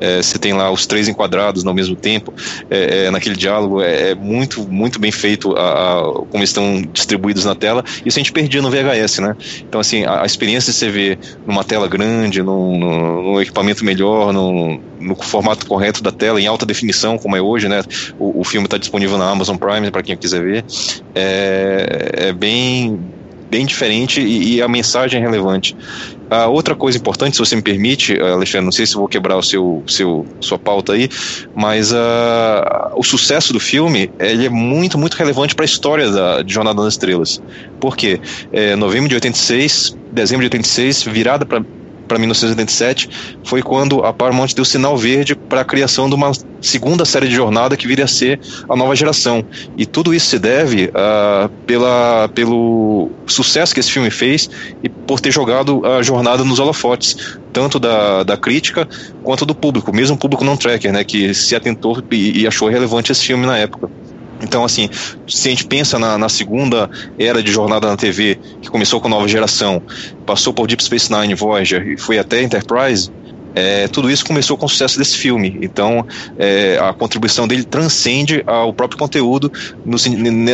é, 0.00 0.22
você 0.22 0.38
tem 0.38 0.54
lá 0.54 0.70
os 0.70 0.86
três 0.86 1.08
enquadrados 1.08 1.66
ao 1.66 1.74
mesmo 1.74 1.96
tempo, 1.96 2.32
é, 2.70 3.06
é, 3.06 3.10
naquele 3.10 3.36
diálogo, 3.36 3.82
é, 3.82 4.10
é, 4.10 4.14
muito, 4.14 4.66
muito 4.68 4.98
bem 4.98 5.10
feito 5.10 5.54
a, 5.56 5.98
a, 5.98 6.02
como 6.30 6.44
estão 6.44 6.82
distribuídos 6.92 7.44
na 7.44 7.54
tela, 7.54 7.84
isso 8.06 8.18
a 8.18 8.20
gente 8.20 8.32
perdia 8.32 8.62
no 8.62 8.70
VHS, 8.70 9.18
né? 9.18 9.36
Então, 9.68 9.80
assim, 9.80 10.04
a, 10.04 10.22
a 10.22 10.26
experiência 10.26 10.72
de 10.72 10.78
você 10.78 10.88
ver 10.88 11.18
numa 11.46 11.64
tela 11.64 11.88
grande, 11.88 12.42
num, 12.42 12.78
num 12.78 13.40
equipamento 13.40 13.84
melhor, 13.84 14.32
no, 14.32 14.80
no 15.00 15.16
formato 15.16 15.66
correto 15.66 16.02
da 16.02 16.12
tela, 16.12 16.40
em 16.40 16.46
alta 16.46 16.64
definição, 16.64 17.18
como 17.18 17.36
é 17.36 17.40
hoje, 17.40 17.68
né? 17.68 17.82
O, 18.18 18.40
o 18.40 18.44
filme 18.44 18.66
está 18.66 18.78
disponível 18.78 19.18
na 19.18 19.28
Amazon 19.28 19.56
Prime, 19.56 19.90
para 19.90 20.02
quem 20.02 20.16
quiser 20.16 20.42
ver, 20.42 20.64
é, 21.14 22.28
é 22.28 22.32
bem 22.32 22.98
bem 23.50 23.66
diferente 23.66 24.20
e, 24.20 24.54
e 24.54 24.62
a 24.62 24.68
mensagem 24.68 25.20
é 25.20 25.22
relevante. 25.22 25.76
A 26.30 26.46
outra 26.46 26.76
coisa 26.76 26.96
importante, 26.96 27.34
se 27.34 27.40
você 27.40 27.56
me 27.56 27.62
permite, 27.62 28.18
Alexandre, 28.20 28.64
não 28.64 28.72
sei 28.72 28.86
se 28.86 28.94
vou 28.94 29.08
quebrar 29.08 29.36
o 29.36 29.42
seu, 29.42 29.82
seu 29.86 30.24
sua 30.40 30.58
pauta 30.58 30.92
aí, 30.92 31.08
mas 31.56 31.90
uh, 31.90 31.96
o 32.94 33.02
sucesso 33.02 33.52
do 33.52 33.58
filme 33.58 34.10
ele 34.18 34.46
é 34.46 34.48
muito, 34.48 34.96
muito 34.96 35.14
relevante 35.14 35.56
para 35.56 35.64
a 35.64 35.66
história 35.66 36.08
da, 36.08 36.42
de 36.42 36.54
Jornada 36.54 36.80
nas 36.82 36.94
Estrelas. 36.94 37.42
Por 37.80 37.96
quê? 37.96 38.20
É, 38.52 38.76
novembro 38.76 39.08
de 39.08 39.16
86, 39.16 39.96
dezembro 40.12 40.42
de 40.42 40.56
86, 40.56 41.02
virada 41.02 41.44
para 41.44 41.64
para 42.10 42.18
1987 42.18 43.08
foi 43.44 43.62
quando 43.62 44.04
a 44.04 44.12
Paramount 44.12 44.48
deu 44.56 44.64
sinal 44.64 44.96
verde 44.96 45.36
para 45.36 45.60
a 45.60 45.64
criação 45.64 46.08
de 46.08 46.16
uma 46.16 46.32
segunda 46.60 47.04
série 47.04 47.28
de 47.28 47.34
jornada 47.36 47.76
que 47.76 47.86
viria 47.86 48.04
a 48.04 48.08
ser 48.08 48.40
a 48.68 48.74
nova 48.74 48.96
geração. 48.96 49.44
E 49.78 49.86
tudo 49.86 50.12
isso 50.12 50.26
se 50.26 50.38
deve 50.38 50.86
uh, 50.86 51.48
pela, 51.66 52.28
pelo 52.34 53.12
sucesso 53.28 53.72
que 53.72 53.78
esse 53.78 53.92
filme 53.92 54.10
fez 54.10 54.50
e 54.82 54.88
por 54.88 55.20
ter 55.20 55.30
jogado 55.30 55.86
a 55.86 56.02
jornada 56.02 56.42
nos 56.42 56.58
holofotes, 56.58 57.38
tanto 57.52 57.78
da, 57.78 58.24
da 58.24 58.36
crítica 58.36 58.88
quanto 59.22 59.46
do 59.46 59.54
público, 59.54 59.94
mesmo 59.94 60.16
o 60.16 60.18
público 60.18 60.44
não 60.44 60.56
tracker, 60.56 60.92
né, 60.92 61.04
que 61.04 61.32
se 61.32 61.54
atentou 61.54 62.02
e, 62.10 62.40
e 62.40 62.46
achou 62.46 62.68
relevante 62.68 63.12
esse 63.12 63.24
filme 63.24 63.46
na 63.46 63.56
época. 63.56 63.88
Então, 64.42 64.64
assim, 64.64 64.88
se 65.26 65.48
a 65.48 65.50
gente 65.50 65.66
pensa 65.66 65.98
na, 65.98 66.16
na, 66.16 66.28
segunda 66.28 66.90
era 67.18 67.42
de 67.42 67.50
jornada 67.50 67.88
na 67.88 67.96
TV, 67.96 68.38
que 68.62 68.70
começou 68.70 69.00
com 69.00 69.08
a 69.08 69.10
nova 69.10 69.28
geração, 69.28 69.82
passou 70.24 70.52
por 70.52 70.66
Deep 70.66 70.82
Space 70.82 71.12
Nine, 71.12 71.34
Voyager 71.34 71.86
e 71.86 71.96
foi 71.96 72.18
até 72.18 72.42
Enterprise, 72.42 73.10
é, 73.54 73.88
tudo 73.88 74.10
isso 74.10 74.24
começou 74.24 74.56
com 74.56 74.66
o 74.66 74.68
sucesso 74.68 74.98
desse 74.98 75.16
filme. 75.16 75.58
Então, 75.60 76.06
é, 76.38 76.78
a 76.80 76.92
contribuição 76.92 77.48
dele 77.48 77.64
transcende 77.64 78.42
ao 78.46 78.72
próprio 78.72 78.98
conteúdo 78.98 79.50
no, 79.84 79.96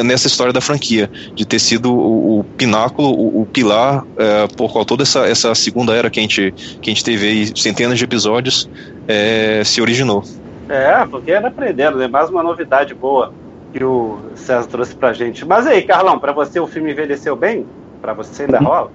nessa 0.02 0.26
história 0.26 0.52
da 0.52 0.60
franquia, 0.60 1.10
de 1.34 1.44
ter 1.44 1.58
sido 1.58 1.92
o, 1.92 2.40
o 2.40 2.44
pináculo, 2.44 3.10
o, 3.10 3.42
o 3.42 3.46
pilar 3.46 4.04
é, 4.16 4.46
por 4.56 4.72
qual 4.72 4.84
toda 4.84 5.02
essa, 5.02 5.26
essa 5.26 5.54
segunda 5.54 5.94
era 5.94 6.08
que 6.10 6.18
a 6.18 6.22
gente, 6.22 6.52
que 6.80 6.90
a 6.90 6.92
gente 6.94 7.04
teve 7.04 7.26
aí, 7.26 7.52
centenas 7.54 7.98
de 7.98 8.04
episódios, 8.04 8.68
é, 9.06 9.62
se 9.64 9.80
originou. 9.80 10.24
É, 10.68 11.06
porque 11.06 11.30
era 11.30 11.48
aprendendo, 11.48 11.98
né? 11.98 12.08
Mais 12.08 12.28
uma 12.28 12.42
novidade 12.42 12.92
boa 12.92 13.32
que 13.76 13.84
o 13.84 14.18
César 14.34 14.66
trouxe 14.68 14.94
pra 14.94 15.12
gente. 15.12 15.44
Mas 15.44 15.66
aí, 15.66 15.82
Carlão, 15.82 16.18
para 16.18 16.32
você 16.32 16.58
o 16.58 16.66
filme 16.66 16.92
envelheceu 16.92 17.36
bem? 17.36 17.66
Para 18.00 18.14
você 18.14 18.44
ainda 18.44 18.58
rola? 18.58 18.90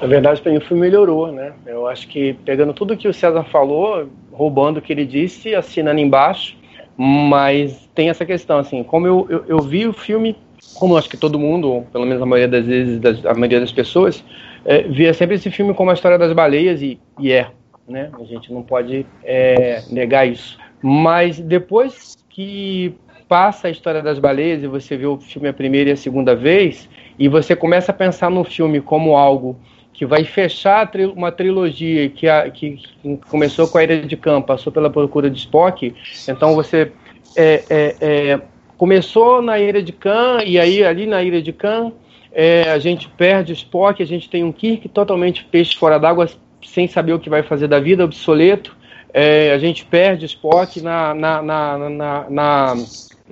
Na 0.00 0.06
verdade, 0.06 0.40
para 0.40 0.52
mim 0.52 0.58
o 0.58 0.60
filme 0.60 0.82
melhorou, 0.82 1.32
né? 1.32 1.52
Eu 1.66 1.88
acho 1.88 2.06
que 2.06 2.34
pegando 2.44 2.72
tudo 2.72 2.96
que 2.96 3.08
o 3.08 3.14
César 3.14 3.42
falou, 3.44 4.08
roubando 4.32 4.78
o 4.78 4.82
que 4.82 4.92
ele 4.92 5.04
disse, 5.04 5.54
assinando 5.54 5.98
embaixo, 5.98 6.56
mas 6.96 7.90
tem 7.92 8.08
essa 8.08 8.24
questão, 8.24 8.58
assim, 8.58 8.84
como 8.84 9.06
eu, 9.06 9.26
eu, 9.28 9.44
eu 9.48 9.58
vi 9.58 9.86
o 9.86 9.92
filme, 9.92 10.36
como 10.74 10.96
acho 10.96 11.08
que 11.08 11.16
todo 11.16 11.38
mundo, 11.38 11.72
ou 11.72 11.82
pelo 11.82 12.06
menos 12.06 12.22
a 12.22 12.26
maioria 12.26 12.48
das 12.48 12.66
vezes, 12.66 13.00
das, 13.00 13.26
a 13.26 13.34
maioria 13.34 13.58
das 13.58 13.72
pessoas, 13.72 14.24
é, 14.64 14.82
via 14.82 15.12
sempre 15.12 15.34
esse 15.34 15.50
filme 15.50 15.74
como 15.74 15.90
a 15.90 15.94
história 15.94 16.18
das 16.18 16.32
baleias, 16.32 16.80
e, 16.80 17.00
e 17.18 17.32
é, 17.32 17.48
né? 17.88 18.10
A 18.20 18.24
gente 18.24 18.52
não 18.52 18.62
pode 18.62 19.04
é, 19.24 19.82
negar 19.90 20.28
isso. 20.28 20.56
Mas 20.80 21.40
depois 21.40 22.16
que 22.28 22.94
passa 23.28 23.68
a 23.68 23.70
história 23.70 24.02
das 24.02 24.18
baleias 24.18 24.62
e 24.62 24.66
você 24.66 24.96
vê 24.96 25.06
o 25.06 25.18
filme 25.18 25.48
a 25.48 25.52
primeira 25.52 25.90
e 25.90 25.92
a 25.92 25.96
segunda 25.96 26.34
vez, 26.34 26.88
e 27.18 27.28
você 27.28 27.54
começa 27.56 27.92
a 27.92 27.94
pensar 27.94 28.30
no 28.30 28.44
filme 28.44 28.80
como 28.80 29.16
algo 29.16 29.56
que 29.92 30.04
vai 30.04 30.24
fechar 30.24 30.90
uma 31.14 31.30
trilogia 31.30 32.08
que, 32.08 32.28
a, 32.28 32.50
que, 32.50 32.82
começou 33.30 33.68
com 33.68 33.78
a 33.78 33.84
Ilha 33.84 34.02
de 34.02 34.16
Khan, 34.16 34.42
passou 34.42 34.72
pela 34.72 34.90
procura 34.90 35.30
de 35.30 35.38
Spock, 35.38 35.94
então 36.28 36.54
você 36.54 36.90
é, 37.36 37.64
é, 37.70 37.96
é, 38.00 38.40
começou 38.76 39.40
na 39.40 39.58
Ilha 39.58 39.82
de 39.82 39.92
Khan, 39.92 40.42
e 40.44 40.58
aí 40.58 40.84
ali 40.84 41.06
na 41.06 41.22
Ilha 41.22 41.40
de 41.40 41.52
Khan 41.52 41.92
é, 42.32 42.68
a 42.70 42.78
gente 42.80 43.08
perde 43.08 43.52
o 43.52 43.54
Spock, 43.54 44.02
a 44.02 44.06
gente 44.06 44.28
tem 44.28 44.42
um 44.42 44.50
Kirk 44.50 44.88
totalmente 44.88 45.44
peixe 45.44 45.76
fora 45.76 45.98
d'água, 45.98 46.28
sem 46.64 46.88
saber 46.88 47.12
o 47.12 47.20
que 47.20 47.30
vai 47.30 47.44
fazer 47.44 47.68
da 47.68 47.78
vida, 47.78 48.04
obsoleto, 48.04 48.76
é, 49.12 49.52
a 49.52 49.58
gente 49.58 49.84
perde 49.84 50.24
o 50.24 50.26
Spock 50.26 50.80
na, 50.80 51.14
na, 51.14 51.40
na, 51.40 52.26
na, 52.28 52.74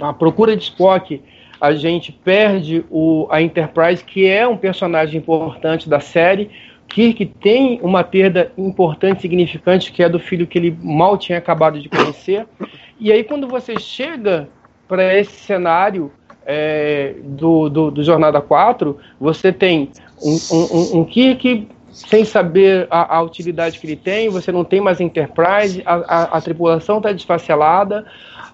na, 0.03 0.12
procura 0.12 0.57
de 0.57 0.64
Spock, 0.64 1.22
a 1.61 1.72
gente 1.74 2.11
perde 2.11 2.84
o, 2.90 3.28
a 3.30 3.40
Enterprise, 3.40 4.03
que 4.03 4.26
é 4.26 4.46
um 4.46 4.57
personagem 4.57 5.18
importante 5.18 5.88
da 5.88 6.00
série. 6.00 6.50
Kirk 6.88 7.24
tem 7.40 7.78
uma 7.82 8.03
perda 8.03 8.50
importante, 8.59 9.22
significante, 9.22 9.92
que 9.92 10.03
é 10.03 10.09
do 10.09 10.18
filho 10.18 10.46
que 10.46 10.59
ele 10.59 10.76
mal 10.82 11.16
tinha 11.16 11.38
acabado 11.38 11.80
de 11.80 11.88
conhecer. 11.88 12.46
E 12.98 13.12
aí, 13.12 13.22
quando 13.22 13.46
você 13.46 13.78
chega 13.78 14.48
para 14.88 15.16
esse 15.16 15.32
cenário 15.32 16.11
é, 16.44 17.14
do, 17.22 17.68
do, 17.68 17.90
do, 17.92 18.03
Jornada 18.03 18.40
4, 18.40 18.98
você 19.20 19.53
tem 19.53 19.90
um, 20.20 20.36
um, 20.53 21.00
um 21.00 21.05
Kirk 21.05 21.68
sem 21.92 22.24
saber 22.24 22.88
a, 22.90 23.18
a, 23.18 23.22
utilidade 23.22 23.78
que 23.78 23.86
ele 23.86 23.96
tem, 23.96 24.28
você 24.28 24.50
não 24.50 24.64
tem 24.64 24.80
mais 24.80 25.00
Enterprise, 25.00 25.82
a, 25.84 25.94
a, 25.94 26.22
a 26.38 26.40
tripulação 26.40 26.96
está 26.96 27.12
desfacelada, 27.12 28.05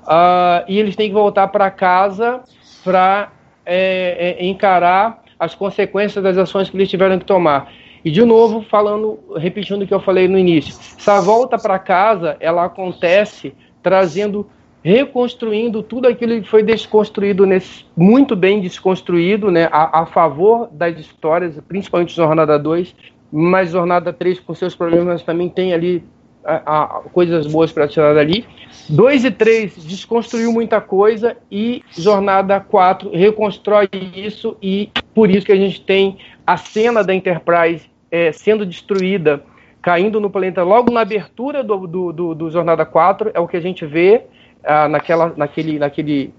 uh, 0.09 0.65
e 0.67 0.79
eles 0.79 0.97
têm 0.97 1.09
que 1.09 1.15
voltar 1.15 1.49
para 1.49 1.71
casa 1.71 2.43
para 2.83 3.31
é, 3.65 4.37
é, 4.41 4.47
encarar 4.47 5.23
as 5.39 5.55
consequências 5.55 6.25
das 6.25 6.39
ações 6.39 6.71
que 6.71 6.77
eles 6.77 6.89
tiveram 6.89 7.19
que 7.19 7.25
tomar. 7.25 7.71
E 8.05 8.11
de 8.11 8.25
novo, 8.25 8.63
falando, 8.63 9.19
repetindo 9.37 9.83
o 9.83 9.87
que 9.87 9.93
eu 9.93 10.01
falei 10.01 10.27
no 10.27 10.39
início, 10.39 10.75
essa 10.99 11.21
volta 11.21 11.59
para 11.59 11.79
casa, 11.79 12.37
ela 12.41 12.65
acontece 12.65 13.55
trazendo, 13.83 14.49
reconstruindo 14.83 15.83
tudo 15.83 16.09
aquilo 16.09 16.41
que 16.41 16.49
foi 16.49 16.63
desconstruído, 16.63 17.45
nesse, 17.45 17.85
muito 17.97 18.35
bem 18.35 18.61
desconstruído, 18.61 19.51
né, 19.51 19.69
a, 19.71 20.01
a 20.01 20.07
favor 20.07 20.69
das 20.73 20.99
histórias, 20.99 21.61
principalmente 21.69 22.15
Jornada 22.15 22.59
2, 22.59 22.95
mas 23.31 23.73
Jornada 23.73 24.13
3, 24.13 24.41
com 24.41 24.55
seus 24.55 24.75
problemas, 24.75 25.23
também 25.23 25.49
tem 25.49 25.75
ali 25.75 26.03
a, 26.49 26.85
a, 26.85 26.87
coisas 27.13 27.47
boas 27.47 27.71
para 27.71 27.87
tirar 27.87 28.15
dali. 28.15 28.47
2 28.89 29.25
e 29.27 29.31
3 29.31 29.85
desconstruiu 29.85 30.51
muita 30.51 30.81
coisa 30.81 31.37
e 31.51 31.83
Jornada 31.91 32.59
4 32.59 33.11
reconstrói 33.11 33.89
isso 34.15 34.57
e 34.63 34.91
por 35.15 35.31
isso 35.31 35.45
que 35.45 35.53
a 35.53 35.57
gente 35.57 35.83
tem 35.83 36.17
a 36.47 36.57
cena 36.57 37.05
da 37.05 37.15
Enterprise 37.15 37.91
é, 38.11 38.33
sendo 38.33 38.65
destruída, 38.65 39.43
caindo 39.83 40.19
no 40.19 40.31
planeta 40.31 40.63
logo 40.63 40.91
na 40.91 41.01
abertura 41.01 41.63
do, 41.63 41.87
do, 41.87 42.13
do, 42.13 42.35
do 42.35 42.51
Jornada 42.51 42.87
4, 42.87 43.33
é 43.35 43.41
o 43.41 43.47
que 43.47 43.57
a 43.57 43.61
gente 43.61 43.85
vê 43.85 44.23
ah, 44.65 44.89
naquela, 44.89 45.35
naquele, 45.37 45.79
naquele, 45.79 46.35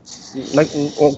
na, 0.54 0.64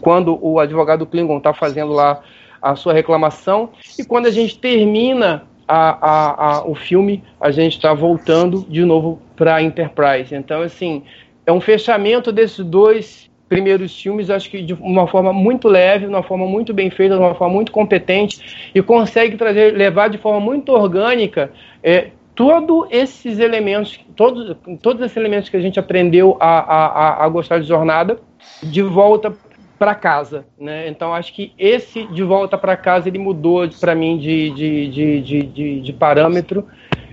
quando 0.01 0.37
o 0.41 0.59
advogado 0.59 1.05
Klingon 1.05 1.37
está 1.37 1.53
fazendo 1.53 1.93
lá 1.93 2.21
a 2.61 2.75
sua 2.75 2.93
reclamação 2.93 3.69
e 3.97 4.03
quando 4.03 4.27
a 4.27 4.31
gente 4.31 4.59
termina 4.59 5.47
a, 5.67 5.97
a, 6.01 6.45
a, 6.47 6.67
o 6.67 6.75
filme, 6.75 7.23
a 7.39 7.51
gente 7.51 7.77
está 7.77 7.93
voltando 7.93 8.65
de 8.67 8.83
novo 8.85 9.21
para 9.35 9.55
a 9.55 9.61
Enterprise. 9.61 10.33
Então, 10.33 10.61
assim, 10.61 11.03
é 11.45 11.51
um 11.51 11.61
fechamento 11.61 12.31
desses 12.31 12.63
dois 12.65 13.29
primeiros 13.51 14.01
filmes, 14.01 14.29
acho 14.29 14.49
que 14.49 14.61
de 14.61 14.73
uma 14.73 15.05
forma 15.07 15.33
muito 15.33 15.67
leve, 15.67 16.05
de 16.05 16.09
uma 16.09 16.23
forma 16.23 16.45
muito 16.45 16.73
bem 16.73 16.89
feita, 16.89 17.15
de 17.15 17.21
uma 17.21 17.35
forma 17.35 17.53
muito 17.53 17.69
competente 17.69 18.71
e 18.73 18.81
consegue 18.81 19.35
trazer, 19.35 19.73
levar 19.75 20.09
de 20.09 20.17
forma 20.17 20.39
muito 20.39 20.71
orgânica 20.71 21.51
é, 21.83 22.11
todos 22.33 22.87
esses 22.89 23.39
elementos, 23.39 23.99
todos, 24.15 24.55
todos 24.81 25.01
esses 25.03 25.17
elementos 25.17 25.49
que 25.49 25.57
a 25.57 25.59
gente 25.59 25.77
aprendeu 25.77 26.37
a, 26.39 26.59
a, 26.59 27.25
a 27.25 27.27
gostar 27.27 27.59
de 27.59 27.67
jornada, 27.67 28.17
de 28.63 28.81
volta 28.81 29.33
para 29.81 29.95
casa, 29.95 30.45
né? 30.59 30.87
Então 30.87 31.11
acho 31.11 31.33
que 31.33 31.55
esse 31.57 32.05
de 32.05 32.21
volta 32.21 32.55
para 32.55 32.77
casa 32.77 33.09
ele 33.09 33.17
mudou 33.17 33.67
para 33.79 33.95
mim 33.95 34.15
de, 34.19 34.51
de, 34.51 34.87
de, 34.87 35.21
de, 35.21 35.43
de, 35.43 35.81
de 35.81 35.93
parâmetro 35.93 36.67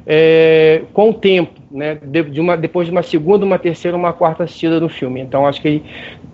é, 0.06 0.82
com 0.92 1.08
o 1.08 1.14
tempo, 1.14 1.58
né? 1.70 1.94
De, 1.94 2.24
de, 2.24 2.38
uma, 2.38 2.58
depois 2.58 2.86
de 2.86 2.92
uma 2.92 3.02
segunda, 3.02 3.46
uma 3.46 3.58
terceira, 3.58 3.96
uma 3.96 4.12
quarta 4.12 4.44
assistida 4.44 4.78
do 4.78 4.86
filme. 4.86 5.18
Então 5.18 5.46
acho 5.46 5.62
que 5.62 5.68
ele 5.68 5.84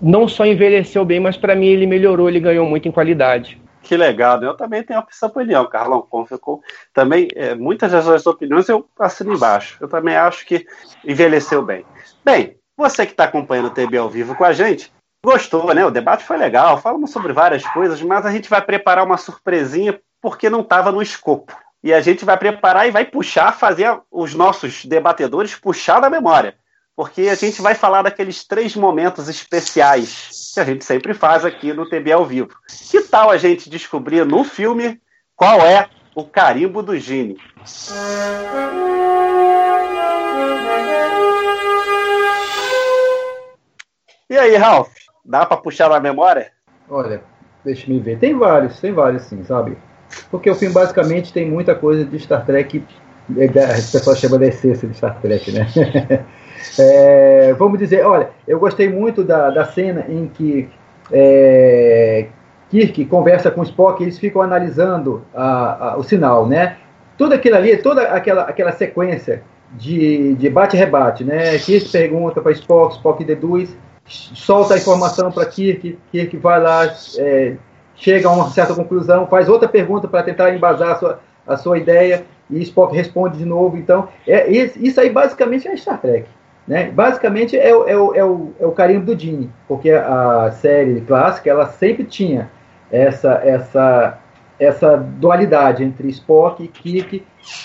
não 0.01 0.27
só 0.27 0.45
envelheceu 0.45 1.05
bem, 1.05 1.21
mas 1.21 1.37
para 1.37 1.55
mim 1.55 1.67
ele 1.67 1.87
melhorou, 1.87 2.27
ele 2.27 2.41
ganhou 2.41 2.65
muito 2.65 2.85
em 2.85 2.91
qualidade. 2.91 3.57
Que 3.81 3.95
legal, 3.95 4.43
eu 4.43 4.57
também 4.57 4.83
tenho 4.83 5.01
essa 5.09 5.27
opinião, 5.27 5.65
Carlão. 5.69 6.05
Como 6.09 6.25
ficou 6.25 6.61
também 6.93 7.29
é, 7.33 7.55
muitas 7.55 7.93
das 7.93 8.03
suas 8.03 8.27
opiniões 8.27 8.67
eu 8.67 8.85
assino 8.99 9.33
embaixo. 9.33 9.77
Eu 9.79 9.87
também 9.87 10.17
acho 10.17 10.45
que 10.45 10.65
envelheceu 11.07 11.61
bem. 11.61 11.85
Bem, 12.25 12.57
você 12.75 13.05
que 13.05 13.13
está 13.13 13.23
acompanhando 13.23 13.67
o 13.67 13.69
TB 13.69 13.97
ao 13.97 14.09
vivo 14.09 14.35
com 14.35 14.43
a 14.43 14.51
gente, 14.51 14.91
gostou, 15.25 15.73
né? 15.73 15.85
O 15.85 15.91
debate 15.91 16.23
foi 16.23 16.37
legal, 16.37 16.77
falamos 16.77 17.11
sobre 17.11 17.33
várias 17.33 17.65
coisas, 17.65 18.01
mas 18.01 18.25
a 18.25 18.31
gente 18.31 18.49
vai 18.49 18.61
preparar 18.61 19.03
uma 19.03 19.17
surpresinha 19.17 19.99
porque 20.21 20.49
não 20.49 20.61
estava 20.61 20.91
no 20.91 21.01
escopo. 21.01 21.53
E 21.83 21.93
a 21.93 21.99
gente 21.99 22.23
vai 22.23 22.37
preparar 22.37 22.87
e 22.87 22.91
vai 22.91 23.05
puxar, 23.05 23.51
fazer 23.51 23.99
os 24.09 24.33
nossos 24.33 24.85
debatedores 24.85 25.55
puxar 25.55 25.99
da 25.99 26.09
memória. 26.09 26.55
Porque 26.95 27.23
a 27.23 27.35
gente 27.35 27.61
vai 27.61 27.75
falar 27.75 28.03
daqueles 28.03 28.45
três 28.45 28.75
momentos 28.75 29.27
especiais 29.27 30.51
que 30.53 30.59
a 30.59 30.63
gente 30.63 30.85
sempre 30.85 31.13
faz 31.13 31.43
aqui 31.43 31.73
no 31.73 31.89
TB 31.89 32.13
ao 32.13 32.25
vivo. 32.25 32.55
Que 32.89 33.01
tal 33.01 33.29
a 33.29 33.37
gente 33.37 33.69
descobrir 33.69 34.25
no 34.25 34.43
filme 34.43 34.99
qual 35.35 35.59
é 35.59 35.89
o 36.15 36.23
carimbo 36.23 36.81
do 36.81 36.97
Gini? 36.97 37.37
E 44.29 44.37
aí, 44.37 44.55
Ralph? 44.55 45.04
Dá 45.25 45.45
para 45.45 45.57
puxar 45.57 45.89
na 45.89 45.99
memória? 45.99 46.51
Olha, 46.87 47.21
deixa 47.63 47.91
me 47.91 47.99
ver. 47.99 48.19
Tem 48.19 48.37
vários, 48.37 48.79
tem 48.79 48.93
vários 48.93 49.23
sim, 49.23 49.43
sabe? 49.43 49.75
Porque 50.29 50.49
o 50.49 50.55
filme 50.55 50.73
basicamente 50.73 51.33
tem 51.33 51.49
muita 51.49 51.73
coisa 51.73 52.05
de 52.05 52.19
Star 52.19 52.45
Trek. 52.45 52.83
É, 53.37 53.45
a 53.45 53.73
pessoa 53.73 54.15
chama 54.15 54.37
de 54.37 54.45
essência 54.45 54.87
de 54.87 54.95
Star 54.95 55.19
Trek, 55.19 55.51
né? 55.51 55.67
é, 56.79 57.53
vamos 57.57 57.79
dizer, 57.79 58.05
olha, 58.05 58.29
eu 58.47 58.59
gostei 58.59 58.87
muito 58.87 59.23
da, 59.23 59.49
da 59.49 59.65
cena 59.65 60.05
em 60.07 60.27
que 60.27 60.69
é, 61.11 62.27
Kirk 62.69 63.05
conversa 63.05 63.49
com 63.49 63.63
Spock 63.63 64.01
e 64.01 64.05
eles 64.05 64.19
ficam 64.19 64.43
analisando 64.43 65.23
a, 65.33 65.93
a, 65.93 65.97
o 65.97 66.03
sinal, 66.03 66.47
né? 66.47 66.77
Tudo 67.17 67.33
aquilo 67.33 67.55
ali, 67.55 67.77
toda 67.77 68.03
aquela, 68.03 68.43
aquela 68.43 68.71
sequência 68.73 69.41
de, 69.71 70.35
de 70.35 70.49
bate-rebate, 70.49 71.23
né? 71.23 71.57
Kirk 71.57 71.89
pergunta 71.91 72.41
para 72.41 72.51
Spock, 72.51 72.95
Spock 72.95 73.23
deduz, 73.23 73.75
solta 74.05 74.75
a 74.75 74.77
informação 74.77 75.31
para 75.31 75.45
Kirk, 75.45 75.97
Kirk 76.11 76.37
vai 76.37 76.61
lá, 76.61 76.93
é, 77.17 77.55
chega 77.95 78.27
a 78.27 78.31
uma 78.31 78.49
certa 78.49 78.73
conclusão, 78.73 79.27
faz 79.27 79.49
outra 79.49 79.67
pergunta 79.67 80.07
para 80.07 80.23
tentar 80.23 80.53
embasar 80.53 80.91
a 80.91 80.95
sua, 80.95 81.19
a 81.47 81.57
sua 81.57 81.77
ideia 81.77 82.25
e 82.49 82.61
Spock 82.61 82.95
responde 82.95 83.37
de 83.37 83.45
novo. 83.45 83.77
Então, 83.77 84.07
é, 84.27 84.49
isso 84.49 84.99
aí 84.99 85.09
basicamente 85.09 85.67
é 85.67 85.75
Star 85.75 85.99
Trek. 85.99 86.27
Né? 86.67 86.89
Basicamente 86.91 87.57
é, 87.57 87.75
o, 87.75 87.87
é, 87.87 87.97
o, 87.97 88.15
é, 88.15 88.23
o, 88.23 88.53
é 88.59 88.65
o 88.65 88.71
carimbo 88.71 89.05
do 89.05 89.19
Gene, 89.19 89.51
porque 89.67 89.91
a 89.91 90.51
série 90.51 91.01
clássica 91.01 91.49
ela 91.49 91.67
sempre 91.67 92.03
tinha 92.03 92.49
essa, 92.91 93.33
essa 93.43 94.17
essa 94.59 94.95
dualidade 94.95 95.83
entre 95.83 96.07
Spock 96.09 96.63
e 96.63 96.67
Kirk, 96.67 97.23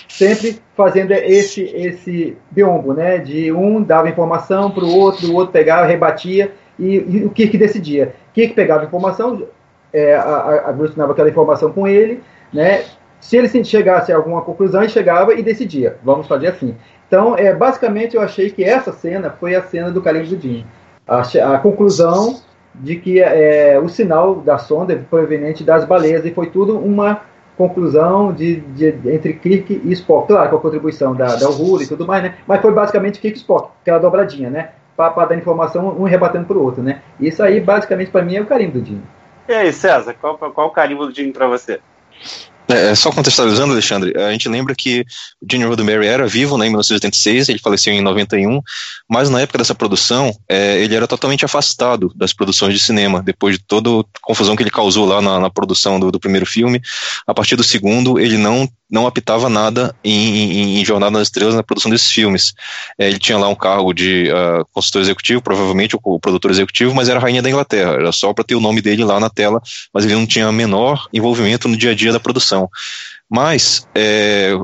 sempre 0.08 0.60
fazendo 0.76 1.12
esse 1.12 1.62
esse 1.62 2.36
biombo, 2.50 2.92
né? 2.92 3.18
De 3.18 3.52
um 3.52 3.82
dava 3.82 4.08
informação 4.08 4.70
para 4.70 4.84
o 4.84 4.96
outro, 4.96 5.30
o 5.30 5.34
outro 5.34 5.52
pegava, 5.52 5.86
rebatia 5.86 6.52
e, 6.78 6.96
e, 6.96 7.24
o 7.24 7.30
Kirk 7.30 7.56
decidia. 7.56 8.14
Kirk 8.34 8.54
pegava 8.54 8.84
informação, 8.84 9.46
é, 9.92 10.14
a, 10.14 10.68
a 10.68 10.72
dava 10.72 11.12
aquela 11.12 11.28
informação 11.28 11.72
com 11.72 11.86
ele, 11.86 12.22
né? 12.52 12.84
Se 13.20 13.36
ele 13.36 13.48
chegasse 13.64 14.10
a 14.12 14.16
alguma 14.16 14.40
conclusão, 14.42 14.80
ele 14.80 14.90
chegava 14.90 15.34
e 15.34 15.42
decidia. 15.42 15.98
Vamos 16.02 16.26
fazer 16.26 16.48
assim. 16.48 16.74
Então, 17.06 17.36
é, 17.36 17.54
basicamente, 17.54 18.16
eu 18.16 18.22
achei 18.22 18.50
que 18.50 18.64
essa 18.64 18.92
cena 18.92 19.30
foi 19.30 19.54
a 19.54 19.62
cena 19.62 19.90
do 19.90 20.00
do 20.00 20.40
Jim. 20.40 20.64
A, 21.06 21.20
a 21.54 21.58
conclusão 21.58 22.40
de 22.74 22.96
que 22.96 23.20
é, 23.20 23.78
o 23.78 23.88
sinal 23.88 24.36
da 24.36 24.58
sonda 24.58 24.94
foi 25.10 25.20
proveniente 25.20 25.64
das 25.64 25.84
baleias 25.84 26.24
e 26.24 26.30
foi 26.30 26.46
tudo 26.50 26.78
uma 26.78 27.22
conclusão 27.56 28.32
de, 28.32 28.56
de, 28.56 28.86
entre 29.12 29.34
Kirk 29.34 29.82
e 29.84 29.92
Spock. 29.92 30.28
Claro, 30.28 30.50
com 30.50 30.56
a 30.56 30.60
contribuição 30.60 31.14
da, 31.14 31.36
da 31.36 31.50
Uhura 31.50 31.84
e 31.84 31.86
tudo 31.86 32.06
mais, 32.06 32.22
né? 32.22 32.36
Mas 32.46 32.62
foi 32.62 32.72
basicamente 32.72 33.20
Kirk 33.20 33.36
e 33.36 33.40
Spock, 33.40 33.70
aquela 33.82 33.98
dobradinha, 33.98 34.48
né? 34.48 34.70
Para 34.96 35.26
dar 35.26 35.36
informação, 35.36 35.88
um 35.88 36.04
rebatendo 36.04 36.46
para 36.46 36.56
o 36.56 36.62
outro, 36.62 36.82
né? 36.82 37.02
Isso 37.18 37.42
aí, 37.42 37.60
basicamente, 37.60 38.10
para 38.10 38.22
mim, 38.22 38.36
é 38.36 38.40
o 38.40 38.46
carimbo 38.46 38.72
do 38.72 38.82
Dino. 38.82 39.02
E 39.48 39.52
aí, 39.52 39.72
César, 39.72 40.14
qual, 40.20 40.38
qual 40.38 40.68
o 40.68 40.70
carimbo 40.70 41.06
do 41.06 41.12
Dino 41.12 41.32
para 41.32 41.46
você? 41.46 41.80
É, 42.70 42.94
só 42.94 43.10
contextualizando, 43.10 43.72
Alexandre, 43.72 44.16
a 44.16 44.30
gente 44.30 44.48
lembra 44.48 44.74
que 44.76 45.04
o 45.40 45.46
Gene 45.50 45.64
Roddenberry 45.64 46.06
era 46.06 46.26
vivo 46.26 46.56
né, 46.56 46.66
em 46.66 46.68
1986, 46.68 47.48
ele 47.48 47.58
faleceu 47.58 47.92
em 47.92 48.00
91, 48.00 48.62
mas 49.08 49.28
na 49.28 49.40
época 49.40 49.58
dessa 49.58 49.74
produção, 49.74 50.32
é, 50.48 50.80
ele 50.80 50.94
era 50.94 51.08
totalmente 51.08 51.44
afastado 51.44 52.12
das 52.14 52.32
produções 52.32 52.72
de 52.72 52.78
cinema, 52.78 53.22
depois 53.22 53.58
de 53.58 53.64
toda 53.64 53.90
a 53.90 54.04
confusão 54.22 54.54
que 54.54 54.62
ele 54.62 54.70
causou 54.70 55.04
lá 55.04 55.20
na, 55.20 55.40
na 55.40 55.50
produção 55.50 55.98
do, 55.98 56.12
do, 56.12 56.20
primeiro 56.20 56.46
filme. 56.46 56.80
A 57.26 57.34
partir 57.34 57.56
do 57.56 57.64
segundo, 57.64 58.20
ele 58.20 58.38
não 58.38 58.68
não 58.90 59.06
apitava 59.06 59.48
nada 59.48 59.94
em, 60.02 60.12
em, 60.12 60.80
em 60.80 60.84
Jornada 60.84 61.12
nas 61.12 61.28
Estrelas 61.28 61.54
na 61.54 61.62
produção 61.62 61.90
desses 61.90 62.10
filmes. 62.10 62.52
É, 62.98 63.08
ele 63.08 63.18
tinha 63.18 63.38
lá 63.38 63.48
um 63.48 63.54
cargo 63.54 63.92
de 63.92 64.30
uh, 64.30 64.66
consultor 64.72 65.02
executivo, 65.02 65.40
provavelmente 65.40 65.96
o, 66.02 66.18
produtor 66.18 66.50
executivo, 66.50 66.94
mas 66.94 67.08
era 67.08 67.20
rainha 67.20 67.42
da 67.42 67.48
Inglaterra, 67.48 67.92
era 67.92 68.12
só 68.12 68.32
para 68.32 68.44
ter 68.44 68.54
o 68.54 68.60
nome 68.60 68.82
dele 68.82 69.04
lá 69.04 69.20
na 69.20 69.30
tela, 69.30 69.62
mas 69.94 70.04
ele 70.04 70.14
não 70.14 70.26
tinha 70.26 70.50
menor 70.50 71.06
envolvimento 71.12 71.68
no 71.68 71.76
dia 71.76 71.92
a 71.92 71.94
dia 71.94 72.12
da 72.12 72.20
produção. 72.20 72.68
Mas 73.28 73.86
é, 73.94 74.54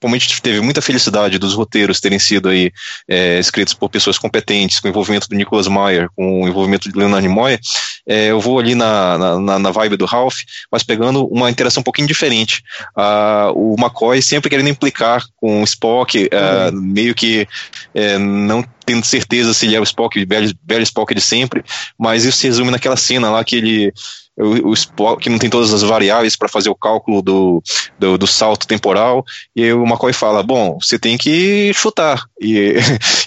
como 0.00 0.14
a 0.14 0.18
gente 0.18 0.40
teve 0.40 0.60
muita 0.60 0.80
felicidade 0.80 1.38
dos 1.38 1.54
roteiros 1.54 2.00
terem 2.00 2.18
sido 2.18 2.48
aí 2.48 2.72
é, 3.08 3.38
escritos 3.38 3.74
por 3.74 3.88
pessoas 3.88 4.18
competentes, 4.18 4.80
com 4.80 4.88
o 4.88 4.90
envolvimento 4.90 5.28
do 5.28 5.36
Nicholas 5.36 5.68
Meyer, 5.68 6.08
com 6.16 6.42
o 6.42 6.48
envolvimento 6.48 6.90
de 6.90 6.98
Leonard 6.98 7.26
Nimoy, 7.26 7.58
é, 8.06 8.26
eu 8.26 8.40
vou 8.40 8.58
ali 8.58 8.74
na, 8.74 9.38
na, 9.38 9.58
na, 9.58 9.70
vibe 9.70 9.96
do 9.96 10.06
Ralph, 10.06 10.40
mas 10.72 10.82
pegando 10.82 11.26
uma 11.26 11.50
interação 11.50 11.80
um 11.80 11.84
pouquinho 11.84 12.08
diferente. 12.08 12.62
Ah, 12.96 13.50
o 13.54 13.76
McCoy 13.78 14.22
sempre 14.22 14.48
querendo 14.48 14.68
implicar 14.68 15.24
com 15.36 15.60
o 15.60 15.64
Spock, 15.64 16.28
ah, 16.32 16.70
uhum. 16.72 16.80
meio 16.80 17.14
que 17.14 17.46
é, 17.94 18.18
não 18.18 18.64
tendo 18.86 19.04
certeza 19.04 19.54
se 19.54 19.66
ele 19.66 19.76
é 19.76 19.80
o 19.80 19.84
Spock, 19.84 20.20
o 20.20 20.26
velho, 20.26 20.52
velho 20.64 20.82
Spock 20.82 21.14
de 21.14 21.20
sempre, 21.20 21.62
mas 21.98 22.24
isso 22.24 22.38
se 22.38 22.46
resume 22.46 22.70
naquela 22.70 22.96
cena 22.96 23.30
lá 23.30 23.44
que 23.44 23.56
ele 23.56 23.92
o, 24.40 24.68
o 24.68 24.72
Spock 24.74 25.28
não 25.28 25.38
tem 25.38 25.50
todas 25.50 25.72
as 25.72 25.82
variáveis 25.82 26.36
para 26.36 26.48
fazer 26.48 26.70
o 26.70 26.74
cálculo 26.74 27.22
do, 27.22 27.62
do, 27.98 28.18
do, 28.18 28.26
salto 28.26 28.66
temporal, 28.66 29.24
e 29.54 29.72
o 29.72 29.84
McCoy 29.84 30.12
fala, 30.12 30.42
bom, 30.42 30.78
você 30.80 30.98
tem 30.98 31.18
que 31.18 31.72
chutar, 31.74 32.22
e 32.40 32.74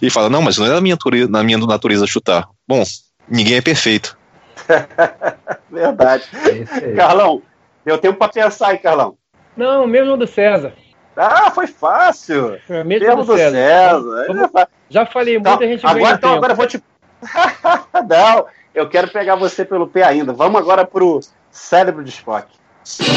ele 0.01 0.09
fala, 0.11 0.29
não, 0.29 0.41
mas 0.41 0.57
não 0.57 0.65
é 0.65 0.69
na 0.69 0.81
minha, 0.81 0.95
natureza, 0.95 1.29
na 1.29 1.43
minha 1.43 1.57
natureza 1.57 2.07
chutar. 2.07 2.47
Bom, 2.67 2.83
ninguém 3.27 3.57
é 3.57 3.61
perfeito. 3.61 4.17
Verdade. 5.69 6.23
É 6.81 6.93
Carlão, 6.95 7.41
deu 7.85 7.97
tempo 7.97 8.17
para 8.17 8.31
pensar 8.31 8.69
aí, 8.69 8.77
Carlão. 8.77 9.15
Não, 9.55 9.85
mesmo 9.85 10.17
do 10.17 10.25
César. 10.25 10.73
Ah, 11.15 11.51
foi 11.51 11.67
fácil. 11.67 12.59
Foi 12.65 12.83
mesmo, 12.83 13.07
mesmo 13.07 13.23
do, 13.23 13.35
César. 13.35 13.55
César. 13.55 14.25
Vamos, 14.27 14.51
já 14.89 15.05
falei, 15.05 15.35
muita 15.35 15.53
então, 15.53 15.67
gente 15.67 15.85
agora, 15.85 16.15
então, 16.15 16.33
agora 16.33 16.53
eu 16.53 16.57
vou 16.57 16.67
te. 16.67 16.83
não, 18.09 18.45
eu 18.73 18.87
quero 18.89 19.07
pegar 19.09 19.35
você 19.35 19.63
pelo 19.63 19.87
pé 19.87 20.03
ainda. 20.03 20.33
Vamos 20.33 20.59
agora 20.59 20.85
pro 20.85 21.19
cérebro 21.51 22.03
de 22.03 22.09
Spock. 22.09 22.47
Spock. 22.83 23.13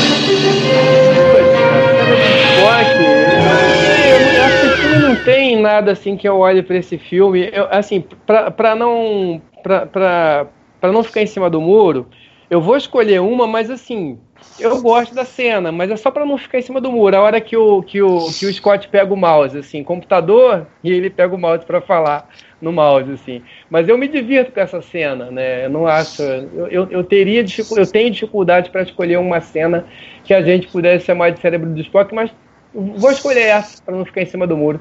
não 5.01 5.16
tem 5.24 5.61
nada 5.61 5.93
assim 5.93 6.16
que 6.16 6.28
eu 6.28 6.39
olhe 6.39 6.62
para 6.62 6.77
esse 6.77 6.99
filme. 6.99 7.51
Eu, 7.53 7.66
assim, 7.70 8.05
para 8.27 8.74
não 8.74 9.41
para 9.62 10.93
não 10.93 11.03
ficar 11.03 11.23
em 11.23 11.27
cima 11.27 11.51
do 11.51 11.61
muro, 11.61 12.07
eu 12.49 12.61
vou 12.61 12.77
escolher 12.77 13.20
uma, 13.20 13.47
mas 13.47 13.70
assim, 13.70 14.19
eu 14.59 14.81
gosto 14.81 15.14
da 15.14 15.24
cena, 15.24 15.70
mas 15.70 15.90
é 15.90 15.97
só 15.97 16.10
para 16.10 16.24
não 16.24 16.39
ficar 16.39 16.59
em 16.59 16.62
cima 16.62 16.81
do 16.81 16.90
muro. 16.90 17.16
A 17.16 17.20
hora 17.20 17.40
que 17.40 17.56
o, 17.56 17.82
que 17.82 18.01
o, 18.01 18.27
que 18.32 18.47
o 18.47 18.52
Scott 18.52 18.89
pega 18.89 19.12
o 19.12 19.16
mouse, 19.16 19.59
assim, 19.59 19.85
computador, 19.85 20.66
e 20.82 20.90
ele 20.90 21.10
pega 21.10 21.35
o 21.35 21.39
mouse 21.39 21.64
para 21.64 21.81
falar 21.81 22.28
no 22.60 22.73
mouse, 22.73 23.12
assim. 23.12 23.43
Mas 23.68 23.89
eu 23.89 23.98
me 23.98 24.09
divirto 24.09 24.52
com 24.52 24.60
essa 24.60 24.81
cena, 24.81 25.31
né? 25.31 25.66
Eu 25.66 25.70
não 25.70 25.86
acho. 25.86 26.23
Eu, 26.23 26.68
eu, 26.68 26.90
eu 26.90 27.05
teria 27.05 27.44
eu 27.77 27.86
tenho 27.86 28.10
dificuldade 28.10 28.70
para 28.70 28.82
escolher 28.82 29.18
uma 29.18 29.40
cena 29.40 29.86
que 30.24 30.32
a 30.32 30.43
gente 30.43 30.68
pudesse 30.68 31.05
chamar 31.05 31.31
de 31.31 31.40
cérebro 31.40 31.70
do 31.70 31.81
Spock, 31.81 32.14
mas 32.14 32.31
vou 32.74 33.10
escolher 33.10 33.43
essa 33.43 33.82
para 33.82 33.94
não 33.94 34.05
ficar 34.05 34.23
em 34.23 34.27
cima 34.27 34.47
do 34.47 34.56
muro. 34.56 34.81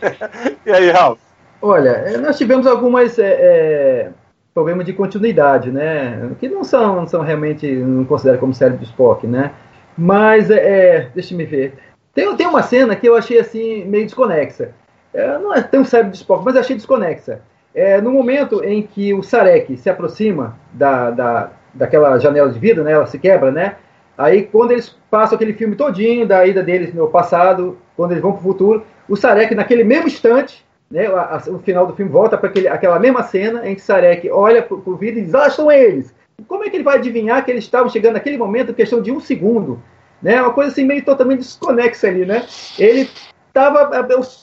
e 0.64 0.70
aí, 0.70 0.90
Ralph? 0.90 1.18
Olha, 1.60 2.18
nós 2.18 2.38
tivemos 2.38 2.66
algumas. 2.66 3.18
É, 3.18 3.32
é, 3.32 4.10
problemas 4.54 4.86
de 4.86 4.92
continuidade, 4.92 5.70
né? 5.70 6.30
Que 6.38 6.48
não 6.48 6.64
são, 6.64 6.96
não 6.96 7.06
são 7.06 7.22
realmente, 7.22 7.66
não 7.70 8.04
considero 8.04 8.38
como 8.38 8.54
cérebro 8.54 8.80
do 8.80 8.84
Spock, 8.84 9.26
né? 9.26 9.52
Mas, 9.96 10.50
é, 10.50 10.56
é 10.56 11.08
deixa 11.14 11.34
me 11.34 11.44
ver. 11.44 11.74
Tem, 12.14 12.34
tem 12.36 12.46
uma 12.46 12.62
cena 12.62 12.96
que 12.96 13.08
eu 13.08 13.16
achei 13.16 13.38
assim, 13.38 13.84
meio 13.84 14.04
desconexa. 14.04 14.72
É, 15.12 15.38
não 15.38 15.54
é 15.54 15.62
tão 15.62 15.84
cérebro 15.84 16.12
do 16.12 16.16
Spock, 16.16 16.44
mas 16.44 16.56
achei 16.56 16.76
desconexa. 16.76 17.40
É, 17.74 18.00
no 18.00 18.10
momento 18.10 18.64
em 18.64 18.82
que 18.82 19.14
o 19.14 19.22
Sarek 19.22 19.76
se 19.76 19.88
aproxima 19.88 20.56
da, 20.72 21.10
da, 21.10 21.50
daquela 21.72 22.18
janela 22.18 22.50
de 22.50 22.58
vidro, 22.58 22.82
né? 22.82 22.92
Ela 22.92 23.06
se 23.06 23.18
quebra, 23.18 23.50
né? 23.50 23.76
Aí 24.16 24.42
quando 24.42 24.72
eles 24.72 24.96
passam 25.10 25.36
aquele 25.36 25.52
filme 25.52 25.76
todinho 25.76 26.26
da 26.26 26.44
ida 26.44 26.62
deles 26.62 26.92
no 26.92 27.08
passado, 27.08 27.78
quando 27.96 28.10
eles 28.10 28.22
vão 28.22 28.32
para 28.32 28.40
o 28.40 28.42
futuro, 28.42 28.84
o 29.08 29.16
Sarek 29.16 29.54
naquele 29.54 29.84
mesmo 29.84 30.08
instante 30.08 30.66
né, 30.90 31.06
a, 31.06 31.36
a, 31.36 31.50
o 31.50 31.58
final 31.58 31.86
do 31.86 31.94
filme 31.94 32.10
volta 32.10 32.38
para 32.38 32.50
aquela 32.72 32.98
mesma 32.98 33.22
cena 33.22 33.68
em 33.68 33.74
que 33.74 33.80
Sarek 33.80 34.30
olha 34.30 34.62
para 34.62 34.76
o 34.76 34.96
vidro 34.96 35.20
e 35.20 35.24
diz: 35.24 35.34
Ah, 35.34 35.50
são 35.50 35.70
eles! 35.70 36.14
Como 36.46 36.64
é 36.64 36.70
que 36.70 36.76
ele 36.76 36.84
vai 36.84 36.98
adivinhar 36.98 37.44
que 37.44 37.50
eles 37.50 37.64
estavam 37.64 37.90
chegando 37.90 38.14
naquele 38.14 38.38
momento, 38.38 38.72
questão 38.72 39.02
de 39.02 39.10
um 39.10 39.20
segundo? 39.20 39.82
Né, 40.22 40.40
uma 40.40 40.52
coisa 40.52 40.72
assim 40.72 40.84
meio 40.84 41.04
totalmente 41.04 41.40
desconexa 41.40 42.08
ali, 42.08 42.24
né? 42.24 42.44
Ele 42.76 43.08
estava 43.46 43.90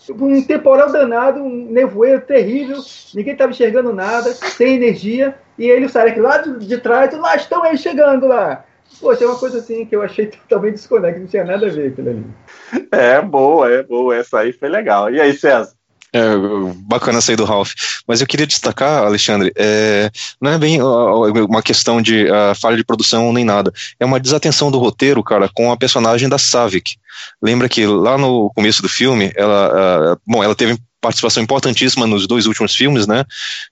um 0.10 0.44
temporal 0.44 0.92
danado, 0.92 1.42
um 1.42 1.72
nevoeiro 1.72 2.22
terrível, 2.22 2.78
ninguém 3.14 3.34
estava 3.34 3.52
enxergando 3.52 3.94
nada, 3.94 4.34
sem 4.34 4.76
energia, 4.76 5.36
e 5.58 5.70
ele, 5.70 5.86
o 5.86 5.90
Sarek 5.90 6.20
lá 6.20 6.38
de, 6.38 6.66
de 6.66 6.78
trás, 6.78 7.18
lá 7.18 7.36
estão 7.36 7.66
eles 7.66 7.82
chegando 7.82 8.28
lá. 8.28 8.64
Poxa, 9.00 9.24
é 9.24 9.28
uma 9.28 9.38
coisa 9.38 9.60
assim 9.60 9.86
que 9.86 9.96
eu 9.96 10.02
achei 10.02 10.28
totalmente 10.48 10.76
desconexo, 10.76 11.20
não 11.20 11.28
tinha 11.28 11.44
nada 11.44 11.68
a 11.68 11.70
ver 11.70 11.92
aquilo 11.92 12.10
ali. 12.10 12.26
É 12.92 13.22
boa, 13.22 13.72
é 13.72 13.84
boa, 13.84 14.16
essa 14.16 14.40
aí 14.40 14.54
foi 14.54 14.70
legal. 14.70 15.10
E 15.12 15.20
aí, 15.20 15.34
César? 15.34 15.74
É, 16.16 16.22
bacana 16.88 17.20
sair 17.20 17.36
do 17.36 17.44
Ralph. 17.44 17.74
Mas 18.08 18.22
eu 18.22 18.28
queria 18.28 18.48
destacar, 18.48 19.04
Alexandre, 19.04 19.52
é, 19.54 20.10
não 20.40 20.52
é 20.52 20.58
bem 20.58 20.82
uma 20.82 21.62
questão 21.62 22.02
de 22.02 22.24
uh, 22.24 22.56
falha 22.56 22.78
de 22.78 22.86
produção 22.86 23.34
nem 23.34 23.44
nada. 23.44 23.74
É 24.00 24.06
uma 24.06 24.18
desatenção 24.18 24.72
do 24.72 24.80
roteiro, 24.80 25.22
cara, 25.22 25.50
com 25.54 25.74
a 25.74 25.76
personagem 25.76 26.30
da 26.30 26.38
Savik. 26.38 26.96
Lembra 27.42 27.68
que 27.68 27.86
lá 27.86 28.18
no 28.18 28.50
começo 28.56 28.82
do 28.82 28.88
filme, 28.88 29.30
ela, 29.36 30.14
uh, 30.14 30.22
bom, 30.26 30.42
ela 30.42 30.56
teve 30.56 30.80
participação 31.02 31.44
importantíssima 31.44 32.08
nos 32.08 32.26
dois 32.26 32.46
últimos 32.46 32.74
filmes, 32.74 33.06
né? 33.06 33.26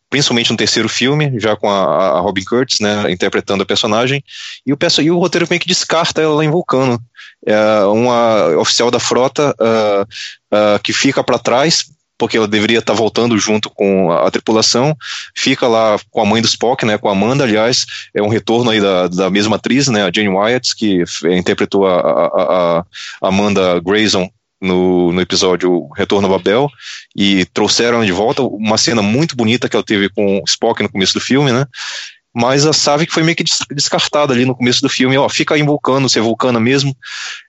Principalmente 0.10 0.52
no 0.52 0.57
terceiro 0.57 0.90
filme, 0.90 1.40
já 1.40 1.56
com 1.56 1.70
a, 1.70 2.18
a 2.18 2.20
Robin 2.20 2.44
Curtis, 2.44 2.82
né, 2.82 3.10
interpretando 3.10 3.64
a 3.64 3.65
personagem. 3.65 4.22
E 4.65 4.74
o, 4.74 4.78
e 5.02 5.11
o 5.11 5.18
roteiro 5.18 5.48
meio 5.49 5.61
que 5.61 5.68
descarta 5.68 6.22
ela 6.22 6.36
lá 6.36 6.52
Vulcano. 6.52 7.02
É 7.45 7.84
uma 7.86 8.57
oficial 8.57 8.91
da 8.91 8.99
frota 8.99 9.56
uh, 9.60 10.80
que 10.84 10.94
fica 10.94 11.24
para 11.24 11.40
trás 11.40 11.93
porque 12.18 12.38
ela 12.38 12.48
deveria 12.48 12.80
estar 12.80 12.94
voltando 12.94 13.38
junto 13.38 13.69
com 13.69 14.11
a, 14.11 14.27
a, 14.27 14.31
tripulação, 14.31 14.95
fica 15.35 15.68
lá 15.68 15.98
com 16.11 16.22
a 16.22 16.26
mãe 16.26 16.41
do 16.41 16.48
Spock, 16.48 16.85
né, 16.85 16.98
com 16.98 17.10
a 17.10 17.11
Amanda, 17.11 17.44
aliás, 17.44 17.85
é 18.14 18.22
um 18.22 18.30
retorno 18.30 18.72
aí 18.72 18.80
da, 18.80 19.07
da 19.07 19.30
mesma 19.30 19.56
atriz, 19.56 19.88
né, 19.88 20.03
a 20.03 20.11
Jane 20.14 20.30
Wyatt, 20.30 20.76
que 20.76 21.03
interpretou 21.31 21.88
a, 21.88 21.99
a, 21.99 22.85
a 23.22 23.27
Amanda 23.27 23.80
Grayson 23.80 24.30
no, 24.61 25.11
no 25.11 25.22
episódio 25.22 25.90
Retorno 25.95 26.27
a 26.27 26.31
Babel, 26.31 26.69
e 27.15 27.45
trouxeram 27.48 28.06
de 28.06 28.11
volta. 28.14 28.41
Uma 28.44 28.77
cena 28.77 29.02
muito 29.02 29.35
bonita 29.35 29.68
que 29.68 29.76
ela 29.76 29.84
teve 29.84 30.07
com 30.10 30.40
o 30.40 30.44
Spock 30.48 30.81
no 30.81 30.90
começo 30.90 31.14
do 31.14 31.19
filme, 31.19 31.52
né, 31.52 31.65
mas 32.34 32.65
a 32.65 32.73
Savik 32.73 33.14
foi 33.14 33.22
meio 33.22 33.35
que 33.35 33.44
descartada 33.72 34.34
ali 34.34 34.45
no 34.45 34.56
começo 34.56 34.81
do 34.81 34.90
filme, 34.90 35.18
ó, 35.18 35.30
fica 35.30 35.53
aí 35.53 35.61
Vulcano, 35.61 36.10
se 36.10 36.18
é 36.18 36.22
Vulcana 36.22 36.60
mesmo, 36.60 36.95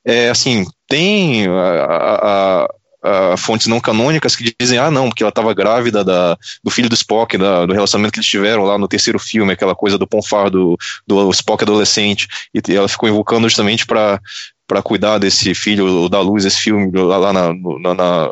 é, 0.04 0.28
assim, 0.28 0.66
tem 0.86 1.46
a, 1.46 2.64
a 2.64 2.68
uh, 3.04 3.36
fontes 3.36 3.66
não 3.66 3.80
canônicas 3.80 4.34
que 4.34 4.54
dizem, 4.58 4.78
ah, 4.78 4.90
não, 4.90 5.08
porque 5.08 5.22
ela 5.22 5.28
estava 5.28 5.54
grávida 5.54 6.02
da, 6.02 6.36
do 6.62 6.70
filho 6.70 6.88
do 6.88 6.94
Spock, 6.94 7.36
da, 7.36 7.66
do 7.66 7.72
relacionamento 7.72 8.12
que 8.12 8.18
eles 8.18 8.28
tiveram 8.28 8.64
lá 8.64 8.78
no 8.78 8.88
terceiro 8.88 9.18
filme, 9.18 9.52
aquela 9.52 9.74
coisa 9.74 9.98
do 9.98 10.06
Ponfar, 10.06 10.50
do, 10.50 10.76
do 11.06 11.30
Spock 11.30 11.62
adolescente, 11.62 12.26
e 12.54 12.74
ela 12.74 12.88
ficou 12.88 13.08
invocando 13.08 13.48
justamente 13.48 13.86
para 13.86 14.20
para 14.66 14.82
cuidar 14.82 15.18
desse 15.18 15.54
filho 15.54 16.08
da 16.08 16.20
luz, 16.20 16.46
esse 16.46 16.58
filme 16.58 16.90
lá, 16.94 17.34
na, 17.34 17.52
na, 17.52 17.94
na 17.94 18.30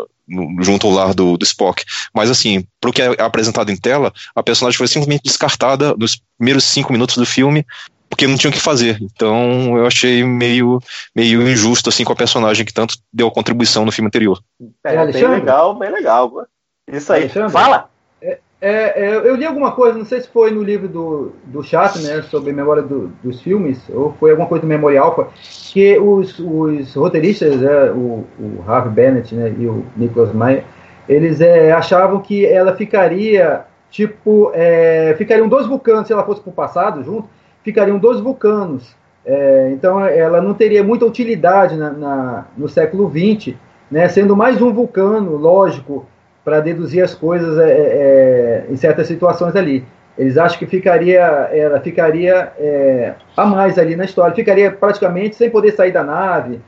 junto 0.63 0.87
ao 0.87 0.93
lar 0.93 1.15
do, 1.15 1.37
do, 1.37 1.45
Spock. 1.45 1.85
Mas 2.15 2.31
assim, 2.31 2.65
para 2.81 2.91
o 2.91 2.93
que 2.93 3.03
é 3.03 3.23
apresentado 3.23 3.71
em 3.71 3.77
tela, 3.77 4.13
a 4.35 4.43
personagem 4.43 4.79
foi 4.79 4.89
simplesmente 4.89 5.25
descartada 5.25 5.95
nos 5.95 6.21
primeiros 6.39 6.65
cinco 6.65 6.91
minutos 6.91 7.17
do 7.17 7.27
filme 7.27 7.67
porque 8.13 8.27
não 8.27 8.37
tinha 8.37 8.51
o 8.51 8.53
que 8.53 8.61
fazer. 8.61 8.99
Então 9.01 9.79
eu 9.79 9.87
achei 9.87 10.23
meio, 10.23 10.79
meio 11.17 11.49
injusto 11.49 11.89
assim 11.89 12.05
com 12.05 12.13
a 12.13 12.17
personagem 12.17 12.67
que 12.67 12.73
tanto 12.73 12.97
deu 13.11 13.27
a 13.27 13.33
contribuição 13.33 13.87
no 13.87 13.91
filme 13.91 14.09
anterior. 14.09 14.39
É, 14.85 14.97
é 14.97 15.07
bem 15.07 15.27
legal, 15.27 15.79
bem 15.79 15.91
legal. 15.91 16.31
Isso 16.87 17.11
aí. 17.11 17.23
Alexandre, 17.23 17.51
Fala! 17.51 17.89
É, 18.21 18.39
É, 18.61 19.07
é, 19.07 19.17
eu 19.17 19.35
li 19.35 19.47
alguma 19.47 19.73
coisa, 19.73 19.99
não 19.99 20.05
sei 20.05 20.21
se 20.21 20.29
foi 20.29 20.51
no 20.51 20.63
livro 20.63 20.87
do, 20.89 21.33
do 21.47 21.65
Chato, 21.65 21.99
né, 22.01 22.23
sobre 22.23 22.53
memória 22.53 22.83
do, 22.83 23.09
dos 23.25 23.41
filmes, 23.41 23.81
ou 23.89 24.15
foi 24.21 24.31
alguma 24.31 24.47
coisa 24.47 24.63
do 24.63 24.69
Memorial, 24.69 25.33
que 25.73 25.99
os, 25.99 26.39
os 26.39 26.95
roteiristas, 26.95 27.61
né, 27.61 27.91
o, 27.91 28.25
o 28.39 28.65
Harvey 28.69 28.93
Bennett 28.93 29.35
né, 29.35 29.53
e 29.59 29.67
o 29.67 29.85
Nicholas 29.97 30.33
Meyer, 30.33 30.65
eles 31.09 31.41
é, 31.41 31.73
achavam 31.73 32.21
que 32.21 32.47
ela 32.47 32.77
ficaria, 32.77 33.65
tipo, 33.91 34.53
é, 34.55 35.15
ficariam 35.19 35.49
dois 35.49 35.67
vulcanos, 35.67 36.07
se 36.07 36.13
ela 36.13 36.25
fosse 36.25 36.41
para 36.41 36.51
o 36.51 36.55
passado 36.55 37.03
junto, 37.03 37.29
ficariam 37.63 37.99
dois 37.99 38.21
vulcanos. 38.21 38.95
É, 39.25 39.71
então 39.73 40.05
ela 40.05 40.41
não 40.41 40.53
teria 40.53 40.83
muita 40.83 41.05
utilidade 41.05 41.77
na, 41.77 41.91
na, 41.91 42.47
no 42.57 42.69
século 42.69 43.09
XX, 43.09 43.55
né, 43.91 44.09
sendo 44.09 44.37
mais 44.37 44.61
um 44.61 44.73
vulcano, 44.73 45.37
lógico, 45.37 46.07
para 46.45 46.61
deduzir 46.61 47.05
as 47.05 47.15
coisas 47.15 47.57
é, 47.59 47.71
é, 47.71 47.77
é, 47.77 48.67
em 48.69 48.77
certas 48.77 49.07
situações 49.07 49.55
ali. 49.55 49.85
Eles 50.19 50.37
acham 50.37 50.59
que 50.59 50.67
ficaria, 50.67 51.21
ela 51.21 51.81
ficaria 51.81 52.53
é, 52.59 53.15
a 53.37 53.47
mais 53.47 53.79
ali 53.79 53.97
na 53.97 54.05
história, 54.05 54.35
ficaria 54.35 54.71
praticamente 54.71 55.37
sem 55.37 55.49
poder 55.49 55.73
sair 55.73 55.93
da 55.93 56.03
nave, 56.03 56.61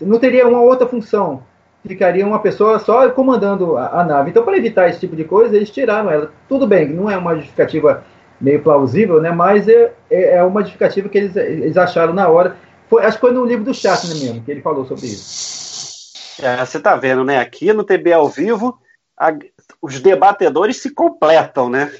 não 0.00 0.18
teria 0.18 0.46
uma 0.46 0.60
outra 0.60 0.86
função, 0.86 1.42
ficaria 1.86 2.26
uma 2.26 2.38
pessoa 2.38 2.78
só 2.78 3.08
comandando 3.10 3.76
a, 3.76 4.00
a 4.00 4.04
nave. 4.04 4.30
Então, 4.30 4.42
para 4.42 4.56
evitar 4.56 4.88
esse 4.88 5.00
tipo 5.00 5.14
de 5.14 5.24
coisa, 5.24 5.54
eles 5.56 5.70
tiraram 5.70 6.10
ela. 6.10 6.30
Tudo 6.48 6.66
bem, 6.66 6.88
não 6.88 7.10
é 7.10 7.16
uma 7.16 7.36
justificativa 7.36 8.02
meio 8.40 8.62
plausível, 8.62 9.20
né? 9.20 9.30
Mas 9.30 9.68
é, 9.68 9.92
é, 10.10 10.36
é 10.36 10.42
uma 10.42 10.60
justificativa 10.60 11.08
que 11.08 11.18
eles, 11.18 11.36
eles 11.36 11.76
acharam 11.76 12.12
na 12.12 12.28
hora. 12.28 12.56
Foi, 12.88 13.04
acho 13.04 13.16
que 13.16 13.20
foi 13.20 13.32
no 13.32 13.44
livro 13.44 13.64
do 13.64 13.74
Chapman 13.74 14.18
mesmo 14.20 14.42
que 14.42 14.50
ele 14.50 14.62
falou 14.62 14.84
sobre 14.84 15.06
isso. 15.06 16.12
É, 16.42 16.64
você 16.64 16.78
está 16.78 16.96
vendo, 16.96 17.24
né? 17.24 17.38
Aqui 17.38 17.72
no 17.72 17.84
TB 17.84 18.12
ao 18.12 18.28
vivo, 18.28 18.78
a, 19.18 19.32
os 19.80 20.00
debatedores 20.00 20.78
se 20.78 20.90
completam, 20.90 21.70
né? 21.70 21.90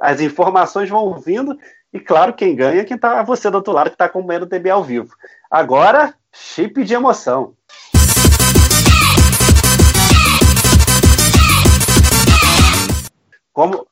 As 0.00 0.20
informações 0.20 0.88
vão 0.88 1.18
vindo 1.18 1.56
e, 1.92 2.00
claro, 2.00 2.34
quem 2.34 2.54
ganha 2.54 2.80
é 2.80 2.84
quem 2.84 2.98
tá 2.98 3.22
você 3.22 3.50
do 3.50 3.54
outro 3.54 3.72
lado 3.72 3.88
que 3.88 3.94
está 3.94 4.04
acompanhando 4.04 4.42
o 4.42 4.48
TB 4.48 4.70
ao 4.70 4.84
vivo. 4.84 5.14
Agora, 5.50 6.14
chip 6.32 6.84
de 6.84 6.94
emoção. 6.94 7.54
Como, 13.52 13.86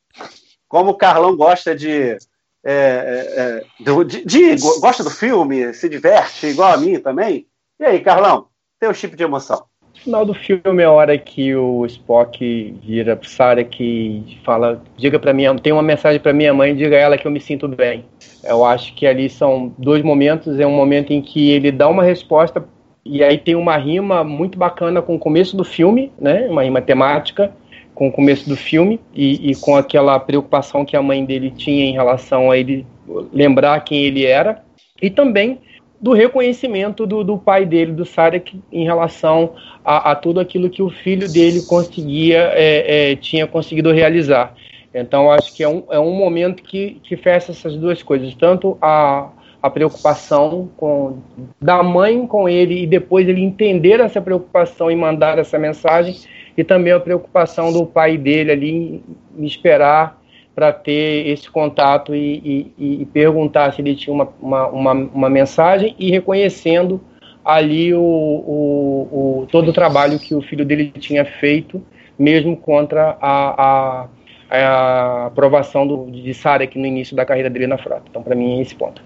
como 0.68 0.90
o 0.90 0.96
Carlão 0.96 1.36
gosta 1.36 1.74
de, 1.74 2.16
é, 2.64 2.66
é, 2.66 3.64
é 3.82 4.04
de, 4.04 4.24
de, 4.24 4.56
gosta 4.80 5.02
do 5.04 5.10
filme, 5.10 5.72
se 5.74 5.88
diverte 5.88 6.46
igual 6.46 6.72
a 6.72 6.76
mim 6.76 6.98
também. 6.98 7.46
E 7.78 7.84
aí, 7.84 8.00
Carlão, 8.00 8.48
teu 8.80 8.92
chip 8.94 9.16
de 9.16 9.22
emoção? 9.24 9.66
final 10.04 10.26
do 10.26 10.34
filme 10.34 10.82
é 10.82 10.84
a 10.84 10.92
hora 10.92 11.16
que 11.16 11.54
o 11.54 11.86
Spock 11.86 12.74
vira 12.84 13.16
pro 13.16 13.28
Sarek 13.28 13.82
e 13.82 14.38
fala, 14.44 14.82
diga 14.96 15.18
para 15.18 15.32
mim, 15.32 15.44
tem 15.56 15.72
uma 15.72 15.82
mensagem 15.82 16.20
para 16.20 16.32
minha 16.32 16.52
mãe, 16.52 16.76
diga 16.76 16.94
a 16.94 17.00
ela 17.00 17.18
que 17.18 17.26
eu 17.26 17.30
me 17.30 17.40
sinto 17.40 17.66
bem. 17.66 18.04
Eu 18.42 18.64
acho 18.64 18.94
que 18.94 19.06
ali 19.06 19.30
são 19.30 19.72
dois 19.78 20.02
momentos, 20.02 20.60
é 20.60 20.66
um 20.66 20.76
momento 20.76 21.12
em 21.12 21.22
que 21.22 21.50
ele 21.50 21.72
dá 21.72 21.88
uma 21.88 22.02
resposta 22.02 22.62
e 23.02 23.24
aí 23.24 23.38
tem 23.38 23.54
uma 23.54 23.76
rima 23.76 24.22
muito 24.22 24.58
bacana 24.58 25.00
com 25.00 25.14
o 25.14 25.18
começo 25.18 25.56
do 25.56 25.64
filme, 25.64 26.12
né? 26.18 26.46
Uma 26.48 26.62
rima 26.62 26.80
temática 26.80 27.52
com 27.94 28.08
o 28.08 28.12
começo 28.12 28.48
do 28.48 28.56
filme 28.56 29.00
e, 29.14 29.50
e 29.50 29.54
com 29.56 29.76
aquela 29.76 30.18
preocupação 30.18 30.84
que 30.84 30.96
a 30.96 31.02
mãe 31.02 31.24
dele 31.24 31.50
tinha 31.50 31.84
em 31.84 31.92
relação 31.92 32.50
a 32.50 32.58
ele 32.58 32.86
lembrar 33.32 33.80
quem 33.84 34.04
ele 34.04 34.24
era 34.24 34.62
e 35.00 35.10
também 35.10 35.60
do 36.00 36.12
reconhecimento 36.12 37.06
do, 37.06 37.24
do 37.24 37.38
pai 37.38 37.64
dele, 37.64 37.92
do 37.92 38.04
Sarek, 38.04 38.60
em 38.70 38.84
relação 38.84 39.54
a, 39.82 40.10
a, 40.10 40.14
tudo 40.14 40.38
aquilo 40.38 40.68
que 40.68 40.82
o 40.82 40.90
filho 40.90 41.32
dele 41.32 41.62
conseguia, 41.62 42.50
é, 42.52 43.12
é, 43.12 43.16
tinha 43.16 43.46
conseguido 43.46 43.90
realizar. 43.90 44.54
Então, 44.92 45.30
acho 45.30 45.54
que 45.54 45.62
é 45.62 45.68
um, 45.68 45.82
é 45.90 45.98
um 45.98 46.12
momento 46.12 46.62
que, 46.62 47.00
que 47.02 47.16
fecha 47.16 47.52
essas 47.52 47.74
duas 47.74 48.02
coisas, 48.02 48.34
tanto 48.34 48.76
a, 48.82 49.30
a 49.62 49.70
preocupação 49.70 50.68
com, 50.76 51.18
da 51.58 51.82
mãe 51.82 52.26
com 52.26 52.46
ele 52.46 52.82
e 52.82 52.86
depois 52.86 53.26
ele 53.26 53.42
entender 53.42 53.98
essa 53.98 54.20
preocupação 54.20 54.90
e 54.90 54.94
mandar 54.94 55.38
essa 55.38 55.58
mensagem, 55.58 56.16
e 56.56 56.64
também 56.64 56.92
a 56.92 57.00
preocupação 57.00 57.72
do 57.72 57.84
pai 57.86 58.16
dele 58.16 58.52
ali 58.52 59.04
em 59.36 59.44
esperar 59.44 60.20
para 60.54 60.72
ter 60.72 61.26
esse 61.26 61.50
contato 61.50 62.14
e, 62.14 62.72
e, 62.78 63.02
e, 63.02 63.06
perguntar 63.06 63.72
se 63.72 63.80
ele 63.80 63.96
tinha 63.96 64.14
uma, 64.14 64.28
uma, 64.40 64.68
uma, 64.68 64.92
uma 64.92 65.30
mensagem 65.30 65.96
e 65.98 66.10
reconhecendo 66.10 67.00
ali 67.44 67.92
o, 67.92 68.00
o, 68.00 69.40
o, 69.42 69.46
todo 69.50 69.68
o 69.68 69.72
trabalho 69.72 70.18
que 70.18 70.34
o 70.34 70.40
filho 70.40 70.64
dele 70.64 70.92
tinha 70.98 71.24
feito, 71.24 71.82
mesmo 72.16 72.56
contra 72.56 73.18
a, 73.20 73.62
a, 73.62 74.08
a 74.50 75.26
aprovação 75.26 75.86
do, 75.86 76.10
de 76.10 76.32
Sarek 76.32 76.78
no 76.78 76.86
início 76.86 77.16
da 77.16 77.26
carreira 77.26 77.50
dele 77.50 77.66
na 77.66 77.76
frota. 77.76 78.04
Então, 78.08 78.22
para 78.22 78.36
mim, 78.36 78.58
é 78.58 78.62
esse 78.62 78.76
ponto. 78.76 79.02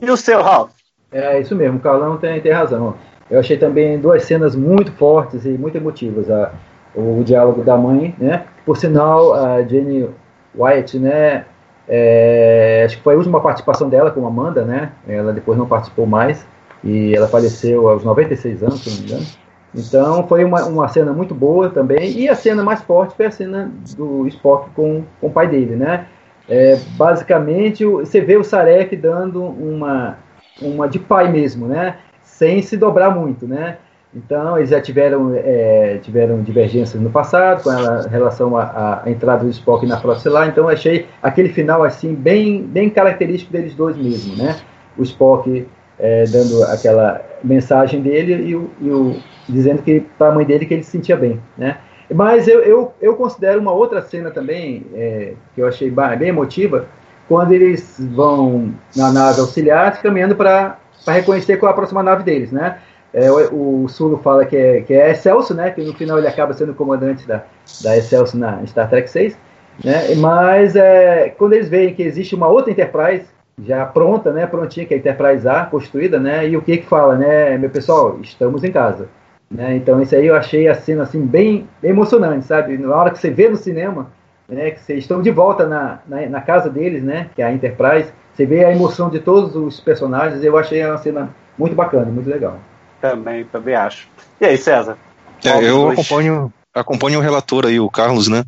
E 0.00 0.08
o 0.08 0.16
seu, 0.16 0.40
Ralph? 0.42 0.70
É 1.10 1.40
isso 1.40 1.54
mesmo, 1.54 1.76
o 1.76 1.80
Carlão 1.80 2.16
tem, 2.16 2.40
tem 2.40 2.52
razão. 2.52 2.96
Eu 3.30 3.40
achei 3.40 3.56
também 3.56 3.98
duas 3.98 4.24
cenas 4.24 4.54
muito 4.54 4.92
fortes 4.92 5.44
e 5.44 5.50
muito 5.50 5.76
emotivas. 5.76 6.30
A, 6.30 6.52
o, 6.94 7.22
diálogo 7.24 7.62
da 7.62 7.76
mãe, 7.76 8.14
né? 8.18 8.44
Por 8.64 8.76
sinal, 8.76 9.32
a 9.34 9.62
Jenny 9.62 10.08
Wyatt, 10.56 10.98
né? 10.98 11.44
É, 11.88 12.82
acho 12.86 12.98
que 12.98 13.02
foi 13.02 13.14
a 13.14 13.16
última 13.16 13.40
participação 13.40 13.88
dela 13.88 14.10
como 14.10 14.26
Amanda, 14.26 14.64
né? 14.64 14.92
Ela 15.08 15.32
depois 15.32 15.58
não 15.58 15.66
participou 15.66 16.06
mais 16.06 16.46
e 16.84 17.14
ela 17.14 17.28
faleceu 17.28 17.88
aos 17.88 18.04
96 18.04 18.62
anos, 18.62 18.80
se 18.80 18.90
não 18.90 18.96
me 18.98 19.04
engano. 19.04 19.26
Então 19.74 20.26
foi 20.28 20.44
uma, 20.44 20.64
uma 20.64 20.88
cena 20.88 21.12
muito 21.12 21.34
boa 21.34 21.70
também. 21.70 22.18
E 22.18 22.28
a 22.28 22.34
cena 22.34 22.62
mais 22.62 22.82
forte 22.82 23.16
foi 23.16 23.26
a 23.26 23.30
cena 23.30 23.70
do 23.96 24.26
Spock 24.28 24.70
com, 24.74 25.02
com 25.20 25.26
o 25.26 25.30
pai 25.30 25.48
dele, 25.48 25.76
né? 25.76 26.06
É, 26.48 26.78
basicamente, 26.96 27.84
você 27.84 28.20
vê 28.20 28.36
o 28.36 28.44
Sarek 28.44 28.94
dando 28.96 29.42
uma, 29.42 30.18
uma 30.60 30.88
de 30.88 30.98
pai 30.98 31.30
mesmo, 31.30 31.66
né? 31.66 31.96
Sem 32.42 32.60
se 32.60 32.76
dobrar 32.76 33.14
muito, 33.14 33.46
né? 33.46 33.76
Então, 34.12 34.58
eles 34.58 34.70
já 34.70 34.80
tiveram, 34.80 35.32
é, 35.32 36.00
tiveram 36.02 36.42
divergências 36.42 37.00
no 37.00 37.08
passado 37.08 37.62
com 37.62 37.70
relação 38.08 38.56
à, 38.56 39.04
entrada 39.06 39.44
do 39.44 39.50
Spock 39.50 39.86
na 39.86 40.00
frota 40.00 40.28
lá. 40.28 40.48
Então, 40.48 40.68
achei 40.68 41.06
aquele 41.22 41.50
final 41.50 41.84
assim 41.84 42.16
bem, 42.16 42.64
bem 42.64 42.90
característico 42.90 43.52
deles 43.52 43.76
dois 43.76 43.96
mesmo, 43.96 44.34
né? 44.34 44.58
O 44.98 45.04
Spock 45.04 45.68
é, 46.00 46.24
dando 46.24 46.64
aquela 46.64 47.22
mensagem 47.44 48.02
dele 48.02 48.34
e 48.44 48.56
o, 48.56 48.70
e 48.80 48.90
o 48.90 49.16
dizendo 49.48 49.80
que 49.80 50.00
para 50.18 50.30
a 50.30 50.34
mãe 50.34 50.44
dele 50.44 50.66
que 50.66 50.74
ele 50.74 50.82
se 50.82 50.90
sentia 50.90 51.16
bem, 51.16 51.40
né? 51.56 51.78
Mas 52.12 52.48
eu, 52.48 52.58
eu, 52.62 52.92
eu 53.00 53.14
considero 53.14 53.60
uma 53.60 53.72
outra 53.72 54.02
cena 54.02 54.32
também 54.32 54.84
é, 54.94 55.34
que 55.54 55.60
eu 55.62 55.68
achei 55.68 55.88
bem 56.18 56.28
emotiva 56.28 56.86
quando 57.28 57.52
eles 57.52 57.96
vão 58.14 58.74
na 58.96 59.12
nave 59.12 59.40
auxiliar 59.40 60.02
caminhando 60.02 60.34
para 60.34 60.81
reconhecer 61.06 61.56
qual 61.56 61.70
é 61.70 61.72
a 61.72 61.76
próxima 61.76 62.02
nave 62.02 62.22
deles, 62.22 62.52
né? 62.52 62.78
É, 63.12 63.30
o, 63.30 63.84
o 63.84 63.88
Sulo 63.88 64.18
fala 64.18 64.46
que 64.46 64.56
é, 64.56 64.80
que 64.80 64.94
é 64.94 65.10
Excelso, 65.10 65.54
né? 65.54 65.70
Que 65.70 65.82
no 65.82 65.92
final 65.92 66.18
ele 66.18 66.28
acaba 66.28 66.54
sendo 66.54 66.74
comandante 66.74 67.26
da, 67.26 67.44
da 67.82 67.96
Excelso 67.96 68.38
na 68.38 68.64
Star 68.66 68.88
Trek 68.88 69.08
6. 69.08 69.36
Né? 69.84 70.14
Mas 70.16 70.76
é, 70.76 71.34
quando 71.36 71.54
eles 71.54 71.68
veem 71.68 71.94
que 71.94 72.02
existe 72.02 72.34
uma 72.34 72.48
outra 72.48 72.70
Enterprise 72.70 73.26
já 73.60 73.84
pronta, 73.84 74.32
né? 74.32 74.46
Prontinha, 74.46 74.86
que 74.86 74.94
é 74.94 74.96
a 74.96 75.00
Enterprise 75.00 75.46
A, 75.46 75.64
construída, 75.66 76.18
né? 76.18 76.48
E 76.48 76.56
o 76.56 76.62
que 76.62 76.78
que 76.78 76.86
fala, 76.86 77.16
né? 77.16 77.58
Meu 77.58 77.70
pessoal, 77.70 78.18
estamos 78.22 78.64
em 78.64 78.72
casa. 78.72 79.08
Né? 79.50 79.76
Então 79.76 80.00
isso 80.00 80.14
aí 80.14 80.26
eu 80.26 80.34
achei 80.34 80.66
a 80.66 80.74
cena 80.74 81.02
assim 81.02 81.20
bem 81.26 81.68
emocionante, 81.82 82.46
sabe? 82.46 82.78
Na 82.78 82.96
hora 82.96 83.10
que 83.10 83.18
você 83.18 83.30
vê 83.30 83.50
no 83.50 83.56
cinema, 83.56 84.10
né? 84.48 84.70
Que 84.70 84.80
vocês 84.80 85.00
estão 85.00 85.20
de 85.20 85.30
volta 85.30 85.66
na, 85.66 85.98
na, 86.08 86.26
na 86.26 86.40
casa 86.40 86.70
deles, 86.70 87.02
né? 87.02 87.28
Que 87.34 87.42
é 87.42 87.44
a 87.44 87.52
Enterprise. 87.52 88.10
Você 88.34 88.46
vê 88.46 88.64
a 88.64 88.72
emoção 88.72 89.10
de 89.10 89.20
todos 89.20 89.54
os 89.54 89.80
personagens. 89.80 90.42
Eu 90.42 90.56
achei 90.56 90.84
uma 90.84 90.98
cena 90.98 91.34
muito 91.58 91.74
bacana, 91.74 92.06
muito 92.06 92.28
legal. 92.28 92.58
Também, 93.00 93.44
também 93.44 93.74
acho. 93.74 94.08
E 94.40 94.46
aí, 94.46 94.56
César? 94.56 94.96
É, 95.44 95.68
eu 95.68 95.90
acompanho, 95.90 96.52
acompanho 96.74 97.18
o 97.18 97.22
relator 97.22 97.66
aí, 97.66 97.78
o 97.78 97.90
Carlos, 97.90 98.28
né? 98.28 98.44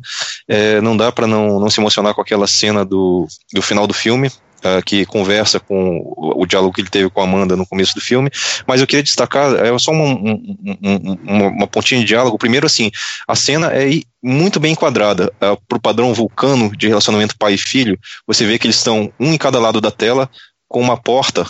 É, 0.47 0.79
não 0.81 0.95
dá 0.95 1.11
para 1.11 1.27
não, 1.27 1.59
não 1.59 1.69
se 1.69 1.79
emocionar 1.79 2.13
com 2.13 2.21
aquela 2.21 2.47
cena 2.47 2.85
do, 2.85 3.27
do 3.53 3.61
final 3.61 3.85
do 3.85 3.93
filme, 3.93 4.31
uh, 4.65 4.83
que 4.83 5.05
conversa 5.05 5.59
com 5.59 5.99
o, 5.99 6.41
o, 6.41 6.45
diálogo 6.45 6.73
que 6.73 6.81
ele 6.81 6.89
teve 6.89 7.09
com 7.09 7.21
a 7.21 7.23
Amanda 7.23 7.55
no 7.55 7.65
começo 7.65 7.93
do 7.93 8.01
filme, 8.01 8.29
mas 8.65 8.81
eu 8.81 8.87
queria 8.87 9.03
destacar, 9.03 9.53
é 9.55 9.77
só 9.77 9.91
uma, 9.91 10.03
um, 10.03 11.17
uma, 11.23 11.47
uma 11.47 11.67
pontinha 11.67 12.01
de 12.01 12.07
diálogo. 12.07 12.37
Primeiro, 12.37 12.65
assim, 12.65 12.91
a 13.27 13.35
cena 13.35 13.71
é 13.71 14.01
muito 14.21 14.59
bem 14.59 14.71
enquadrada 14.71 15.31
uh, 15.35 15.57
para 15.67 15.77
o 15.77 15.81
padrão 15.81 16.13
vulcano 16.13 16.75
de 16.75 16.87
relacionamento 16.87 17.37
pai 17.37 17.53
e 17.53 17.57
filho. 17.57 17.99
Você 18.25 18.45
vê 18.45 18.57
que 18.57 18.65
eles 18.65 18.77
estão 18.77 19.11
um 19.19 19.33
em 19.33 19.37
cada 19.37 19.59
lado 19.59 19.79
da 19.79 19.91
tela, 19.91 20.29
com 20.67 20.81
uma 20.81 20.97
porta 20.97 21.45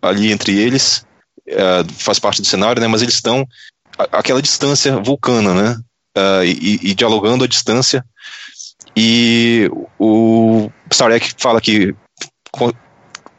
ali 0.00 0.30
entre 0.30 0.56
eles, 0.58 1.04
uh, 1.48 1.92
faz 1.98 2.18
parte 2.18 2.40
do 2.40 2.46
cenário, 2.46 2.80
né? 2.80 2.86
Mas 2.86 3.02
eles 3.02 3.14
estão 3.14 3.46
aquela 4.12 4.40
distância 4.40 4.96
vulcana, 4.98 5.52
né? 5.52 5.76
Uh, 6.16 6.44
e, 6.44 6.90
e, 6.90 6.94
dialogando 6.94 7.44
à 7.44 7.46
distância. 7.46 8.04
E 8.96 9.70
o 9.98 10.68
Sarek 10.90 11.34
fala 11.38 11.60
que 11.60 11.94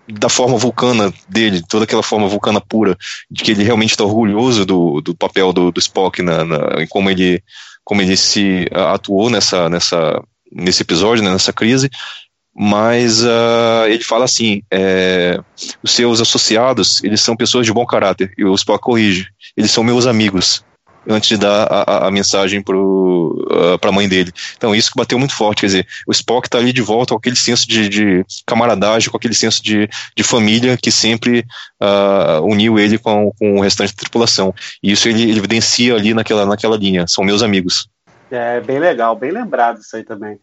da 0.07 0.29
forma 0.29 0.57
vulcana 0.57 1.13
dele, 1.27 1.61
toda 1.67 1.85
aquela 1.85 2.03
forma 2.03 2.27
vulcana 2.27 2.59
pura, 2.59 2.97
de 3.29 3.43
que 3.43 3.51
ele 3.51 3.63
realmente 3.63 3.91
está 3.91 4.03
orgulhoso 4.03 4.65
do, 4.65 5.01
do 5.01 5.15
papel 5.15 5.53
do, 5.53 5.71
do 5.71 5.79
Spock, 5.79 6.21
na, 6.21 6.43
na, 6.43 6.81
em 6.81 6.87
como 6.87 7.09
ele, 7.09 7.41
como 7.83 8.01
ele 8.01 8.17
se 8.17 8.67
atuou 8.73 9.29
nessa, 9.29 9.69
nessa, 9.69 10.21
nesse 10.51 10.81
episódio, 10.81 11.23
né, 11.23 11.31
nessa 11.31 11.53
crise, 11.53 11.89
mas 12.53 13.23
uh, 13.23 13.85
ele 13.87 14.03
fala 14.03 14.25
assim, 14.25 14.61
é, 14.69 15.39
os 15.81 15.91
seus 15.91 16.19
associados, 16.19 17.01
eles 17.03 17.21
são 17.21 17.35
pessoas 17.35 17.65
de 17.65 17.73
bom 17.73 17.85
caráter, 17.85 18.33
e 18.37 18.43
o 18.43 18.53
Spock 18.55 18.83
corrige, 18.83 19.27
eles 19.55 19.71
são 19.71 19.83
meus 19.83 20.05
amigos, 20.05 20.63
antes 21.07 21.29
de 21.29 21.37
dar 21.37 21.67
a, 21.69 22.07
a 22.07 22.11
mensagem 22.11 22.61
para 22.61 22.77
uh, 22.77 23.79
a 23.81 23.91
mãe 23.91 24.07
dele. 24.07 24.31
Então 24.55 24.75
isso 24.75 24.91
que 24.91 24.97
bateu 24.97 25.17
muito 25.17 25.35
forte, 25.35 25.61
quer 25.61 25.67
dizer, 25.67 25.87
o 26.07 26.11
Spock 26.11 26.47
está 26.47 26.57
ali 26.57 26.71
de 26.71 26.81
volta 26.81 27.13
com 27.13 27.17
aquele 27.17 27.35
senso 27.35 27.67
de, 27.67 27.89
de 27.89 28.25
camaradagem, 28.45 29.09
com 29.09 29.17
aquele 29.17 29.33
senso 29.33 29.63
de, 29.63 29.89
de 30.15 30.23
família 30.23 30.77
que 30.77 30.91
sempre 30.91 31.45
uh, 31.81 32.41
uniu 32.43 32.79
ele 32.79 32.97
com, 32.97 33.31
com 33.37 33.57
o 33.57 33.61
restante 33.61 33.93
da 33.93 33.99
tripulação. 33.99 34.53
E 34.81 34.91
isso 34.91 35.07
ele, 35.09 35.23
ele 35.23 35.39
evidencia 35.39 35.95
ali 35.95 36.13
naquela, 36.13 36.45
naquela 36.45 36.77
linha, 36.77 37.05
são 37.07 37.23
meus 37.23 37.41
amigos. 37.43 37.89
É 38.29 38.61
bem 38.61 38.79
legal, 38.79 39.13
bem 39.13 39.29
lembrado 39.29 39.79
isso 39.79 39.93
aí 39.95 40.03
também. 40.03 40.39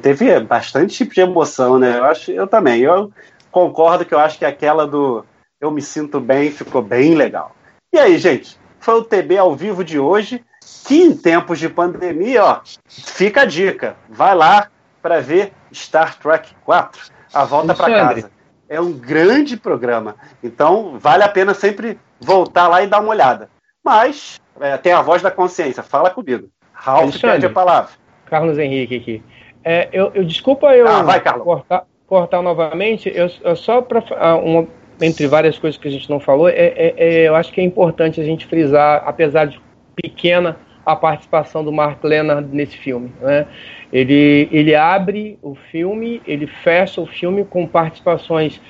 Teve 0.00 0.38
bastante 0.40 0.94
tipo 0.94 1.12
de 1.12 1.22
emoção, 1.22 1.76
né? 1.76 1.98
Eu 1.98 2.04
acho, 2.04 2.30
eu 2.30 2.46
também. 2.46 2.82
Eu 2.82 3.10
concordo 3.50 4.04
que 4.04 4.14
eu 4.14 4.18
acho 4.20 4.38
que 4.38 4.44
aquela 4.44 4.86
do 4.86 5.24
eu 5.60 5.70
me 5.70 5.82
sinto 5.82 6.20
bem 6.20 6.50
ficou 6.50 6.82
bem 6.82 7.14
legal. 7.14 7.54
E 7.92 7.98
aí, 7.98 8.16
gente? 8.18 8.56
Foi 8.82 8.94
o 8.94 9.04
TB 9.04 9.38
ao 9.38 9.54
vivo 9.54 9.84
de 9.84 9.96
hoje, 9.96 10.44
que 10.86 11.00
em 11.00 11.16
tempos 11.16 11.60
de 11.60 11.68
pandemia, 11.68 12.44
ó, 12.44 12.60
fica 12.88 13.42
a 13.42 13.44
dica. 13.44 13.96
Vai 14.08 14.34
lá 14.34 14.66
para 15.00 15.20
ver 15.20 15.52
Star 15.72 16.18
Trek 16.18 16.50
4, 16.64 17.00
A 17.32 17.44
Volta 17.44 17.74
para 17.74 17.86
Casa. 17.86 18.30
É 18.68 18.80
um 18.80 18.92
grande 18.92 19.56
programa. 19.56 20.16
Então, 20.42 20.98
vale 20.98 21.22
a 21.22 21.28
pena 21.28 21.54
sempre 21.54 21.96
voltar 22.20 22.66
lá 22.66 22.82
e 22.82 22.88
dar 22.88 23.00
uma 23.00 23.10
olhada. 23.10 23.48
Mas, 23.84 24.40
é, 24.60 24.76
tem 24.76 24.92
a 24.92 25.00
voz 25.00 25.22
da 25.22 25.30
consciência. 25.30 25.82
Fala 25.84 26.10
comigo. 26.10 26.48
Ralf 26.72 27.20
pede 27.20 27.46
a 27.46 27.50
palavra. 27.50 27.92
Carlos 28.26 28.58
Henrique 28.58 28.96
aqui. 28.96 29.22
É, 29.62 29.88
eu, 29.92 30.10
eu, 30.12 30.24
desculpa 30.24 30.74
eu 30.74 30.88
ah, 30.88 31.02
vai, 31.02 31.20
cortar, 31.20 31.84
cortar 32.04 32.42
novamente, 32.42 33.12
eu, 33.14 33.30
eu 33.42 33.54
só 33.54 33.80
para 33.80 34.02
ah, 34.18 34.34
uma 34.34 34.66
entre 35.00 35.26
várias 35.26 35.58
coisas 35.58 35.78
que 35.80 35.88
a 35.88 35.90
gente 35.90 36.08
não 36.08 36.20
falou, 36.20 36.48
é, 36.48 36.54
é, 36.54 36.94
é, 36.96 37.28
eu 37.28 37.34
acho 37.34 37.52
que 37.52 37.60
é 37.60 37.64
importante 37.64 38.20
a 38.20 38.24
gente 38.24 38.46
frisar, 38.46 39.02
apesar 39.06 39.46
de 39.46 39.60
pequena, 39.94 40.56
a 40.84 40.96
participação 40.96 41.64
do 41.64 41.72
Mark 41.72 42.02
Leonard 42.02 42.48
nesse 42.52 42.76
filme. 42.76 43.12
Né? 43.20 43.46
Ele, 43.92 44.48
ele 44.50 44.74
abre 44.74 45.38
o 45.42 45.54
filme, 45.54 46.20
ele 46.26 46.46
fecha 46.46 47.00
o 47.00 47.06
filme 47.06 47.44
com 47.44 47.66
participações 47.66 48.60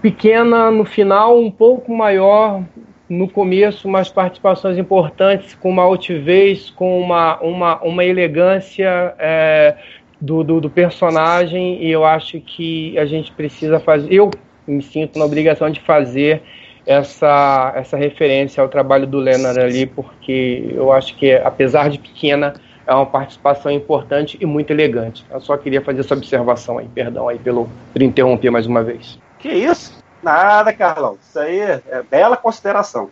pequena 0.00 0.70
no 0.70 0.84
final, 0.84 1.38
um 1.38 1.50
pouco 1.50 1.94
maior 1.94 2.62
no 3.08 3.28
começo, 3.28 3.88
mas 3.88 4.08
participações 4.08 4.78
importantes, 4.78 5.54
com 5.54 5.68
uma 5.68 5.82
altivez, 5.82 6.70
com 6.70 7.00
uma, 7.00 7.38
uma, 7.40 7.82
uma 7.82 8.04
elegância 8.04 9.14
é, 9.18 9.76
do, 10.20 10.44
do, 10.44 10.60
do, 10.60 10.70
personagem, 10.70 11.82
e 11.82 11.90
eu 11.90 12.04
acho 12.04 12.40
que 12.40 12.96
a 12.96 13.04
gente 13.04 13.32
precisa 13.32 13.80
fazer. 13.80 14.12
Eu 14.12 14.30
me 14.70 14.82
sinto 14.82 15.18
na 15.18 15.24
obrigação 15.24 15.70
de 15.70 15.80
fazer 15.80 16.42
essa, 16.86 17.72
essa 17.76 17.96
referência 17.96 18.62
ao 18.62 18.68
trabalho 18.68 19.06
do 19.06 19.18
Leonard 19.18 19.58
ali, 19.60 19.86
porque 19.86 20.70
eu 20.74 20.92
acho 20.92 21.16
que, 21.16 21.32
apesar 21.34 21.90
de 21.90 21.98
pequena, 21.98 22.54
é 22.86 22.94
uma 22.94 23.06
participação 23.06 23.70
importante 23.70 24.36
e 24.40 24.46
muito 24.46 24.70
elegante. 24.70 25.24
Eu 25.30 25.40
só 25.40 25.56
queria 25.56 25.80
fazer 25.80 26.00
essa 26.00 26.14
observação 26.14 26.78
aí, 26.78 26.88
perdão 26.88 27.28
aí 27.28 27.38
pelo, 27.38 27.68
por 27.92 28.02
interromper 28.02 28.50
mais 28.50 28.66
uma 28.66 28.82
vez. 28.82 29.18
Que 29.38 29.48
isso? 29.48 30.00
Nada, 30.22 30.72
Carlão. 30.72 31.16
Isso 31.20 31.38
aí 31.38 31.60
é 31.60 32.02
bela 32.10 32.36
consideração. 32.36 33.10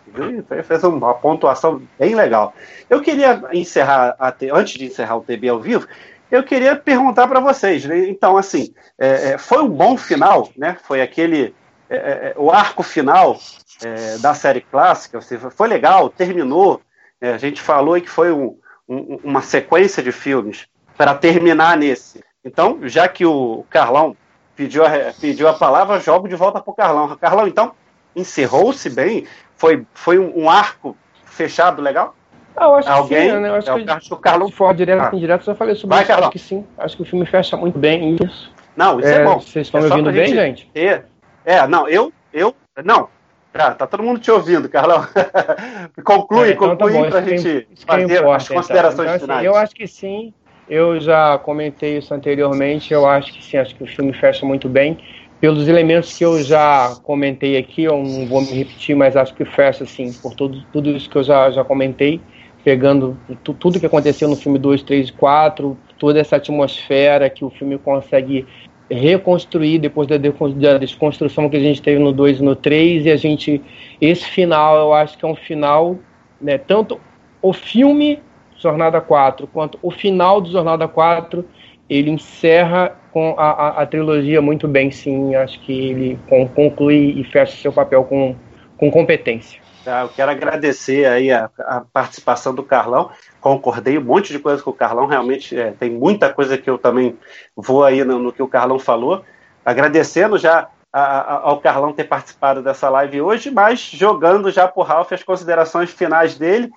Fez 0.63 0.83
uma 0.83 1.13
pontuação 1.13 1.81
bem 1.97 2.13
legal. 2.13 2.53
Eu 2.89 3.01
queria 3.01 3.41
encerrar, 3.51 4.15
antes 4.53 4.73
de 4.73 4.85
encerrar 4.85 5.17
o 5.17 5.21
TB 5.21 5.49
ao 5.49 5.59
vivo, 5.59 5.87
eu 6.31 6.43
queria 6.43 6.75
perguntar 6.75 7.27
para 7.27 7.39
vocês. 7.39 7.85
Né? 7.85 8.07
Então, 8.09 8.37
assim, 8.37 8.73
é, 8.97 9.31
é, 9.31 9.37
foi 9.37 9.63
um 9.63 9.69
bom 9.69 9.97
final, 9.97 10.49
né? 10.55 10.77
Foi 10.83 11.01
aquele 11.01 11.55
é, 11.89 11.95
é, 11.95 11.99
é 11.99 12.33
o 12.37 12.51
arco 12.51 12.83
final 12.83 13.39
é, 13.83 14.17
da 14.17 14.33
série 14.33 14.61
clássica. 14.61 15.19
Foi 15.51 15.67
legal, 15.67 16.09
terminou. 16.09 16.81
a 17.21 17.37
gente 17.37 17.61
falou 17.61 17.99
que 17.99 18.09
foi 18.09 18.31
um, 18.31 18.57
um, 18.87 19.19
uma 19.23 19.41
sequência 19.41 20.03
de 20.03 20.11
filmes 20.11 20.67
para 20.97 21.15
terminar 21.15 21.77
nesse. 21.77 22.23
Então, 22.43 22.79
já 22.83 23.07
que 23.07 23.25
o 23.25 23.65
Carlão 23.69 24.15
pediu 24.55 24.85
a, 24.85 25.13
pediu 25.19 25.47
a 25.47 25.53
palavra, 25.53 25.99
jogo 25.99 26.27
de 26.27 26.35
volta 26.35 26.59
para 26.59 26.71
o 26.71 26.75
Carlão. 26.75 27.15
Carlão, 27.15 27.47
então, 27.47 27.73
encerrou-se 28.15 28.89
bem? 28.89 29.25
Foi, 29.55 29.85
foi 29.93 30.19
um, 30.19 30.43
um, 30.43 30.49
arco 30.49 30.97
fechado 31.25 31.81
legal? 31.81 32.15
Ah, 32.55 32.65
eu 32.65 32.75
acho 32.75 32.89
Alguém? 32.89 33.17
que 33.17 33.33
sim, 33.33 33.39
né? 33.39 33.49
Eu 33.49 33.55
acho, 33.55 33.71
é, 33.71 33.83
que, 33.83 33.89
acho 33.89 34.07
que 34.07 34.13
o 34.13 34.17
Carlão... 34.17 34.47
Se 34.47 34.53
for 34.53 34.73
direto 34.73 35.01
ah. 35.01 35.15
indireto, 35.15 35.45
já 35.45 35.55
falei 35.55 35.75
sobre 35.75 35.95
Vai, 35.95 36.03
isso. 36.03 36.07
Carlão. 36.07 36.27
Acho 36.27 36.31
que 36.31 36.39
sim. 36.39 36.65
Acho 36.77 36.95
que 36.95 37.01
o 37.01 37.05
filme 37.05 37.25
fecha 37.25 37.55
muito 37.55 37.79
bem 37.79 38.17
isso. 38.21 38.51
Não, 38.75 38.99
isso 38.99 39.09
é, 39.09 39.15
é 39.15 39.23
bom. 39.23 39.39
Vocês 39.39 39.67
estão 39.67 39.79
é 39.79 39.83
me 39.83 39.89
ouvindo 39.89 40.11
bem, 40.11 40.27
gente? 40.27 40.69
É, 40.75 41.03
é, 41.45 41.67
não, 41.67 41.87
eu, 41.87 42.11
eu, 42.33 42.55
não, 42.83 43.09
Tá, 43.51 43.73
tá 43.73 43.87
todo 43.87 44.03
mundo 44.03 44.19
te 44.19 44.29
ouvindo, 44.29 44.69
Carlão. 44.69 45.07
conclui, 46.05 46.49
é, 46.49 46.51
então 46.51 46.77
conclui 46.77 47.03
tá 47.03 47.09
para 47.09 47.19
a 47.19 47.21
gente 47.23 47.67
fazer 47.85 48.03
importa, 48.03 48.35
as 48.35 48.45
então. 48.45 48.57
considerações 48.57 48.99
então, 48.99 49.15
assim, 49.15 49.19
finais. 49.21 49.45
Eu 49.45 49.55
acho 49.55 49.75
que 49.75 49.87
sim, 49.87 50.33
eu 50.69 50.99
já 50.99 51.37
comentei 51.39 51.97
isso 51.97 52.13
anteriormente, 52.13 52.93
eu 52.93 53.07
acho 53.07 53.33
que 53.33 53.43
sim, 53.43 53.57
acho 53.57 53.75
que 53.75 53.83
o 53.83 53.87
filme 53.87 54.13
fecha 54.13 54.45
muito 54.45 54.69
bem. 54.69 54.99
Pelos 55.41 55.67
elementos 55.67 56.15
que 56.15 56.23
eu 56.23 56.43
já 56.43 56.95
comentei 57.01 57.57
aqui, 57.57 57.85
eu 57.85 57.97
não 57.97 58.27
vou 58.27 58.41
me 58.41 58.51
repetir, 58.51 58.95
mas 58.95 59.15
acho 59.15 59.33
que 59.33 59.45
fecha 59.45 59.83
assim, 59.83 60.13
por 60.13 60.35
tudo, 60.35 60.63
tudo 60.71 60.91
isso 60.91 61.09
que 61.09 61.15
eu 61.15 61.23
já, 61.23 61.49
já 61.49 61.63
comentei, 61.63 62.21
pegando 62.63 63.17
tudo 63.43 63.79
que 63.79 63.85
aconteceu 63.85 64.27
no 64.27 64.35
filme 64.35 64.59
2, 64.59 64.83
3 64.83 65.09
e 65.09 65.13
4, 65.13 65.77
toda 65.97 66.19
essa 66.19 66.35
atmosfera 66.35 67.29
que 67.29 67.43
o 67.43 67.49
filme 67.49 67.77
consegue 67.77 68.45
reconstruir 68.89 69.79
depois 69.79 70.07
da, 70.07 70.17
da 70.17 70.77
desconstrução 70.77 71.49
que 71.49 71.57
a 71.57 71.59
gente 71.59 71.81
teve 71.81 71.99
no 71.99 72.11
2 72.11 72.39
e 72.39 72.43
no 72.43 72.55
3, 72.55 73.05
e 73.05 73.11
a 73.11 73.17
gente, 73.17 73.61
esse 74.01 74.25
final, 74.25 74.77
eu 74.77 74.93
acho 74.93 75.17
que 75.17 75.25
é 75.25 75.27
um 75.27 75.35
final, 75.35 75.97
né, 76.41 76.57
tanto 76.57 76.99
o 77.41 77.53
filme 77.53 78.19
Jornada 78.57 78.99
4, 78.99 79.47
quanto 79.47 79.79
o 79.81 79.91
final 79.91 80.41
do 80.41 80.51
Jornada 80.51 80.87
4, 80.87 81.45
ele 81.89 82.11
encerra 82.11 82.95
com 83.11 83.33
a, 83.37 83.49
a, 83.49 83.81
a 83.81 83.85
trilogia 83.85 84.41
muito 84.41 84.67
bem, 84.67 84.91
sim. 84.91 85.33
Acho 85.35 85.59
que 85.61 85.71
ele 85.71 86.19
conclui 86.53 87.15
e 87.17 87.23
fecha 87.23 87.55
seu 87.55 87.71
papel 87.71 88.03
com, 88.03 88.35
com 88.77 88.91
competência. 88.91 89.59
Tá, 89.89 90.01
eu 90.01 90.09
quero 90.09 90.29
agradecer 90.29 91.07
aí 91.07 91.31
a, 91.31 91.49
a, 91.57 91.81
participação 91.81 92.53
do 92.53 92.61
Carlão. 92.61 93.09
Concordei 93.41 93.97
um 93.97 94.03
monte 94.03 94.31
de 94.31 94.37
coisa 94.37 94.61
com 94.61 94.69
o 94.69 94.73
Carlão. 94.73 95.07
Realmente 95.07 95.57
é, 95.57 95.71
tem 95.71 95.89
muita 95.89 96.31
coisa 96.31 96.59
que 96.59 96.69
eu 96.69 96.77
também 96.77 97.17
vou 97.55 97.83
aí 97.83 98.03
no, 98.03 98.19
no 98.19 98.31
que 98.31 98.43
o 98.43 98.47
Carlão 98.47 98.77
falou. 98.77 99.23
Agradecendo 99.65 100.37
já 100.37 100.69
a, 100.93 101.49
ao 101.49 101.59
Carlão 101.59 101.91
ter 101.91 102.03
participado 102.03 102.61
dessa 102.61 102.87
live 102.87 103.19
hoje, 103.19 103.49
mas 103.49 103.79
jogando 103.79 104.51
já 104.51 104.67
por 104.67 104.83
Ralph 104.83 105.11
as 105.11 105.23
considerações 105.23 105.89
finais 105.89 106.35
dele 106.35 106.69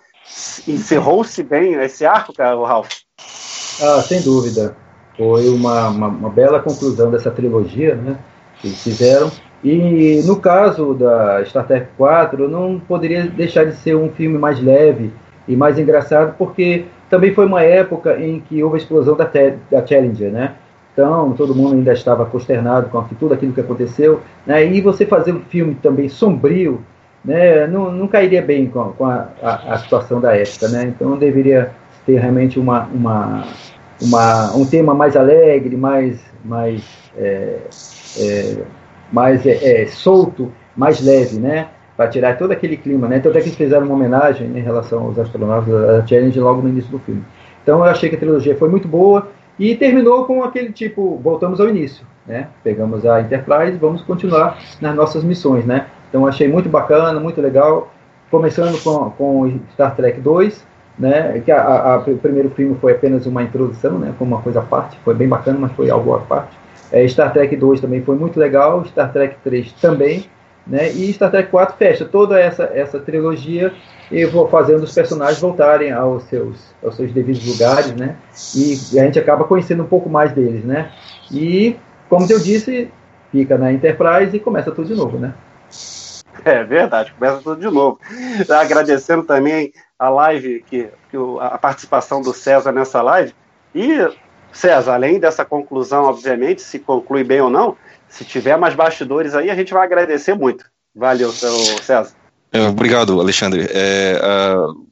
encerrou-se 0.67 1.43
bem 1.43 1.75
esse 1.75 2.07
arco, 2.07 2.33
o 2.39 2.65
Ralph? 2.65 2.89
Ah, 3.83 4.01
sem 4.01 4.23
dúvida. 4.23 4.75
Foi 5.19 5.51
uma, 5.51 5.89
uma, 5.89 6.09
uma, 6.09 6.31
bela 6.31 6.61
conclusão 6.61 7.11
dessa 7.11 7.31
trilogia, 7.31 7.95
né? 7.95 8.19
Que 8.59 8.69
eles 8.69 8.83
fizeram. 8.83 9.31
E 9.63 10.23
no 10.25 10.37
caso 10.37 10.95
da 10.95 11.45
Star 11.45 11.67
Trek 11.67 11.87
4, 11.97 12.49
não 12.49 12.81
poderia 12.81 13.25
deixar 13.25 13.65
de 13.65 13.77
ser 13.77 13.95
um 13.95 14.11
filme 14.11 14.37
mais 14.37 14.61
leve 14.61 15.13
e 15.47 15.55
mais 15.55 15.79
engraçado, 15.79 16.35
porque 16.37 16.85
também 17.09 17.33
foi 17.33 17.47
uma 17.47 17.63
época 17.63 18.19
em 18.19 18.41
que 18.41 18.63
houve 18.63 18.77
a 18.77 18.79
explosão 18.79 19.17
da, 19.17 19.31
da 19.71 19.87
Challenger, 19.87 20.33
né? 20.33 20.55
Então, 20.93 21.33
todo 21.33 21.55
mundo 21.55 21.75
ainda 21.75 21.93
estava 21.93 22.27
consternado 22.27 22.91
com 22.91 23.03
tudo 23.19 23.33
aquilo 23.33 23.53
que 23.53 23.61
aconteceu. 23.61 24.21
Né? 24.47 24.67
E 24.67 24.81
você 24.81 25.07
fazer 25.07 25.33
um 25.33 25.41
filme 25.41 25.75
também 25.75 26.09
sombrio, 26.09 26.83
né, 27.25 27.67
não, 27.67 27.91
não 27.91 28.09
cairia 28.09 28.43
bem 28.43 28.67
com, 28.67 28.93
com 28.93 29.07
a, 29.07 29.29
a, 29.43 29.75
a, 29.75 29.79
situação 29.79 30.21
da 30.21 30.37
época, 30.37 30.69
né? 30.69 30.85
Então 30.85 31.17
deveria 31.17 31.71
ter 32.05 32.19
realmente 32.19 32.59
uma, 32.59 32.89
uma, 32.93 33.45
uma, 34.01 34.57
um 34.57 34.67
tema 34.67 34.93
mais 34.93 35.17
alegre, 35.17 35.77
mais, 35.77 36.19
mais, 36.45 36.83
é, 37.17 37.59
é, 38.19 38.57
mais 39.13 39.45
é, 39.47 39.83
é 39.83 39.87
solto, 39.87 40.51
mais 40.77 41.01
leve, 41.05 41.39
né? 41.39 41.69
Para 41.97 42.09
tirar 42.09 42.39
todo 42.39 42.53
aquele 42.53 42.77
clima, 42.77 43.07
né? 43.07 43.19
Então 43.19 43.31
até 43.31 43.41
que 43.41 43.49
eles 43.49 43.59
fizeram 43.59 43.85
uma 43.85 43.95
homenagem 43.95 44.49
né, 44.49 44.61
em 44.61 44.63
relação 44.63 45.05
aos 45.05 45.19
astronautas 45.19 45.69
da 45.69 46.07
Challenge 46.07 46.41
logo 46.41 46.63
no 46.63 46.71
início 46.71 46.91
do 46.91 46.99
filme. 46.99 47.23
Então 47.63 47.79
eu 47.79 47.85
achei 47.85 48.09
que 48.09 48.17
a 48.17 48.19
trilogia 48.19 48.57
foi 48.57 48.69
muito 48.69 48.89
boa 48.89 49.29
e 49.59 49.77
terminou 49.77 50.25
com 50.25 50.43
aquele 50.43 50.73
tipo, 50.73 51.21
voltamos 51.23 51.61
ao 51.61 51.69
início, 51.69 52.05
né? 52.27 52.49
Pegamos 52.65 53.05
a 53.05 53.21
Enterprise, 53.21 53.77
vamos 53.77 54.03
continuar 54.03 54.59
nas 54.81 54.97
nossas 54.97 55.23
missões, 55.23 55.65
né? 55.67 55.87
Então 56.09 56.27
achei 56.27 56.49
muito 56.49 56.69
bacana, 56.69 57.21
muito 57.21 57.41
legal. 57.41 57.93
Começando 58.31 58.83
com, 58.83 59.11
com 59.11 59.61
Star 59.75 59.95
Trek 59.95 60.21
2, 60.21 60.67
né? 60.99 61.41
Que 61.45 61.53
a, 61.53 61.63
a, 61.63 61.97
o 61.99 62.17
primeiro 62.17 62.51
filme 62.51 62.77
foi 62.81 62.93
apenas 62.93 63.27
uma 63.27 63.43
introdução, 63.43 63.99
né? 63.99 64.15
Foi 64.17 64.27
uma 64.27 64.41
coisa 64.41 64.61
à 64.61 64.63
parte, 64.63 64.99
foi 65.05 65.15
bem 65.15 65.29
bacana, 65.29 65.59
mas 65.61 65.73
foi 65.73 65.91
algo 65.91 66.15
à 66.15 66.19
parte. 66.21 66.57
É, 66.93 67.09
Star 67.09 67.33
Trek 67.33 67.57
2 67.57 67.81
também 67.81 68.03
foi 68.03 68.17
muito 68.17 68.39
legal, 68.39 68.85
Star 68.85 69.11
Trek 69.13 69.37
3 69.43 69.73
também. 69.75 70.27
Né? 70.67 70.91
E 70.93 71.13
Star 71.13 71.31
Trek 71.31 71.51
4 71.51 71.77
fecha 71.77 72.05
toda 72.05 72.39
essa, 72.39 72.65
essa 72.73 73.01
trilogia 73.01 73.73
e 74.11 74.25
vou 74.27 74.47
fazendo 74.49 74.85
os 74.85 74.95
personagens 74.95 75.41
voltarem 75.41 75.91
aos 75.91 76.23
seus, 76.25 76.75
aos 76.85 76.95
seus 76.95 77.11
devidos 77.11 77.45
lugares, 77.47 77.93
né? 77.93 78.17
E, 78.55 78.79
e, 78.93 79.01
a 79.01 79.05
gente 79.05 79.19
acaba 79.19 79.45
conhecendo 79.45 79.83
um 79.83 79.87
pouco 79.87 80.09
mais 80.09 80.33
deles, 80.33 80.65
né? 80.65 80.93
E, 81.33 81.77
como 82.09 82.31
eu 82.31 82.39
disse, 82.39 82.91
fica 83.33 83.57
na 83.57 83.73
Enterprise 83.73 84.37
e 84.37 84.41
começa 84.41 84.71
tudo 84.71 84.87
de 84.87 84.95
novo, 84.95 85.19
né? 85.19 85.35
É 86.45 86.63
verdade, 86.63 87.13
começa 87.19 87.41
tudo 87.43 87.61
de 87.61 87.75
novo. 87.75 87.99
Agradecendo 88.49 89.23
também 89.23 89.73
a 89.99 90.09
live, 90.09 90.63
que, 90.67 90.89
que 91.11 91.17
a 91.41 91.57
participação 91.57 92.21
do 92.21 92.35
César 92.35 92.71
nessa 92.71 93.01
live. 93.01 93.33
E, 93.75 94.09
César, 94.53 94.95
além 94.95 95.19
dessa 95.19 95.45
conclusão, 95.45 96.05
obviamente, 96.05 96.63
se 96.63 96.79
conclui 96.79 97.25
bem 97.25 97.41
ou 97.41 97.51
não, 97.51 97.77
se 98.09 98.25
tiver 98.25 98.57
mais 98.57 98.75
bastidores 98.75 99.35
aí, 99.35 99.51
a 99.51 99.55
gente 99.55 99.73
vai 99.73 99.85
agradecer 99.85 100.35
muito. 100.35 100.65
Valeu, 100.95 101.33
César. 101.33 102.13
É, 102.53 102.61
obrigado, 102.69 103.19
Alexandre. 103.19 103.67
É, 103.71 104.21
uh, 104.23 104.87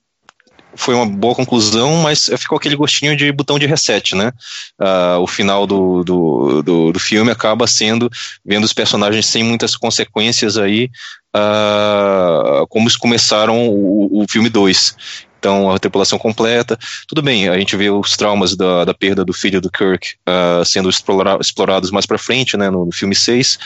foi 0.74 0.95
uma 0.95 1.05
boa 1.05 1.35
conclusão, 1.35 1.97
mas 1.97 2.31
ficou 2.39 2.57
aquele 2.57 2.74
gostinho 2.74 3.15
de 3.15 3.31
botão 3.32 3.59
de 3.59 3.66
reset, 3.66 4.15
né? 4.15 4.32
Uh, 4.81 5.19
o 5.20 5.27
final 5.27 5.66
do, 5.66 6.03
do, 6.03 6.62
do, 6.62 6.93
do, 6.93 6.99
filme 6.99 7.31
acaba 7.31 7.66
sendo 7.66 8.09
vendo 8.45 8.65
os 8.65 8.73
personagens 8.73 9.27
sem 9.27 9.43
muitas 9.43 9.77
consequências 9.77 10.57
aí, 10.57 10.91
uh, 11.37 12.66
como 12.69 12.89
começaram 12.99 13.69
o, 13.69 14.23
o 14.23 14.27
filme 14.28 14.49
2 14.49 14.97
então 15.41 15.71
a 15.71 15.79
tripulação 15.79 16.19
completa. 16.19 16.79
Tudo 17.09 17.23
bem, 17.23 17.49
a 17.49 17.59
gente 17.59 17.75
vê 17.75 17.91
os 17.91 18.17
traumas 18.17 18.55
da, 18.55 18.85
da 18.85 18.93
perda 18.93 19.25
do 19.25 19.33
filho 19.33 19.61
do 19.61 19.71
Kirk 19.71 20.15
uh, 20.29 20.65
sendo 20.65 20.91
explora, 20.91 21.39
explorados 21.41 21.91
mais 21.91 22.05
para 22.05 22.19
frente, 22.19 22.57
né, 22.57 22.69
no, 22.69 22.85
no 22.85 22.93
filme 22.93 23.15
6. 23.15 23.59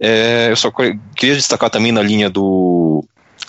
É, 0.00 0.48
eu 0.50 0.56
só 0.56 0.70
queria 1.16 1.36
destacar 1.36 1.70
também 1.70 1.92
na 1.92 2.02
linha 2.02 2.28
do, 2.28 3.04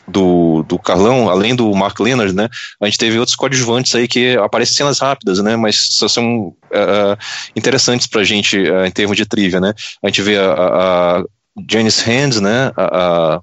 do, 0.08 0.64
do 0.64 0.78
Carlão, 0.78 1.30
além 1.30 1.56
do 1.56 1.74
Mark 1.74 2.00
Leonard, 2.00 2.34
né, 2.34 2.48
a 2.80 2.86
gente 2.86 3.00
teve 3.00 3.18
outros 3.18 3.36
coadjuvantes 3.36 3.94
aí 3.95 4.08
que 4.08 4.38
aparecem 4.38 4.76
cenas 4.76 5.00
rápidas, 5.00 5.40
né, 5.40 5.56
mas 5.56 5.88
só 5.91 6.08
são 6.08 6.48
uh, 6.48 7.18
interessantes 7.56 8.06
pra 8.06 8.24
gente 8.24 8.58
uh, 8.60 8.86
em 8.86 8.91
termos 8.91 9.18
de 9.18 9.26
trivia, 9.26 9.60
né. 9.60 9.74
A 10.04 10.08
gente 10.08 10.22
vê 10.22 10.38
a, 10.38 10.54
a 10.54 11.24
Janice 11.70 12.04
Hands, 12.04 12.40
né, 12.40 12.72
a, 12.78 13.36
a 13.36 13.41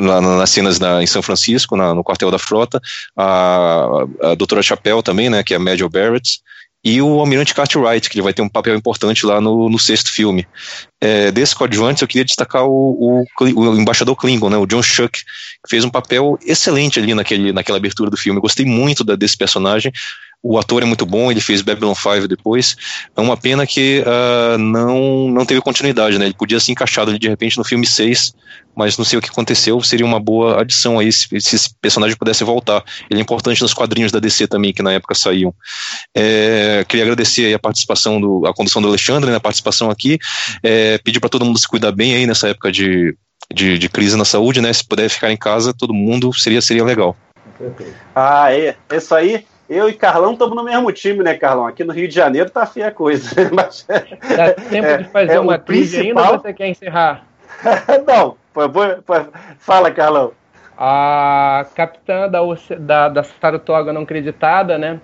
na, 0.00 0.20
nas 0.20 0.50
cenas 0.50 0.78
na, 0.78 1.02
em 1.02 1.06
São 1.06 1.22
Francisco, 1.22 1.76
na, 1.76 1.94
no 1.94 2.02
quartel 2.02 2.30
da 2.30 2.38
frota, 2.38 2.80
a, 3.16 4.04
a 4.22 4.34
doutora 4.34 4.62
Chapelle 4.62 5.02
também, 5.02 5.30
né, 5.30 5.42
que 5.42 5.54
é 5.54 5.56
a 5.56 5.60
Major 5.60 5.88
Barrett, 5.88 6.40
e 6.82 7.02
o 7.02 7.20
Almirante 7.20 7.54
Cartwright, 7.54 8.08
que 8.08 8.16
ele 8.16 8.22
vai 8.22 8.32
ter 8.32 8.40
um 8.40 8.48
papel 8.48 8.74
importante 8.74 9.26
lá 9.26 9.38
no, 9.38 9.68
no 9.68 9.78
sexto 9.78 10.10
filme. 10.10 10.46
É, 10.98 11.30
desse 11.30 11.54
coadjuvante, 11.54 12.00
eu 12.00 12.08
queria 12.08 12.24
destacar 12.24 12.64
o, 12.64 13.24
o, 13.38 13.44
o, 13.44 13.76
embaixador 13.76 14.16
Klingon, 14.16 14.48
né, 14.48 14.56
o 14.56 14.66
John 14.66 14.82
Shuck, 14.82 15.20
que 15.22 15.68
fez 15.68 15.84
um 15.84 15.90
papel 15.90 16.38
excelente 16.44 16.98
ali 16.98 17.12
naquele, 17.14 17.52
naquela 17.52 17.76
abertura 17.76 18.10
do 18.10 18.16
filme. 18.16 18.38
Eu 18.38 18.42
gostei 18.42 18.64
muito 18.64 19.04
da, 19.04 19.14
desse 19.14 19.36
personagem, 19.36 19.92
o 20.42 20.58
ator 20.58 20.82
é 20.82 20.86
muito 20.86 21.04
bom, 21.04 21.30
ele 21.30 21.40
fez 21.40 21.60
Babylon 21.60 21.94
5 21.94 22.26
depois. 22.26 22.76
É 23.14 23.20
uma 23.20 23.36
pena 23.36 23.66
que 23.66 24.02
uh, 24.06 24.56
não, 24.56 25.28
não 25.28 25.44
teve 25.44 25.60
continuidade, 25.60 26.18
né? 26.18 26.26
Ele 26.26 26.34
podia 26.34 26.58
ser 26.58 26.72
encaixado 26.72 27.10
ali 27.10 27.18
de 27.18 27.28
repente 27.28 27.58
no 27.58 27.64
filme 27.64 27.86
6, 27.86 28.34
mas 28.74 28.96
não 28.96 29.04
sei 29.04 29.18
o 29.18 29.22
que 29.22 29.28
aconteceu. 29.28 29.82
Seria 29.82 30.06
uma 30.06 30.18
boa 30.18 30.62
adição 30.62 30.98
aí 30.98 31.12
se, 31.12 31.28
se 31.40 31.56
esse 31.56 31.74
personagem 31.80 32.16
pudesse 32.16 32.42
voltar. 32.42 32.82
Ele 33.10 33.20
é 33.20 33.22
importante 33.22 33.60
nos 33.60 33.74
quadrinhos 33.74 34.10
da 34.10 34.18
DC 34.18 34.46
também, 34.46 34.72
que 34.72 34.82
na 34.82 34.94
época 34.94 35.14
saíam. 35.14 35.54
É, 36.14 36.86
queria 36.88 37.04
agradecer 37.04 37.52
a 37.52 37.58
participação, 37.58 38.18
do, 38.18 38.46
a 38.46 38.54
condução 38.54 38.80
do 38.80 38.88
Alexandre, 38.88 39.30
né, 39.30 39.36
a 39.36 39.40
participação 39.40 39.90
aqui. 39.90 40.18
É, 40.62 40.96
pedir 40.98 41.20
para 41.20 41.28
todo 41.28 41.44
mundo 41.44 41.58
se 41.58 41.68
cuidar 41.68 41.92
bem 41.92 42.14
aí 42.14 42.26
nessa 42.26 42.48
época 42.48 42.72
de, 42.72 43.14
de, 43.52 43.76
de 43.76 43.88
crise 43.90 44.16
na 44.16 44.24
saúde, 44.24 44.62
né? 44.62 44.72
Se 44.72 44.86
puder 44.86 45.10
ficar 45.10 45.30
em 45.30 45.36
casa, 45.36 45.74
todo 45.74 45.92
mundo 45.92 46.32
seria, 46.32 46.62
seria 46.62 46.84
legal. 46.84 47.14
Ah, 48.14 48.50
é. 48.54 48.74
Isso 48.90 49.14
aí 49.14 49.44
eu 49.70 49.88
e 49.88 49.92
Carlão 49.92 50.32
estamos 50.32 50.56
no 50.56 50.64
mesmo 50.64 50.90
time, 50.90 51.22
né, 51.22 51.34
Carlão? 51.34 51.64
Aqui 51.64 51.84
no 51.84 51.92
Rio 51.92 52.08
de 52.08 52.14
Janeiro 52.14 52.50
tá 52.50 52.66
feia 52.66 52.88
a 52.88 52.90
coisa. 52.90 53.30
Mas, 53.54 53.86
Dá 54.36 54.52
tempo 54.54 54.88
é, 54.88 54.96
de 54.98 55.04
fazer 55.04 55.34
é, 55.34 55.40
uma 55.40 55.56
trilha 55.58 55.86
principal... 55.86 56.24
ainda 56.24 56.32
ou 56.32 56.40
você 56.40 56.52
quer 56.52 56.66
encerrar? 56.66 57.24
Não, 58.04 58.36
fala, 59.60 59.92
Carlão. 59.92 60.32
A 60.76 61.66
capitã 61.74 62.28
da, 62.28 62.40
da, 62.80 63.08
da 63.10 63.22
Saratoga 63.22 63.92
não 63.92 64.02
acreditada, 64.02 64.78
né? 64.78 64.98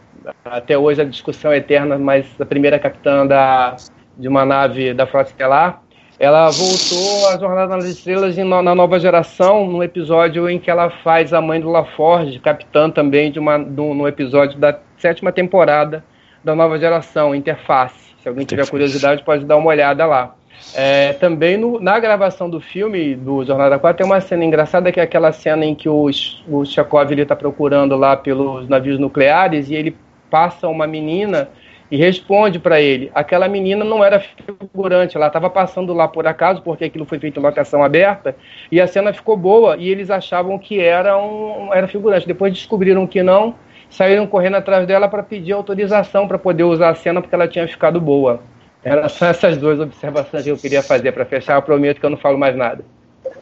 Até 0.44 0.76
hoje 0.76 1.02
a 1.02 1.04
discussão 1.04 1.52
é 1.52 1.58
eterna, 1.58 1.98
mas 1.98 2.26
a 2.40 2.46
primeira 2.46 2.78
capitã 2.78 3.26
da, 3.26 3.76
de 4.16 4.26
uma 4.26 4.46
nave 4.46 4.94
da 4.94 5.06
Frota 5.06 5.30
Estelar 5.30 5.82
ela 6.18 6.48
voltou 6.50 7.28
à 7.28 7.38
Jornada 7.38 7.76
nas 7.76 7.84
Estrelas 7.84 8.36
na 8.36 8.74
nova 8.74 8.98
geração, 8.98 9.66
no 9.66 9.82
episódio 9.82 10.48
em 10.48 10.58
que 10.58 10.70
ela 10.70 10.88
faz 10.88 11.34
a 11.34 11.40
mãe 11.40 11.60
do 11.60 11.68
LaForge, 11.68 12.38
capitã 12.38 12.90
também 12.90 13.30
de 13.30 13.38
uma, 13.38 13.58
do, 13.58 13.92
no 13.92 14.08
episódio 14.08 14.58
da 14.58 14.78
sétima 14.96 15.30
temporada 15.30 16.02
da 16.42 16.54
nova 16.54 16.78
geração, 16.78 17.34
Interface. 17.34 18.14
Se 18.22 18.28
alguém 18.28 18.46
tiver 18.46 18.68
curiosidade, 18.68 19.22
pode 19.22 19.44
dar 19.44 19.56
uma 19.56 19.68
olhada 19.68 20.06
lá. 20.06 20.34
É, 20.74 21.12
também 21.12 21.58
no, 21.58 21.78
na 21.78 22.00
gravação 22.00 22.48
do 22.48 22.60
filme 22.60 23.14
do 23.14 23.44
Jornada 23.44 23.78
4 23.78 23.98
tem 23.98 24.06
uma 24.06 24.20
cena 24.22 24.42
engraçada 24.42 24.90
que 24.90 24.98
é 24.98 25.02
aquela 25.02 25.30
cena 25.30 25.66
em 25.66 25.74
que 25.74 25.86
o, 25.86 26.08
o 26.48 26.64
Chekhov 26.64 27.12
está 27.12 27.36
procurando 27.36 27.94
lá 27.94 28.16
pelos 28.16 28.66
navios 28.66 28.98
nucleares 28.98 29.68
e 29.68 29.74
ele 29.74 29.94
passa 30.30 30.66
uma 30.66 30.86
menina 30.86 31.50
e 31.90 31.96
responde 31.96 32.58
para 32.58 32.80
ele. 32.80 33.10
Aquela 33.14 33.48
menina 33.48 33.84
não 33.84 34.04
era 34.04 34.20
figurante, 34.20 35.16
ela 35.16 35.28
estava 35.28 35.48
passando 35.48 35.92
lá 35.92 36.08
por 36.08 36.26
acaso, 36.26 36.62
porque 36.62 36.84
aquilo 36.84 37.04
foi 37.04 37.18
feito 37.18 37.38
em 37.38 37.42
locação 37.42 37.82
aberta, 37.82 38.36
e 38.70 38.80
a 38.80 38.86
cena 38.86 39.12
ficou 39.12 39.36
boa, 39.36 39.76
e 39.76 39.88
eles 39.88 40.10
achavam 40.10 40.58
que 40.58 40.80
era, 40.80 41.16
um, 41.16 41.72
era 41.72 41.86
figurante. 41.86 42.26
Depois 42.26 42.52
descobriram 42.52 43.06
que 43.06 43.22
não, 43.22 43.54
saíram 43.88 44.26
correndo 44.26 44.56
atrás 44.56 44.86
dela 44.86 45.08
para 45.08 45.22
pedir 45.22 45.52
autorização 45.52 46.26
para 46.26 46.38
poder 46.38 46.64
usar 46.64 46.90
a 46.90 46.94
cena, 46.94 47.20
porque 47.20 47.34
ela 47.34 47.48
tinha 47.48 47.66
ficado 47.68 48.00
boa. 48.00 48.40
Eram 48.82 49.08
só 49.08 49.26
essas 49.26 49.56
duas 49.56 49.80
observações 49.80 50.44
que 50.44 50.50
eu 50.50 50.56
queria 50.56 50.82
fazer 50.82 51.10
para 51.10 51.24
fechar. 51.24 51.56
Eu 51.56 51.62
prometo 51.62 51.98
que 51.98 52.06
eu 52.06 52.10
não 52.10 52.16
falo 52.16 52.38
mais 52.38 52.56
nada. 52.56 52.84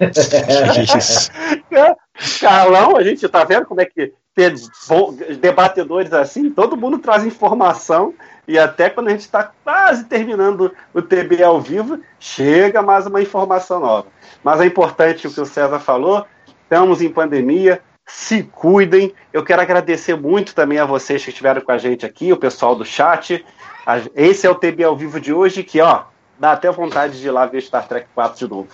Carlão, 2.41 2.97
a 2.97 3.03
gente 3.03 3.29
tá 3.29 3.45
vendo 3.45 3.67
como 3.67 3.81
é 3.81 3.85
que 3.85 4.13
ter 4.35 4.55
debatedores 5.41 6.13
assim, 6.13 6.51
todo 6.51 6.77
mundo 6.77 6.99
traz 6.99 7.25
informação 7.25 8.13
e 8.47 8.59
até 8.59 8.91
quando 8.91 9.09
a 9.09 9.11
gente 9.11 9.21
está 9.21 9.51
quase 9.65 10.05
terminando 10.05 10.73
o 10.93 11.01
TB 11.01 11.43
ao 11.43 11.61
vivo, 11.61 12.01
chega 12.19 12.83
mais 12.83 13.07
uma 13.07 13.23
informação 13.23 13.81
nova. 13.81 14.07
Mas 14.43 14.61
é 14.61 14.67
importante 14.67 15.27
o 15.27 15.33
que 15.33 15.41
o 15.41 15.47
César 15.47 15.79
falou, 15.81 16.27
estamos 16.63 17.01
em 17.01 17.09
pandemia, 17.09 17.81
se 18.07 18.43
cuidem. 18.43 19.15
Eu 19.33 19.43
quero 19.43 19.63
agradecer 19.63 20.15
muito 20.15 20.55
também 20.55 20.79
a 20.79 20.85
vocês 20.85 21.25
que 21.25 21.31
estiveram 21.31 21.63
com 21.63 21.73
a 21.73 21.79
gente 21.79 22.05
aqui, 22.05 22.33
o 22.33 22.37
pessoal 22.37 22.75
do 22.75 22.85
chat. 22.85 23.45
Esse 24.15 24.47
é 24.47 24.51
o 24.51 24.55
TB 24.55 24.85
ao 24.85 24.97
vivo 24.97 25.19
de 25.19 25.33
hoje, 25.33 25.63
que 25.63 25.81
ó, 25.81 26.03
dá 26.39 26.53
até 26.53 26.71
vontade 26.71 27.19
de 27.19 27.27
ir 27.27 27.31
lá 27.31 27.47
ver 27.47 27.63
Star 27.63 27.89
Trek 27.89 28.09
4 28.15 28.39
de 28.39 28.49
novo. 28.53 28.69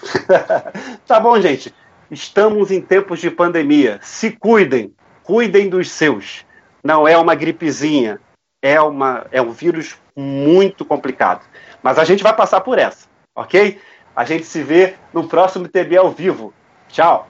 tá 1.06 1.20
bom, 1.20 1.40
gente? 1.40 1.72
Estamos 2.10 2.72
em 2.72 2.80
tempos 2.80 3.20
de 3.20 3.30
pandemia. 3.30 4.00
Se 4.02 4.32
cuidem, 4.32 4.92
cuidem 5.22 5.68
dos 5.68 5.90
seus. 5.90 6.44
Não 6.82 7.06
é 7.06 7.16
uma 7.16 7.34
gripezinha, 7.34 8.18
é, 8.62 8.80
uma, 8.80 9.26
é 9.30 9.40
um 9.40 9.50
vírus 9.50 9.96
muito 10.16 10.84
complicado. 10.84 11.44
Mas 11.82 11.98
a 11.98 12.04
gente 12.04 12.22
vai 12.22 12.34
passar 12.34 12.60
por 12.60 12.78
essa, 12.78 13.06
ok? 13.34 13.80
A 14.14 14.24
gente 14.24 14.44
se 14.44 14.62
vê 14.62 14.94
no 15.12 15.26
próximo 15.28 15.68
TB 15.68 15.96
ao 15.96 16.10
vivo. 16.10 16.52
Tchau! 16.88 17.29